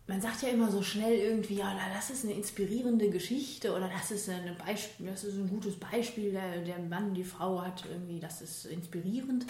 man 0.06 0.20
sagt 0.20 0.42
ja 0.42 0.48
immer 0.48 0.70
so 0.70 0.82
schnell 0.82 1.14
irgendwie, 1.14 1.56
ja, 1.56 1.74
das 1.94 2.10
ist 2.10 2.24
eine 2.24 2.34
inspirierende 2.34 3.08
Geschichte 3.10 3.72
oder 3.72 3.88
das 3.88 4.10
ist, 4.10 4.28
eine 4.28 4.52
Beispiel, 4.54 5.06
das 5.06 5.24
ist 5.24 5.36
ein 5.36 5.48
gutes 5.48 5.76
Beispiel, 5.76 6.32
der, 6.32 6.62
der 6.62 6.78
Mann, 6.78 7.14
die 7.14 7.24
Frau 7.24 7.62
hat 7.62 7.84
irgendwie, 7.88 8.18
das 8.18 8.42
ist 8.42 8.66
inspirierend. 8.66 9.46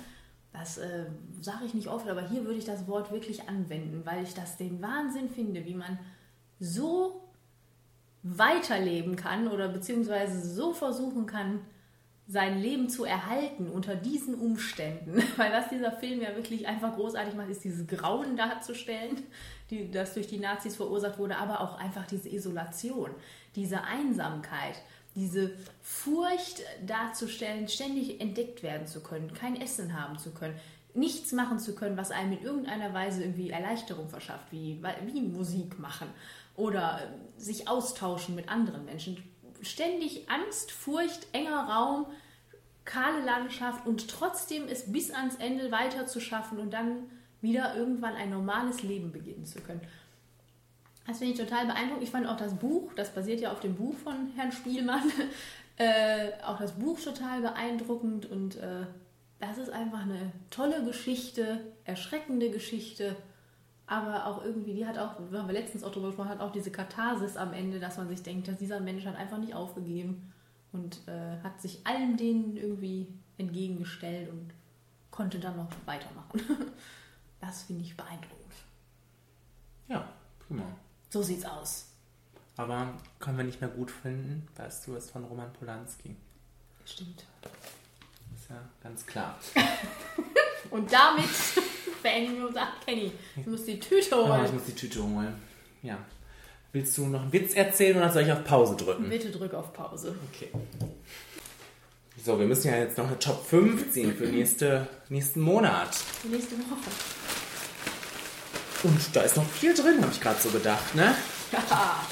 Das 0.53 0.77
äh, 0.77 1.07
sage 1.41 1.65
ich 1.65 1.73
nicht 1.73 1.89
oft, 1.89 2.07
aber 2.07 2.29
hier 2.29 2.45
würde 2.45 2.59
ich 2.59 2.67
das 2.67 2.87
Wort 2.87 3.11
wirklich 3.11 3.49
anwenden, 3.49 4.03
weil 4.05 4.23
ich 4.23 4.35
das 4.35 4.59
den 4.59 4.83
Wahnsinn 4.83 5.31
finde, 5.31 5.65
wie 5.65 5.75
man 5.75 5.99
so 6.61 7.23
weiterleben 8.23 9.17
kann 9.17 9.49
oder 9.49 9.69
beziehungsweise 9.69 10.47
so 10.47 10.75
versuchen 10.75 11.25
kann, 11.25 11.61
sein 12.33 12.63
Leben 12.63 12.89
zu 12.89 13.05
erhalten 13.05 13.69
unter 13.69 13.95
diesen 13.95 14.35
Umständen. 14.35 15.23
Weil 15.37 15.53
was 15.53 15.69
dieser 15.69 15.93
Film 15.93 16.23
ja 16.23 16.35
wirklich 16.35 16.67
einfach 16.67 16.95
großartig 16.95 17.35
macht, 17.35 17.51
ist 17.51 17.63
dieses 17.63 17.87
Grauen 17.87 18.37
darzustellen, 18.37 19.23
die, 19.71 19.91
das 19.91 20.15
durch 20.15 20.29
die 20.29 20.39
Nazis 20.39 20.77
verursacht 20.77 21.19
wurde, 21.19 21.37
aber 21.37 21.61
auch 21.61 21.79
einfach 21.79 22.07
diese 22.07 22.31
Isolation, 22.31 23.11
diese 23.55 23.85
Einsamkeit, 23.85 24.77
diese 25.15 25.53
Furcht 25.83 26.63
darzustellen, 26.87 27.69
ständig 27.69 28.19
entdeckt 28.21 28.63
werden 28.63 28.87
zu 28.87 29.03
können, 29.03 29.35
kein 29.35 29.61
Essen 29.61 30.01
haben 30.01 30.19
zu 30.19 30.31
können, 30.31 30.59
nichts 30.95 31.33
machen 31.33 31.59
zu 31.59 31.75
können, 31.75 31.99
was 31.99 32.11
einem 32.11 32.33
in 32.33 32.43
irgendeiner 32.43 32.95
Weise 32.95 33.23
irgendwie 33.23 33.51
Erleichterung 33.51 34.09
verschafft, 34.09 34.47
wie, 34.51 34.83
wie 35.05 35.21
Musik 35.21 35.79
machen 35.79 36.09
oder 36.57 37.01
äh, 37.01 37.41
sich 37.41 37.69
austauschen 37.69 38.35
mit 38.35 38.49
anderen 38.49 38.85
Menschen. 38.87 39.23
Ständig 39.61 40.29
Angst, 40.31 40.71
Furcht, 40.71 41.27
enger 41.33 41.69
Raum, 41.69 42.07
kahle 42.85 43.25
Landschaft 43.25 43.87
und 43.87 44.09
trotzdem 44.09 44.67
es 44.69 44.91
bis 44.91 45.11
ans 45.13 45.37
Ende 45.37 45.71
weiter 45.71 46.07
zu 46.07 46.21
schaffen 46.21 46.59
und 46.59 46.73
dann 46.73 47.11
wieder 47.41 47.77
irgendwann 47.77 48.15
ein 48.15 48.31
normales 48.31 48.83
Leben 48.83 49.13
beginnen 49.13 49.45
zu 49.45 49.61
können. 49.61 49.81
Das 51.07 51.19
finde 51.19 51.35
ich 51.35 51.41
total 51.41 51.67
beeindruckend. 51.67 52.05
Ich 52.05 52.11
fand 52.11 52.27
auch 52.27 52.37
das 52.37 52.55
Buch, 52.55 52.93
das 52.95 53.13
basiert 53.13 53.41
ja 53.41 53.53
auf 53.53 53.61
dem 53.61 53.75
Buch 53.75 53.97
von 53.97 54.31
Herrn 54.37 54.53
Spielmann, 54.53 55.03
äh, 55.77 56.31
auch 56.45 56.59
das 56.59 56.73
Buch 56.73 57.01
total 57.01 57.41
beeindruckend 57.41 58.27
und 58.27 58.57
äh, 58.57 58.87
das 59.41 59.59
ist 59.59 59.71
einfach 59.71 60.03
eine 60.03 60.33
tolle 60.51 60.85
Geschichte, 60.85 61.61
erschreckende 61.85 62.51
Geschichte, 62.51 63.17
aber 63.87 64.27
auch 64.27 64.45
irgendwie, 64.45 64.75
die 64.75 64.87
hat 64.87 64.97
auch, 64.99 65.17
wir 65.31 65.41
haben 65.41 65.51
letztens 65.51 65.83
auch 65.83 65.91
drüber 65.91 66.09
gesprochen, 66.09 66.29
hat 66.29 66.41
auch 66.41 66.53
diese 66.53 66.71
Katharsis 66.71 67.37
am 67.37 67.53
Ende, 67.53 67.81
dass 67.81 67.97
man 67.97 68.09
sich 68.09 68.23
denkt, 68.23 68.47
dass 68.47 68.59
dieser 68.59 68.79
Mensch 68.79 69.05
hat 69.05 69.17
einfach 69.17 69.39
nicht 69.39 69.55
aufgegeben 69.55 70.32
und 70.73 71.07
äh, 71.07 71.41
hat 71.43 71.61
sich 71.61 71.87
allen 71.87 72.17
denen 72.17 72.57
irgendwie 72.57 73.09
entgegengestellt 73.39 74.31
und 74.31 74.53
konnte 75.11 75.39
dann 75.39 75.57
noch 75.57 75.71
weitermachen. 75.87 76.41
Das 77.41 77.65
finde 77.65 77.83
ich 77.83 77.97
beeindruckend. 77.97 78.55
Ja, 79.89 80.09
prima. 80.47 80.63
So 81.11 81.25
sieht's 81.25 81.45
aus. 81.45 81.87
Aber 82.57 82.95
können 83.19 83.37
wir 83.37 83.45
nicht 83.45 83.61
mehr 83.61 83.69
gut 83.69 83.91
finden, 83.91 84.47
weißt 84.55 84.87
du, 84.87 84.95
ist 84.95 85.11
von 85.11 85.25
Roman 85.25 85.53
Polanski. 85.53 86.15
Stimmt. 86.85 87.27
Ist 88.37 88.49
ja 88.49 88.63
ganz 88.81 89.05
klar. 89.05 89.37
Und 90.71 90.93
damit 90.93 91.29
beenden 92.03 92.37
wir 92.37 92.49
unser 92.49 92.69
Kenny. 92.85 93.13
Ich 93.37 93.47
muss 93.47 93.65
die 93.65 93.81
Tüte 93.81 94.17
holen. 94.17 94.45
ich 94.45 94.53
muss 94.53 94.65
die 94.65 94.75
Tüte 94.75 95.03
holen. 95.03 95.35
Ja. 95.83 95.99
Willst 96.73 96.97
du 96.97 97.07
noch 97.07 97.21
einen 97.23 97.33
Witz 97.33 97.55
erzählen 97.55 97.97
oder 97.99 98.11
soll 98.11 98.23
ich 98.23 98.33
auf 98.33 98.45
Pause 98.45 98.77
drücken? 98.77 99.09
Bitte 99.09 99.31
drück 99.31 99.53
auf 99.53 99.73
Pause. 99.75 100.15
Okay. 100.33 100.49
So, 102.25 102.39
wir 102.39 102.47
müssen 102.47 102.69
ja 102.69 102.79
jetzt 102.79 102.97
noch 102.97 103.07
eine 103.07 103.19
Top 103.19 103.45
5 103.47 103.93
ziehen 103.93 104.17
für 104.17 104.25
nächste, 104.25 104.87
nächsten 105.09 105.41
Monat. 105.41 105.97
Die 106.25 106.29
nächste 106.29 106.57
Woche. 106.59 106.91
Und 108.85 109.01
da 109.15 109.21
ist 109.23 109.37
noch 109.37 109.47
viel 109.47 109.75
drin, 109.75 110.01
habe 110.01 110.13
ich 110.13 110.21
gerade 110.21 110.41
so 110.41 110.49
gedacht, 110.51 110.95
ne? 110.95 111.15
Ja. 111.53 112.05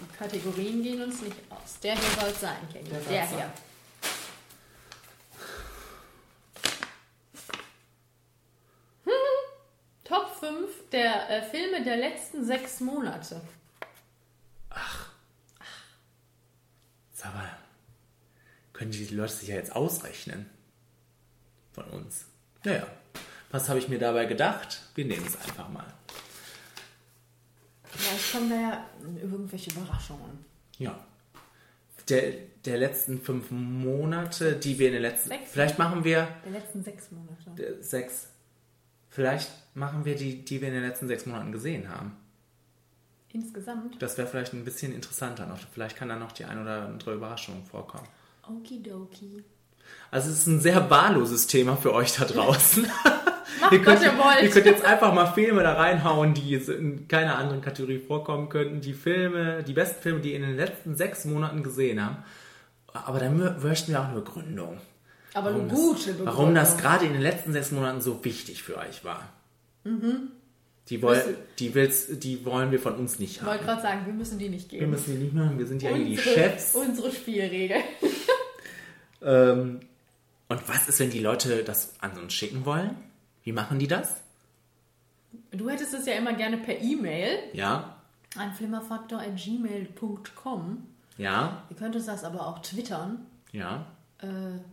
Die 0.00 0.16
Kategorien 0.16 0.82
gehen 0.82 1.02
uns 1.02 1.20
nicht 1.22 1.36
aus. 1.50 1.78
Der 1.82 1.94
hier 1.94 2.20
soll 2.20 2.30
es 2.30 2.40
sein, 2.40 2.56
Kenny. 2.72 2.88
Der 2.88 3.00
Der, 3.00 3.28
hier. 3.28 3.38
sein. 3.38 3.52
Hm. 9.04 9.12
Top 10.04 10.37
5 10.48 10.90
der 10.90 11.30
äh, 11.30 11.42
Filme 11.42 11.84
der 11.84 11.96
letzten 11.96 12.44
sechs 12.44 12.80
Monate. 12.80 13.40
Sag 17.14 17.34
mal, 17.34 17.50
können 18.72 18.90
die 18.92 19.04
Leute 19.06 19.32
sich 19.32 19.48
ja 19.48 19.56
jetzt 19.56 19.74
ausrechnen? 19.74 20.48
Von 21.72 21.84
uns. 21.86 22.26
Naja, 22.64 22.86
was 23.50 23.68
habe 23.68 23.78
ich 23.78 23.88
mir 23.88 23.98
dabei 23.98 24.24
gedacht? 24.26 24.82
Wir 24.94 25.04
nehmen 25.04 25.26
es 25.26 25.36
einfach 25.36 25.68
mal. 25.68 25.86
Vielleicht 27.84 28.32
kommen 28.32 28.50
da 28.50 28.56
ja 28.56 28.86
irgendwelche 29.20 29.70
Überraschungen. 29.70 30.44
Ja. 30.78 30.98
Der, 32.08 32.32
der 32.64 32.78
letzten 32.78 33.20
fünf 33.20 33.50
Monate, 33.50 34.56
die 34.56 34.78
wir 34.78 34.86
in 34.88 34.94
den 34.94 35.02
letzten. 35.02 35.28
Sechs. 35.28 35.50
Vielleicht 35.52 35.78
machen 35.78 36.04
wir 36.04 36.28
Der 36.44 36.52
letzten 36.52 36.82
sechs 36.82 37.10
Monate. 37.10 37.82
sechs. 37.82 38.28
Vielleicht 39.10 39.50
machen 39.74 40.04
wir 40.04 40.16
die, 40.16 40.44
die 40.44 40.60
wir 40.60 40.68
in 40.68 40.74
den 40.74 40.82
letzten 40.82 41.08
sechs 41.08 41.26
Monaten 41.26 41.52
gesehen 41.52 41.88
haben. 41.88 42.16
Insgesamt. 43.32 44.00
Das 44.00 44.16
wäre 44.16 44.26
vielleicht 44.26 44.52
ein 44.54 44.64
bisschen 44.64 44.94
interessanter 44.94 45.46
noch. 45.46 45.58
Vielleicht 45.72 45.96
kann 45.96 46.08
da 46.08 46.16
noch 46.16 46.32
die 46.32 46.44
ein 46.44 46.60
oder 46.60 46.82
andere 46.86 47.14
Überraschung 47.14 47.64
vorkommen. 47.64 48.08
Okidoki. 48.48 49.44
Also 50.10 50.30
es 50.30 50.38
ist 50.38 50.46
ein 50.46 50.60
sehr 50.60 50.88
wahlloses 50.90 51.46
Thema 51.46 51.76
für 51.76 51.92
euch 51.94 52.14
da 52.16 52.24
draußen. 52.24 52.86
Macht, 53.60 53.72
ihr, 53.72 53.82
könnt, 53.82 54.02
ihr 54.02 54.16
wollt. 54.16 54.42
ihr 54.42 54.50
könnt 54.50 54.66
jetzt 54.66 54.84
einfach 54.84 55.12
mal 55.12 55.26
Filme 55.32 55.62
da 55.62 55.74
reinhauen, 55.74 56.32
die 56.34 56.54
in 56.54 57.08
keiner 57.08 57.36
anderen 57.38 57.60
Kategorie 57.60 57.98
vorkommen 57.98 58.48
könnten. 58.48 58.80
Die 58.80 58.92
Filme, 58.92 59.62
die 59.64 59.72
besten 59.72 60.00
Filme, 60.02 60.20
die 60.20 60.30
ihr 60.32 60.36
in 60.36 60.42
den 60.42 60.56
letzten 60.56 60.96
sechs 60.96 61.24
Monaten 61.24 61.62
gesehen 61.62 62.04
haben. 62.04 62.18
Aber 62.92 63.18
dann 63.18 63.38
mö- 63.40 63.58
möchten 63.62 63.92
wir 63.92 64.00
auch 64.00 64.04
eine 64.08 64.20
Begründung. 64.20 64.78
Aber 65.38 65.52
Warum 65.54 65.68
gute 65.68 66.14
das. 66.14 66.26
Warum 66.26 66.54
das 66.54 66.76
gerade 66.78 67.04
in 67.06 67.12
den 67.12 67.22
letzten 67.22 67.52
sechs 67.52 67.70
Monaten 67.70 68.00
so 68.00 68.24
wichtig 68.24 68.62
für 68.62 68.76
euch 68.78 69.04
war. 69.04 69.28
Mhm. 69.84 70.30
Die, 70.88 71.02
woll, 71.02 71.36
die, 71.58 71.74
willst, 71.74 72.24
die 72.24 72.44
wollen 72.46 72.70
wir 72.70 72.80
von 72.80 72.94
uns 72.96 73.18
nicht 73.18 73.36
Ich 73.36 73.44
wollte 73.44 73.58
haben. 73.60 73.66
gerade 73.66 73.82
sagen, 73.82 74.06
wir 74.06 74.14
müssen 74.14 74.38
die 74.38 74.48
nicht 74.48 74.70
geben. 74.70 74.80
Wir 74.80 74.88
müssen 74.88 75.14
die 75.16 75.22
nicht 75.24 75.34
machen, 75.34 75.58
wir 75.58 75.66
sind 75.66 75.82
ja 75.82 75.90
hier 75.90 76.02
die 76.04 76.16
unsere, 76.16 76.34
Chefs. 76.34 76.74
Unsere 76.74 77.12
Spielregel. 77.12 77.76
Ähm, 79.20 79.80
und 80.48 80.68
was 80.68 80.88
ist, 80.88 81.00
wenn 81.00 81.10
die 81.10 81.18
Leute 81.18 81.64
das 81.64 81.94
an 82.00 82.16
uns 82.18 82.32
schicken 82.32 82.64
wollen? 82.64 82.94
Wie 83.42 83.50
machen 83.50 83.80
die 83.80 83.88
das? 83.88 84.14
Du 85.50 85.68
hättest 85.68 85.92
es 85.92 86.06
ja 86.06 86.12
immer 86.14 86.34
gerne 86.34 86.56
per 86.58 86.80
E-Mail 86.80 87.36
Ja, 87.52 87.96
an 88.36 88.52
flimmerfaktor.gmail.com. 88.54 90.86
ja, 91.16 91.62
Ihr 91.68 91.76
könnt 91.76 91.96
uns 91.96 92.06
das 92.06 92.22
aber 92.24 92.46
auch 92.46 92.60
twittern, 92.60 93.26
ja. 93.52 93.86
Äh, 94.20 94.26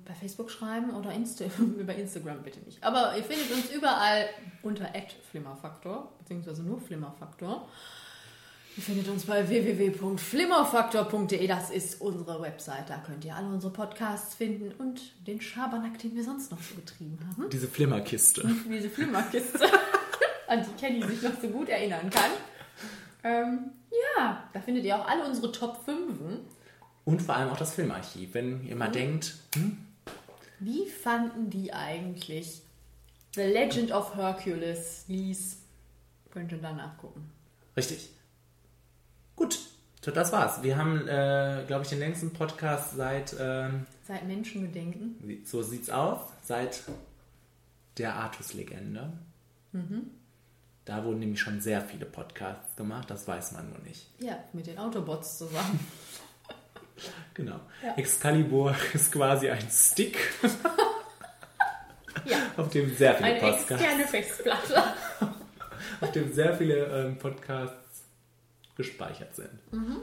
bei 0.05 0.13
Facebook 0.13 0.49
schreiben 0.49 0.91
oder 0.91 1.11
Insta 1.11 1.45
bei 1.85 1.95
Instagram 1.95 2.41
bitte 2.43 2.59
nicht. 2.61 2.83
Aber 2.83 3.15
ihr 3.15 3.23
findet 3.23 3.51
uns 3.51 3.69
überall 3.71 4.27
unter 4.63 4.89
@flimmerfaktor 5.31 6.11
beziehungsweise 6.19 6.63
nur 6.63 6.81
Flimmerfaktor. 6.81 7.67
Ihr 8.77 8.83
findet 8.83 9.07
uns 9.07 9.25
bei 9.25 9.47
www.flimmerfaktor.de. 9.47 11.47
Das 11.47 11.69
ist 11.69 12.01
unsere 12.01 12.41
Website. 12.41 12.89
Da 12.89 12.97
könnt 12.97 13.23
ihr 13.23 13.33
alle 13.33 13.47
unsere 13.47 13.71
Podcasts 13.71 14.35
finden 14.35 14.73
und 14.77 15.13
den 15.25 15.39
Schabernack, 15.39 15.97
den 15.99 16.13
wir 16.13 16.25
sonst 16.25 16.51
noch 16.51 16.61
so 16.61 16.75
getrieben 16.75 17.17
haben. 17.29 17.49
Diese 17.49 17.69
Flimmerkiste. 17.69 18.45
Diese 18.69 18.89
Flimmerkiste, 18.89 19.61
an 20.47 20.65
die 20.65 20.73
Kenny 20.77 21.01
sich 21.07 21.21
noch 21.21 21.39
so 21.41 21.47
gut 21.47 21.69
erinnern 21.69 22.09
kann. 22.09 22.31
Ähm, 23.23 23.71
ja, 24.17 24.43
da 24.51 24.59
findet 24.59 24.83
ihr 24.83 24.97
auch 24.97 25.07
alle 25.07 25.25
unsere 25.25 25.53
Top 25.53 25.85
5. 25.85 26.19
Und 27.05 27.21
vor 27.21 27.35
allem 27.35 27.49
auch 27.51 27.57
das 27.57 27.73
Filmarchiv. 27.73 28.33
Wenn 28.33 28.65
ihr 28.65 28.75
mal 28.75 28.89
Mhm. 28.89 28.93
denkt, 28.93 29.35
hm, 29.55 29.77
Wie 30.59 30.87
fanden 30.89 31.49
die 31.49 31.71
eigentlich 31.73 32.61
The 33.35 33.41
Legend 33.41 33.91
of 33.91 34.15
Hercules? 34.15 35.03
Lies. 35.07 35.57
Könnt 36.31 36.51
ihr 36.51 36.57
da 36.59 36.71
nachgucken. 36.73 37.29
richtig. 37.77 38.09
Gut, 39.35 39.59
so, 40.03 40.11
das 40.11 40.31
war's. 40.31 40.63
Wir 40.63 40.77
haben, 40.77 41.07
äh, 41.09 41.63
glaube 41.67 41.83
ich, 41.83 41.89
den 41.89 41.99
längsten 41.99 42.31
Podcast 42.31 42.95
seit, 42.95 43.35
ähm, 43.39 43.85
Seit 44.07 44.25
Menschengedenken. 44.25 45.15
so 45.45 45.61
sieht's 45.61 45.89
aus, 45.89 46.21
seit 46.43 46.83
der 47.97 48.15
Artus-Legende. 48.15 49.11
Mhm. 49.73 50.09
Da 50.85 51.03
wurden 51.03 51.19
nämlich 51.19 51.39
schon 51.41 51.59
sehr 51.59 51.81
viele 51.81 52.05
Podcasts 52.05 52.75
gemacht, 52.77 53.09
das 53.09 53.27
weiß 53.27 53.51
man 53.53 53.69
nur 53.69 53.79
nicht. 53.79 54.07
Ja, 54.19 54.37
mit 54.53 54.67
den 54.67 54.77
Autobots 54.77 55.37
zusammen. 55.37 55.79
Genau. 57.33 57.59
Ja. 57.83 57.93
Excalibur 57.97 58.75
ist 58.93 59.11
quasi 59.11 59.49
ein 59.49 59.67
Stick, 59.69 60.17
Ja. 62.25 62.37
auf 62.57 62.69
dem 62.69 62.95
sehr 62.95 63.15
viele 63.15 63.27
Eine 63.29 63.39
Podcasts, 63.39 63.71
externe 63.71 64.07
Festplatte. 64.07 64.83
auf 66.01 66.11
dem 66.11 66.33
sehr 66.33 66.55
viele 66.55 66.85
ähm, 66.85 67.17
Podcasts 67.17 68.03
gespeichert 68.75 69.35
sind. 69.35 69.73
Mhm. 69.73 69.97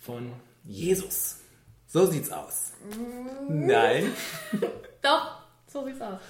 Von 0.00 0.32
Jesus. 0.64 1.38
So 1.86 2.04
sieht's 2.06 2.30
aus. 2.30 2.72
Nein. 3.48 4.12
Doch, 5.00 5.38
so 5.66 5.84
sieht's 5.86 6.00
aus. 6.00 6.20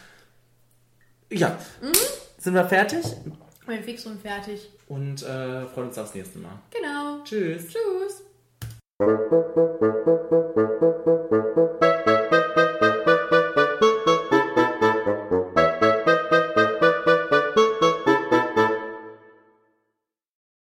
Ja. 1.33 1.59
Mhm. 1.81 1.93
Sind 2.39 2.55
wir 2.55 2.69
fertig? 2.69 3.05
Bin 3.67 3.83
fix 3.83 4.07
und 4.07 4.21
fertig. 4.23 4.69
Und 4.87 5.23
äh, 5.23 5.67
freuen 5.67 5.89
uns 5.89 5.99
aufs 5.99 6.15
nächste 6.15 6.39
Mal. 6.39 6.53
Genau. 6.71 7.25
Tschüss. 7.25 7.65
Tschüss. 7.67 8.23
Thank 8.99 9.11
you. 12.07 12.16